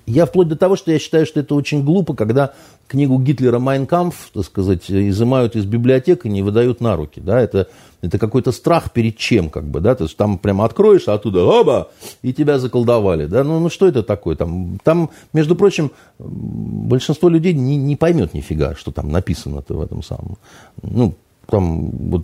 я 0.05 0.25
вплоть 0.25 0.47
до 0.47 0.55
того, 0.55 0.75
что 0.75 0.91
я 0.91 0.99
считаю, 0.99 1.25
что 1.25 1.39
это 1.39 1.55
очень 1.55 1.83
глупо, 1.83 2.13
когда 2.13 2.53
книгу 2.87 3.17
Гитлера 3.19 3.59
«Майнкампф», 3.59 4.31
так 4.33 4.45
сказать, 4.45 4.89
изымают 4.89 5.55
из 5.55 5.65
библиотеки 5.65 6.27
и 6.27 6.29
не 6.29 6.43
выдают 6.43 6.79
на 6.79 6.95
руки. 6.95 7.19
Да? 7.19 7.39
Это, 7.39 7.67
это 8.01 8.19
какой-то 8.19 8.51
страх 8.51 8.91
перед 8.91 9.17
чем, 9.17 9.49
как 9.49 9.65
бы, 9.65 9.79
да, 9.79 9.95
то 9.95 10.03
есть 10.03 10.17
там 10.17 10.37
прямо 10.37 10.65
откроешь, 10.65 11.07
а 11.07 11.13
оттуда 11.13 11.43
оба, 11.43 11.91
и 12.21 12.33
тебя 12.33 12.59
заколдовали, 12.59 13.25
да, 13.27 13.43
ну, 13.43 13.59
ну 13.59 13.69
что 13.69 13.87
это 13.87 14.03
такое, 14.03 14.35
там, 14.35 14.79
там, 14.83 15.09
между 15.33 15.55
прочим, 15.55 15.91
большинство 16.19 17.29
людей 17.29 17.53
не, 17.53 17.77
не 17.77 17.95
поймет 17.95 18.33
нифига, 18.33 18.75
что 18.75 18.91
там 18.91 19.09
написано-то 19.09 19.75
в 19.75 19.81
этом 19.81 20.03
самом, 20.03 20.37
ну, 20.81 21.13
там 21.51 21.91
вот 21.91 22.23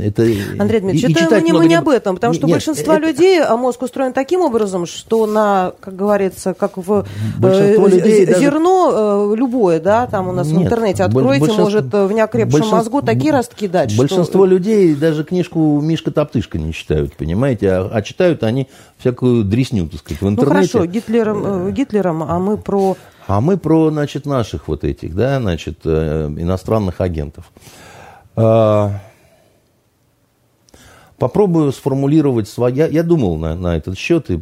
это 0.00 0.22
Андрей 0.58 0.80
Дмитриевич, 0.80 1.04
и, 1.04 1.24
это 1.24 1.36
и 1.36 1.40
мы, 1.40 1.46
не, 1.46 1.52
мы 1.52 1.66
не 1.66 1.74
об 1.74 1.88
этом, 1.88 2.16
потому 2.16 2.32
что 2.32 2.46
Нет, 2.46 2.54
большинство 2.54 2.94
это... 2.94 3.06
людей 3.06 3.42
а 3.42 3.56
мозг 3.56 3.82
устроен 3.82 4.12
таким 4.12 4.40
образом, 4.40 4.86
что 4.86 5.26
на, 5.26 5.74
как 5.80 5.94
говорится, 5.94 6.54
как 6.54 6.76
в 6.76 7.04
э, 7.42 7.76
людей 7.76 8.26
зерно 8.26 8.90
даже... 8.90 9.32
Э, 9.32 9.36
любое, 9.36 9.80
да, 9.80 10.06
там 10.06 10.28
у 10.28 10.32
нас 10.32 10.48
Нет, 10.48 10.56
в 10.56 10.62
интернете 10.64 11.04
откройте, 11.04 11.40
большинство... 11.40 11.64
может 11.64 11.92
в 11.92 12.12
неокрепшем 12.12 12.52
большинство... 12.52 12.78
мозгу 12.78 13.02
такие 13.02 13.32
ростки 13.32 13.68
дать. 13.68 13.96
Большинство 13.96 14.44
что... 14.44 14.46
людей 14.46 14.94
даже 14.94 15.24
книжку 15.24 15.80
Мишка 15.80 16.10
Топтышка 16.10 16.58
не 16.58 16.72
читают, 16.72 17.14
понимаете, 17.14 17.70
а, 17.70 17.90
а 17.92 18.02
читают 18.02 18.42
они 18.42 18.68
всякую 18.98 19.44
дресню, 19.44 19.86
так 19.88 20.00
сказать, 20.00 20.22
в 20.22 20.28
интернете. 20.28 20.70
Ну 20.72 20.80
хорошо, 20.80 20.90
Гитлером, 20.90 21.68
э, 21.68 21.70
Гитлером, 21.72 22.22
а 22.22 22.38
мы 22.38 22.56
про 22.56 22.96
а 23.26 23.40
мы 23.40 23.56
про, 23.56 23.90
значит, 23.90 24.26
наших 24.26 24.68
вот 24.68 24.84
этих, 24.84 25.14
да, 25.14 25.40
значит, 25.40 25.80
э, 25.84 26.26
иностранных 26.36 27.00
агентов. 27.00 27.50
А, 28.36 29.00
попробую 31.18 31.72
сформулировать 31.72 32.48
свои... 32.48 32.74
Я, 32.74 32.86
я 32.86 33.02
думал 33.02 33.36
на, 33.36 33.54
на 33.54 33.76
этот 33.76 33.96
счет, 33.96 34.30
и, 34.30 34.40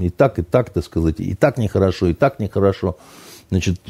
и 0.00 0.10
так, 0.10 0.38
и 0.38 0.42
так, 0.42 0.70
так 0.70 0.84
сказать, 0.84 1.18
и 1.18 1.34
так 1.34 1.58
нехорошо, 1.58 2.06
и 2.06 2.14
так 2.14 2.38
нехорошо. 2.38 2.96
Значит, 3.50 3.80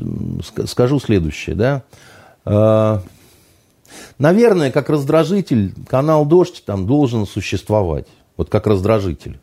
скажу 0.66 1.01
следующее, 1.01 1.55
да. 1.55 1.82
А, 2.46 3.02
наверное, 4.18 4.70
как 4.70 4.88
раздражитель 4.88 5.74
канал 5.86 6.24
«Дождь» 6.24 6.64
там 6.64 6.86
должен 6.86 7.26
существовать. 7.26 8.06
Вот 8.36 8.48
как 8.48 8.66
раздражитель 8.66 9.38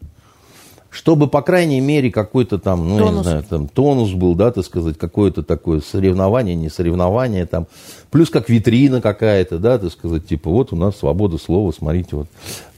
чтобы, 0.91 1.27
по 1.27 1.41
крайней 1.41 1.79
мере, 1.79 2.11
какой-то 2.11 2.59
там, 2.59 2.87
ну, 2.87 2.97
тонус. 2.97 3.11
я 3.11 3.17
не 3.17 3.23
знаю, 3.23 3.43
там, 3.49 3.67
тонус 3.69 4.11
был, 4.11 4.35
да, 4.35 4.51
так 4.51 4.65
сказать, 4.65 4.97
какое-то 4.97 5.41
такое 5.41 5.79
соревнование, 5.79 6.53
не 6.53 6.69
соревнование, 6.69 7.45
там, 7.45 7.67
плюс 8.11 8.29
как 8.29 8.49
витрина 8.49 8.99
какая-то, 8.99 9.57
да, 9.57 9.79
так 9.79 9.89
сказать, 9.93 10.27
типа, 10.27 10.49
вот 10.49 10.73
у 10.73 10.75
нас 10.75 10.97
свобода 10.97 11.37
слова, 11.37 11.71
смотрите, 11.71 12.17
вот. 12.17 12.27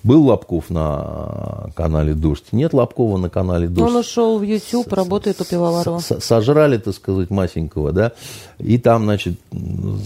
Был 0.04 0.26
Лобков 0.28 0.70
на 0.70 1.70
канале 1.76 2.14
«Дождь», 2.14 2.48
нет 2.52 2.74
Лобкова 2.74 3.18
на 3.18 3.30
канале 3.30 3.68
«Дождь». 3.68 3.90
Он 3.90 4.00
ушел 4.02 4.38
в 4.38 4.44
YouTube, 4.44 4.90
с, 4.90 4.94
работает 4.94 5.40
у 5.42 5.46
Пивоварова. 5.46 6.00
Сожрали, 6.00 6.78
так 6.78 6.94
сказать, 6.94 7.32
Масенького, 7.32 7.94
да, 7.94 8.12
и 8.60 8.78
там, 8.78 9.06
значит, 9.06 9.40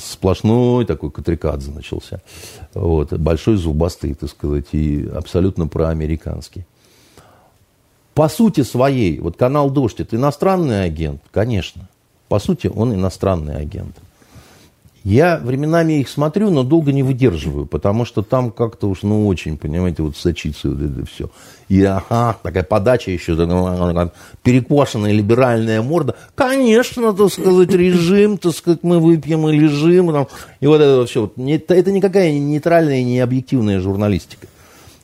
сплошной 0.01 0.85
такой 0.85 1.11
катрикадзе 1.11 1.71
начался, 1.71 2.21
вот, 2.73 3.11
большой 3.11 3.57
зубастый, 3.57 4.13
так 4.13 4.29
сказать, 4.29 4.67
и 4.71 5.09
абсолютно 5.13 5.67
проамериканский 5.67 6.65
по 8.17 8.29
сути 8.29 8.63
своей, 8.63 9.19
вот 9.19 9.37
канал 9.37 9.69
«Дождь»– 9.69 9.99
это 9.99 10.15
иностранный 10.15 10.85
агент, 10.85 11.21
конечно. 11.31 11.87
По 12.29 12.39
сути, 12.39 12.65
он 12.65 12.91
иностранный 12.91 13.57
агент. 13.57 13.95
Я 15.03 15.37
временами 15.37 15.99
их 15.99 16.09
смотрю, 16.09 16.49
но 16.49 16.63
долго 16.63 16.91
не 16.91 17.03
выдерживаю, 17.03 17.67
потому 17.67 18.05
что 18.05 18.23
там 18.23 18.49
как-то 18.49 18.89
уж, 18.89 19.03
ну, 19.03 19.27
очень, 19.27 19.55
понимаете, 19.55 20.01
вот 20.01 20.17
сочится 20.17 20.69
вот 20.69 20.81
это 20.81 21.05
все. 21.05 21.29
И 21.69 21.83
ага, 21.83 22.35
такая 22.41 22.63
подача 22.63 23.11
еще, 23.11 23.35
такая, 23.35 24.11
перекошенная 24.41 25.11
либеральная 25.11 25.83
морда. 25.83 26.15
Конечно, 26.33 27.13
так 27.13 27.31
сказать, 27.31 27.69
режим, 27.69 28.39
так 28.39 28.55
сказать, 28.55 28.79
мы 28.81 28.97
выпьем 28.99 29.47
и 29.47 29.55
лежим. 29.55 30.11
Там, 30.11 30.27
и 30.59 30.65
вот 30.65 30.81
это 30.81 31.05
все. 31.05 31.31
Это 31.37 31.91
никакая 31.91 32.31
нейтральная, 32.31 33.03
не 33.03 33.19
объективная 33.19 33.79
журналистика. 33.79 34.47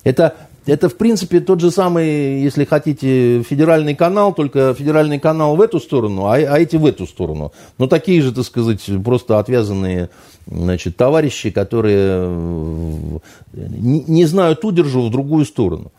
Это 0.03 0.35
это, 0.65 0.90
в 0.90 0.95
принципе, 0.95 1.40
тот 1.40 1.60
же 1.60 1.72
самый, 1.72 2.41
если 2.41 2.64
хотите, 2.65 3.44
федеральный 3.44 3.95
канал, 3.95 4.34
только 4.34 4.73
федеральный 4.73 5.19
канал 5.19 5.56
в 5.56 5.61
эту 5.61 5.80
сторону, 5.80 6.27
а, 6.27 6.35
а 6.35 6.60
эти 6.60 6.77
в 6.77 6.85
эту 6.85 7.06
сторону. 7.06 7.52
Но 7.77 7.88
такие 7.88 8.22
же, 8.22 8.34
так 8.34 8.45
сказать, 8.45 8.81
просто 9.03 9.40
отвязанные 9.40 10.10
значит, 10.48 10.95
товарищи, 10.95 11.49
которые 11.49 12.27
э, 12.27 13.19
не, 13.53 14.03
не 14.07 14.26
знают 14.26 14.64
удержу 14.64 15.02
в 15.07 15.11
другую 15.11 15.45
сторону. 15.45 15.91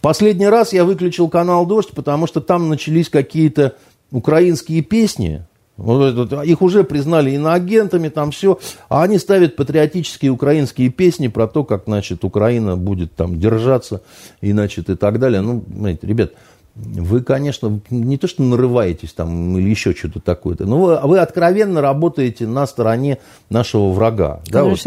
Последний 0.00 0.48
раз 0.48 0.72
я 0.72 0.84
выключил 0.84 1.28
канал 1.28 1.64
«Дождь», 1.64 1.90
потому 1.94 2.26
что 2.26 2.40
там 2.40 2.68
начались 2.68 3.08
какие-то 3.08 3.76
украинские 4.10 4.82
песни, 4.82 5.44
их 5.78 6.62
уже 6.62 6.84
признали 6.84 7.30
иноагентами, 7.30 8.08
там 8.08 8.30
все. 8.30 8.58
А 8.88 9.02
они 9.02 9.18
ставят 9.18 9.56
патриотические 9.56 10.30
украинские 10.30 10.90
песни 10.90 11.28
про 11.28 11.48
то, 11.48 11.64
как, 11.64 11.84
значит, 11.86 12.24
Украина 12.24 12.76
будет 12.76 13.14
там 13.14 13.38
держаться, 13.38 14.02
и, 14.40 14.52
значит, 14.52 14.90
и 14.90 14.96
так 14.96 15.18
далее. 15.18 15.40
Ну, 15.40 15.64
знаете, 15.74 16.06
ребят, 16.06 16.32
вы, 16.74 17.22
конечно, 17.22 17.80
не 17.90 18.16
то 18.16 18.26
что 18.26 18.42
нарываетесь 18.42 19.12
там 19.12 19.58
или 19.58 19.68
еще 19.68 19.94
что-то 19.94 20.20
такое-то, 20.20 20.64
но 20.64 20.80
вы, 20.80 21.00
вы 21.02 21.18
откровенно 21.18 21.82
работаете 21.82 22.46
на 22.46 22.66
стороне 22.66 23.18
нашего 23.50 23.90
врага. 23.92 24.40
Да, 24.46 24.64
вот. 24.64 24.78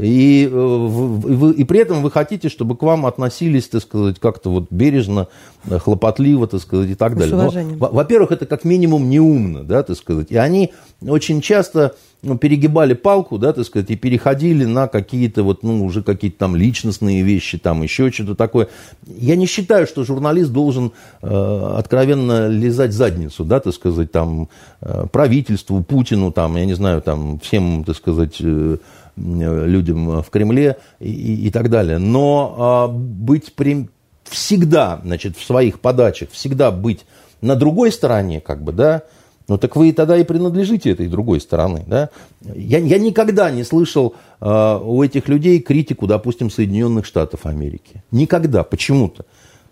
и, 0.00 0.48
э, 0.50 0.54
вы, 0.54 1.52
и 1.52 1.64
при 1.64 1.80
этом 1.80 2.02
вы 2.02 2.10
хотите, 2.10 2.48
чтобы 2.48 2.76
к 2.76 2.82
вам 2.82 3.06
относились, 3.06 3.68
так 3.68 3.82
сказать, 3.82 4.18
как-то 4.18 4.50
вот 4.50 4.66
бережно, 4.70 5.28
э, 5.66 5.78
хлопотливо, 5.78 6.48
так 6.48 6.60
сказать, 6.60 6.90
и 6.90 6.94
так 6.94 7.16
далее. 7.16 7.36
Но, 7.36 7.88
во-первых, 7.92 8.32
это 8.32 8.46
как 8.46 8.64
минимум 8.64 9.08
неумно, 9.08 9.62
да, 9.62 9.84
так 9.84 9.96
сказать. 9.96 10.30
И 10.30 10.36
они 10.36 10.72
очень 11.00 11.40
часто 11.40 11.94
ну, 12.22 12.38
перегибали 12.38 12.94
палку, 12.94 13.36
да, 13.36 13.52
так 13.52 13.64
сказать, 13.66 13.90
и 13.90 13.96
переходили 13.96 14.64
на 14.64 14.86
какие-то 14.86 15.42
вот, 15.42 15.64
ну, 15.64 15.84
уже 15.84 16.02
какие-то 16.02 16.38
там 16.38 16.54
личностные 16.54 17.22
вещи, 17.22 17.58
там 17.58 17.82
еще 17.82 18.10
что-то 18.12 18.36
такое. 18.36 18.68
Я 19.06 19.34
не 19.34 19.46
считаю, 19.46 19.86
что 19.88 20.04
журналист 20.04 20.52
должен 20.52 20.92
э, 21.20 21.74
откровенно 21.78 22.48
лизать 22.48 22.92
задницу, 22.92 23.44
да, 23.44 23.58
так 23.58 23.74
сказать, 23.74 24.12
там, 24.12 24.48
э, 24.80 25.06
правительству, 25.10 25.82
Путину, 25.82 26.30
там, 26.30 26.56
я 26.56 26.64
не 26.64 26.74
знаю, 26.74 27.02
там, 27.02 27.40
всем, 27.40 27.82
так 27.84 27.96
сказать, 27.96 28.36
э, 28.40 28.76
людям 29.16 30.22
в 30.22 30.30
Кремле 30.30 30.76
и, 31.00 31.10
и, 31.10 31.46
и 31.48 31.50
так 31.50 31.70
далее. 31.70 31.98
Но 31.98 32.88
э, 32.88 32.92
быть 32.92 33.52
при, 33.54 33.88
всегда, 34.22 35.00
значит, 35.04 35.36
в 35.36 35.44
своих 35.44 35.80
подачах, 35.80 36.30
всегда 36.30 36.70
быть 36.70 37.04
на 37.40 37.56
другой 37.56 37.90
стороне, 37.90 38.40
как 38.40 38.62
бы, 38.62 38.72
да, 38.72 39.02
ну 39.48 39.58
так 39.58 39.76
вы 39.76 39.92
тогда 39.92 40.16
и 40.16 40.24
принадлежите 40.24 40.90
этой 40.90 41.08
другой 41.08 41.40
стороны. 41.40 41.84
Да? 41.86 42.10
Я, 42.42 42.78
я 42.78 42.98
никогда 42.98 43.50
не 43.50 43.64
слышал 43.64 44.14
э, 44.40 44.80
у 44.82 45.02
этих 45.02 45.28
людей 45.28 45.60
критику, 45.60 46.06
допустим, 46.06 46.50
Соединенных 46.50 47.06
Штатов 47.06 47.46
Америки. 47.46 48.02
Никогда, 48.10 48.62
почему-то. 48.62 49.24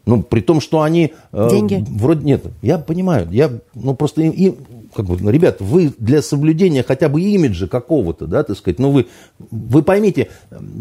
Ну, 0.06 0.22
при 0.22 0.40
том, 0.40 0.60
что 0.60 0.82
они... 0.82 1.12
Э, 1.32 1.48
Деньги? 1.50 1.84
Вроде 1.88 2.24
нет. 2.24 2.44
Я 2.62 2.78
понимаю. 2.78 3.28
Я, 3.30 3.50
ну, 3.74 3.94
просто 3.94 4.22
им, 4.22 4.30
им 4.32 4.56
как 4.94 5.06
бы, 5.06 5.30
ребят, 5.30 5.60
вы 5.60 5.92
для 5.98 6.22
соблюдения 6.22 6.82
хотя 6.82 7.08
бы 7.08 7.20
имиджа 7.20 7.66
какого-то, 7.68 8.26
да, 8.26 8.42
так 8.42 8.56
сказать, 8.56 8.78
ну, 8.78 8.90
вы, 8.90 9.06
вы 9.50 9.82
поймите, 9.82 10.28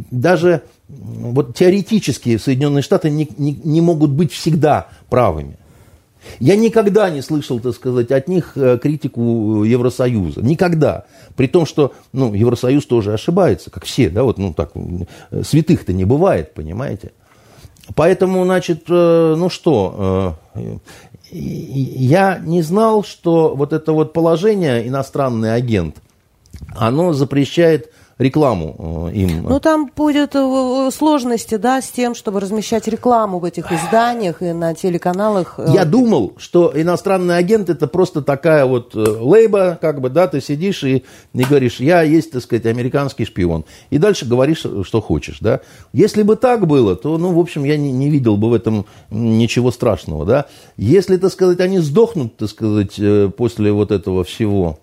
даже 0.09 0.63
вот 0.87 1.55
теоретически 1.55 2.37
Соединенные 2.37 2.81
Штаты 2.81 3.09
не, 3.09 3.29
не, 3.37 3.59
не 3.63 3.81
могут 3.81 4.11
быть 4.11 4.31
всегда 4.31 4.87
правыми. 5.09 5.57
Я 6.39 6.55
никогда 6.55 7.09
не 7.09 7.21
слышал, 7.21 7.59
так 7.59 7.73
сказать, 7.73 8.11
от 8.11 8.27
них 8.27 8.53
э, 8.55 8.77
критику 8.77 9.63
Евросоюза. 9.63 10.41
Никогда. 10.41 11.05
При 11.35 11.47
том, 11.47 11.65
что 11.65 11.93
ну, 12.13 12.33
Евросоюз 12.33 12.85
тоже 12.85 13.13
ошибается, 13.13 13.71
как 13.71 13.85
все, 13.85 14.09
да, 14.09 14.23
вот, 14.23 14.37
ну 14.37 14.53
так, 14.53 14.71
э, 14.75 15.43
святых-то 15.43 15.93
не 15.93 16.05
бывает, 16.05 16.53
понимаете. 16.53 17.11
Поэтому, 17.95 18.43
значит, 18.43 18.83
э, 18.89 19.35
ну 19.37 19.49
что, 19.49 20.37
я 21.31 22.39
не 22.39 22.61
знал, 22.61 23.03
что 23.03 23.55
вот 23.55 23.73
это 23.73 23.93
вот 23.93 24.13
положение 24.13 24.87
иностранный 24.87 25.55
агент, 25.55 25.97
оно 26.75 27.13
запрещает 27.13 27.91
рекламу 28.19 29.09
им. 29.11 29.43
Ну, 29.43 29.59
там 29.59 29.89
будет 29.95 30.35
сложности, 30.93 31.55
да, 31.55 31.81
с 31.81 31.89
тем, 31.89 32.13
чтобы 32.13 32.39
размещать 32.39 32.87
рекламу 32.87 33.39
в 33.39 33.45
этих 33.45 33.71
изданиях 33.71 34.41
и 34.41 34.51
на 34.51 34.75
телеканалах. 34.75 35.59
Я 35.69 35.85
думал, 35.85 36.33
что 36.37 36.71
иностранный 36.75 37.37
агент 37.37 37.69
это 37.69 37.87
просто 37.87 38.21
такая 38.21 38.65
вот 38.65 38.93
лейба, 38.93 39.79
как 39.81 40.01
бы, 40.01 40.09
да, 40.09 40.27
ты 40.27 40.41
сидишь 40.41 40.83
и, 40.83 41.05
и 41.33 41.43
говоришь, 41.43 41.79
я 41.79 42.01
есть, 42.03 42.31
так 42.31 42.43
сказать, 42.43 42.65
американский 42.65 43.25
шпион. 43.25 43.63
И 43.89 43.97
дальше 43.97 44.25
говоришь, 44.25 44.65
что 44.83 45.01
хочешь, 45.01 45.37
да. 45.39 45.61
Если 45.93 46.23
бы 46.23 46.35
так 46.35 46.67
было, 46.67 46.95
то, 46.95 47.17
ну, 47.17 47.31
в 47.33 47.39
общем, 47.39 47.63
я 47.63 47.77
не, 47.77 47.91
не 47.91 48.09
видел 48.09 48.35
бы 48.35 48.49
в 48.49 48.53
этом 48.53 48.85
ничего 49.09 49.71
страшного, 49.71 50.25
да. 50.25 50.45
Если, 50.75 51.15
так 51.15 51.31
сказать, 51.31 51.61
они 51.61 51.79
сдохнут, 51.79 52.35
так 52.35 52.49
сказать, 52.49 52.99
э, 52.99 53.29
после 53.35 53.71
вот 53.71 53.91
этого 53.91 54.25
всего, 54.25 54.79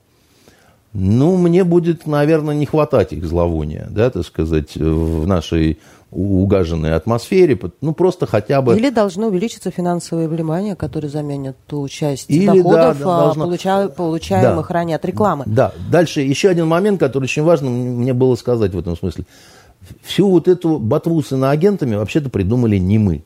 ну, 0.92 1.36
мне 1.36 1.64
будет, 1.64 2.06
наверное, 2.06 2.54
не 2.54 2.66
хватать 2.66 3.12
их 3.12 3.24
зловония, 3.24 3.86
да, 3.90 4.10
так 4.10 4.24
сказать, 4.24 4.76
в 4.76 5.26
нашей 5.26 5.78
угаженной 6.10 6.94
атмосфере, 6.94 7.58
ну, 7.80 7.92
просто 7.92 8.26
хотя 8.26 8.62
бы... 8.62 8.76
Или 8.76 8.90
должно 8.90 9.26
увеличиться 9.26 9.70
финансовое 9.70 10.28
внимание, 10.28 10.76
которое 10.76 11.08
заменит 11.08 11.56
ту 11.66 11.86
часть 11.88 12.30
Или, 12.30 12.46
доходов, 12.46 12.98
да, 12.98 13.04
должно... 13.04 13.44
получа... 13.44 13.88
получаемых 13.88 14.68
да. 14.68 14.74
ранее 14.74 14.96
от 14.96 15.04
рекламы. 15.04 15.44
Да, 15.46 15.72
дальше 15.90 16.20
еще 16.20 16.48
один 16.48 16.68
момент, 16.68 17.00
который 17.00 17.24
очень 17.24 17.42
важно 17.42 17.70
мне 17.70 18.14
было 18.14 18.36
сказать 18.36 18.72
в 18.72 18.78
этом 18.78 18.96
смысле. 18.96 19.24
Всю 20.02 20.28
вот 20.28 20.48
эту 20.48 20.78
ботву 20.78 21.22
с 21.22 21.32
иноагентами 21.32 21.94
вообще-то 21.94 22.30
придумали 22.30 22.76
не 22.78 22.98
мы. 22.98 23.22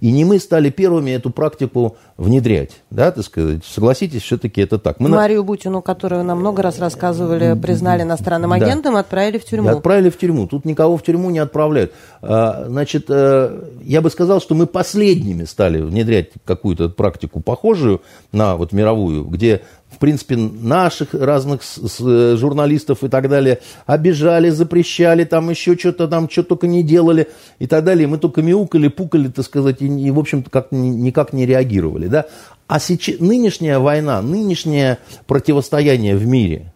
И 0.00 0.10
не 0.10 0.24
мы 0.24 0.38
стали 0.38 0.70
первыми 0.70 1.10
эту 1.10 1.30
практику 1.30 1.96
внедрять, 2.16 2.82
да, 2.90 3.10
так 3.10 3.24
сказать. 3.24 3.64
Согласитесь, 3.64 4.22
все-таки 4.22 4.60
это 4.60 4.78
так. 4.78 5.00
Мы 5.00 5.08
Марию 5.08 5.40
на... 5.40 5.46
Бутину, 5.46 5.82
которую 5.82 6.24
нам 6.24 6.40
много 6.40 6.62
раз 6.62 6.78
рассказывали, 6.78 7.58
признали 7.60 8.02
иностранным 8.02 8.52
агентом, 8.52 8.94
да. 8.94 9.00
отправили 9.00 9.38
в 9.38 9.44
тюрьму. 9.44 9.70
Отправили 9.70 10.10
в 10.10 10.18
тюрьму. 10.18 10.46
Тут 10.46 10.64
никого 10.64 10.96
в 10.96 11.02
тюрьму 11.02 11.30
не 11.30 11.38
отправляют. 11.38 11.92
А, 12.20 12.64
значит, 12.66 13.06
э, 13.08 13.62
я 13.82 14.00
бы 14.00 14.10
сказал, 14.10 14.40
что 14.40 14.54
мы 14.54 14.66
последними 14.66 15.44
стали 15.44 15.80
внедрять 15.80 16.30
какую-то 16.44 16.88
практику 16.88 17.40
похожую 17.40 18.02
на 18.32 18.56
вот 18.56 18.72
мировую, 18.72 19.24
где 19.24 19.62
принципе, 20.02 20.36
наших 20.36 21.14
разных 21.14 21.62
журналистов 21.62 23.04
и 23.04 23.08
так 23.08 23.28
далее 23.28 23.60
обижали, 23.86 24.50
запрещали, 24.50 25.22
там 25.22 25.48
еще 25.48 25.78
что-то 25.78 26.08
там, 26.08 26.28
что 26.28 26.42
только 26.42 26.66
не 26.66 26.82
делали 26.82 27.28
и 27.60 27.68
так 27.68 27.84
далее. 27.84 28.08
Мы 28.08 28.18
только 28.18 28.42
мяукали, 28.42 28.88
пукали, 28.88 29.28
так 29.28 29.44
сказать, 29.44 29.80
и, 29.80 29.86
и 29.86 30.10
в 30.10 30.18
общем-то, 30.18 30.50
как, 30.50 30.72
никак 30.72 31.32
не 31.32 31.46
реагировали, 31.46 32.08
да. 32.08 32.26
А 32.66 32.80
сейчас, 32.80 33.20
нынешняя 33.20 33.78
война, 33.78 34.20
нынешнее 34.22 34.98
противостояние 35.28 36.16
в 36.16 36.26
мире, 36.26 36.72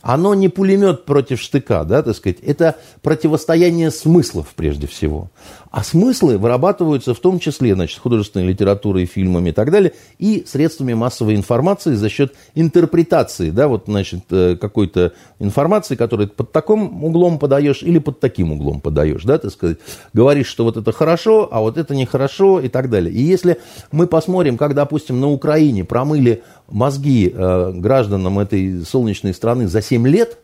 оно 0.00 0.34
не 0.34 0.48
пулемет 0.48 1.04
против 1.04 1.42
штыка, 1.42 1.84
да, 1.84 2.02
так 2.02 2.16
сказать, 2.16 2.38
это 2.40 2.76
противостояние 3.02 3.90
смыслов 3.90 4.48
прежде 4.56 4.86
всего. 4.86 5.30
А 5.72 5.82
смыслы 5.82 6.36
вырабатываются 6.36 7.14
в 7.14 7.18
том 7.18 7.38
числе, 7.38 7.74
значит, 7.74 7.98
художественной 7.98 8.46
литературой, 8.46 9.06
фильмами 9.06 9.48
и 9.48 9.52
так 9.52 9.70
далее, 9.70 9.94
и 10.18 10.44
средствами 10.46 10.92
массовой 10.92 11.34
информации 11.34 11.94
за 11.94 12.10
счет 12.10 12.34
интерпретации, 12.54 13.48
да, 13.48 13.68
вот, 13.68 13.84
значит, 13.86 14.24
э, 14.30 14.56
какой-то 14.60 15.14
информации, 15.38 15.96
которую 15.96 16.28
под 16.28 16.52
таким 16.52 17.02
углом 17.02 17.38
подаешь 17.38 17.82
или 17.82 17.98
под 17.98 18.20
таким 18.20 18.52
углом 18.52 18.82
подаешь, 18.82 19.22
да, 19.24 19.38
так 19.38 19.50
сказать. 19.50 19.78
Говоришь, 20.12 20.48
что 20.48 20.64
вот 20.64 20.76
это 20.76 20.92
хорошо, 20.92 21.48
а 21.50 21.62
вот 21.62 21.78
это 21.78 21.94
нехорошо 21.94 22.60
и 22.60 22.68
так 22.68 22.90
далее. 22.90 23.10
И 23.10 23.22
если 23.22 23.58
мы 23.92 24.06
посмотрим, 24.06 24.58
как, 24.58 24.74
допустим, 24.74 25.20
на 25.20 25.30
Украине 25.30 25.84
промыли 25.84 26.42
мозги 26.68 27.32
э, 27.34 27.72
гражданам 27.74 28.38
этой 28.40 28.84
солнечной 28.84 29.32
страны 29.32 29.68
за 29.68 29.80
7 29.80 30.06
лет, 30.06 30.36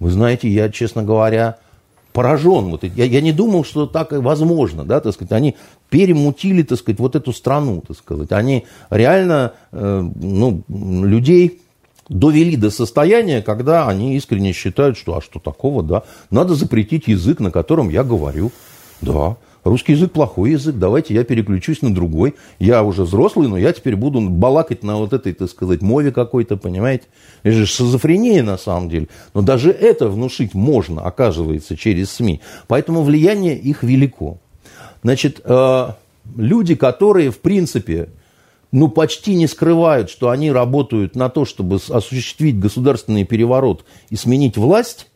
вы 0.00 0.10
знаете, 0.10 0.48
я, 0.48 0.70
честно 0.70 1.02
говоря, 1.02 1.58
поражен. 2.14 2.70
Вот, 2.70 2.84
я, 2.84 3.04
я 3.04 3.20
не 3.20 3.32
думал, 3.32 3.64
что 3.64 3.86
так 3.86 4.12
возможно, 4.12 4.84
да, 4.84 5.00
так 5.00 5.12
сказать, 5.12 5.32
они 5.32 5.56
перемутили, 5.90 6.62
так 6.62 6.78
сказать, 6.78 7.00
вот 7.00 7.16
эту 7.16 7.32
страну, 7.32 7.82
так 7.86 7.96
сказать. 7.98 8.30
Они 8.32 8.64
реально, 8.88 9.52
э, 9.72 10.10
ну, 10.14 10.62
людей 10.68 11.60
довели 12.08 12.56
до 12.56 12.70
состояния, 12.70 13.42
когда 13.42 13.88
они 13.88 14.16
искренне 14.16 14.52
считают, 14.52 14.96
что 14.96 15.16
а 15.16 15.20
что 15.20 15.40
такого, 15.40 15.82
да, 15.82 16.04
надо 16.30 16.54
запретить 16.54 17.08
язык, 17.08 17.40
на 17.40 17.50
котором 17.50 17.88
я 17.90 18.04
говорю, 18.04 18.52
да, 19.00 19.36
Русский 19.64 19.92
язык 19.92 20.12
плохой 20.12 20.52
язык, 20.52 20.76
давайте 20.76 21.14
я 21.14 21.24
переключусь 21.24 21.80
на 21.80 21.92
другой. 21.92 22.34
Я 22.58 22.82
уже 22.82 23.04
взрослый, 23.04 23.48
но 23.48 23.56
я 23.56 23.72
теперь 23.72 23.96
буду 23.96 24.20
балакать 24.20 24.82
на 24.82 24.96
вот 24.96 25.14
этой, 25.14 25.32
так 25.32 25.48
сказать, 25.48 25.80
мове 25.80 26.12
какой-то, 26.12 26.58
понимаете? 26.58 27.04
Это 27.42 27.56
же 27.56 27.66
шизофрения 27.66 28.42
на 28.42 28.58
самом 28.58 28.90
деле. 28.90 29.08
Но 29.32 29.40
даже 29.40 29.70
это 29.70 30.08
внушить 30.08 30.52
можно, 30.52 31.02
оказывается, 31.02 31.78
через 31.78 32.10
СМИ. 32.10 32.42
Поэтому 32.68 33.02
влияние 33.02 33.56
их 33.58 33.82
велико. 33.82 34.38
Значит, 35.02 35.40
э, 35.42 35.88
люди, 36.36 36.74
которые, 36.74 37.30
в 37.30 37.38
принципе, 37.38 38.10
ну, 38.70 38.88
почти 38.88 39.34
не 39.34 39.46
скрывают, 39.46 40.10
что 40.10 40.28
они 40.28 40.52
работают 40.52 41.16
на 41.16 41.30
то, 41.30 41.46
чтобы 41.46 41.76
осуществить 41.88 42.58
государственный 42.58 43.24
переворот 43.24 43.86
и 44.10 44.16
сменить 44.16 44.58
власть, 44.58 45.06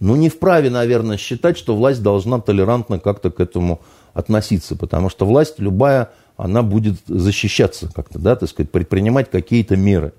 ну, 0.00 0.16
не 0.16 0.30
вправе, 0.30 0.70
наверное, 0.70 1.18
считать, 1.18 1.58
что 1.58 1.76
власть 1.76 2.02
должна 2.02 2.40
толерантно 2.40 2.98
как-то 2.98 3.30
к 3.30 3.38
этому 3.38 3.80
относиться, 4.14 4.74
потому 4.74 5.10
что 5.10 5.26
власть 5.26 5.58
любая, 5.58 6.10
она 6.36 6.62
будет 6.62 6.96
защищаться 7.06 7.90
как-то, 7.94 8.18
да, 8.18 8.34
так 8.34 8.48
сказать, 8.48 8.72
предпринимать 8.72 9.30
какие-то 9.30 9.76
меры. 9.76 10.14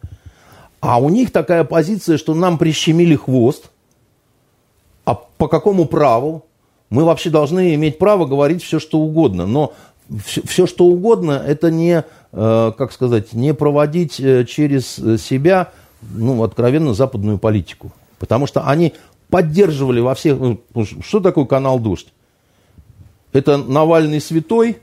А 0.80 1.00
у 1.00 1.10
них 1.10 1.32
такая 1.32 1.64
позиция, 1.64 2.18
что 2.18 2.34
нам 2.36 2.58
прищемили 2.58 3.16
хвост, 3.16 3.72
а 5.04 5.16
по 5.16 5.48
какому 5.48 5.86
праву? 5.86 6.46
Мы 6.90 7.06
вообще 7.06 7.30
должны 7.30 7.74
иметь 7.76 7.98
право 7.98 8.26
говорить 8.26 8.64
все, 8.64 8.80
что 8.80 9.00
угодно, 9.00 9.48
но 9.48 9.74
все, 10.24 10.42
все 10.46 10.68
что 10.68 10.86
угодно, 10.86 11.42
это 11.46 11.72
не, 11.72 12.04
э, 12.34 12.72
как 12.78 12.92
сказать, 12.92 13.34
не 13.34 13.54
проводить 13.54 14.20
э, 14.20 14.46
через 14.46 14.96
себя, 15.22 15.72
ну, 16.02 16.44
откровенно, 16.44 16.94
западную 16.94 17.38
политику. 17.38 17.92
Потому 18.20 18.46
что 18.46 18.68
они 18.68 18.94
поддерживали 19.32 20.00
во 20.00 20.14
всех... 20.14 20.40
Ну, 20.40 20.62
что 21.02 21.20
такое 21.20 21.46
канал 21.46 21.80
«Дождь»? 21.80 22.14
Это 23.34 23.58
Навальный 23.58 24.22
святой, 24.22 24.78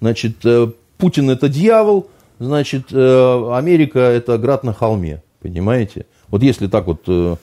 значит, 0.00 0.44
э, 0.44 0.72
Путин 0.96 1.30
это 1.30 1.48
дьявол, 1.48 2.08
значит, 2.38 2.86
э, 2.90 3.54
Америка 3.54 4.00
это 4.00 4.38
град 4.38 4.64
на 4.64 4.72
холме, 4.72 5.22
понимаете? 5.40 6.06
Вот 6.28 6.42
если 6.42 6.66
так 6.66 6.86
вот... 6.86 7.02
Э, 7.06 7.36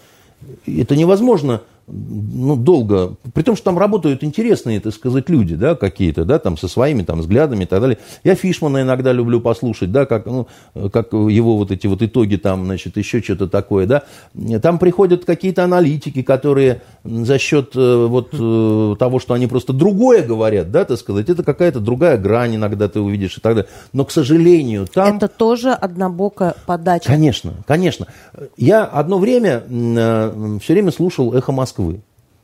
это 0.65 0.95
невозможно 0.95 1.61
ну, 1.91 2.56
долго, 2.56 3.16
при 3.34 3.44
том, 3.44 3.56
что 3.56 3.66
там 3.66 3.80
работают 3.80 4.24
интересные, 4.24 4.80
так 4.80 4.94
сказать, 4.94 5.30
люди, 5.30 5.56
да, 5.56 5.76
какие-то, 5.76 6.26
да, 6.26 6.40
там, 6.40 6.57
со 6.57 6.68
своими 6.68 7.03
там 7.03 7.20
взглядами 7.20 7.64
и 7.64 7.68
так 7.68 7.82
далее. 7.82 7.98
Я 8.24 8.36
Фишмана 8.36 8.82
иногда 8.82 9.11
люблю 9.11 9.41
послушать, 9.41 9.91
да, 9.91 10.06
как, 10.06 10.26
ну, 10.26 10.48
как 10.91 11.14
его 11.14 11.57
вот 11.57 11.72
эти 11.72 11.88
вот 11.88 12.02
итоги 12.02 12.36
там, 12.36 12.66
значит, 12.66 12.98
еще 12.98 13.22
что-то 13.22 13.48
такое, 13.48 13.88
да. 13.88 14.03
Там 14.61 14.80
приходят 14.80 15.26
какие-то 15.26 15.64
аналитики, 15.64 16.22
которые 16.22 16.82
за 17.03 17.40
счет 17.40 17.72
э, 17.76 18.06
вот 18.06 18.30
э, 18.34 18.95
того, 18.99 19.20
что 19.20 19.34
они 19.34 19.48
просто 19.48 19.74
другое 19.74 20.24
говорят, 20.24 20.72
да, 20.72 20.86
так 20.86 20.98
сказать, 20.98 21.30
это 21.30 21.44
какая-то 21.44 21.80
другая 21.80 22.18
грань 22.18 22.56
иногда 22.56 22.88
ты 22.88 22.99
увидишь 22.99 23.38
и 23.38 23.41
так 23.41 23.56
далее. 23.56 23.70
Но, 23.94 24.06
к 24.06 24.11
сожалению, 24.11 24.88
там... 24.88 25.18
Это 25.18 25.28
тоже 25.28 25.72
однобокая 25.72 26.56
подача. 26.66 27.07
Конечно, 27.07 27.53
конечно. 27.66 28.07
Я 28.57 28.84
одно 28.84 29.18
время 29.18 29.64
э, 29.70 30.57
все 30.61 30.74
время 30.74 30.91
слушал 30.91 31.34
«Эхо 31.34 31.52
Москвы», 31.52 31.78
Москвы. 31.80 32.01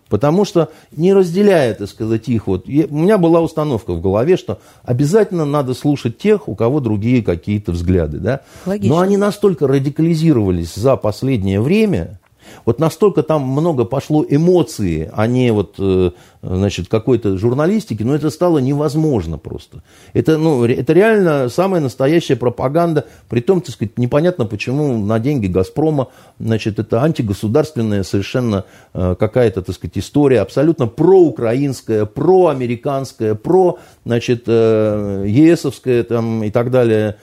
Потому 0.08 0.46
что 0.46 0.70
не 0.96 1.14
разделяя, 1.14 1.74
так 1.74 1.90
сказать, 1.90 2.30
их, 2.30 2.46
вот, 2.46 2.68
я, 2.68 2.86
у 2.86 2.96
меня 2.96 3.18
была 3.18 3.42
установка 3.42 3.94
в 3.94 4.02
голове, 4.02 4.38
что 4.38 4.60
обязательно 4.84 5.46
надо 5.46 5.74
слушать 5.74 6.20
тех, 6.20 6.48
у 6.48 6.54
кого 6.54 6.80
другие 6.80 7.24
какие-то 7.24 7.72
взгляды. 7.72 8.20
Да? 8.20 8.42
Логично. 8.68 8.96
Но 8.96 9.02
они 9.02 9.18
настолько 9.18 9.68
радикализировались 9.68 10.76
за 10.76 10.96
последнее 10.96 11.60
время, 11.60 12.20
вот 12.66 12.80
настолько 12.80 13.24
там 13.24 13.44
много 13.44 13.86
пошло 13.86 14.26
эмоций, 14.28 15.10
а 15.14 15.28
не 15.28 15.52
вот, 15.52 15.76
э, 15.78 16.12
значит, 16.42 16.88
какой-то 16.88 17.38
журналистики, 17.38 18.04
но 18.04 18.16
это 18.16 18.30
стало 18.30 18.58
невозможно 18.58 19.38
просто. 19.38 19.84
Это, 20.14 20.38
ну, 20.38 20.66
это 20.66 20.94
реально 20.94 21.50
самая 21.50 21.82
настоящая 21.82 22.36
пропаганда, 22.36 23.06
при 23.30 23.42
том, 23.42 23.62
так 23.62 23.74
сказать, 23.74 23.98
непонятно, 23.98 24.46
почему 24.46 24.98
на 24.98 25.20
деньги 25.20 25.48
«Газпрома», 25.48 26.10
значит, 26.40 26.80
это 26.80 27.04
антигосударственная 27.04 28.04
совершенно 28.04 28.66
э, 28.94 29.16
какая-то, 29.18 29.62
так 29.62 29.76
сказать, 29.76 29.98
история, 29.98 30.42
абсолютно 30.42 30.88
проукраинская, 30.88 32.06
проамериканская, 32.06 33.36
про, 33.36 33.78
значит, 34.06 34.44
э, 34.48 35.26
ЕСовская 35.28 36.04
там 36.04 36.44
и 36.44 36.50
так 36.50 36.72
далее, 36.72 37.18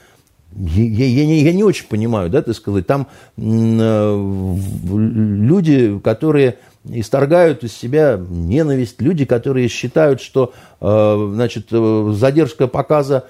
я, 0.55 1.05
я, 1.05 1.25
не, 1.25 1.41
я 1.41 1.53
не 1.53 1.63
очень 1.63 1.87
понимаю, 1.87 2.29
да, 2.29 2.41
так 2.41 2.55
сказать, 2.55 2.87
там 2.87 3.07
э, 3.37 4.51
люди, 4.87 5.99
которые 6.03 6.57
исторгают 6.85 7.63
из 7.63 7.73
себя 7.73 8.19
ненависть. 8.29 9.01
Люди, 9.01 9.25
которые 9.25 9.69
считают, 9.69 10.21
что 10.21 10.53
э, 10.81 11.29
значит, 11.33 11.67
задержка 11.69 12.67
показа 12.67 13.25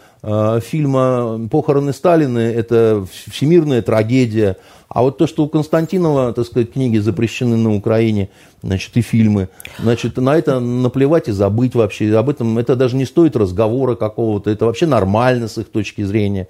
фильма 0.61 1.49
«Похороны 1.51 1.91
Сталина»– 1.91 2.39
это 2.39 3.05
всемирная 3.29 3.81
трагедия. 3.81 4.55
А 4.87 5.01
вот 5.01 5.17
то, 5.17 5.27
что 5.27 5.43
у 5.43 5.49
Константинова, 5.49 6.31
так 6.31 6.45
сказать, 6.45 6.71
книги 6.71 6.97
запрещены 6.97 7.57
на 7.57 7.75
Украине, 7.75 8.29
значит, 8.61 8.95
и 8.95 9.01
фильмы, 9.01 9.49
значит, 9.79 10.15
на 10.15 10.37
это 10.37 10.61
наплевать 10.61 11.27
и 11.27 11.33
забыть 11.33 11.75
вообще. 11.75 12.15
Об 12.15 12.29
этом 12.29 12.57
это 12.57 12.77
даже 12.77 12.95
не 12.95 13.03
стоит 13.03 13.35
разговора 13.35 13.95
какого-то. 13.95 14.49
Это 14.49 14.65
вообще 14.65 14.85
нормально 14.85 15.49
с 15.49 15.57
их 15.57 15.69
точки 15.69 16.03
зрения. 16.03 16.47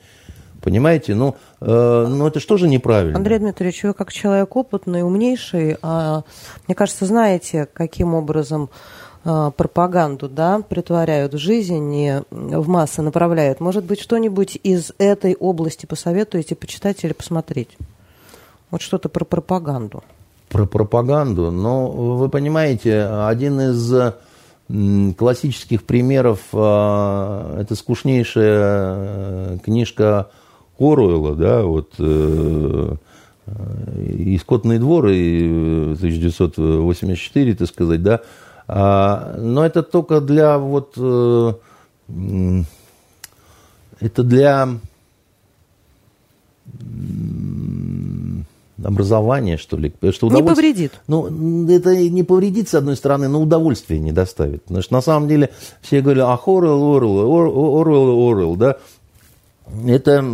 Понимаете? 0.63 1.13
Ну, 1.13 1.35
э, 1.59 2.05
ну 2.09 2.25
это 2.25 2.39
что 2.39 2.55
же 2.55 2.69
неправильно? 2.69 3.17
Андрей 3.17 3.37
Дмитриевич, 3.39 3.83
вы 3.83 3.93
как 3.93 4.13
человек 4.13 4.55
опытный, 4.55 5.03
умнейший, 5.03 5.77
а, 5.81 6.23
мне 6.67 6.73
кажется, 6.73 7.05
знаете, 7.05 7.67
каким 7.73 8.13
образом 8.13 8.69
а, 9.25 9.51
пропаганду 9.51 10.29
да, 10.29 10.61
притворяют 10.61 11.33
в 11.33 11.37
жизнь 11.37 11.93
и 11.93 12.21
в 12.31 12.69
массы 12.69 13.01
направляют. 13.01 13.59
Может 13.59 13.83
быть, 13.83 13.99
что-нибудь 13.99 14.57
из 14.63 14.93
этой 14.99 15.35
области 15.35 15.85
посоветуете 15.85 16.55
почитать 16.55 17.03
или 17.03 17.11
посмотреть? 17.11 17.77
Вот 18.71 18.81
что-то 18.81 19.09
про 19.09 19.25
пропаганду. 19.25 20.01
Про 20.47 20.65
пропаганду? 20.65 21.51
Но 21.51 21.89
вы 21.89 22.29
понимаете, 22.29 23.03
один 23.03 23.59
из 23.59 23.93
классических 25.17 25.83
примеров 25.83 26.39
а, 26.53 27.59
это 27.59 27.75
скучнейшая 27.75 28.59
э, 28.59 29.57
книжка 29.63 30.29
Оруэлла, 30.79 31.35
да, 31.35 31.63
вот 31.63 31.93
э, 31.99 32.95
и 33.97 34.37
«Скотный 34.37 34.79
двор», 34.79 35.07
и 35.07 35.93
1984, 35.93 37.51
э, 37.51 37.55
так 37.55 37.67
сказать, 37.67 38.01
да, 38.01 38.21
а, 38.67 39.35
но 39.37 39.65
это 39.65 39.83
только 39.83 40.21
для 40.21 40.57
вот, 40.57 40.93
э, 40.97 41.53
это 43.99 44.23
для 44.23 44.69
образования, 48.83 49.57
что 49.57 49.77
ли. 49.77 49.93
Что 50.11 50.29
не 50.29 50.43
повредит. 50.43 50.93
Ну, 51.07 51.69
это 51.69 51.95
не 51.95 52.23
повредит, 52.23 52.69
с 52.69 52.73
одной 52.73 52.95
стороны, 52.95 53.27
но 53.27 53.41
удовольствие 53.41 53.99
не 53.99 54.11
доставит. 54.11 54.63
Потому 54.63 54.81
что 54.81 54.93
на 54.93 55.01
самом 55.01 55.27
деле 55.27 55.51
все 55.81 56.01
говорят, 56.01 56.27
ах, 56.27 56.47
Орел, 56.47 56.95
Орел, 56.95 57.81
Орел, 57.81 58.31
Орел, 58.31 58.55
да 58.55 58.77
это, 59.85 60.25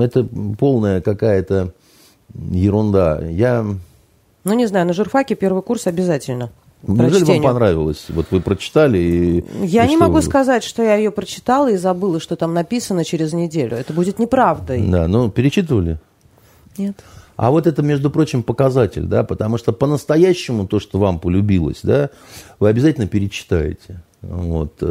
это 0.00 0.28
полная 0.58 1.00
какая-то 1.00 1.72
ерунда. 2.34 3.20
Я... 3.28 3.64
Ну, 4.44 4.54
не 4.54 4.66
знаю, 4.66 4.86
на 4.86 4.92
журфаке 4.92 5.34
первый 5.34 5.62
курс 5.62 5.86
обязательно. 5.86 6.50
Неужели 6.82 7.24
вам 7.24 7.42
понравилось? 7.42 8.06
Вот 8.10 8.26
вы 8.30 8.40
прочитали 8.40 8.98
и... 8.98 9.44
Я 9.64 9.86
и 9.86 9.88
не 9.88 9.96
могу 9.96 10.14
вы... 10.14 10.22
сказать, 10.22 10.62
что 10.62 10.82
я 10.82 10.96
ее 10.96 11.10
прочитала 11.10 11.70
и 11.70 11.76
забыла, 11.76 12.20
что 12.20 12.36
там 12.36 12.54
написано 12.54 13.04
через 13.04 13.32
неделю. 13.32 13.76
Это 13.76 13.92
будет 13.92 14.18
неправдой. 14.18 14.86
Да, 14.86 15.08
ну 15.08 15.30
перечитывали? 15.30 15.98
Нет. 16.78 17.02
А 17.36 17.50
вот 17.50 17.66
это, 17.66 17.82
между 17.82 18.10
прочим, 18.10 18.42
показатель, 18.42 19.04
да, 19.04 19.24
потому 19.24 19.58
что 19.58 19.72
по-настоящему 19.72 20.66
то, 20.66 20.80
что 20.80 20.98
вам 20.98 21.18
полюбилось, 21.18 21.80
да, 21.82 22.10
вы 22.60 22.68
обязательно 22.68 23.06
перечитаете. 23.06 24.02
Вот. 24.22 24.82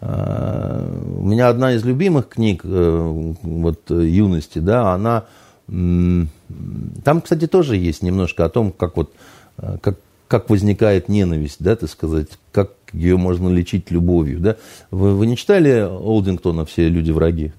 Э, 0.00 1.02
у 1.16 1.26
меня 1.26 1.48
одна 1.48 1.74
из 1.74 1.84
любимых 1.84 2.28
книг 2.28 2.62
э, 2.64 3.34
вот, 3.42 3.90
юности, 3.90 4.58
да, 4.58 4.92
она... 4.92 5.24
Там, 5.68 7.20
кстати, 7.22 7.46
тоже 7.46 7.76
есть 7.76 8.02
немножко 8.02 8.44
о 8.44 8.48
том, 8.48 8.72
как 8.72 8.96
вот 8.96 9.12
э, 9.58 9.76
как, 9.80 9.98
как 10.26 10.50
возникает 10.50 11.08
ненависть, 11.08 11.58
да, 11.60 11.76
так 11.76 11.88
сказать, 11.88 12.26
как 12.50 12.72
ее 12.92 13.16
можно 13.16 13.48
лечить 13.48 13.90
любовью, 13.90 14.40
да. 14.40 14.56
Вы, 14.90 15.14
вы 15.14 15.26
не 15.26 15.36
читали 15.36 15.80
Олдингтона 15.80 16.64
«Все 16.64 16.88
люди 16.88 17.12
враги»? 17.12 17.52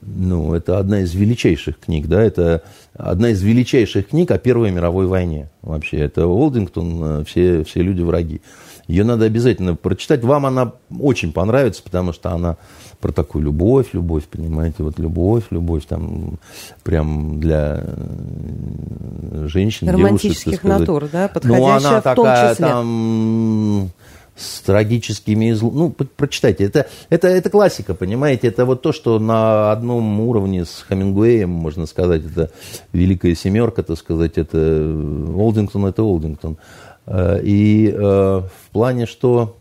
Ну, 0.00 0.54
это 0.54 0.78
одна 0.78 1.00
из 1.00 1.14
величайших 1.14 1.80
книг, 1.80 2.06
да, 2.06 2.22
это 2.22 2.62
одна 2.94 3.30
из 3.30 3.42
величайших 3.42 4.08
книг 4.08 4.30
о 4.30 4.38
Первой 4.38 4.70
мировой 4.70 5.06
войне 5.06 5.50
вообще. 5.62 5.98
Это 5.98 6.26
Олдингтон 6.26 7.24
«Все, 7.26 7.64
все 7.64 7.82
люди 7.82 8.02
враги». 8.02 8.40
Ее 8.88 9.04
надо 9.04 9.24
обязательно 9.24 9.74
прочитать. 9.74 10.22
Вам 10.22 10.46
она 10.46 10.72
очень 11.00 11.32
понравится, 11.32 11.82
потому 11.82 12.12
что 12.12 12.30
она 12.30 12.56
про 13.00 13.12
такую 13.12 13.44
любовь, 13.44 13.88
любовь, 13.92 14.24
понимаете, 14.24 14.82
вот 14.82 14.98
любовь, 14.98 15.44
любовь 15.50 15.84
там 15.86 16.38
прям 16.82 17.40
для 17.40 17.82
э, 17.82 19.46
женщин, 19.48 19.88
Романтических 19.88 20.62
девушек, 20.62 20.64
натур, 20.64 21.08
да, 21.12 21.28
подходящая 21.28 21.60
Ну, 21.60 21.76
она 21.76 22.00
в 22.00 22.02
такая 22.02 22.54
числе. 22.54 22.66
там 22.66 23.90
с 24.36 24.60
трагическими 24.60 25.50
изл... 25.50 25.70
Ну, 25.70 25.90
прочитайте. 25.90 26.64
Это, 26.64 26.86
это, 27.08 27.28
это 27.28 27.48
классика, 27.48 27.94
понимаете? 27.94 28.48
Это 28.48 28.66
вот 28.66 28.82
то, 28.82 28.92
что 28.92 29.18
на 29.18 29.72
одном 29.72 30.20
уровне 30.20 30.64
с 30.66 30.84
Хемингуэем, 30.88 31.48
можно 31.48 31.86
сказать, 31.86 32.22
это 32.24 32.50
великая 32.92 33.34
семерка, 33.34 33.82
так 33.82 33.96
сказать, 33.98 34.36
это 34.36 34.58
Олдингтон, 34.58 35.86
это 35.86 36.02
Олдингтон. 36.02 36.58
Э, 37.06 37.40
и 37.42 37.88
э, 37.88 37.96
в 37.98 38.70
плане, 38.72 39.06
что 39.06 39.56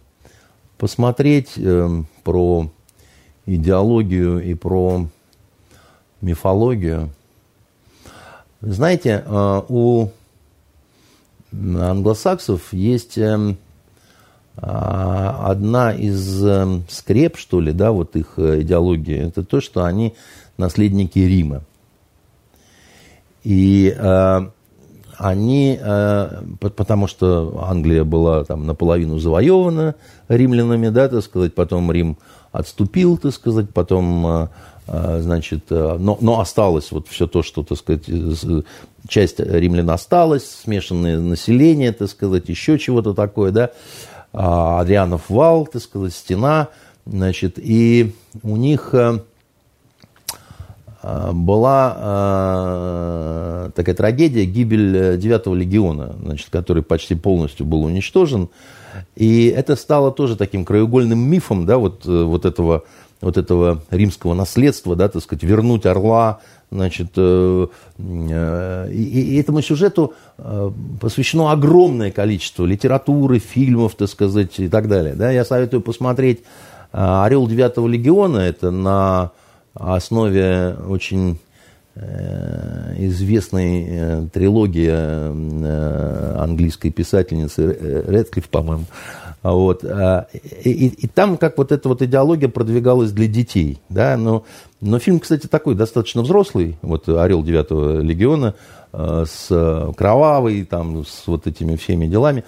посмотреть 0.77 1.53
э, 1.57 1.89
про 2.23 2.69
идеологию 3.45 4.43
и 4.43 4.53
про 4.55 5.07
мифологию. 6.21 7.09
Знаете, 8.61 9.23
у 9.27 10.07
англосаксов 11.53 12.73
есть 12.73 13.19
одна 14.55 15.93
из 15.93 16.43
скреп, 16.89 17.37
что 17.37 17.59
ли, 17.59 17.71
да, 17.71 17.91
вот 17.91 18.15
их 18.15 18.39
идеологии, 18.39 19.19
это 19.19 19.43
то, 19.43 19.61
что 19.61 19.83
они 19.83 20.15
наследники 20.57 21.19
Рима. 21.19 21.61
И 23.43 23.95
они, 25.17 25.79
э, 25.81 26.41
потому 26.59 27.07
что 27.07 27.63
Англия 27.67 28.03
была 28.03 28.43
там 28.43 28.65
наполовину 28.65 29.19
завоевана 29.19 29.95
римлянами, 30.27 30.89
да, 30.89 31.07
так 31.07 31.23
сказать, 31.23 31.53
потом 31.53 31.91
Рим 31.91 32.17
отступил, 32.51 33.17
так 33.17 33.33
сказать, 33.33 33.69
потом, 33.73 34.27
э, 34.27 34.47
э, 34.87 35.19
значит, 35.21 35.69
но, 35.69 36.17
но 36.19 36.39
осталось 36.39 36.91
вот 36.91 37.07
все 37.07 37.27
то, 37.27 37.43
что, 37.43 37.63
так 37.63 37.77
сказать, 37.77 38.09
часть 39.07 39.39
римлян 39.39 39.89
осталась, 39.89 40.49
смешанное 40.63 41.19
население, 41.19 41.91
так 41.91 42.09
сказать, 42.09 42.49
еще 42.49 42.77
чего-то 42.77 43.13
такое, 43.13 43.51
да, 43.51 43.71
а, 44.33 44.81
Адрианов 44.81 45.29
вал, 45.29 45.65
так 45.65 45.81
сказать, 45.81 46.13
стена, 46.13 46.69
значит, 47.05 47.57
и 47.57 48.13
у 48.43 48.57
них 48.57 48.93
была 51.33 51.95
э, 53.67 53.69
такая 53.75 53.93
трагедия, 53.93 54.45
гибель 54.45 55.17
9 55.17 55.41
э, 55.45 55.53
легиона, 55.53 56.15
значит, 56.19 56.47
который 56.49 56.81
почти 56.81 57.13
полностью 57.13 57.65
был 57.67 57.83
уничтожен. 57.83 58.49
И 59.15 59.47
это 59.47 59.75
стало 59.75 60.11
тоже 60.11 60.35
таким 60.35 60.65
краеугольным 60.65 61.19
мифом, 61.19 61.67
да, 61.67 61.77
вот, 61.77 62.05
вот, 62.05 62.45
этого, 62.45 62.85
вот 63.21 63.37
этого 63.37 63.83
римского 63.91 64.33
наследства, 64.33 64.95
да, 64.95 65.07
так 65.07 65.21
сказать, 65.21 65.43
вернуть 65.43 65.85
орла, 65.85 66.39
значит, 66.71 67.15
и, 67.17 67.67
и 67.99 69.39
этому 69.39 69.61
сюжету 69.61 70.13
посвящено 70.99 71.51
огромное 71.51 72.09
количество 72.09 72.65
литературы, 72.65 73.39
фильмов, 73.39 73.93
так 73.95 74.09
сказать, 74.09 74.59
и 74.59 74.69
так 74.69 74.87
далее. 74.87 75.13
Да. 75.13 75.29
Я 75.29 75.45
советую 75.45 75.81
посмотреть 75.81 76.41
«Орел 76.91 77.47
9 77.47 77.77
легиона», 77.89 78.39
это 78.39 78.71
на 78.71 79.31
основе 79.75 80.75
очень 80.87 81.37
э, 81.95 82.93
известной 82.97 83.85
э, 83.87 84.27
трилогии 84.33 84.89
э, 84.89 86.35
английской 86.39 86.89
писательницы 86.89 88.03
Редклифф, 88.07 88.47
по-моему. 88.49 88.85
Вот. 89.43 89.83
А, 89.83 90.27
и, 90.63 90.71
и, 90.71 90.87
и 90.87 91.07
там 91.07 91.37
как 91.37 91.57
вот 91.57 91.71
эта 91.71 91.89
вот 91.89 92.01
идеология 92.01 92.49
продвигалась 92.49 93.11
для 93.11 93.27
детей. 93.27 93.79
Да? 93.89 94.17
Но, 94.17 94.45
но 94.81 94.97
фильм, 94.97 95.19
кстати, 95.19 95.47
такой 95.47 95.75
достаточно 95.75 96.23
взрослый. 96.23 96.77
Вот 96.81 97.07
«Орел 97.09 97.43
девятого 97.43 97.99
легиона» 97.99 98.55
с 98.91 99.91
кровавой, 99.97 100.63
там, 100.63 101.05
с 101.05 101.27
вот 101.27 101.47
этими 101.47 101.75
всеми 101.75 102.07
делами. 102.07 102.45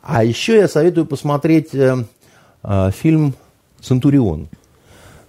А 0.00 0.22
еще 0.22 0.56
я 0.56 0.68
советую 0.68 1.06
посмотреть 1.06 1.70
фильм 1.72 3.34
«Центурион». 3.80 4.48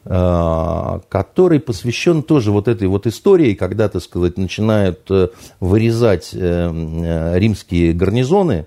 Э, 0.06 1.02
который 1.10 1.60
посвящен 1.60 2.24
тоже 2.24 2.52
вот 2.52 2.68
этой 2.70 2.88
вот 2.88 3.06
истории, 3.06 3.54
когда, 3.54 3.90
так 3.90 4.02
сказать, 4.02 4.38
начинают 4.38 5.02
э, 5.10 5.28
вырезать 5.60 6.30
э, 6.34 7.38
римские 7.38 7.94
гарнизоны, 7.94 8.66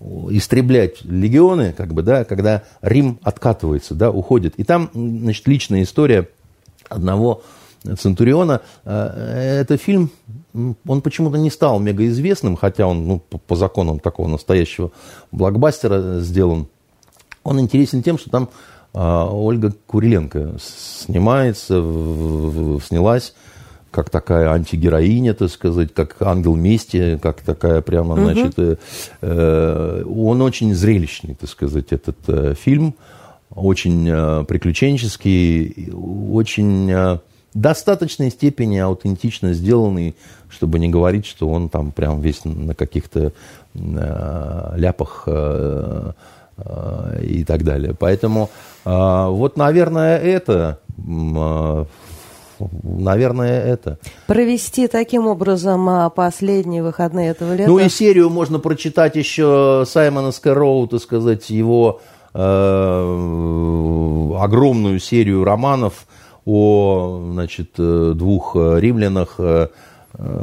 истреблять 0.00 1.02
легионы, 1.04 1.72
как 1.72 1.94
бы, 1.94 2.02
да, 2.02 2.24
когда 2.24 2.64
Рим 2.82 3.20
откатывается, 3.22 3.94
да, 3.94 4.10
уходит. 4.10 4.54
И 4.56 4.64
там, 4.64 4.90
значит, 4.92 5.46
личная 5.46 5.84
история 5.84 6.28
одного 6.88 7.42
Центуриона. 7.98 8.60
Это 8.84 9.78
фильм, 9.78 10.10
он 10.52 11.00
почему-то 11.00 11.38
не 11.38 11.50
стал 11.50 11.78
мегаизвестным, 11.80 12.56
хотя 12.56 12.86
он 12.86 13.06
ну, 13.06 13.18
по 13.20 13.56
законам 13.56 14.00
такого 14.00 14.26
настоящего 14.26 14.90
блокбастера 15.32 16.20
сделан. 16.20 16.66
Он 17.42 17.60
интересен 17.60 18.02
тем, 18.02 18.18
что 18.18 18.30
там 18.30 18.48
Ольга 18.94 19.72
Куриленко 19.86 20.54
снимается, 20.58 21.82
снялась 22.86 23.34
как 23.94 24.10
такая 24.10 24.50
антигероиня, 24.50 25.34
так 25.34 25.50
сказать, 25.50 25.94
как 25.94 26.20
ангел 26.20 26.56
мести, 26.56 27.16
как 27.22 27.42
такая 27.42 27.80
прямо, 27.80 28.16
значит, 28.16 28.58
э, 28.58 28.76
э, 29.20 30.04
он 30.04 30.42
очень 30.42 30.74
зрелищный, 30.74 31.36
так 31.36 31.48
сказать, 31.48 31.92
этот 31.92 32.16
э, 32.26 32.54
фильм, 32.60 32.96
очень 33.54 34.08
э, 34.08 34.44
приключенческий, 34.48 35.92
очень 35.94 36.90
э, 36.90 37.18
достаточной 37.54 38.30
степени 38.30 38.78
аутентично 38.78 39.52
сделанный, 39.52 40.16
чтобы 40.48 40.80
не 40.80 40.88
говорить, 40.88 41.26
что 41.26 41.48
он 41.48 41.68
там 41.68 41.92
прям 41.92 42.20
весь 42.20 42.44
на 42.44 42.74
каких-то 42.74 43.32
э, 43.74 44.72
ляпах 44.76 45.22
э, 45.26 46.12
э, 46.56 47.20
и 47.22 47.44
так 47.44 47.62
далее. 47.62 47.94
Поэтому 47.96 48.50
э, 48.50 48.73
вот, 48.84 49.56
наверное, 49.56 50.18
это 50.18 50.80
э, 50.98 51.84
наверное, 52.82 53.62
это. 53.62 53.98
Провести 54.26 54.88
таким 54.88 55.26
образом 55.26 55.88
а, 55.88 56.10
последние 56.10 56.82
выходные 56.82 57.30
этого 57.30 57.54
лета? 57.54 57.70
Ну 57.70 57.78
и 57.78 57.88
серию 57.88 58.30
можно 58.30 58.58
прочитать 58.58 59.16
еще 59.16 59.84
Саймона 59.86 60.32
Скэроу, 60.32 60.86
так 60.86 61.00
сказать, 61.00 61.50
его 61.50 62.00
э, 62.32 62.40
огромную 64.38 64.98
серию 64.98 65.44
романов 65.44 66.06
о, 66.44 67.20
значит, 67.32 67.70
э, 67.78 68.12
двух 68.14 68.54
римлянах, 68.54 69.36
э, 69.38 69.68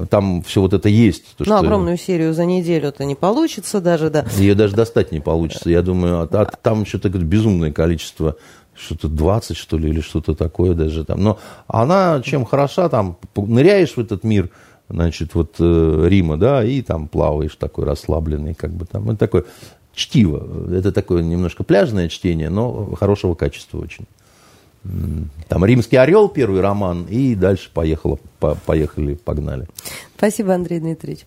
там 0.09 0.41
все 0.43 0.61
вот 0.61 0.73
это 0.73 0.89
есть. 0.89 1.35
То, 1.37 1.45
ну, 1.45 1.45
что... 1.45 1.57
огромную 1.57 1.97
серию 1.97 2.33
за 2.33 2.45
неделю 2.45 2.89
это 2.89 3.05
не 3.05 3.15
получится 3.15 3.79
даже, 3.79 4.09
да. 4.09 4.25
Ее 4.37 4.55
даже 4.55 4.75
достать 4.75 5.11
не 5.11 5.19
получится. 5.19 5.69
Я 5.69 5.81
думаю, 5.81 6.21
а, 6.21 6.27
а 6.31 6.45
там 6.45 6.85
что-то 6.85 7.09
безумное 7.09 7.71
количество 7.71 8.35
что-то 8.73 9.07
20, 9.07 9.55
что 9.55 9.77
ли, 9.77 9.89
или 9.89 10.01
что-то 10.01 10.33
такое 10.33 10.73
даже 10.73 11.05
там. 11.05 11.23
Но 11.23 11.39
она 11.67 12.21
чем 12.23 12.45
хороша, 12.45 12.89
там, 12.89 13.17
ныряешь 13.35 13.95
в 13.95 13.99
этот 13.99 14.23
мир, 14.23 14.49
значит, 14.89 15.35
вот 15.35 15.55
э, 15.59 16.05
Рима, 16.07 16.37
да, 16.37 16.63
и 16.63 16.81
там 16.81 17.07
плаваешь 17.07 17.55
такой 17.55 17.85
расслабленный, 17.85 18.53
как 18.53 18.71
бы 18.71 18.85
там, 18.85 19.09
это 19.09 19.19
такое 19.19 19.45
чтиво. 19.93 20.73
Это 20.73 20.91
такое 20.91 21.21
немножко 21.21 21.63
пляжное 21.63 22.09
чтение, 22.09 22.49
но 22.49 22.93
хорошего 22.95 23.35
качества 23.35 23.79
очень. 23.79 24.05
Там 25.47 25.65
«Римский 25.65 25.97
орел» 25.97 26.27
первый 26.27 26.61
роман, 26.61 27.05
и 27.05 27.35
дальше 27.35 27.69
поехало, 27.73 28.17
по, 28.39 28.55
поехали, 28.65 29.13
погнали. 29.13 29.67
Спасибо, 30.17 30.53
Андрей 30.53 30.79
Дмитриевич. 30.79 31.25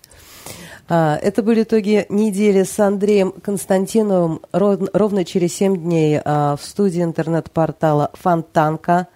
А, 0.88 1.16
это 1.16 1.42
были 1.42 1.62
итоги 1.62 2.06
недели 2.08 2.64
с 2.64 2.78
Андреем 2.78 3.32
Константиновым 3.32 4.40
ровно 4.52 5.24
через 5.24 5.54
7 5.54 5.76
дней 5.76 6.20
а, 6.22 6.56
в 6.56 6.64
студии 6.64 7.02
интернет-портала 7.02 8.10
Фонтанка. 8.14 9.08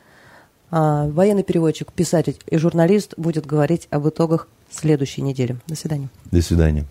А, 0.71 1.09
военный 1.09 1.43
переводчик, 1.43 1.93
писатель 1.93 2.37
и 2.47 2.57
журналист 2.57 3.15
будет 3.17 3.45
говорить 3.45 3.89
об 3.91 4.09
итогах 4.09 4.49
следующей 4.71 5.23
недели. 5.23 5.57
До 5.67 5.77
свидания. 5.77 6.09
До 6.31 6.41
свидания. 6.43 6.85